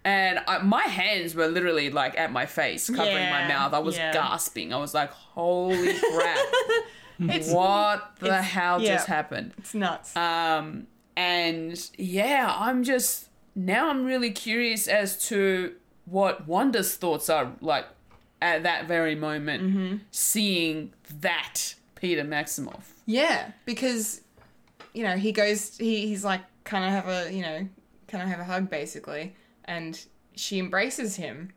and 0.03 0.39
I, 0.47 0.59
my 0.59 0.83
hands 0.83 1.33
were 1.33 1.47
literally 1.47 1.89
like 1.89 2.17
at 2.17 2.31
my 2.31 2.45
face, 2.45 2.89
covering 2.89 3.29
my 3.29 3.47
mouth. 3.47 3.73
I 3.73 3.79
was 3.79 3.97
yeah. 3.97 4.13
gasping. 4.13 4.71
I 4.71 4.77
was 4.77 4.93
like, 4.93 5.09
"Holy 5.11 5.93
crap! 6.13 6.37
what 7.47 8.11
the 8.19 8.39
hell 8.41 8.79
yeah. 8.79 8.95
just 8.95 9.07
happened?" 9.07 9.53
it's 9.57 9.73
nuts. 9.73 10.15
Um, 10.15 10.85
and 11.17 11.89
yeah, 11.97 12.53
I'm 12.55 12.83
just 12.83 13.29
now 13.55 13.89
I'm 13.89 14.05
really 14.05 14.31
curious 14.31 14.87
as 14.87 15.17
to 15.29 15.73
what 16.05 16.47
Wanda's 16.47 16.95
thoughts 16.95 17.29
are 17.29 17.51
like 17.61 17.85
at 18.41 18.63
that 18.63 18.87
very 18.87 19.15
moment, 19.15 19.63
Mm-hmm. 19.63 19.95
seeing 20.11 20.93
that 21.21 21.75
Peter 21.95 22.23
Maximoff. 22.23 22.83
Yeah, 23.05 23.51
because 23.65 24.21
you 24.93 25.03
know 25.03 25.15
he 25.17 25.31
goes. 25.31 25.77
He, 25.77 26.07
he's 26.07 26.23
like, 26.25 26.41
"Can 26.63 26.83
I 26.83 26.89
have 26.89 27.07
a 27.07 27.31
you 27.33 27.41
know, 27.41 27.67
can 28.07 28.21
I 28.21 28.25
have 28.25 28.39
a 28.39 28.43
hug?" 28.43 28.69
Basically, 28.69 29.33
and 29.65 29.99
she 30.35 30.59
embraces 30.59 31.15
him, 31.15 31.51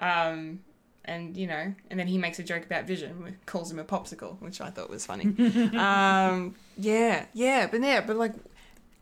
um, 0.00 0.60
and 1.04 1.36
you 1.36 1.46
know, 1.46 1.72
and 1.90 1.98
then 2.00 2.06
he 2.08 2.18
makes 2.18 2.38
a 2.38 2.42
joke 2.42 2.64
about 2.66 2.86
Vision, 2.86 3.36
calls 3.46 3.70
him 3.70 3.78
a 3.78 3.84
popsicle, 3.84 4.40
which 4.40 4.60
I 4.60 4.70
thought 4.70 4.90
was 4.90 5.06
funny. 5.06 5.24
um, 5.78 6.54
yeah, 6.76 7.26
yeah, 7.34 7.66
but 7.70 7.80
yeah, 7.82 8.00
but 8.00 8.16
like, 8.16 8.32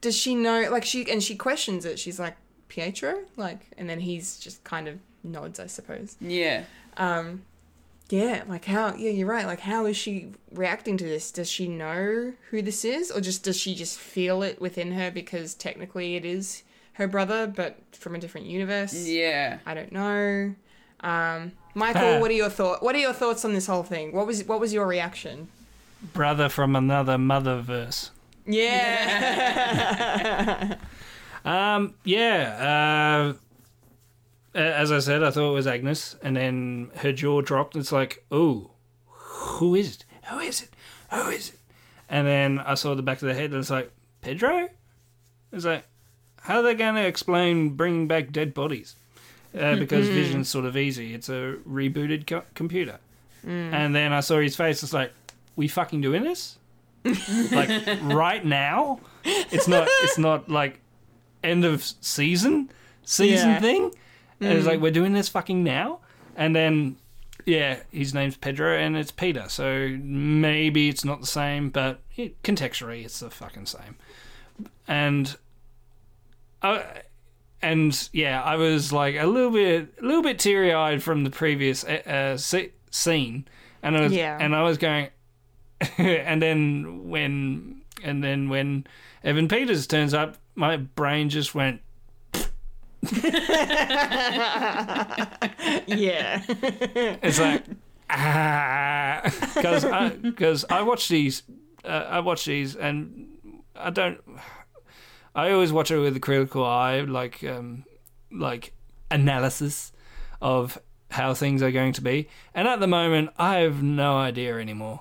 does 0.05 0.17
she 0.17 0.35
know? 0.35 0.69
Like 0.71 0.85
she 0.85 1.11
and 1.11 1.23
she 1.23 1.35
questions 1.35 1.85
it. 1.85 1.99
She's 1.99 2.21
like, 2.21 2.37
"Pietro," 2.69 3.25
like, 3.37 3.61
and 3.77 3.89
then 3.91 4.01
he's 4.01 4.39
just 4.39 4.63
kind 4.63 4.87
of 4.87 4.99
nods, 5.25 5.59
I 5.59 5.67
suppose. 5.67 6.17
Yeah, 6.21 6.65
Um, 6.97 7.43
yeah, 8.11 8.45
like 8.47 8.67
how? 8.67 8.95
Yeah, 8.95 9.11
you're 9.11 9.27
right. 9.27 9.47
Like, 9.47 9.61
how 9.61 9.87
is 9.87 9.97
she 9.97 10.33
reacting 10.53 10.97
to 10.99 11.05
this? 11.05 11.33
Does 11.33 11.51
she 11.51 11.67
know 11.69 12.35
who 12.51 12.63
this 12.63 12.85
is, 12.85 13.11
or 13.11 13.21
just 13.21 13.43
does 13.43 13.57
she 13.59 13.75
just 13.75 13.99
feel 13.99 14.43
it 14.43 14.61
within 14.61 14.93
her 14.93 15.11
because 15.11 15.55
technically 15.55 16.17
it 16.17 16.25
is 16.25 16.63
her 16.95 17.09
brother, 17.09 17.47
but 17.47 17.79
from 17.93 18.15
a 18.15 18.19
different 18.19 18.47
universe? 18.47 18.95
yeah. 19.09 19.59
I 19.67 19.75
don't 19.75 19.91
know. 19.93 20.55
Um, 21.01 21.53
Michael, 21.75 22.21
what 22.21 22.31
are 22.31 22.35
your 22.35 22.51
thought? 22.51 22.83
What 22.83 22.95
are 22.95 22.99
your 22.99 23.13
thoughts 23.15 23.45
on 23.45 23.53
this 23.55 23.67
whole 23.67 23.83
thing? 23.83 24.13
What 24.13 24.27
was 24.27 24.45
what 24.45 24.61
was 24.61 24.73
your 24.73 24.87
reaction? 24.87 25.49
Brother 26.13 26.49
from 26.51 26.77
another 26.77 27.17
motherverse. 27.17 28.11
Yeah, 28.47 29.57
Um, 31.45 31.95
yeah. 32.05 33.35
Uh, 34.55 34.59
as 34.59 34.91
I 34.93 34.99
said, 35.01 35.23
I 35.23 35.31
thought 35.31 35.51
it 35.51 35.55
was 35.55 35.67
Agnes, 35.67 36.17
and 36.23 36.37
then 36.37 36.91
her 36.97 37.13
jaw 37.13 37.41
dropped. 37.43 37.77
It's 37.77 37.93
like, 37.93 38.25
oh, 38.31 38.71
who 39.09 39.75
is 39.75 39.97
it? 39.97 40.05
Who 40.31 40.39
is 40.39 40.63
it? 40.63 40.71
Who 41.13 41.29
is 41.31 41.51
it? 41.51 41.59
And 42.09 42.27
then 42.27 42.61
I 42.61 42.75
saw 42.75 42.95
the 42.95 43.03
back 43.03 43.21
of 43.21 43.29
the 43.29 43.35
head, 43.35 43.51
and 43.51 43.61
it's 43.61 43.69
like, 43.71 43.91
Pedro? 44.23 44.69
It's 45.53 45.65
like, 45.67 45.85
how 46.41 46.59
are 46.61 46.63
they 46.63 46.75
going 46.75 46.95
to 46.95 47.05
explain 47.07 47.71
bringing 47.71 48.07
back 48.09 48.31
dead 48.33 48.55
bodies? 48.55 48.95
Uh, 49.59 49.77
because 49.79 50.09
Vision's 50.09 50.49
sort 50.49 50.65
of 50.65 50.77
easy. 50.77 51.13
It's 51.15 51.29
a 51.29 51.57
rebooted 51.69 52.27
co- 52.27 52.45
computer. 52.55 52.99
And 53.47 53.95
then 53.95 54.15
I 54.15 54.21
saw 54.21 54.39
his 54.41 54.57
face. 54.57 54.83
It's 54.83 54.95
like, 54.95 55.13
we 55.57 55.69
fucking 55.69 56.01
doing 56.01 56.23
this? 56.23 56.57
Like 57.05 57.71
right 58.03 58.45
now? 58.45 59.01
It's 59.25 59.69
not. 59.69 59.89
It's 60.03 60.19
not 60.19 60.49
like 60.49 60.81
end 61.43 61.65
of 61.65 61.83
season 61.83 62.71
season 63.05 63.51
Yeah. 63.51 63.61
thing. 63.61 63.91
And 64.41 64.53
it's 64.59 64.67
like 64.67 64.81
we're 64.81 64.91
doing 64.91 65.13
this 65.13 65.29
fucking 65.29 65.63
now. 65.63 66.01
And 66.37 66.55
then 66.57 66.97
yeah, 67.47 67.81
his 67.93 68.15
name's 68.15 68.37
Pedro 68.37 68.77
and 68.77 68.97
it's 68.97 69.11
Peter. 69.11 69.45
So 69.49 69.97
maybe 70.03 70.89
it's 70.89 71.05
not 71.05 71.21
the 71.21 71.27
same, 71.27 71.69
but 71.71 72.01
it, 72.17 72.43
contextually 72.43 73.05
it's 73.05 73.21
the 73.21 73.31
fucking 73.31 73.67
same. 73.67 73.97
And 74.89 75.37
I 76.63 76.85
and 77.63 78.09
yeah, 78.13 78.43
I 78.43 78.57
was 78.57 78.93
like 78.93 79.17
a 79.17 79.27
little 79.27 79.51
bit 79.51 79.95
a 80.01 80.05
little 80.05 80.23
bit 80.23 80.39
teary 80.39 80.73
eyed 80.73 81.03
from 81.03 81.25
the 81.25 81.31
previous 81.31 81.85
uh, 81.85 82.03
uh, 82.07 82.37
se- 82.37 82.73
scene, 82.91 83.47
and 83.83 83.97
I 83.97 84.01
was 84.03 84.13
Yeah. 84.13 84.37
and 84.41 84.55
I 84.55 84.63
was 84.63 84.79
going, 84.79 85.09
and 85.99 86.43
then 86.43 87.09
when 87.09 87.83
and 88.03 88.23
then 88.23 88.49
when 88.49 88.87
Evan 89.23 89.49
Peters 89.49 89.87
turns 89.87 90.15
up, 90.15 90.37
my 90.55 90.77
brain 90.77 91.29
just 91.29 91.55
went. 91.55 91.81
yeah. 95.87 96.43
It's 97.23 97.41
like 97.41 97.65
ah, 98.11 99.21
because 99.55 99.85
I 99.85 100.09
because 100.11 100.65
I 100.71 100.83
watch 100.83 101.09
these, 101.09 101.43
uh, 101.85 101.89
I 102.09 102.21
watch 102.21 102.45
these, 102.45 102.77
and 102.77 103.29
I 103.75 103.91
don't. 103.91 104.21
I 105.35 105.51
always 105.51 105.73
watch 105.73 105.91
it 105.91 105.99
with 105.99 106.17
a 106.17 106.21
critical 106.21 106.65
eye, 106.65 107.01
like 107.01 107.43
um, 107.45 107.85
like 108.31 108.73
analysis 109.11 109.93
of 110.41 110.79
how 111.11 111.35
things 111.35 111.63
are 111.63 111.71
going 111.71 111.93
to 111.95 112.01
be. 112.01 112.29
And 112.55 112.69
at 112.69 112.81
the 112.81 112.87
moment, 112.87 113.31
I 113.39 113.59
have 113.59 113.83
no 113.83 114.17
idea 114.17 114.59
anymore. 114.59 115.01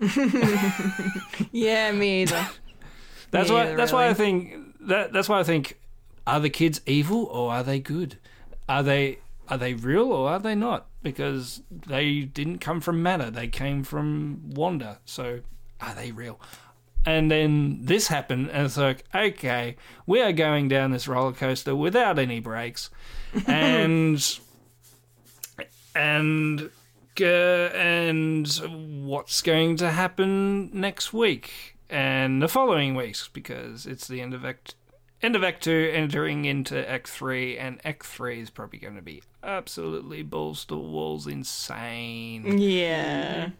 yeah, 1.52 1.92
me 1.92 2.22
either. 2.22 2.48
That's 3.30 3.48
Me 3.48 3.54
why. 3.54 3.62
either, 3.64 3.76
That's 3.76 3.92
why 3.92 4.08
I 4.08 4.14
think 4.14 4.54
that. 4.88 5.12
That's 5.12 5.28
why 5.28 5.40
I 5.40 5.44
think. 5.44 5.80
Are 6.26 6.40
the 6.40 6.48
kids 6.48 6.80
evil 6.86 7.24
or 7.26 7.52
are 7.52 7.62
they 7.62 7.78
good? 7.80 8.16
Are 8.66 8.82
they 8.82 9.18
are 9.48 9.58
they 9.58 9.74
real 9.74 10.10
or 10.10 10.30
are 10.30 10.38
they 10.38 10.54
not? 10.54 10.86
because 11.04 11.60
they 11.70 12.22
didn't 12.22 12.58
come 12.58 12.80
from 12.80 13.00
matter; 13.00 13.30
they 13.30 13.46
came 13.46 13.84
from 13.84 14.50
Wanda. 14.50 14.98
So, 15.04 15.40
are 15.80 15.94
they 15.94 16.10
real? 16.10 16.40
And 17.06 17.30
then 17.30 17.80
this 17.82 18.08
happened, 18.08 18.48
and 18.50 18.64
it's 18.64 18.78
like, 18.78 19.04
okay, 19.14 19.76
we 20.06 20.20
are 20.22 20.32
going 20.32 20.68
down 20.68 20.90
this 20.90 21.06
roller 21.06 21.32
coaster 21.34 21.76
without 21.76 22.18
any 22.18 22.40
brakes, 22.40 22.90
and 23.46 24.38
and 25.94 26.70
uh, 27.20 27.74
and 27.74 28.46
what's 29.04 29.42
going 29.42 29.76
to 29.76 29.90
happen 29.90 30.70
next 30.72 31.12
week 31.12 31.76
and 31.90 32.42
the 32.42 32.48
following 32.48 32.94
weeks 32.94 33.28
because 33.32 33.86
it's 33.86 34.08
the 34.08 34.20
end 34.20 34.34
of 34.34 34.44
Act 34.44 34.74
end 35.22 35.36
of 35.36 35.42
Act 35.42 35.64
Two, 35.64 35.90
entering 35.92 36.44
into 36.44 36.88
Act 36.88 37.08
Three, 37.08 37.56
and 37.56 37.80
Act 37.84 38.04
Three 38.04 38.40
is 38.40 38.50
probably 38.50 38.78
going 38.78 38.96
to 38.96 39.02
be 39.02 39.22
absolutely 39.42 40.22
balls 40.22 40.64
to 40.66 40.76
walls 40.76 41.26
insane. 41.26 42.58
Yeah. 42.58 43.50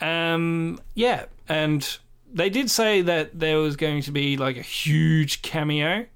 Um, 0.00 0.80
yeah, 0.94 1.26
and 1.48 1.98
they 2.32 2.50
did 2.50 2.70
say 2.70 3.02
that 3.02 3.38
there 3.38 3.58
was 3.58 3.76
going 3.76 4.02
to 4.02 4.10
be 4.10 4.36
like 4.36 4.56
a 4.56 4.62
huge 4.62 5.42
cameo, 5.42 6.06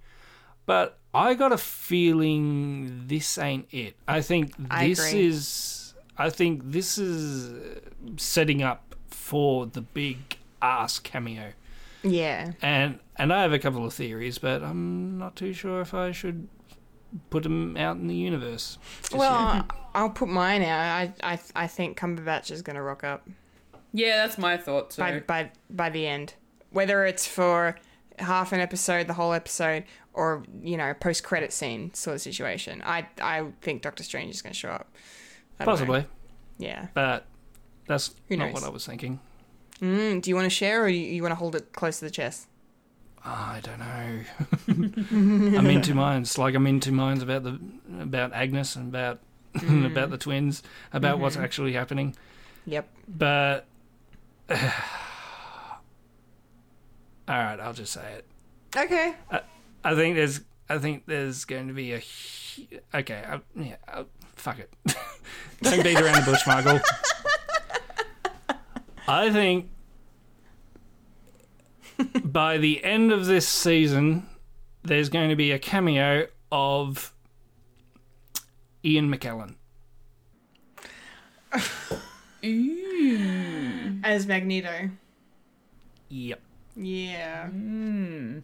but 0.66 0.98
I 1.14 1.34
got 1.34 1.52
a 1.52 1.58
feeling 1.58 3.04
this 3.06 3.38
ain't 3.38 3.68
it. 3.70 3.94
I 4.08 4.20
think 4.20 4.52
I 4.70 4.88
this 4.88 5.08
agree. 5.08 5.26
is. 5.26 5.85
I 6.18 6.30
think 6.30 6.62
this 6.72 6.98
is 6.98 7.52
uh, 7.52 7.80
setting 8.16 8.62
up 8.62 8.94
for 9.08 9.66
the 9.66 9.80
big 9.82 10.38
ass 10.62 10.98
cameo, 10.98 11.52
Yeah. 12.02 12.52
and 12.62 12.98
and 13.16 13.32
I 13.32 13.42
have 13.42 13.52
a 13.52 13.58
couple 13.58 13.84
of 13.86 13.92
theories, 13.94 14.38
but 14.38 14.62
I'm 14.62 15.18
not 15.18 15.36
too 15.36 15.52
sure 15.52 15.80
if 15.80 15.94
I 15.94 16.12
should 16.12 16.48
put 17.30 17.42
them 17.44 17.76
out 17.76 17.96
in 17.96 18.06
the 18.08 18.14
universe. 18.14 18.78
just 19.02 19.12
yet. 19.12 19.18
Well, 19.20 19.66
I'll 19.94 20.10
put 20.10 20.28
mine 20.28 20.62
out. 20.62 20.80
I 20.80 21.12
I 21.22 21.38
I 21.54 21.66
think 21.66 21.98
Cumberbatch 21.98 22.50
is 22.50 22.62
going 22.62 22.76
to 22.76 22.82
rock 22.82 23.04
up 23.04 23.26
Yeah, 23.92 24.26
that's 24.26 24.38
my 24.38 24.56
thought 24.56 24.90
too. 24.90 25.00
by 25.02 25.20
by 25.20 25.50
by 25.70 25.90
the 25.90 26.06
end. 26.06 26.34
Whether 26.70 27.04
it's 27.06 27.26
for 27.26 27.76
half 28.18 28.52
an 28.52 28.60
episode, 28.60 29.06
the 29.06 29.14
whole 29.14 29.32
episode, 29.32 29.84
or 30.12 30.42
you 30.62 30.76
know, 30.76 30.92
post 30.94 31.24
credit 31.24 31.52
scene 31.52 31.92
sort 31.94 32.16
of 32.16 32.20
situation. 32.22 32.82
I 32.84 33.06
I 33.20 33.46
think 33.62 33.82
Doctor 33.82 34.02
Strange 34.02 34.34
is 34.34 34.42
going 34.42 34.52
to 34.52 34.58
show 34.58 34.70
up. 34.70 34.88
I 35.58 35.64
don't 35.64 35.66
know. 35.66 35.72
possibly, 35.72 36.06
Yeah. 36.58 36.88
but 36.94 37.26
that's 37.86 38.14
not 38.30 38.52
what 38.52 38.64
I 38.64 38.68
was 38.68 38.86
thinking. 38.86 39.20
Mm, 39.80 40.22
do 40.22 40.30
you 40.30 40.36
want 40.36 40.46
to 40.46 40.50
share, 40.50 40.84
or 40.84 40.88
you, 40.88 41.22
want 41.22 41.32
to 41.32 41.36
hold 41.36 41.54
it 41.54 41.72
close 41.72 41.98
to 41.98 42.04
the 42.04 42.10
chest? 42.10 42.48
Ah, 43.24 43.54
I 43.54 43.60
don't 43.60 43.78
know. 43.78 45.58
I'm 45.58 45.66
in 45.66 45.82
two 45.82 45.94
minds. 45.94 46.38
Like 46.38 46.54
I'm 46.54 46.66
in 46.66 46.80
two 46.80 46.92
minds 46.92 47.22
about 47.22 47.42
the 47.42 47.60
about 48.00 48.32
Agnes 48.32 48.76
and 48.76 48.88
about 48.88 49.20
mm. 49.56 49.84
about 49.84 50.10
the 50.10 50.16
twins, 50.16 50.62
about 50.92 51.18
what's 51.18 51.34
mm-hmm. 51.34 51.44
actually 51.44 51.72
happening. 51.72 52.14
Yep. 52.66 52.88
But 53.08 53.66
all 54.50 54.56
right, 57.28 57.58
I'll 57.60 57.72
just 57.72 57.92
say 57.92 58.12
it. 58.14 58.24
Okay. 58.76 59.14
I 59.84 59.94
think 59.94 60.16
there's 60.16 60.40
I 60.68 60.78
think 60.78 61.04
there's 61.06 61.44
going 61.44 61.68
to 61.68 61.74
be 61.74 61.94
a 61.94 62.02
okay. 62.94 63.24
I, 63.28 63.40
yeah, 63.54 63.76
I, 63.86 64.04
fuck 64.46 64.60
it. 64.60 64.72
don't 65.62 65.82
beat 65.82 66.00
around 66.00 66.24
the 66.24 66.30
bush, 66.30 66.46
Michael. 66.46 66.78
I 69.08 69.32
think 69.32 69.68
by 72.24 72.58
the 72.58 72.84
end 72.84 73.10
of 73.10 73.26
this 73.26 73.48
season, 73.48 74.24
there's 74.84 75.08
going 75.08 75.30
to 75.30 75.36
be 75.36 75.50
a 75.50 75.58
cameo 75.58 76.28
of 76.52 77.12
Ian 78.84 79.12
McKellen. 79.12 79.56
As 84.04 84.28
Magneto. 84.28 84.90
Yep. 86.08 86.40
Yeah. 86.76 87.48
Hmm. 87.48 88.38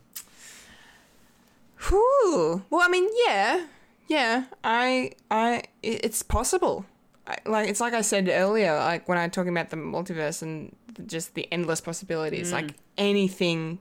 Whew. 1.88 2.64
Well, 2.70 2.82
I 2.82 2.88
mean, 2.88 3.08
yeah, 3.28 3.66
yeah. 4.08 4.44
I, 4.64 5.12
I, 5.30 5.62
it's 5.82 6.22
possible. 6.22 6.84
I, 7.26 7.36
like 7.46 7.68
it's 7.68 7.80
like 7.80 7.94
I 7.94 8.00
said 8.00 8.28
earlier, 8.28 8.74
like 8.74 9.08
when 9.08 9.18
I 9.18 9.26
was 9.26 9.32
talking 9.32 9.52
about 9.52 9.70
the 9.70 9.76
multiverse 9.76 10.42
and 10.42 10.74
just 11.06 11.34
the 11.34 11.50
endless 11.52 11.80
possibilities. 11.80 12.52
Like 12.52 12.66
mm. 12.66 12.74
anything, 12.98 13.78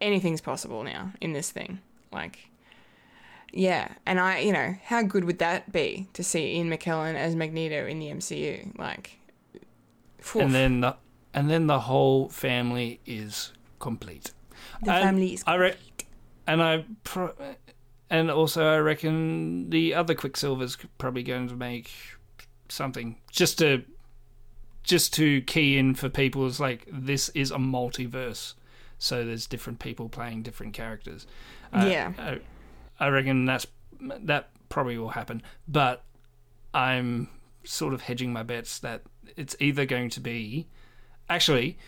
anything's 0.00 0.40
possible 0.40 0.84
now 0.84 1.12
in 1.20 1.32
this 1.32 1.50
thing. 1.50 1.80
Like, 2.12 2.50
yeah. 3.52 3.88
And 4.06 4.20
I, 4.20 4.38
you 4.38 4.52
know, 4.52 4.74
how 4.84 5.02
good 5.02 5.24
would 5.24 5.38
that 5.38 5.72
be 5.72 6.08
to 6.12 6.22
see 6.22 6.56
Ian 6.56 6.70
McKellen 6.70 7.14
as 7.14 7.34
Magneto 7.34 7.86
in 7.86 7.98
the 7.98 8.06
MCU? 8.06 8.78
Like, 8.78 9.18
And 10.44 10.54
then 10.54 10.80
the 10.80 10.96
and 11.34 11.50
then 11.50 11.66
the 11.66 11.80
whole 11.80 12.28
family 12.28 13.00
is 13.06 13.52
complete. 13.78 14.32
the 14.82 14.92
and 14.92 15.02
family 15.04 15.34
is 15.34 15.44
I 15.46 15.54
re- 15.54 15.74
and 16.46 16.62
I 16.62 16.84
pro- 17.04 17.34
and 18.12 18.30
also 18.30 18.64
I 18.64 18.78
reckon 18.78 19.70
the 19.70 19.94
other 19.94 20.14
Quicksilver's 20.14 20.76
probably 20.98 21.22
going 21.22 21.48
to 21.48 21.56
make 21.56 21.90
something 22.68 23.16
just 23.30 23.58
to 23.58 23.82
just 24.82 25.14
to 25.14 25.40
key 25.42 25.78
in 25.78 25.94
for 25.94 26.08
people 26.08 26.44
is 26.46 26.60
like 26.60 26.86
this 26.92 27.30
is 27.30 27.50
a 27.50 27.56
multiverse, 27.56 28.54
so 28.98 29.24
there's 29.24 29.46
different 29.46 29.78
people 29.78 30.08
playing 30.08 30.42
different 30.42 30.74
characters. 30.74 31.26
Uh, 31.72 31.86
Yeah. 31.90 32.12
I, 32.18 32.40
I 33.04 33.08
reckon 33.08 33.46
that's 33.46 33.66
that 34.00 34.50
probably 34.68 34.98
will 34.98 35.08
happen, 35.10 35.42
but 35.66 36.04
I'm 36.74 37.28
sort 37.64 37.94
of 37.94 38.02
hedging 38.02 38.32
my 38.32 38.42
bets 38.42 38.78
that 38.80 39.02
it's 39.36 39.56
either 39.58 39.86
going 39.86 40.10
to 40.10 40.20
be 40.20 40.66
actually 41.30 41.78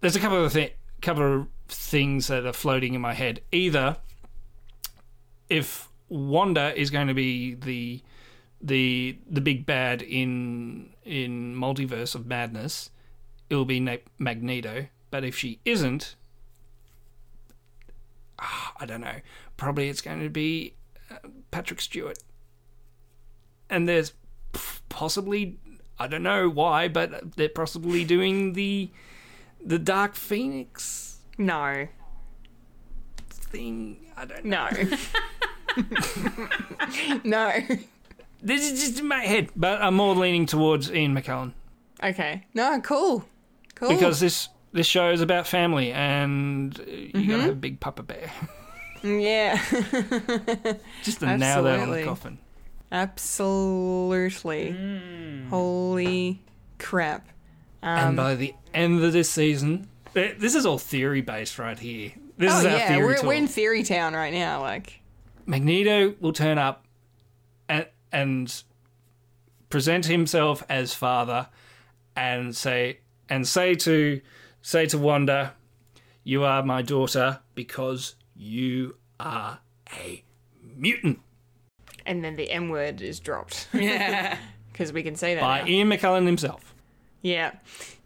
there's 0.00 0.16
a 0.16 0.20
couple 0.20 0.44
of 0.44 0.52
thi- 0.52 0.74
couple 1.00 1.22
of 1.42 1.46
things 1.68 2.26
that 2.26 2.44
are 2.44 2.52
floating 2.52 2.92
in 2.94 3.00
my 3.00 3.14
head. 3.14 3.40
Either 3.52 3.96
if 5.50 5.88
Wanda 6.08 6.72
is 6.78 6.90
going 6.90 7.08
to 7.08 7.14
be 7.14 7.54
the 7.54 8.00
the 8.62 9.18
the 9.28 9.40
big 9.40 9.66
bad 9.66 10.00
in 10.00 10.90
in 11.04 11.54
multiverse 11.54 12.14
of 12.14 12.26
madness, 12.26 12.90
it'll 13.50 13.64
be 13.64 13.80
Na- 13.80 13.96
Magneto. 14.18 14.86
But 15.10 15.24
if 15.24 15.36
she 15.36 15.58
isn't, 15.64 16.14
ah, 18.38 18.72
I 18.78 18.86
don't 18.86 19.00
know. 19.00 19.20
Probably 19.56 19.88
it's 19.88 20.00
going 20.00 20.20
to 20.22 20.30
be 20.30 20.74
uh, 21.10 21.16
Patrick 21.50 21.80
Stewart. 21.80 22.18
And 23.68 23.88
there's 23.88 24.12
possibly 24.88 25.58
I 25.98 26.06
don't 26.06 26.22
know 26.22 26.48
why, 26.48 26.88
but 26.88 27.36
they're 27.36 27.48
possibly 27.48 28.04
doing 28.04 28.54
the 28.54 28.90
the 29.64 29.78
Dark 29.78 30.14
Phoenix 30.14 31.18
no, 31.36 31.88
thing. 33.28 34.12
I 34.16 34.24
don't 34.24 34.44
know. 34.44 34.68
no, 34.70 34.86
no. 37.24 37.52
This 38.42 38.70
is 38.70 38.80
just 38.80 39.00
in 39.00 39.06
my 39.06 39.22
head, 39.24 39.50
but 39.54 39.82
I'm 39.82 39.94
more 39.94 40.14
leaning 40.14 40.46
towards 40.46 40.90
Ian 40.90 41.14
McKellen 41.14 41.52
Okay. 42.02 42.46
No, 42.54 42.80
cool. 42.80 43.24
Cool. 43.74 43.90
because 43.90 44.20
this 44.20 44.48
this 44.72 44.86
show 44.86 45.10
is 45.10 45.20
about 45.20 45.46
family, 45.46 45.92
and 45.92 46.78
uh, 46.78 46.84
you 46.84 47.26
gotta 47.28 47.42
have 47.42 47.52
a 47.52 47.54
big 47.54 47.80
papa 47.80 48.02
bear 48.02 48.30
mm, 49.02 49.22
yeah. 49.22 49.56
just 51.02 51.20
to 51.20 51.36
nail 51.36 51.62
that 51.62 51.74
on 51.74 51.80
Absolutely. 51.80 52.02
the 52.02 52.08
coffin. 52.08 52.38
Absolutely. 52.92 54.72
Mm. 54.72 55.48
Holy 55.48 56.42
crap. 56.78 57.26
and 57.82 58.10
um, 58.10 58.16
by 58.16 58.34
the 58.34 58.54
end 58.74 59.02
of 59.02 59.12
this 59.12 59.30
season, 59.30 59.88
this 60.12 60.54
is 60.54 60.66
all 60.66 60.78
theory 60.78 61.20
based 61.20 61.58
right 61.58 61.78
here. 61.78 62.12
This 62.36 62.52
Oh 62.52 62.58
is 62.60 62.64
our 62.66 62.76
yeah, 62.76 62.88
theory 62.88 63.04
we're, 63.04 63.14
talk. 63.16 63.24
we're 63.24 63.32
in 63.34 63.46
Theory 63.46 63.82
Town 63.82 64.14
right 64.14 64.32
now. 64.32 64.60
Like, 64.60 64.99
Magneto 65.46 66.14
will 66.20 66.32
turn 66.32 66.58
up 66.58 66.84
and 67.68 67.86
and 68.12 68.62
present 69.68 70.06
himself 70.06 70.64
as 70.68 70.94
father 70.94 71.48
and 72.16 72.54
say 72.56 72.98
and 73.28 73.46
say 73.46 73.74
to 73.76 74.20
say 74.62 74.86
to 74.86 74.98
Wanda, 74.98 75.54
"You 76.24 76.44
are 76.44 76.62
my 76.62 76.82
daughter 76.82 77.40
because 77.54 78.16
you 78.36 78.96
are 79.18 79.60
a 79.96 80.24
mutant." 80.76 81.20
and 82.06 82.24
then 82.24 82.34
the 82.36 82.50
M 82.50 82.70
word 82.70 83.02
is 83.02 83.20
dropped 83.20 83.68
Yeah. 83.74 84.36
because 84.72 84.92
we 84.92 85.02
can 85.02 85.14
say 85.16 85.34
that. 85.34 85.40
By 85.42 85.60
now. 85.60 85.66
Ian 85.68 85.88
McKellen 85.90 86.26
himself. 86.26 86.74
Yeah, 87.22 87.52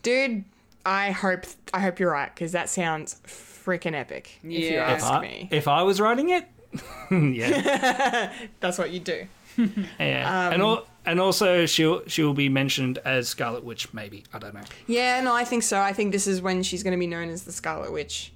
dude. 0.03 0.45
I 0.85 1.13
hope 1.13 1.45
I 1.73 1.81
hope 1.81 1.99
you're 1.99 2.11
right 2.11 2.35
because 2.35 2.53
that 2.53 2.69
sounds 2.69 3.21
freaking 3.27 3.95
epic. 3.95 4.39
If 4.43 4.51
you 4.51 4.59
Yeah. 4.59 4.93
If 4.95 5.03
ask 5.03 5.13
I, 5.13 5.21
me, 5.23 5.49
if 5.51 5.67
I 5.69 5.83
was 5.83 6.01
writing 6.01 6.29
it, 6.31 6.47
yeah, 7.11 8.33
that's 8.61 8.79
what 8.79 8.91
you 8.91 9.01
do. 9.01 9.27
yeah. 9.57 10.47
Um, 10.47 10.53
and 10.53 10.63
al- 10.63 10.87
and 11.07 11.21
also 11.21 11.67
she'll 11.67 12.07
she'll 12.07 12.35
be 12.35 12.49
mentioned 12.49 12.99
as 13.05 13.29
Scarlet 13.29 13.65
Witch. 13.65 13.93
Maybe 13.93 14.25
I 14.33 14.39
don't 14.39 14.55
know. 14.55 14.63
Yeah, 14.87 15.21
no, 15.21 15.35
I 15.35 15.45
think 15.45 15.63
so. 15.63 15.81
I 15.81 15.93
think 15.93 16.13
this 16.13 16.27
is 16.27 16.43
when 16.43 16.63
she's 16.63 16.83
going 16.83 16.93
to 16.93 16.99
be 16.99 17.07
known 17.07 17.29
as 17.29 17.45
the 17.45 17.53
Scarlet 17.53 17.93
Witch. 17.93 18.33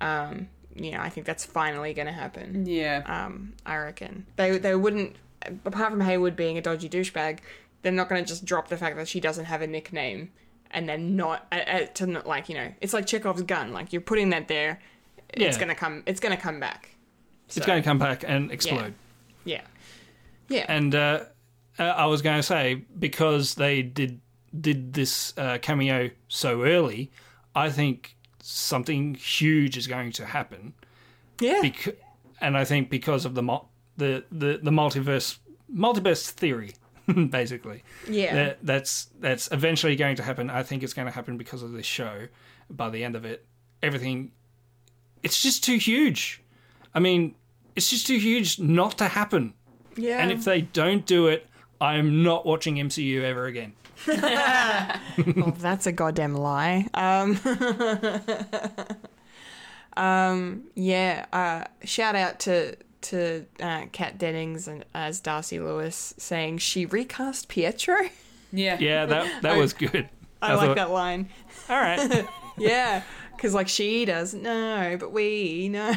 Um, 0.00 0.48
you 0.74 0.90
know, 0.90 0.98
I 1.00 1.08
think 1.08 1.26
that's 1.26 1.44
finally 1.44 1.94
going 1.94 2.06
to 2.06 2.12
happen. 2.12 2.66
Yeah. 2.66 3.02
Um, 3.06 3.52
I 3.64 3.76
reckon 3.76 4.26
they 4.36 4.58
they 4.58 4.74
wouldn't 4.74 5.16
apart 5.64 5.90
from 5.90 6.00
Hayward 6.00 6.36
being 6.36 6.58
a 6.58 6.62
dodgy 6.62 6.88
douchebag, 6.88 7.38
they're 7.82 7.92
not 7.92 8.08
going 8.08 8.22
to 8.22 8.28
just 8.28 8.44
drop 8.44 8.68
the 8.68 8.76
fact 8.76 8.96
that 8.96 9.08
she 9.08 9.20
doesn't 9.20 9.44
have 9.44 9.62
a 9.62 9.66
nickname 9.66 10.30
and 10.70 10.88
then 10.88 11.16
not 11.16 11.46
uh, 11.52 11.56
uh, 11.56 11.86
to 11.94 12.06
not 12.06 12.26
like 12.26 12.48
you 12.48 12.54
know 12.54 12.72
it's 12.80 12.92
like 12.92 13.06
Chekhov's 13.06 13.42
gun. 13.42 13.72
Like 13.72 13.92
you're 13.92 14.02
putting 14.02 14.30
that 14.30 14.48
there, 14.48 14.80
it's 15.30 15.56
gonna 15.56 15.74
come. 15.74 16.02
It's 16.06 16.20
gonna 16.20 16.36
come 16.36 16.60
back. 16.60 16.90
It's 17.46 17.64
going 17.64 17.82
to 17.82 17.88
come 17.88 17.98
back 17.98 18.24
and 18.26 18.50
explode. 18.50 18.94
Yeah, 19.44 19.62
yeah, 20.48 20.64
And 20.68 20.94
uh, 20.94 21.24
uh, 21.78 21.82
I 21.82 22.06
was 22.06 22.20
going 22.22 22.38
to 22.38 22.42
say 22.42 22.84
because 22.98 23.54
they 23.54 23.82
did 23.82 24.20
did 24.60 24.92
this 24.94 25.32
uh, 25.38 25.58
cameo 25.62 26.10
so 26.28 26.62
early, 26.64 27.12
I 27.54 27.70
think 27.70 28.16
something 28.40 29.14
huge 29.14 29.76
is 29.76 29.86
going 29.86 30.12
to 30.12 30.26
happen. 30.26 30.72
yeah. 31.40 31.60
Bec- 31.62 31.96
and 32.40 32.56
I 32.56 32.64
think 32.64 32.90
because 32.90 33.24
of 33.24 33.34
the 33.34 33.42
mul- 33.42 33.70
the, 33.96 34.24
the 34.30 34.58
the 34.62 34.70
multiverse 34.70 35.38
multiverse 35.72 36.28
theory, 36.30 36.72
basically. 37.30 37.82
Yeah. 38.08 38.34
That, 38.34 38.58
that's 38.62 39.08
that's 39.20 39.48
eventually 39.52 39.96
going 39.96 40.16
to 40.16 40.22
happen. 40.22 40.50
I 40.50 40.62
think 40.62 40.82
it's 40.82 40.92
going 40.94 41.06
to 41.06 41.12
happen 41.12 41.36
because 41.36 41.62
of 41.62 41.72
this 41.72 41.86
show. 41.86 42.28
By 42.68 42.90
the 42.90 43.04
end 43.04 43.14
of 43.16 43.24
it, 43.24 43.46
everything 43.82 44.32
it's 45.22 45.40
just 45.42 45.62
too 45.64 45.76
huge. 45.76 46.42
I 46.96 46.98
mean, 46.98 47.34
it's 47.76 47.90
just 47.90 48.06
too 48.06 48.18
huge 48.18 48.58
not 48.58 48.96
to 48.98 49.04
happen. 49.04 49.52
yeah. 49.96 50.22
And 50.22 50.32
if 50.32 50.44
they 50.44 50.62
don't 50.62 51.04
do 51.04 51.26
it, 51.26 51.46
I'm 51.78 52.22
not 52.22 52.46
watching 52.46 52.76
MCU 52.76 53.22
ever 53.22 53.44
again. 53.44 53.74
Well, 55.36 55.54
that's 55.58 55.86
a 55.86 55.92
goddamn 55.92 56.34
lie. 56.34 56.88
Um, 56.94 57.38
um, 59.96 60.64
yeah. 60.74 61.26
Uh, 61.32 61.64
shout 61.84 62.14
out 62.14 62.40
to 62.40 62.76
to 63.02 63.46
uh, 63.60 63.86
Kat 63.92 64.18
Dennings 64.18 64.68
and 64.68 64.84
as 64.94 65.20
Darcy 65.20 65.58
Lewis 65.58 66.14
saying 66.18 66.58
she 66.58 66.86
recast 66.86 67.48
Pietro. 67.48 67.96
Yeah. 68.52 68.78
Yeah, 68.78 69.06
that 69.06 69.42
that 69.42 69.56
was 69.58 69.72
good. 69.72 70.08
I, 70.40 70.54
like 70.54 70.68
thought, 70.68 70.76
that 70.76 70.90
line. 70.90 71.28
All 71.68 71.80
right. 71.80 72.26
Yeah, 72.58 73.02
because 73.36 73.54
like 73.54 73.68
she 73.68 74.04
does 74.04 74.34
no, 74.34 74.96
but 74.98 75.12
we 75.12 75.68
know. 75.68 75.90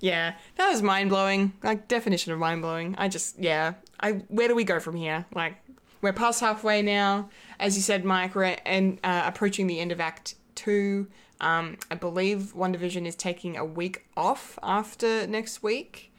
yeah, 0.00 0.34
that 0.56 0.68
was 0.68 0.82
mind 0.82 1.10
blowing. 1.10 1.52
Like 1.62 1.88
definition 1.88 2.32
of 2.32 2.38
mind 2.38 2.62
blowing. 2.62 2.94
I 2.98 3.08
just 3.08 3.38
yeah. 3.38 3.74
I 4.00 4.12
where 4.28 4.48
do 4.48 4.54
we 4.54 4.64
go 4.64 4.80
from 4.80 4.96
here? 4.96 5.26
Like 5.34 5.56
we're 6.00 6.12
past 6.12 6.40
halfway 6.40 6.82
now. 6.82 7.30
As 7.58 7.76
you 7.76 7.82
said, 7.82 8.04
Mike, 8.04 8.34
we're 8.34 8.56
and 8.64 8.98
uh, 9.02 9.22
approaching 9.24 9.66
the 9.66 9.80
end 9.80 9.92
of 9.92 10.00
Act 10.00 10.34
Two. 10.54 11.08
Um, 11.40 11.76
I 11.90 11.94
believe 11.96 12.54
WandaVision 12.56 13.06
is 13.06 13.14
taking 13.14 13.56
a 13.56 13.64
week 13.64 14.06
off 14.16 14.58
after 14.62 15.26
next 15.26 15.62
week. 15.62 16.12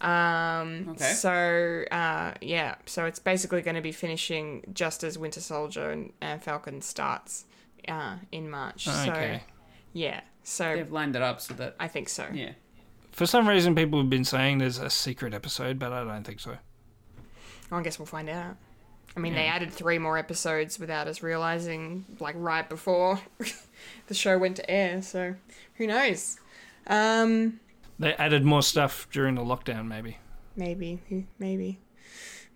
Um, 0.00 0.88
Okay. 0.90 1.12
So 1.12 1.84
uh, 1.90 2.34
yeah, 2.40 2.76
so 2.86 3.06
it's 3.06 3.18
basically 3.18 3.62
going 3.62 3.76
to 3.76 3.80
be 3.82 3.92
finishing 3.92 4.64
just 4.72 5.04
as 5.04 5.18
Winter 5.18 5.40
Soldier 5.40 5.90
and, 5.90 6.12
and 6.20 6.42
Falcon 6.42 6.82
starts 6.82 7.46
uh, 7.88 8.16
in 8.32 8.50
March. 8.50 8.88
Okay. 8.88 9.40
So 9.44 9.52
yeah, 9.92 10.20
so 10.42 10.76
They've 10.76 10.90
lined 10.90 11.16
it 11.16 11.22
up 11.22 11.40
so 11.40 11.54
that. 11.54 11.76
I 11.78 11.88
think 11.88 12.08
so. 12.08 12.26
Yeah. 12.32 12.52
For 13.12 13.26
some 13.26 13.48
reason, 13.48 13.74
people 13.74 14.00
have 14.00 14.10
been 14.10 14.24
saying 14.24 14.58
there's 14.58 14.78
a 14.78 14.90
secret 14.90 15.34
episode, 15.34 15.78
but 15.78 15.92
I 15.92 16.02
don't 16.02 16.24
think 16.24 16.40
so. 16.40 16.56
I 17.70 17.82
guess 17.82 17.98
we'll 17.98 18.06
find 18.06 18.28
out. 18.28 18.56
I 19.16 19.20
mean, 19.20 19.34
they 19.34 19.46
added 19.46 19.70
three 19.70 19.98
more 19.98 20.18
episodes 20.18 20.80
without 20.80 21.06
us 21.06 21.22
realizing, 21.22 22.04
like 22.18 22.34
right 22.36 22.68
before 22.68 23.20
the 24.08 24.14
show 24.14 24.36
went 24.38 24.56
to 24.56 24.68
air. 24.68 25.02
So 25.02 25.36
who 25.76 25.86
knows? 25.86 26.40
Um, 26.88 27.60
They 27.98 28.14
added 28.14 28.44
more 28.44 28.62
stuff 28.62 29.06
during 29.12 29.34
the 29.36 29.42
lockdown, 29.42 29.86
maybe. 29.86 30.18
maybe, 30.56 31.00
maybe, 31.38 31.78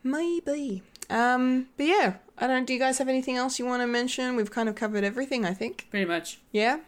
maybe. 0.02 0.82
Um, 1.10 1.68
but 1.76 1.86
yeah, 1.86 2.14
I 2.36 2.46
don't. 2.46 2.66
Do 2.66 2.72
you 2.74 2.78
guys 2.78 2.98
have 2.98 3.08
anything 3.08 3.36
else 3.36 3.58
you 3.58 3.64
want 3.64 3.82
to 3.82 3.86
mention? 3.86 4.36
We've 4.36 4.50
kind 4.50 4.68
of 4.68 4.74
covered 4.74 5.04
everything, 5.04 5.44
I 5.44 5.54
think. 5.54 5.86
Pretty 5.90 6.04
much. 6.06 6.40
Yeah, 6.52 6.80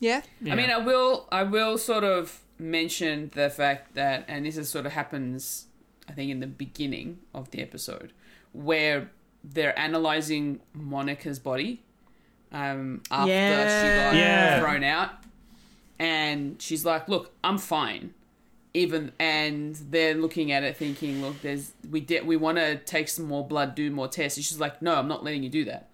yeah. 0.00 0.22
Yeah. 0.40 0.52
I 0.52 0.56
mean, 0.56 0.70
I 0.70 0.78
will. 0.78 1.28
I 1.30 1.42
will 1.44 1.78
sort 1.78 2.02
of 2.04 2.40
mention 2.58 3.30
the 3.34 3.50
fact 3.50 3.94
that, 3.94 4.24
and 4.28 4.46
this 4.46 4.56
is 4.56 4.68
sort 4.68 4.86
of 4.86 4.92
happens, 4.92 5.66
I 6.08 6.12
think, 6.12 6.30
in 6.30 6.40
the 6.40 6.46
beginning 6.46 7.18
of 7.34 7.50
the 7.50 7.60
episode, 7.62 8.12
where 8.52 9.10
they're 9.44 9.76
analyzing 9.78 10.60
Monica's 10.72 11.38
body 11.40 11.82
um, 12.52 13.02
after 13.10 13.26
she 13.32 13.32
got 13.32 14.14
Yeah. 14.16 14.60
thrown 14.60 14.82
out, 14.84 15.10
and 15.98 16.60
she's 16.60 16.84
like, 16.84 17.08
"Look, 17.08 17.32
I'm 17.44 17.58
fine." 17.58 18.14
Even 18.74 19.12
and 19.18 19.74
they're 19.90 20.14
looking 20.14 20.50
at 20.50 20.62
it, 20.62 20.76
thinking, 20.76 21.20
"Look, 21.22 21.42
there's 21.42 21.72
we 21.90 22.00
did 22.00 22.26
we 22.26 22.36
want 22.36 22.58
to 22.58 22.76
take 22.78 23.08
some 23.08 23.26
more 23.26 23.46
blood, 23.46 23.74
do 23.74 23.90
more 23.90 24.08
tests." 24.08 24.38
And 24.38 24.44
she's 24.44 24.58
like, 24.60 24.80
"No, 24.80 24.94
I'm 24.96 25.08
not 25.08 25.22
letting 25.22 25.42
you 25.42 25.50
do 25.50 25.64
that." 25.66 25.88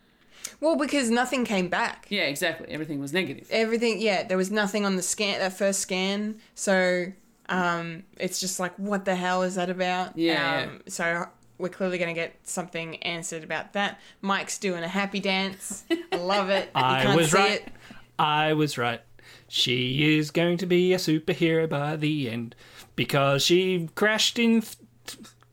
Well, 0.60 0.76
because 0.76 1.10
nothing 1.10 1.44
came 1.44 1.68
back. 1.68 2.06
Yeah, 2.08 2.22
exactly. 2.22 2.68
Everything 2.68 3.00
was 3.00 3.12
negative. 3.12 3.48
everything 3.50 4.00
yeah 4.00 4.22
there 4.22 4.36
was 4.36 4.50
nothing 4.50 4.86
on 4.86 4.96
the 4.96 5.02
scan 5.02 5.38
that 5.40 5.52
first 5.52 5.80
scan 5.80 6.36
so 6.54 7.12
um 7.48 8.02
it's 8.18 8.38
just 8.40 8.60
like 8.60 8.74
what 8.76 9.04
the 9.04 9.14
hell 9.16 9.42
is 9.42 9.56
that 9.56 9.68
about 9.70 10.16
Yeah, 10.16 10.68
um, 10.68 10.82
so 10.86 11.26
we're 11.58 11.68
clearly 11.70 11.98
going 11.98 12.14
to 12.14 12.18
get 12.18 12.34
something 12.44 12.96
answered 13.02 13.42
about 13.42 13.72
that 13.72 13.98
mike's 14.22 14.58
doing 14.58 14.84
a 14.84 14.88
happy 14.88 15.18
dance 15.20 15.84
i 16.12 16.16
love 16.16 16.50
it 16.50 16.66
you 16.76 16.82
I 16.82 17.02
can't 17.02 17.16
was 17.16 17.30
see 17.32 17.36
right. 17.38 17.50
it 17.66 17.72
I 18.18 18.52
was 18.54 18.78
right. 18.78 19.00
She 19.48 20.18
is 20.18 20.30
going 20.30 20.58
to 20.58 20.66
be 20.66 20.92
a 20.92 20.98
superhero 20.98 21.68
by 21.68 21.96
the 21.96 22.30
end 22.30 22.54
because 22.96 23.42
she 23.42 23.88
crashed 23.94 24.38
in, 24.38 24.62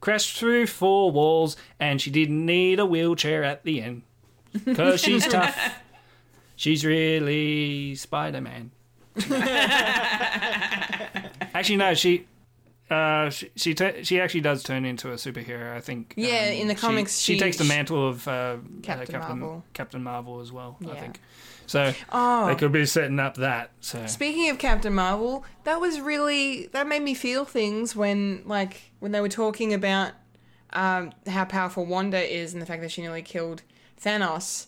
crashed 0.02 0.38
through 0.38 0.68
four 0.68 1.12
walls, 1.12 1.56
and 1.80 2.02
she 2.02 2.12
didn't 2.12 2.46
need 2.46 2.80
a 2.80 2.86
wheelchair 2.86 3.44
at 3.44 3.64
the 3.64 3.82
end 3.82 4.02
because 4.66 5.02
she's 5.02 5.26
tough. 5.30 5.58
She's 6.58 6.86
really 6.86 7.96
Spider 7.96 8.42
Man. 8.42 8.72
actually, 11.54 11.78
no, 11.78 11.94
she. 11.94 12.28
Uh, 12.90 13.32
she 13.32 13.50
she, 13.56 13.74
ta- 13.74 14.04
she 14.04 14.20
actually 14.22 14.42
does 14.42 14.62
turn 14.62 14.86
into 14.86 15.12
a 15.12 15.16
superhero. 15.16 15.74
I 15.76 15.82
think. 15.82 16.14
Yeah, 16.16 16.48
um, 16.50 16.54
in 16.54 16.68
the 16.68 16.76
she- 16.76 16.82
comics, 16.82 17.18
she, 17.18 17.40
takes 17.40 17.58
the 17.58 17.64
mantle 17.64 18.08
of 18.08 18.28
uh, 18.28 18.58
Captain 18.84 19.16
uh, 19.16 19.20
Captain 19.20 19.40
Marvel. 19.40 19.64
Captain 19.74 20.04
Marvel 20.04 20.40
as 20.42 20.52
well. 20.52 20.78
I 20.90 20.96
think. 21.00 21.20
So 21.68 21.94
Oh. 22.12 22.48
they 22.48 22.56
could 22.56 22.72
be 22.72 22.86
setting 22.86 23.20
up 23.20 23.36
that. 23.36 23.72
So 23.80 24.06
Speaking 24.06 24.50
of 24.50 24.58
Captain 24.60 24.94
Marvel, 24.94 25.46
that 25.64 25.80
was 25.82 26.00
really 26.00 26.68
that 26.68 26.88
made 26.88 27.02
me 27.02 27.14
feel 27.14 27.46
things 27.46 27.96
when 27.96 28.44
like 28.46 28.92
when 29.00 29.12
they 29.12 29.22
were 29.22 29.30
talking 29.30 29.74
about 29.74 30.12
um, 30.74 31.12
how 31.28 31.46
powerful 31.46 31.86
Wanda 31.86 32.20
is 32.22 32.54
and 32.54 32.62
the 32.62 32.66
fact 32.66 32.82
that 32.82 32.92
she 32.92 33.02
nearly 33.02 33.22
killed 33.22 33.62
Thanos. 34.02 34.68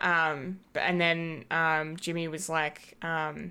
Um, 0.00 0.60
and 0.76 1.00
then 1.00 1.44
um, 1.50 1.96
Jimmy 1.96 2.28
was 2.28 2.48
like, 2.48 2.96
um, 3.02 3.50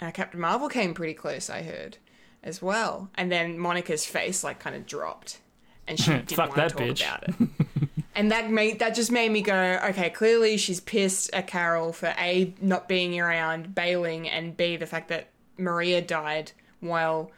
uh, 0.00 0.12
Captain 0.12 0.38
Marvel 0.40 0.68
came 0.68 0.94
pretty 0.94 1.14
close. 1.14 1.50
I 1.50 1.62
heard 1.62 1.98
as 2.44 2.62
well, 2.62 3.10
and 3.16 3.32
then 3.32 3.58
Monica's 3.58 4.04
face 4.06 4.44
like 4.44 4.60
kind 4.60 4.76
of 4.76 4.86
dropped, 4.86 5.40
and 5.88 5.98
she 5.98 6.10
didn't 6.12 6.38
want 6.38 6.54
to 6.54 6.68
talk 6.68 6.78
bitch. 6.78 7.02
about 7.02 7.24
it. 7.28 7.34
And 8.16 8.30
that 8.30 8.50
made 8.50 8.78
that 8.78 8.94
just 8.94 9.10
made 9.10 9.30
me 9.32 9.42
go, 9.42 9.80
okay, 9.90 10.08
clearly 10.10 10.56
she's 10.56 10.80
pissed 10.80 11.30
at 11.34 11.46
Carol 11.46 11.92
for 11.92 12.14
A 12.18 12.54
not 12.60 12.88
being 12.88 13.18
around, 13.18 13.74
bailing, 13.74 14.28
and 14.28 14.56
B 14.56 14.76
the 14.76 14.86
fact 14.86 15.08
that 15.08 15.30
Maria 15.58 16.00
died 16.00 16.52
while 16.80 17.30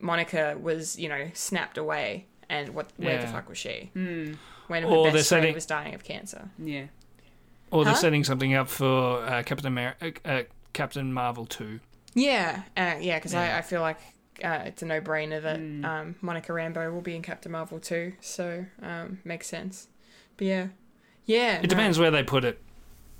Monica 0.00 0.56
was, 0.60 0.98
you 0.98 1.08
know, 1.08 1.30
snapped 1.34 1.76
away. 1.78 2.26
And 2.48 2.70
what 2.74 2.90
where 2.96 3.20
the 3.20 3.26
fuck 3.26 3.48
was 3.48 3.58
she? 3.58 3.90
When 3.94 4.82
her 4.82 4.88
Or 4.88 5.04
they're 5.04 5.12
best 5.12 5.28
friend 5.28 5.42
setting- 5.42 5.54
was 5.54 5.66
dying 5.66 5.94
of 5.94 6.04
cancer. 6.04 6.48
Yeah. 6.58 6.86
or 7.70 7.84
they're 7.84 7.94
Huh? 7.94 7.98
setting 8.00 8.24
something 8.24 8.54
up 8.54 8.68
for 8.68 9.22
uh, 9.24 9.42
Captain 9.42 9.66
America, 9.66 10.12
uh, 10.24 10.42
Captain 10.74 11.12
Marvel 11.12 11.46
two. 11.46 11.80
Yeah, 12.14 12.62
uh, 12.76 12.96
yeah, 13.00 13.18
because 13.18 13.32
Yeah. 13.32 13.54
I, 13.54 13.58
I 13.58 13.62
feel 13.62 13.80
like 13.80 13.98
uh, 14.44 14.60
it's 14.66 14.82
a 14.82 14.86
no 14.86 15.00
brainer 15.00 15.40
that 15.42 15.88
um, 15.88 16.14
Monica 16.20 16.52
Rambeau 16.52 16.92
will 16.92 17.00
be 17.00 17.16
in 17.16 17.22
Captain 17.22 17.50
Marvel 17.52 17.78
too, 17.80 18.12
so 18.20 18.64
um, 18.82 19.18
makes 19.24 19.46
sense. 19.46 19.88
But 20.36 20.46
yeah, 20.46 20.66
yeah, 21.26 21.60
It 21.62 21.68
depends 21.68 21.98
where 21.98 22.10
they 22.10 22.22
put 22.22 22.44
it, 22.44 22.60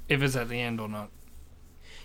if 0.09 0.23
it's 0.23 0.37
at 0.37 0.49
the 0.49 0.61
end 0.61 0.81
or 0.81 0.89
not. 0.89 1.11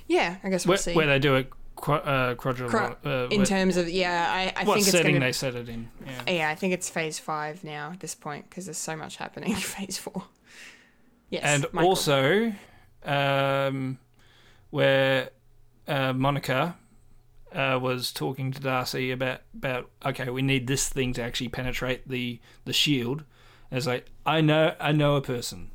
Yeah, 0.08 0.38
I 0.44 0.50
guess 0.50 0.66
we'll 0.66 0.72
Where, 0.74 0.78
see. 0.78 0.94
where 0.94 1.08
they 1.08 1.20
do 1.20 1.36
it, 1.36 1.50
qu- 1.76 1.92
uh, 1.94 2.36
quadril- 2.36 2.70
Cro- 2.70 2.96
uh, 3.06 3.28
in 3.30 3.44
terms 3.44 3.76
of 3.78 3.90
yeah, 3.90 4.28
I, 4.56 4.62
I 4.62 4.64
what 4.64 4.76
think 4.76 4.88
it's 4.88 4.92
setting 4.92 5.16
gonna 5.16 5.26
they 5.26 5.32
set 5.34 5.56
it 5.56 5.68
in. 5.68 5.90
Yeah. 6.06 6.34
Yeah, 6.34 6.50
I 6.50 6.56
think 6.56 6.74
it's 6.74 6.90
phase 6.90 7.20
five 7.20 7.64
now 7.64 7.92
at 7.92 8.00
this 8.00 8.16
point 8.16 8.50
because 8.50 8.66
there's 8.66 8.78
so 8.78 8.96
much 8.96 9.18
happening 9.18 9.50
in 9.52 9.56
phase 9.76 9.98
four. 9.98 10.24
Yes, 11.30 11.44
and 11.44 11.66
Michael. 11.74 11.90
also, 11.90 12.54
um, 13.04 13.98
where 14.70 15.30
uh, 15.88 16.14
Monica 16.14 16.78
uh, 17.54 17.80
was 17.82 18.12
talking 18.14 18.52
to 18.52 18.60
Darcy 18.62 19.12
about 19.12 19.42
about 19.56 19.90
okay, 20.06 20.30
we 20.30 20.42
need 20.42 20.68
this 20.68 20.88
thing 20.90 21.12
to 21.14 21.22
actually 21.22 21.50
penetrate 21.50 22.08
the 22.08 22.40
the 22.66 22.74
shield. 22.74 23.24
And 23.72 23.78
it's 23.78 23.88
like 23.88 24.06
I 24.26 24.42
know 24.42 24.76
I 24.80 24.92
know 24.92 25.16
a 25.16 25.22
person. 25.22 25.72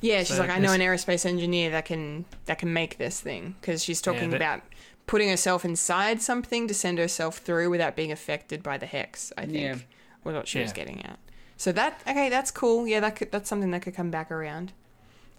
yeah, 0.00 0.18
she's 0.18 0.30
so 0.36 0.40
like, 0.40 0.50
I 0.50 0.58
know 0.58 0.72
an 0.72 0.80
aerospace 0.80 1.24
engineer 1.24 1.70
that 1.70 1.84
can 1.84 2.24
that 2.46 2.58
can 2.58 2.72
make 2.72 2.98
this 2.98 3.20
thing 3.20 3.54
because 3.60 3.82
she's 3.84 4.00
talking 4.00 4.30
that- 4.30 4.36
about 4.36 4.62
putting 5.06 5.28
herself 5.30 5.64
inside 5.64 6.20
something 6.20 6.68
to 6.68 6.74
send 6.74 6.98
herself 6.98 7.38
through 7.38 7.70
without 7.70 7.96
being 7.96 8.12
affected 8.12 8.62
by 8.62 8.76
the 8.76 8.84
hex. 8.86 9.32
I 9.38 9.42
think 9.46 9.56
Yeah. 9.58 9.76
was 10.24 10.34
what 10.34 10.46
she 10.48 10.60
was 10.60 10.72
getting 10.72 11.02
at. 11.06 11.18
So 11.56 11.72
that 11.72 12.00
okay, 12.06 12.28
that's 12.28 12.50
cool. 12.50 12.86
Yeah, 12.86 13.00
that 13.00 13.16
could 13.16 13.30
that's 13.32 13.48
something 13.48 13.70
that 13.70 13.82
could 13.82 13.94
come 13.94 14.10
back 14.10 14.30
around 14.30 14.72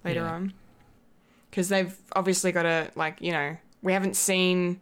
later 0.03 0.22
Yeah. 0.22 0.31
on. 0.31 0.53
Because 1.49 1.69
they've 1.69 1.95
obviously 2.15 2.52
got 2.52 2.64
to 2.64 2.91
like 2.95 3.22
you 3.22 3.31
know 3.31 3.57
we 3.81 3.94
haven't 3.94 4.15
seen 4.15 4.81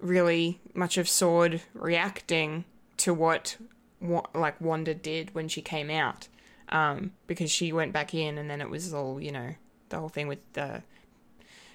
really 0.00 0.60
much 0.74 0.98
of 0.98 1.08
Sword 1.08 1.62
reacting 1.72 2.64
to 2.98 3.14
what, 3.14 3.56
what 3.58 3.58
like 4.34 4.60
Wanda 4.60 4.94
did 4.94 5.34
when 5.34 5.48
she 5.48 5.62
came 5.62 5.90
out, 5.90 6.28
um, 6.68 7.12
because 7.26 7.50
she 7.50 7.72
went 7.72 7.92
back 7.92 8.14
in 8.14 8.38
and 8.38 8.50
then 8.50 8.60
it 8.60 8.70
was 8.70 8.92
all 8.92 9.20
you 9.20 9.32
know 9.32 9.54
the 9.88 9.98
whole 9.98 10.08
thing 10.08 10.28
with 10.28 10.40
the 10.54 10.82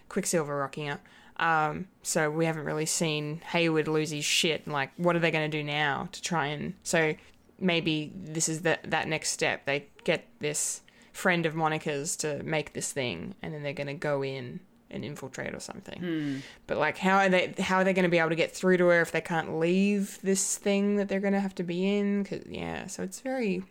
Quicksilver 0.10 0.58
rocking 0.58 0.90
up. 0.90 1.02
Um, 1.38 1.88
so 2.04 2.30
we 2.30 2.46
haven't 2.46 2.66
really 2.66 2.86
seen 2.86 3.42
Hayward 3.52 3.88
lose 3.88 4.12
his 4.12 4.26
shit. 4.26 4.68
Like, 4.68 4.92
what 4.98 5.16
are 5.16 5.20
they 5.20 5.32
going 5.32 5.50
to 5.50 5.58
do 5.58 5.64
now 5.64 6.10
to 6.12 6.22
try 6.22 6.48
and? 6.48 6.74
So 6.84 7.16
maybe 7.60 8.12
this 8.16 8.50
is 8.50 8.62
that 8.62 8.90
that 8.92 9.08
next 9.08 9.30
step. 9.32 9.66
They 9.66 9.88
get 10.04 10.26
this 10.40 10.82
friend 11.14 11.46
of 11.46 11.56
Monica's 11.56 12.16
to 12.18 12.44
make 12.44 12.74
this 12.74 12.92
thing, 12.92 13.36
and 13.42 13.54
then 13.54 13.64
they're 13.64 13.74
going 13.74 13.88
to 13.88 13.94
go 13.94 14.24
in 14.24 14.60
and 14.92 15.06
infiltrate 15.06 15.54
or 15.54 15.60
something. 15.60 16.42
But 16.68 16.78
like, 16.78 16.98
how 16.98 17.18
are 17.18 17.30
they? 17.30 17.54
How 17.60 17.78
are 17.78 17.84
they 17.84 17.94
going 17.94 18.04
to 18.04 18.10
be 18.10 18.18
able 18.20 18.30
to 18.30 18.36
get 18.36 18.52
through 18.56 18.78
to 18.78 18.86
her 18.88 19.02
if 19.02 19.12
they 19.12 19.22
can't 19.22 19.60
leave 19.60 20.20
this 20.24 20.58
thing 20.58 20.96
that 20.98 21.08
they're 21.10 21.20
going 21.20 21.34
to 21.34 21.40
have 21.40 21.56
to 21.56 21.64
be 21.64 21.98
in? 21.98 22.24
Cause 22.26 22.42
yeah, 22.48 22.88
so 22.88 23.04
it's 23.04 23.20
very 23.20 23.64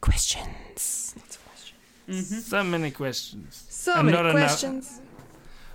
questions. 0.00 1.14
Lots 1.16 1.36
of 1.36 1.44
questions. 1.46 2.46
So 2.46 2.64
many 2.64 2.90
questions. 2.90 3.64
So 3.68 3.94
And 3.94 4.06
many 4.06 4.16
not 4.16 4.26
enough- 4.26 4.34
questions. 4.48 5.00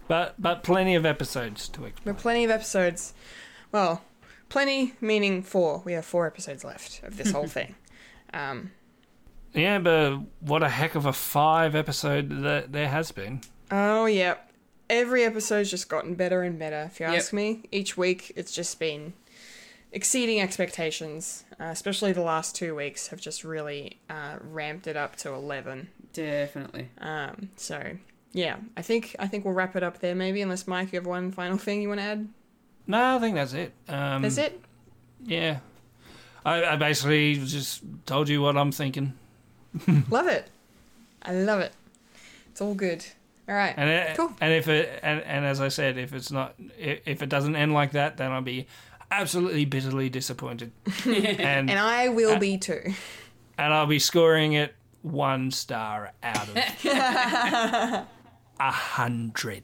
But 0.08 0.36
but 0.40 0.62
plenty 0.64 0.94
of 0.96 1.06
episodes 1.06 1.68
to 1.70 1.86
explore. 1.86 2.14
But 2.14 2.22
plenty 2.22 2.44
of 2.44 2.52
episodes. 2.52 3.14
Well, 3.72 4.04
plenty 4.50 4.94
meaning 5.02 5.42
four. 5.42 5.82
We 5.84 5.94
have 5.94 6.06
four 6.06 6.28
episodes 6.28 6.64
left 6.64 7.02
of 7.04 7.18
this 7.18 7.32
whole 7.32 7.48
thing. 7.58 7.74
Um, 8.34 8.72
Yeah, 9.54 9.80
but 9.80 10.20
what 10.42 10.62
a 10.62 10.70
heck 10.70 10.94
of 10.96 11.06
a 11.08 11.14
five 11.14 11.74
episode 11.76 12.44
that 12.44 12.72
there 12.72 12.88
has 12.90 13.12
been. 13.12 13.42
oh 13.72 14.06
yeah, 14.06 14.36
every 14.90 15.24
episode's 15.24 15.70
just 15.72 15.90
gotten 15.90 16.16
better 16.16 16.42
and 16.44 16.58
better. 16.60 16.84
If 16.92 17.00
you 17.00 17.06
Yep. 17.08 17.16
ask 17.16 17.34
me, 17.34 17.64
each 17.72 17.98
week 17.98 18.32
it's 18.36 18.52
just 18.54 18.80
been 18.80 19.14
exceeding 19.92 20.42
expectations. 20.42 21.44
Uh, 21.60 21.66
especially 21.66 22.12
the 22.12 22.22
last 22.22 22.56
two 22.56 22.76
weeks 22.76 23.08
have 23.08 23.22
just 23.22 23.44
really 23.44 24.00
uh, 24.10 24.38
ramped 24.42 24.88
it 24.88 24.96
up 24.98 25.16
to 25.18 25.32
eleven. 25.34 25.90
Definitely. 26.14 26.90
Um, 27.00 27.50
so 27.56 27.82
yeah, 28.34 28.58
I 28.76 28.82
think 28.82 29.16
I 29.20 29.28
think 29.28 29.46
we'll 29.46 29.54
wrap 29.54 29.76
it 29.76 29.84
up 29.84 30.00
there. 30.00 30.16
Maybe 30.16 30.42
unless 30.42 30.68
Mike, 30.68 30.92
you 30.92 31.00
have 31.00 31.08
one 31.08 31.32
final 31.32 31.58
thing 31.58 31.82
you 31.82 31.88
want 31.90 32.00
to 32.02 32.06
add. 32.06 32.28
No, 32.88 33.16
I 33.16 33.20
think 33.20 33.36
that's 33.36 33.54
it. 33.54 33.74
Um, 33.88 34.22
That's 34.22 34.38
it. 34.38 34.62
Yeah. 35.24 35.58
I, 36.46 36.64
I 36.64 36.76
basically 36.76 37.34
just 37.34 37.82
told 38.06 38.30
you 38.30 38.44
what 38.44 38.56
I'm 38.56 38.72
thinking. 38.72 39.14
Love 40.12 40.28
it. 40.28 40.48
I 41.24 41.34
love 41.34 41.62
it. 41.62 41.74
It's 42.52 42.62
all 42.62 42.76
good. 42.76 43.04
All 43.48 43.54
right. 43.56 43.74
And 43.78 43.90
it, 43.90 44.18
Cool. 44.18 44.34
and 44.42 44.54
if 44.54 44.68
it 44.68 45.00
and, 45.04 45.22
and 45.22 45.46
as 45.46 45.62
I 45.62 45.68
said, 45.68 45.98
if 45.98 46.14
it's 46.14 46.32
not 46.32 46.56
if, 46.78 47.02
if 47.06 47.22
it 47.22 47.30
doesn't 47.30 47.56
end 47.56 47.74
like 47.74 47.92
that, 47.92 48.18
then 48.18 48.32
I'll 48.32 48.42
be 48.42 48.68
absolutely 49.12 49.66
bitterly 49.66 50.10
disappointed. 50.10 50.72
and 51.06 51.70
And 51.70 51.78
I 51.80 52.10
will 52.10 52.36
Uh, 52.36 52.40
be 52.40 52.58
too. 52.58 52.82
and 53.58 53.74
I'll 53.74 53.86
be 53.86 54.00
scoring 54.00 54.54
it 54.54 54.74
one 55.04 55.52
star 55.52 56.12
out 56.24 56.50
of 56.50 56.56
a 56.86 58.72
hundred. 58.72 59.64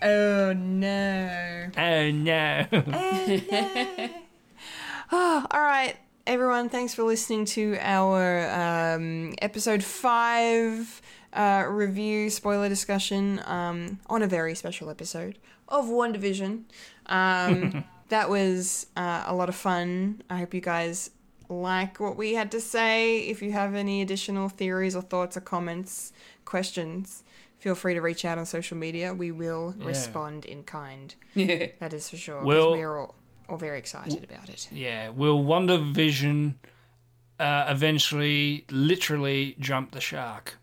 Oh 0.00 0.52
no. 0.52 1.70
Oh 1.76 2.10
no! 2.12 2.66
Oh 2.72 3.40
no. 3.50 4.08
All 5.10 5.60
right, 5.60 5.96
everyone. 6.26 6.68
Thanks 6.68 6.94
for 6.94 7.02
listening 7.02 7.46
to 7.46 7.76
our 7.80 8.48
um, 8.94 9.32
episode 9.40 9.82
five 9.82 11.00
uh, 11.32 11.64
review 11.68 12.30
spoiler 12.30 12.68
discussion 12.68 13.40
um, 13.44 14.00
on 14.06 14.22
a 14.22 14.26
very 14.26 14.54
special 14.54 14.90
episode 14.90 15.38
of 15.68 15.86
WandaVision. 15.86 16.64
Um, 17.06 17.84
that 18.08 18.30
was 18.30 18.86
uh, 18.96 19.24
a 19.26 19.34
lot 19.34 19.48
of 19.48 19.54
fun. 19.54 20.22
I 20.30 20.38
hope 20.38 20.54
you 20.54 20.60
guys 20.60 21.10
like 21.48 22.00
what 22.00 22.16
we 22.16 22.34
had 22.34 22.50
to 22.52 22.60
say. 22.60 23.20
If 23.20 23.42
you 23.42 23.52
have 23.52 23.74
any 23.74 24.02
additional 24.02 24.48
theories 24.48 24.94
or 24.96 25.02
thoughts 25.02 25.36
or 25.36 25.40
comments, 25.40 26.12
questions, 26.44 27.24
feel 27.58 27.74
free 27.74 27.94
to 27.94 28.00
reach 28.00 28.24
out 28.24 28.38
on 28.38 28.46
social 28.46 28.76
media. 28.76 29.12
We 29.14 29.30
will 29.32 29.74
respond 29.78 30.44
in 30.44 30.62
kind. 30.64 31.14
Yeah. 31.34 31.68
That 31.78 31.92
is 31.92 32.08
for 32.10 32.16
sure. 32.16 32.42
Well- 32.42 32.72
we 32.72 32.82
are 32.82 32.98
all, 32.98 33.14
all 33.48 33.56
very 33.58 33.78
excited 33.78 34.24
about 34.24 34.48
it. 34.48 34.68
yeah, 34.72 35.08
will 35.10 35.42
WandaVision 35.44 36.54
uh, 37.38 37.66
eventually, 37.68 38.64
literally 38.70 39.54
jump 39.60 39.92
the 39.92 40.00
shark? 40.00 40.58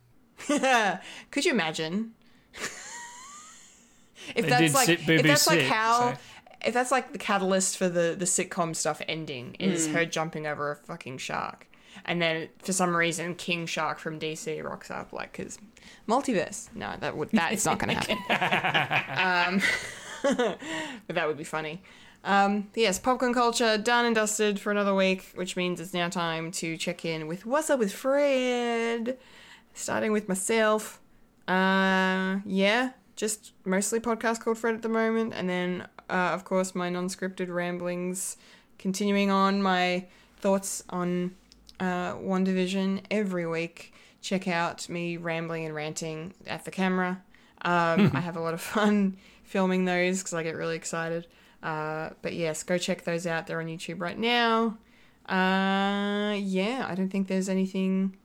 Could 1.31 1.45
you 1.45 1.51
imagine? 1.51 2.13
if 4.35 4.47
that's 4.47 4.73
like 4.73 4.89
if 4.89 5.05
Boo 5.05 5.17
Boo 5.22 5.27
that's 5.27 5.47
like 5.47 5.61
how 5.61 6.13
so- 6.13 6.17
if 6.65 6.73
that's 6.73 6.91
like 6.91 7.11
the 7.11 7.17
catalyst 7.19 7.77
for 7.77 7.88
the 7.89 8.15
the 8.17 8.26
sitcom 8.26 8.76
stuff 8.76 9.01
ending 9.07 9.55
is 9.59 9.88
Hmm. 9.88 9.93
her 9.93 10.05
jumping 10.05 10.47
over 10.47 10.72
a 10.72 10.76
fucking 10.76 11.17
shark. 11.19 11.67
And 12.05 12.22
then 12.22 12.49
for 12.59 12.73
some 12.73 12.95
reason 12.95 13.35
King 13.35 13.65
Shark 13.65 13.99
from 13.99 14.19
DC 14.19 14.61
rocks 14.63 14.91
up 14.91 15.13
like 15.13 15.34
cuz 15.34 15.57
multiverse. 16.07 16.69
No, 16.76 16.93
that 16.99 17.15
would 17.15 17.30
that 17.31 17.53
is 17.53 17.65
not 17.65 17.80
going 17.80 17.95
to 17.99 18.13
happen. 18.34 19.53
um 19.55 19.61
but 21.07 21.15
that 21.15 21.27
would 21.27 21.38
be 21.38 21.43
funny. 21.43 21.81
Um, 22.23 22.69
yes, 22.73 22.97
popcorn 22.97 23.35
culture 23.35 23.77
done 23.77 24.05
and 24.05 24.15
dusted 24.15 24.59
for 24.59 24.72
another 24.72 24.95
week, 24.95 25.27
which 25.35 25.55
means 25.55 25.80
it's 25.80 25.93
now 25.93 26.09
time 26.09 26.49
to 26.53 26.76
check 26.76 27.05
in 27.05 27.27
with 27.27 27.45
what's 27.45 27.69
up 27.69 27.77
with 27.77 27.93
Fred. 27.93 29.19
Starting 29.76 30.11
with 30.14 30.30
myself. 30.30 31.02
Uh, 31.47 32.38
yeah, 32.45 32.91
just 33.15 33.52
mostly 33.65 33.99
podcast 33.99 34.39
called 34.39 34.57
Fred 34.57 34.73
at 34.73 34.81
the 34.81 34.89
moment, 34.89 35.34
and 35.35 35.49
then 35.49 35.88
uh, 36.10 36.31
of 36.34 36.45
course 36.45 36.73
my 36.73 36.89
non-scripted 36.89 37.49
ramblings, 37.49 38.38
continuing 38.80 39.30
on 39.30 39.61
my 39.61 40.06
thoughts 40.38 40.84
on 40.89 41.35
uh, 41.80 42.14
WandaVision 42.15 43.02
every 43.11 43.45
week. 43.45 43.93
Check 44.22 44.47
out 44.47 44.88
me 44.89 45.18
rambling 45.18 45.65
and 45.65 45.76
ranting 45.76 46.34
at 46.47 46.64
the 46.64 46.72
camera. 46.72 47.22
Um, 47.61 48.11
I 48.15 48.22
have 48.22 48.38
a 48.38 48.41
lot 48.41 48.53
of 48.53 48.61
fun 48.61 49.18
filming 49.43 49.84
those 49.84 50.19
because 50.19 50.34
I 50.34 50.41
get 50.41 50.56
really 50.56 50.77
excited. 50.77 51.27
Uh, 51.61 52.11
but 52.22 52.34
yes, 52.34 52.64
go 52.64 52.77
check 52.77 53.03
those 53.03 53.27
out. 53.27 53.45
They're 53.45 53.60
on 53.60 53.68
YouTube 53.68 53.99
right 53.99 54.18
now. 54.18 54.77
Uh, 55.27 56.34
yeah, 56.38 56.85
I 56.88 56.95
don't 56.95 57.10
think 57.10 57.27
there's 57.27 57.49
anything 57.49 58.15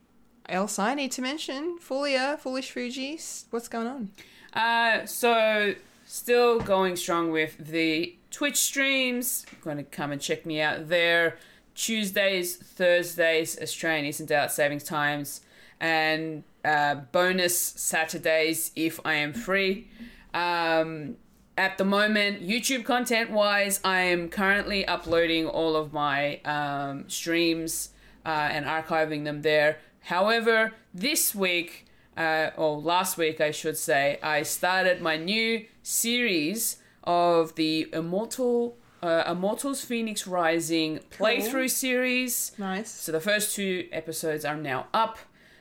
else 0.51 0.79
I 0.79 0.95
need 0.95 1.13
to 1.13 1.23
mention. 1.23 1.79
Fulia, 1.79 2.39
Foolish 2.39 2.71
Fuji, 2.71 3.19
what's 3.51 3.69
going 3.69 3.87
on? 3.87 4.11
Uh, 4.53 5.07
so 5.07 5.75
still 6.07 6.61
going 6.61 6.97
strong 6.97 7.31
with 7.31 7.57
the 7.59 8.17
Twitch 8.31 8.57
streams. 8.57 9.47
Going 9.63 9.77
to 9.77 9.85
come 9.85 10.13
and 10.13 10.21
check 10.21 10.45
me 10.45 10.61
out 10.61 10.89
there. 10.89 11.37
Tuesdays, 11.75 12.57
Thursdays, 12.57 13.59
Australian 13.61 14.05
Eastern 14.05 14.27
Daylight 14.27 14.51
Savings 14.51 14.85
Times, 14.85 15.41
and 15.81 16.45
uh, 16.65 16.97
bonus 16.97 17.59
Saturdays 17.59 18.71
if 18.77 19.01
I 19.05 19.15
am 19.15 19.33
free. 19.33 19.89
Um, 20.35 21.17
at 21.57 21.79
the 21.79 21.85
moment, 21.85 22.43
YouTube 22.43 22.85
content 22.85 23.31
wise, 23.31 23.81
I 23.85 24.01
am 24.01 24.29
currently 24.29 24.87
uploading 24.87 25.47
all 25.47 25.77
of 25.77 25.93
my 25.93 26.41
um, 26.45 27.09
streams 27.09 27.91
uh, 28.25 28.29
and 28.51 28.67
archiving 28.67 29.25
them 29.25 29.43
there. 29.43 29.79
However, 30.05 30.73
this 30.93 31.35
week, 31.35 31.87
uh, 32.17 32.51
or 32.57 32.79
last 32.79 33.17
week, 33.17 33.41
I 33.41 33.51
should 33.51 33.77
say, 33.77 34.19
I 34.23 34.43
started 34.43 35.01
my 35.01 35.17
new 35.17 35.67
series 35.83 36.79
of 37.05 37.55
the 37.55 37.89
Immortal. 37.93 38.77
Uh, 39.03 39.25
Immortals 39.27 39.83
Fenyx 39.85 40.31
Rising 40.31 41.01
playthrough 41.11 41.71
series. 41.71 42.53
Nice. 42.59 42.91
So 42.91 43.13
the 43.13 43.21
first 43.21 43.55
two 43.55 43.89
episodes 43.93 44.45
are 44.45 44.57
now 44.57 44.89
up. 44.93 45.19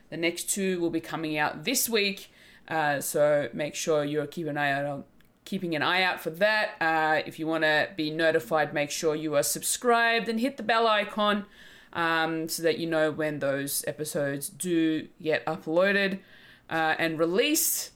The 0.09 0.17
next 0.17 0.49
two 0.49 0.79
will 0.81 0.89
be 0.89 0.99
coming 0.99 1.37
out 1.37 1.63
this 1.63 1.87
week. 1.87 2.31
Uh, 2.67 2.99
so 2.99 3.49
make 3.53 3.75
sure 3.75 4.03
you're 4.03 4.27
keeping 4.27 4.49
an 4.49 4.57
eye 4.57 4.71
out 4.71 4.85
on 4.85 5.03
keeping 5.45 5.75
an 5.75 5.81
eye 5.81 6.03
out 6.03 6.19
for 6.19 6.29
that. 6.29 6.71
Uh, 6.79 7.23
if 7.25 7.39
you 7.39 7.47
want 7.47 7.63
to 7.63 7.89
be 7.95 8.11
notified, 8.11 8.73
make 8.73 8.91
sure 8.91 9.15
you 9.15 9.35
are 9.35 9.43
subscribed 9.43 10.29
and 10.29 10.39
hit 10.39 10.57
the 10.57 10.63
bell 10.63 10.85
icon 10.85 11.45
um, 11.93 12.47
so 12.49 12.63
that 12.63 12.77
you 12.77 12.87
know 12.87 13.11
when 13.11 13.39
those 13.39 13.83
episodes 13.87 14.49
do 14.49 15.07
get 15.21 15.45
uploaded 15.45 16.19
uh, 16.69 16.95
and 16.97 17.17
released. 17.17 17.91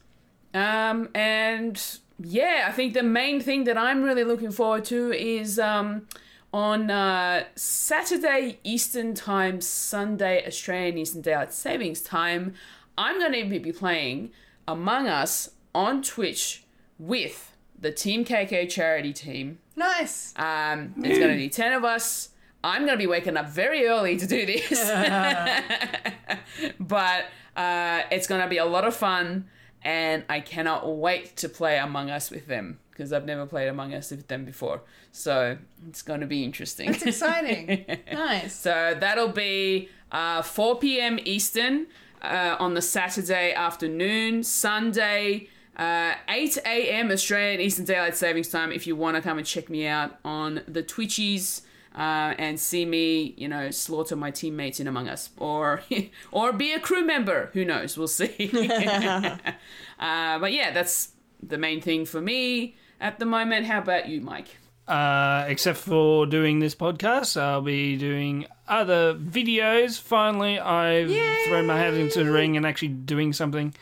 Um, 0.53 1.09
and 1.13 1.81
yeah, 2.19 2.65
I 2.67 2.71
think 2.71 2.93
the 2.93 3.03
main 3.03 3.41
thing 3.41 3.63
that 3.65 3.77
I'm 3.77 4.03
really 4.03 4.23
looking 4.23 4.51
forward 4.51 4.85
to 4.85 5.11
is 5.11 5.59
um, 5.59 6.07
on 6.53 6.91
uh, 6.91 7.45
Saturday 7.55 8.59
Eastern 8.63 9.13
Time, 9.13 9.61
Sunday 9.61 10.45
Australian 10.45 10.97
Eastern 10.97 11.21
Daylight 11.21 11.53
Savings 11.53 12.01
Time. 12.01 12.53
I'm 12.97 13.19
going 13.19 13.49
to 13.49 13.59
be 13.59 13.71
playing 13.71 14.31
Among 14.67 15.07
Us 15.07 15.49
on 15.73 16.03
Twitch 16.03 16.63
with 16.99 17.55
the 17.79 17.91
Team 17.91 18.23
KK 18.23 18.69
charity 18.69 19.13
team. 19.13 19.57
Nice. 19.75 20.33
Um, 20.37 20.93
there's 20.95 21.17
going 21.17 21.31
to 21.31 21.37
be 21.37 21.49
10 21.49 21.73
of 21.73 21.83
us. 21.83 22.29
I'm 22.63 22.85
going 22.85 22.97
to 22.97 23.01
be 23.01 23.07
waking 23.07 23.35
up 23.35 23.49
very 23.49 23.87
early 23.87 24.17
to 24.17 24.25
do 24.25 24.45
this. 24.45 24.79
but 26.79 27.25
uh, 27.55 28.01
it's 28.11 28.27
going 28.27 28.41
to 28.41 28.47
be 28.47 28.57
a 28.57 28.65
lot 28.65 28.85
of 28.85 28.95
fun, 28.95 29.45
and 29.83 30.23
I 30.29 30.39
cannot 30.39 30.97
wait 30.97 31.35
to 31.37 31.49
play 31.49 31.77
Among 31.77 32.09
Us 32.09 32.31
with 32.31 32.47
them 32.47 32.79
because 32.91 33.11
I've 33.11 33.25
never 33.25 33.45
played 33.45 33.67
Among 33.67 33.93
Us 33.93 34.11
with 34.11 34.27
them 34.27 34.45
before. 34.45 34.81
So 35.11 35.57
it's 35.87 36.01
going 36.01 36.21
to 36.21 36.27
be 36.27 36.43
interesting. 36.43 36.89
It's 36.89 37.03
exciting. 37.03 37.85
nice. 38.13 38.55
So 38.55 38.95
that'll 38.97 39.29
be 39.29 39.89
uh, 40.11 40.41
4 40.41 40.79
p.m. 40.79 41.19
Eastern 41.25 41.87
uh, 42.21 42.55
on 42.59 42.75
the 42.75 42.81
Saturday 42.81 43.53
afternoon. 43.53 44.43
Sunday, 44.43 45.49
uh, 45.75 46.13
8 46.29 46.57
a.m. 46.65 47.11
Australian 47.11 47.59
Eastern 47.59 47.85
Daylight 47.85 48.15
Savings 48.15 48.47
Time. 48.47 48.71
If 48.71 48.87
you 48.87 48.95
want 48.95 49.17
to 49.17 49.21
come 49.21 49.37
and 49.37 49.45
check 49.45 49.69
me 49.69 49.85
out 49.85 50.17
on 50.23 50.61
the 50.67 50.81
Twitchies. 50.81 51.63
Uh, 51.95 52.33
and 52.39 52.59
see 52.59 52.85
me, 52.85 53.35
you 53.37 53.47
know, 53.47 53.69
slaughter 53.69 54.15
my 54.15 54.31
teammates 54.31 54.79
in 54.79 54.87
Among 54.87 55.07
Us, 55.07 55.29
or 55.37 55.83
or 56.31 56.51
be 56.51 56.73
a 56.73 56.79
crew 56.79 57.05
member. 57.05 57.51
Who 57.53 57.63
knows? 57.63 57.97
We'll 57.97 58.07
see. 58.07 58.49
uh, 59.99 60.39
but 60.39 60.51
yeah, 60.51 60.71
that's 60.71 61.09
the 61.41 61.57
main 61.57 61.81
thing 61.81 62.05
for 62.05 62.19
me 62.19 62.75
at 62.99 63.19
the 63.19 63.25
moment. 63.25 63.67
How 63.67 63.79
about 63.79 64.07
you, 64.07 64.21
Mike? 64.21 64.57
Uh, 64.87 65.45
except 65.47 65.77
for 65.77 66.25
doing 66.25 66.59
this 66.59 66.75
podcast, 66.75 67.39
I'll 67.39 67.61
be 67.61 67.95
doing 67.95 68.47
other 68.67 69.13
videos. 69.13 69.99
Finally, 69.99 70.59
I've 70.59 71.09
thrown 71.47 71.67
my 71.67 71.77
hat 71.77 71.93
into 71.93 72.23
the 72.23 72.31
ring 72.31 72.57
and 72.57 72.65
actually 72.65 72.89
doing 72.89 73.31
something. 73.31 73.73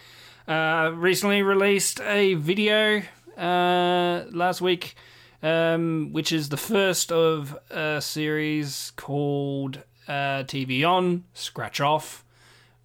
Uh, 0.48 0.92
recently 0.96 1.42
released 1.42 2.02
a 2.02 2.36
video 2.36 3.02
uh, 3.38 4.26
last 4.32 4.62
week, 4.62 4.96
um, 5.44 6.10
which 6.12 6.32
is 6.32 6.50
the 6.50 6.58
first 6.58 7.12
of 7.12 7.58
a 7.70 8.02
series 8.02 8.92
called 8.96 9.80
uh, 10.08 10.44
TV 10.44 10.88
On 10.88 11.24
Scratch 11.34 11.80
Off, 11.80 12.24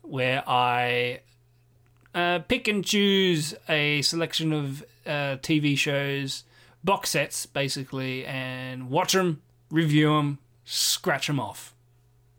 where 0.03 0.43
I 0.49 1.21
uh, 2.15 2.41
pick 2.41 2.69
and 2.69 2.85
choose 2.85 3.55
a 3.69 4.03
selection 4.03 4.53
of 4.53 4.83
uh, 5.07 5.37
TV 5.43 5.77
shows, 5.77 6.45
box 6.83 7.11
sets 7.11 7.47
basically, 7.47 8.25
and 8.25 8.91
watch 8.91 9.13
them, 9.13 9.43
review 9.71 10.17
them, 10.17 10.39
scratch 10.65 11.27
them 11.27 11.41
off. 11.41 11.75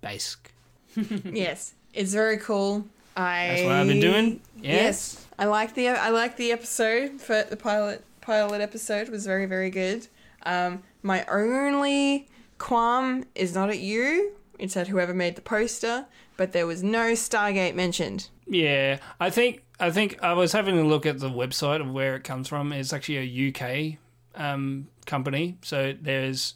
Basic. 0.02 0.54
yes, 1.26 1.74
it's 1.94 2.14
very 2.14 2.38
cool. 2.38 2.86
I 3.16 3.48
That's 3.48 3.64
what 3.64 3.72
I've 3.74 3.88
been 3.88 4.00
doing. 4.00 4.42
Yes. 4.62 5.26
I 5.40 5.46
like 5.46 5.76
the 5.76 5.90
I 5.90 6.10
like 6.10 6.38
the 6.38 6.52
episode 6.52 7.22
for 7.22 7.44
the 7.44 7.58
pilot 7.58 8.04
pilot 8.28 8.60
episode 8.60 9.08
was 9.08 9.26
very 9.26 9.46
very 9.46 9.70
good. 9.70 10.06
Um, 10.44 10.84
my 11.02 11.26
only 11.26 12.28
qualm 12.58 13.24
is 13.36 13.56
not 13.56 13.70
at 13.70 13.80
you. 13.80 14.34
It's 14.60 14.76
at 14.76 14.90
whoever 14.90 15.14
made 15.14 15.38
the 15.38 15.42
poster, 15.42 16.08
but 16.36 16.52
there 16.52 16.68
was 16.68 16.84
no 16.84 17.14
Stargate 17.14 17.74
mentioned. 17.74 18.28
Yeah, 18.46 19.00
I 19.18 19.30
think 19.30 19.64
I 19.80 19.92
think 19.92 20.22
I 20.22 20.34
was 20.34 20.52
having 20.52 20.78
a 20.78 20.84
look 20.84 21.06
at 21.06 21.20
the 21.20 21.30
website 21.30 21.80
of 21.80 21.90
where 21.90 22.18
it 22.18 22.26
comes 22.26 22.50
from. 22.50 22.74
It's 22.74 22.92
actually 22.92 23.20
a 23.20 23.48
UK 23.48 23.98
um, 24.36 24.90
company, 25.06 25.58
so 25.62 25.96
there's 26.00 26.56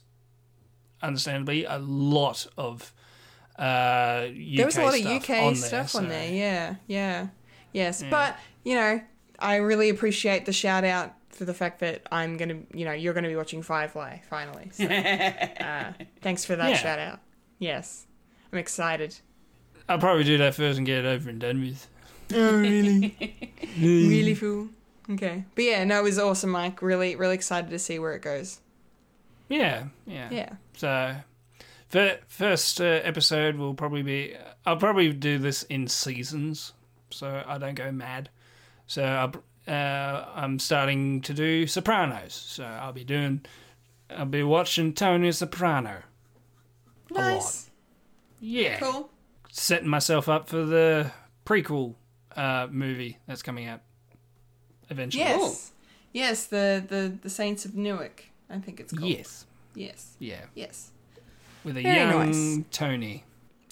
understandably 1.02 1.64
a 1.64 1.78
lot 1.78 2.48
of 2.58 2.94
uh, 3.58 4.26
UK 4.28 4.56
there 4.58 4.66
was 4.66 4.78
a 4.78 4.84
lot 4.84 4.94
of 4.94 5.00
stuff 5.00 5.30
UK 5.30 5.38
on 5.38 5.56
stuff 5.56 5.94
there, 5.94 6.02
on 6.02 6.10
there. 6.10 6.34
Yeah, 6.34 6.76
yeah, 6.88 7.28
yes. 7.72 8.04
But 8.10 8.38
you 8.66 8.76
know, 8.76 9.00
I 9.40 9.56
really 9.56 9.88
appreciate 9.88 10.46
the 10.46 10.54
shout 10.54 10.84
out 10.84 11.14
for 11.42 11.46
the 11.46 11.56
fact 11.56 11.80
that 11.80 12.04
I'm 12.12 12.38
gonna, 12.38 12.60
you 12.72 12.86
know, 12.86 12.92
you're 12.92 13.16
gonna 13.16 13.28
be 13.28 13.36
watching 13.36 13.64
Firefly 13.64 14.20
finally. 14.30 14.70
So, 14.74 14.86
uh, 14.86 15.92
thanks 16.22 16.46
for 16.46 16.56
that 16.56 16.70
Yeah. 16.70 16.78
shout 16.78 17.00
out. 17.00 17.20
Yes, 17.58 18.06
I'm 18.54 18.60
excited. 18.60 19.16
I'll 19.90 19.98
probably 19.98 20.24
do 20.24 20.38
that 20.38 20.54
first 20.54 20.78
and 20.78 20.86
get 20.86 21.00
it 21.04 21.06
over 21.08 21.32
and 21.32 21.40
done 21.40 21.60
with. 21.62 21.88
Oh, 22.34 22.60
really? 22.60 23.50
really 23.82 24.36
fool. 24.36 24.70
Okay, 25.10 25.44
but 25.56 25.64
yeah, 25.64 25.84
no, 25.84 25.98
it 26.02 26.04
was 26.04 26.20
awesome, 26.20 26.52
Mike. 26.52 26.80
Really, 26.84 27.16
really 27.16 27.34
excited 27.34 27.72
to 27.72 27.80
see 27.80 27.98
where 27.98 28.14
it 28.14 28.22
goes. 28.22 28.60
Yeah, 29.50 29.86
yeah. 30.06 30.30
Yeah. 30.32 30.50
So, 30.78 31.16
the 31.90 32.20
first 32.28 32.80
uh, 32.80 32.84
episode 33.04 33.56
will 33.56 33.74
probably 33.74 34.04
be. 34.04 34.36
I'll 34.64 34.78
probably 34.78 35.12
do 35.12 35.40
this 35.40 35.64
in 35.64 35.88
seasons, 35.88 36.74
so 37.10 37.44
I 37.48 37.58
don't 37.58 37.74
go 37.74 37.92
mad. 37.92 38.30
So 38.86 39.04
I'll, 39.04 39.34
uh, 39.68 40.26
I'm 40.36 40.60
starting 40.60 41.22
to 41.22 41.34
do 41.34 41.68
Sopranos. 41.68 42.34
So 42.34 42.64
I'll 42.64 42.94
be 42.94 43.04
doing. 43.04 43.42
I'll 44.10 44.26
be 44.26 44.44
watching 44.44 44.94
Tony 44.94 45.32
Soprano. 45.32 46.02
Nice. 47.10 47.70
Yeah. 48.40 48.80
Cool. 48.80 49.10
Setting 49.52 49.88
myself 49.88 50.28
up 50.30 50.48
for 50.48 50.64
the 50.64 51.12
prequel 51.46 51.96
uh, 52.36 52.68
movie 52.72 53.20
that's 53.28 53.42
coming 53.42 53.68
out 53.68 53.82
eventually. 54.90 55.24
Yes. 55.24 55.72
Yes, 56.14 56.46
the, 56.48 56.84
the 56.88 57.18
the 57.22 57.30
Saints 57.30 57.64
of 57.64 57.76
Newark. 57.76 58.26
I 58.50 58.60
think 58.60 58.80
it's 58.80 58.92
called. 58.92 59.10
Yes. 59.10 59.46
Yes. 59.76 60.16
Yeah. 60.20 60.46
Yes. 60.56 60.92
With 61.64 61.78
a 61.78 61.84
Very 61.84 61.96
young 61.96 62.58
nice. 62.58 62.66
Tony. 62.72 63.24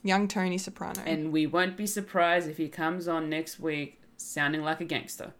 Young 0.04 0.28
Tony 0.30 0.58
Soprano. 0.58 1.02
And 1.06 1.34
we 1.34 1.46
won't 1.46 1.76
be 1.76 1.86
surprised 1.86 2.48
if 2.48 2.58
he 2.58 2.70
comes 2.70 3.08
on 3.08 3.30
next 3.30 3.60
week 3.60 4.00
sounding 4.16 4.62
like 4.62 4.80
a 4.80 4.86
gangster. 4.86 5.34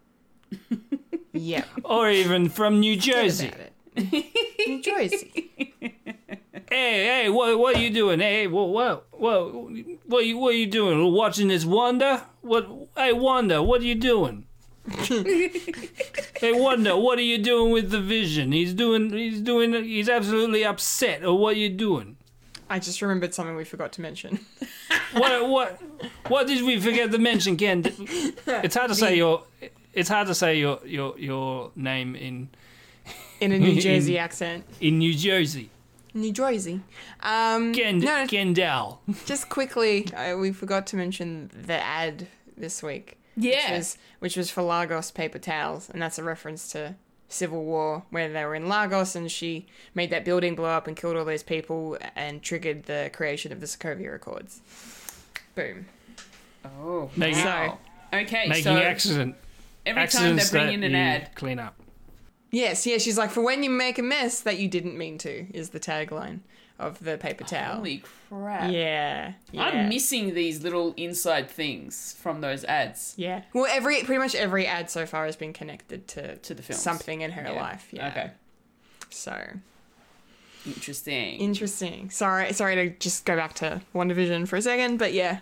Yeah. 1.34 1.64
Or 1.84 2.10
even 2.10 2.50
from 2.50 2.80
New 2.80 2.96
Jersey. 2.96 3.52
New 3.96 4.82
Jersey. 4.82 5.74
Hey, 6.72 7.06
hey, 7.24 7.30
what, 7.30 7.58
what 7.58 7.76
are 7.76 7.80
you 7.80 7.90
doing? 7.90 8.20
Hey, 8.20 8.46
what, 8.46 8.70
what, 8.70 9.08
what, 9.12 9.54
what, 10.06 10.26
you, 10.26 10.38
what 10.38 10.54
are 10.54 10.58
you 10.58 10.68
doing? 10.68 11.12
Watching 11.12 11.48
this 11.48 11.66
Wanda? 11.66 12.28
What? 12.42 12.70
Hey, 12.96 13.12
Wanda, 13.12 13.64
what 13.64 13.82
are 13.82 13.86
you 13.86 13.96
doing? 13.96 14.46
hey, 15.02 16.54
Wanda, 16.54 16.96
what 16.96 17.18
are 17.18 17.24
you 17.24 17.40
doing 17.40 17.72
with 17.72 17.90
the 17.90 18.00
Vision? 18.00 18.52
He's 18.52 18.76
doing, 18.76 19.12
he's 19.12 19.42
doing, 19.42 19.74
he's 19.84 20.10
absolutely 20.10 20.64
upset. 20.64 21.24
Or 21.26 21.40
what 21.40 21.56
are 21.56 21.60
you 21.60 21.70
doing? 21.70 22.18
I 22.70 22.78
just 22.78 23.02
remembered 23.02 23.34
something 23.34 23.56
we 23.56 23.66
forgot 23.66 23.92
to 23.94 24.02
mention. 24.02 24.40
What, 25.14 25.50
what, 25.50 25.82
what 26.28 26.46
did 26.46 26.64
we 26.64 26.80
forget 26.80 27.12
to 27.12 27.18
mention, 27.18 27.58
Ken? 27.58 27.84
It's 28.46 28.76
hard 28.76 28.90
to 28.90 28.96
say 28.96 29.18
your, 29.18 29.44
it's 29.94 30.10
hard 30.10 30.28
to 30.28 30.36
say 30.36 30.58
your, 30.60 30.80
your, 30.86 31.18
your 31.20 31.72
name 31.76 32.16
in, 32.16 32.50
In 33.42 33.52
a 33.52 33.60
New 33.60 33.72
In- 33.74 33.80
Jersey 33.80 34.18
accent. 34.18 34.66
in 34.82 34.98
New 35.00 35.14
Jersey. 35.14 35.70
New 36.14 36.32
Jersey. 36.34 36.82
Um, 37.22 37.72
Ken, 37.74 38.00
no, 38.00 38.26
Kendall. 38.28 39.00
just 39.26 39.48
quickly, 39.50 40.12
uh, 40.14 40.36
we 40.38 40.52
forgot 40.52 40.88
to 40.88 40.96
mention 40.96 41.50
the 41.54 41.76
ad 41.76 42.28
this 42.58 42.82
week. 42.82 43.18
Yeah. 43.38 43.70
Which 43.72 43.78
was, 43.78 43.98
which 44.20 44.38
was 44.38 44.50
for 44.52 44.64
Lagos 44.64 45.12
paper 45.12 45.38
towels, 45.40 45.90
and 45.90 46.02
that's 46.02 46.18
a 46.18 46.24
reference 46.24 46.72
to 46.72 46.96
Civil 47.30 47.64
War, 47.64 48.04
where 48.10 48.28
they 48.34 48.44
were 48.44 48.56
in 48.56 48.68
Lagos 48.68 49.16
and 49.16 49.32
she 49.32 49.68
made 49.94 50.10
that 50.10 50.26
building 50.26 50.56
blow 50.56 50.70
up 50.70 50.88
and 50.88 50.98
killed 50.98 51.16
all 51.16 51.24
those 51.26 51.44
people 51.44 51.96
and 52.16 52.42
triggered 52.42 52.84
the 52.84 53.12
creation 53.14 53.52
of 53.52 53.60
the 53.62 53.68
Sokovia 53.68 54.16
Accords. 54.16 54.62
Boom. 55.56 55.86
Oh, 56.66 57.10
Making- 57.16 57.46
wow. 57.46 57.78
Okay, 58.12 58.48
Making 58.48 58.64
so 58.64 58.78
accident. 58.78 59.36
Every 59.98 60.08
time 60.08 60.36
they 60.36 60.44
bring 60.52 60.66
that 60.68 60.74
in 60.74 60.84
an 60.84 60.96
ad, 60.96 61.36
Clean 61.36 61.60
up. 61.60 61.76
Yes, 62.52 62.86
yeah, 62.88 62.98
she's 62.98 63.18
like, 63.18 63.30
for 63.32 63.42
when 63.42 63.62
you 63.64 63.70
make 63.70 64.00
a 64.00 64.04
mess 64.04 64.40
that 64.42 64.58
you 64.60 64.68
didn't 64.68 64.98
mean 64.98 65.18
to, 65.20 65.46
is 65.56 65.70
the 65.70 65.80
tagline 65.80 66.40
of 66.80 66.98
the 67.04 67.18
paper 67.18 67.44
towel. 67.44 67.76
holy 67.76 68.02
crap. 68.30 68.72
yeah, 68.72 69.34
yeah. 69.52 69.62
I'm 69.64 69.90
missing 69.90 70.34
these 70.34 70.64
little 70.64 70.94
inside 70.98 71.50
things 71.50 72.16
from 72.20 72.42
those 72.42 72.64
ads. 72.64 73.14
Yeah. 73.18 73.44
Well, 73.54 73.68
every 73.70 74.02
pretty 74.04 74.18
much 74.20 74.34
every 74.34 74.66
ad 74.66 74.90
so 74.90 75.06
far 75.06 75.26
has 75.26 75.36
been 75.36 75.54
connected 75.54 76.08
to 76.10 76.38
To 76.38 76.54
the 76.54 76.64
films. 76.64 76.82
something 76.82 77.22
in 77.22 77.32
her 77.34 77.44
Yeah. 77.44 77.62
life. 77.62 77.88
Yeah. 77.92 78.08
Okay. 78.08 78.32
So 79.10 79.38
Interesting. 80.66 81.40
interesting. 81.40 82.10
Sorry, 82.10 82.52
sorry 82.54 82.76
to 82.76 82.90
just 83.00 83.26
go 83.26 83.36
back 83.36 83.54
to 83.56 83.82
WandaVision 83.96 84.48
for 84.48 84.58
a 84.58 84.62
second, 84.62 84.98
but 84.98 85.14
yeah, 85.14 85.40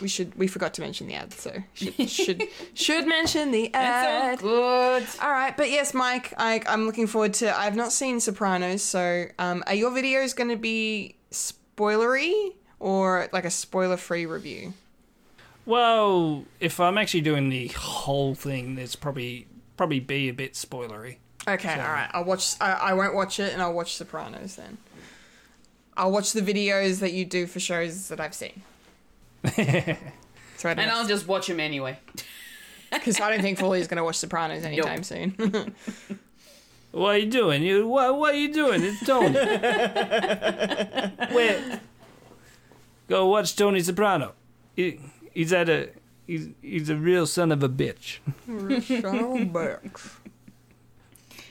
we 0.00 0.08
should 0.08 0.34
we 0.36 0.46
forgot 0.46 0.74
to 0.74 0.80
mention 0.80 1.06
the 1.06 1.14
ad, 1.14 1.32
so 1.32 1.52
should 1.74 2.08
should, 2.08 2.42
should 2.74 3.06
mention 3.06 3.50
the 3.50 3.72
ad. 3.74 4.38
That's 4.38 4.42
all 4.42 4.48
good. 4.48 5.08
All 5.20 5.30
right, 5.30 5.56
but 5.56 5.70
yes, 5.70 5.92
Mike, 5.92 6.32
I, 6.38 6.62
I'm 6.66 6.86
looking 6.86 7.06
forward 7.06 7.34
to. 7.34 7.56
I've 7.56 7.76
not 7.76 7.92
seen 7.92 8.20
Sopranos, 8.20 8.82
so 8.82 9.26
um, 9.38 9.64
are 9.66 9.74
your 9.74 9.90
videos 9.90 10.34
going 10.34 10.50
to 10.50 10.56
be 10.56 11.16
spoilery 11.30 12.54
or 12.78 13.28
like 13.32 13.44
a 13.44 13.50
spoiler-free 13.50 14.26
review? 14.26 14.72
Well, 15.66 16.44
if 16.58 16.80
I'm 16.80 16.96
actually 16.96 17.20
doing 17.20 17.48
the 17.48 17.68
whole 17.68 18.34
thing, 18.34 18.76
there's 18.76 18.96
probably 18.96 19.46
probably 19.76 20.00
be 20.00 20.28
a 20.28 20.34
bit 20.34 20.54
spoilery. 20.54 21.16
Okay, 21.48 21.72
all 21.72 21.78
right. 21.92 22.10
I'll 22.12 22.24
watch. 22.24 22.54
I, 22.60 22.72
I 22.72 22.92
won't 22.94 23.14
watch 23.14 23.40
it, 23.40 23.52
and 23.52 23.62
I'll 23.62 23.72
watch 23.72 23.94
Sopranos 23.96 24.56
then. 24.56 24.78
I'll 25.96 26.10
watch 26.12 26.32
the 26.32 26.40
videos 26.42 27.00
that 27.00 27.12
you 27.12 27.24
do 27.24 27.46
for 27.46 27.60
shows 27.60 28.08
that 28.08 28.20
I've 28.20 28.34
seen. 28.34 28.62
so 30.56 30.68
And 30.68 30.80
I'll 30.90 31.06
just 31.06 31.26
watch 31.26 31.46
them 31.46 31.60
anyway. 31.60 31.98
because 32.92 33.20
I 33.20 33.30
don't 33.30 33.42
think 33.42 33.58
Fulia's 33.58 33.86
going 33.88 33.96
to 33.98 34.04
watch 34.04 34.16
Sopranos 34.16 34.64
anytime 34.64 35.02
soon. 35.02 35.74
What 36.92 37.14
are 37.14 37.18
you 37.18 37.30
doing? 37.30 37.62
You 37.62 37.86
what? 37.86 38.18
What 38.18 38.34
are 38.34 38.38
you 38.38 38.52
doing? 38.52 38.82
It's 38.82 39.06
Tony. 39.06 39.32
Where? 41.32 41.80
Go 43.06 43.26
watch 43.28 43.54
Tony 43.54 43.78
Soprano. 43.80 44.32
He, 44.74 44.98
he's 45.32 45.52
at 45.52 45.68
a. 45.68 45.90
He's 46.26 46.48
he's 46.60 46.88
a 46.90 46.96
real 46.96 47.26
son 47.28 47.52
of 47.52 47.62
a 47.62 47.68
bitch, 47.68 48.18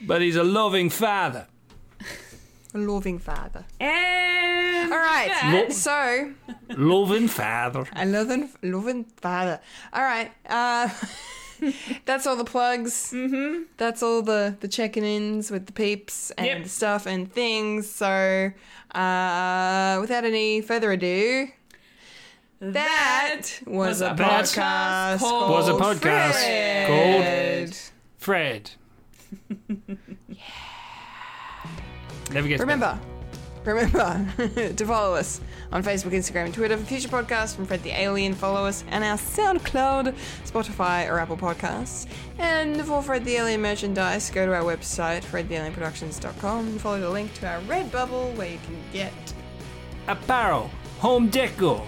but 0.06 0.20
he's 0.22 0.36
a 0.36 0.44
loving 0.44 0.90
father. 0.90 1.46
A 2.74 2.78
loving 2.78 3.18
father. 3.18 3.64
And 3.80 4.92
All 4.92 4.98
right. 4.98 5.28
that- 5.28 5.72
So, 5.72 6.32
loving 6.68 7.26
father. 7.28 7.84
a 7.96 8.04
loving, 8.06 8.48
loving 8.62 9.04
father. 9.20 9.60
All 9.92 10.02
right. 10.02 10.30
Uh, 10.48 10.88
that's 12.06 12.26
all 12.26 12.36
the 12.36 12.44
plugs. 12.44 13.10
Mm-hmm. 13.12 13.64
That's 13.76 14.02
all 14.02 14.22
the 14.22 14.56
the 14.60 14.68
checking 14.68 15.04
ins 15.04 15.50
with 15.50 15.66
the 15.66 15.72
peeps 15.72 16.30
and 16.38 16.46
Yep. 16.46 16.68
stuff 16.68 17.06
and 17.06 17.30
things. 17.32 17.90
So, 17.90 18.52
uh, 18.94 19.98
without 20.00 20.24
any 20.24 20.60
further 20.60 20.92
ado, 20.92 21.48
that 22.60 23.42
was, 23.66 24.00
a 24.00 24.10
podcast. 24.10 25.18
called 25.18 25.50
Was 25.50 25.68
a 25.68 25.72
podcast 25.72 26.32
Fred. 26.34 27.76
Fred. 28.18 28.70
Never 32.32 32.46
gets 32.46 32.60
Remember, 32.60 32.98
remember 33.64 34.26
to 34.76 34.86
follow 34.86 35.14
us 35.16 35.40
on 35.72 35.82
Facebook, 35.82 36.12
Instagram, 36.12 36.46
and 36.46 36.54
Twitter 36.54 36.76
for 36.76 36.84
future 36.84 37.08
podcasts 37.08 37.56
from 37.56 37.66
Fred 37.66 37.82
the 37.82 37.90
Alien. 37.90 38.34
Follow 38.34 38.64
us 38.64 38.84
and 38.88 39.02
our 39.02 39.16
SoundCloud, 39.16 40.14
Spotify, 40.44 41.10
or 41.10 41.18
Apple 41.18 41.36
Podcasts. 41.36 42.06
And 42.38 42.80
for 42.82 43.02
Fred 43.02 43.24
the 43.24 43.34
Alien 43.36 43.62
merchandise, 43.62 44.30
go 44.30 44.46
to 44.46 44.54
our 44.54 44.62
website, 44.62 45.22
fredthealienproductions.com, 45.24 46.68
and 46.68 46.80
follow 46.80 47.00
the 47.00 47.10
link 47.10 47.34
to 47.34 47.48
our 47.48 47.60
Redbubble 47.62 48.36
where 48.36 48.50
you 48.50 48.58
can 48.64 48.76
get 48.92 49.12
apparel, 50.06 50.70
home 50.98 51.28
decor, 51.28 51.84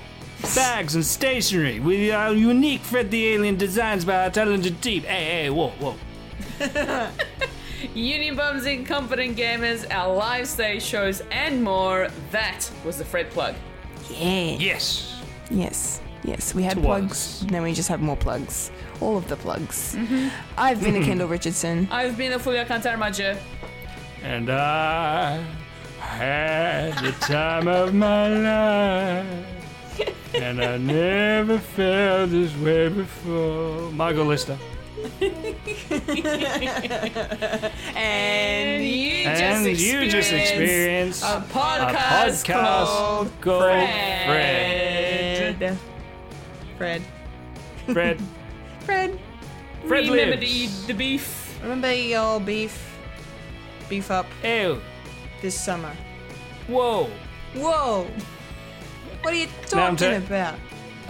bags 0.55 0.97
and 0.97 1.05
stationery 1.05 1.79
with 1.79 2.13
our 2.13 2.33
unique 2.33 2.81
Fred 2.81 3.11
the 3.11 3.29
Alien 3.29 3.57
designs 3.57 4.05
by 4.05 4.25
our 4.25 4.31
talented 4.31 4.83
team. 4.83 5.03
Hey, 5.03 5.43
hey, 5.43 5.51
whoa, 5.51 5.69
whoa. 5.79 5.95
Unibums 7.95 8.67
Incompetent 8.67 9.37
Gamers, 9.37 9.87
our 9.91 10.15
live 10.15 10.47
stage 10.47 10.83
shows, 10.83 11.23
and 11.31 11.63
more. 11.63 12.09
That 12.31 12.71
was 12.85 12.99
the 12.99 13.05
Fred 13.05 13.31
plug. 13.31 13.55
Yeah. 14.11 14.57
Yes. 14.59 15.21
Yes. 15.51 16.01
Yes. 16.25 16.55
We 16.55 16.63
had 16.63 16.75
Twas. 16.75 16.85
plugs, 16.85 17.41
then 17.49 17.63
we 17.63 17.73
just 17.73 17.89
have 17.89 18.01
more 18.01 18.17
plugs. 18.17 18.71
All 19.01 19.17
of 19.17 19.29
the 19.29 19.37
plugs. 19.37 19.97
Mm-hmm. 19.97 20.29
I've 20.57 20.81
been 20.83 20.97
a 20.97 21.05
Kendall 21.05 21.29
Richardson. 21.29 21.89
I've 21.91 22.17
been 22.17 22.33
a 22.33 22.39
Fulia 22.39 22.65
Kantarmaja. 22.65 23.37
And 24.23 24.49
I 24.51 25.43
had 25.99 26.97
the 27.05 27.13
time 27.13 27.67
of 27.69 27.93
my 27.95 28.29
life. 28.29 29.47
And 30.35 30.65
I 30.65 30.79
never 30.79 31.59
felt 31.59 32.31
this 32.31 32.57
way 32.57 32.89
before. 32.89 33.91
Michael 33.93 34.25
Lister. 34.25 34.57
And 37.97 38.85
you 38.85 39.25
And 39.27 39.65
just 39.67 39.81
you 39.81 40.09
just 40.11 40.33
experienced 40.33 41.23
a 41.23 41.39
a 41.39 41.41
podcast, 41.41 42.45
podcast 42.45 42.45
called 42.45 43.31
called 43.41 43.63
Fred. 43.63 45.57
Fred. 45.57 45.77
Fred. 46.77 47.03
Fred. 47.87 48.21
Fred. 48.81 49.19
Fred 49.87 50.09
Remember 50.09 50.37
to 50.37 50.47
eat 50.47 50.71
the 50.87 50.93
beef. 50.95 51.59
Remember 51.63 51.93
your 51.93 52.41
beef, 52.41 52.97
beef 53.89 54.11
up 54.11 54.27
Ew. 54.45 54.81
this 55.41 55.59
summer. 55.59 55.93
Whoa. 56.69 57.09
Whoa! 57.55 58.07
What 59.23 59.33
are 59.35 59.37
you 59.37 59.49
talking 59.67 59.97
ta- 59.97 60.17
about? 60.27 60.59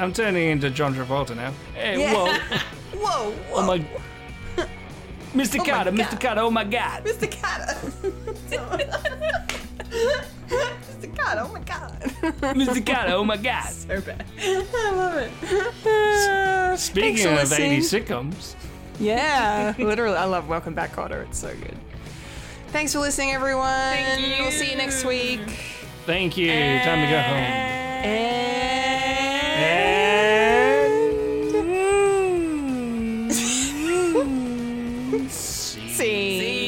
I'm 0.03 0.13
turning 0.13 0.49
into 0.51 0.69
John 0.69 0.95
Travolta 0.95 1.37
now. 1.37 1.53
Hey, 1.75 2.01
Yeah. 2.01 2.13
whoa. 2.13 2.33
Whoa! 2.99 3.31
Whoa! 3.31 3.55
Oh 3.55 3.67
my. 3.67 3.79
Mr. 5.35 5.59
Oh 5.61 5.65
my 5.65 5.65
Kotter, 5.65 5.85
God. 5.85 5.95
Mr. 5.95 6.19
Kotter, 6.21 6.39
oh 6.39 6.51
my 6.51 6.65
god. 6.65 7.05
Mr. 7.05 7.31
Kotter. 7.31 7.77
Mr. 10.51 11.15
Kotter. 11.15 11.43
Oh 11.45 11.53
my 11.53 11.61
god. 11.61 12.01
Mr. 12.57 12.85
Kotter, 12.85 13.11
oh 13.13 13.25
my 13.25 13.37
god. 13.49 13.65
so 13.71 14.01
bad. 14.01 14.25
I 14.39 14.91
love 14.93 15.15
it. 15.17 16.79
Speaking 16.79 17.17
Thanks 17.17 17.49
for 17.49 17.55
of 17.55 17.61
80 17.61 17.79
sitcoms, 17.79 18.55
Yeah, 18.99 19.75
literally. 19.79 20.17
I 20.17 20.25
love 20.25 20.49
Welcome 20.49 20.75
Back, 20.75 20.93
Kotter. 20.97 21.23
It's 21.29 21.39
so 21.39 21.49
good. 21.55 21.77
Thanks 22.69 22.93
for 22.93 22.99
listening, 23.01 23.31
everyone. 23.33 23.67
Thank 23.69 24.27
you. 24.39 24.43
We'll 24.43 24.53
see 24.53 24.71
you 24.71 24.77
next 24.77 25.05
week. 25.05 25.41
thank 26.07 26.37
you. 26.37 26.49
Time 26.51 27.05
to 27.05 27.11
go 27.11 27.21
home. 27.23 27.39
And 28.05 29.32
É. 29.63 30.89
Sim. 35.29 35.29
Sim. 35.29 35.89
Sim. 35.89 36.62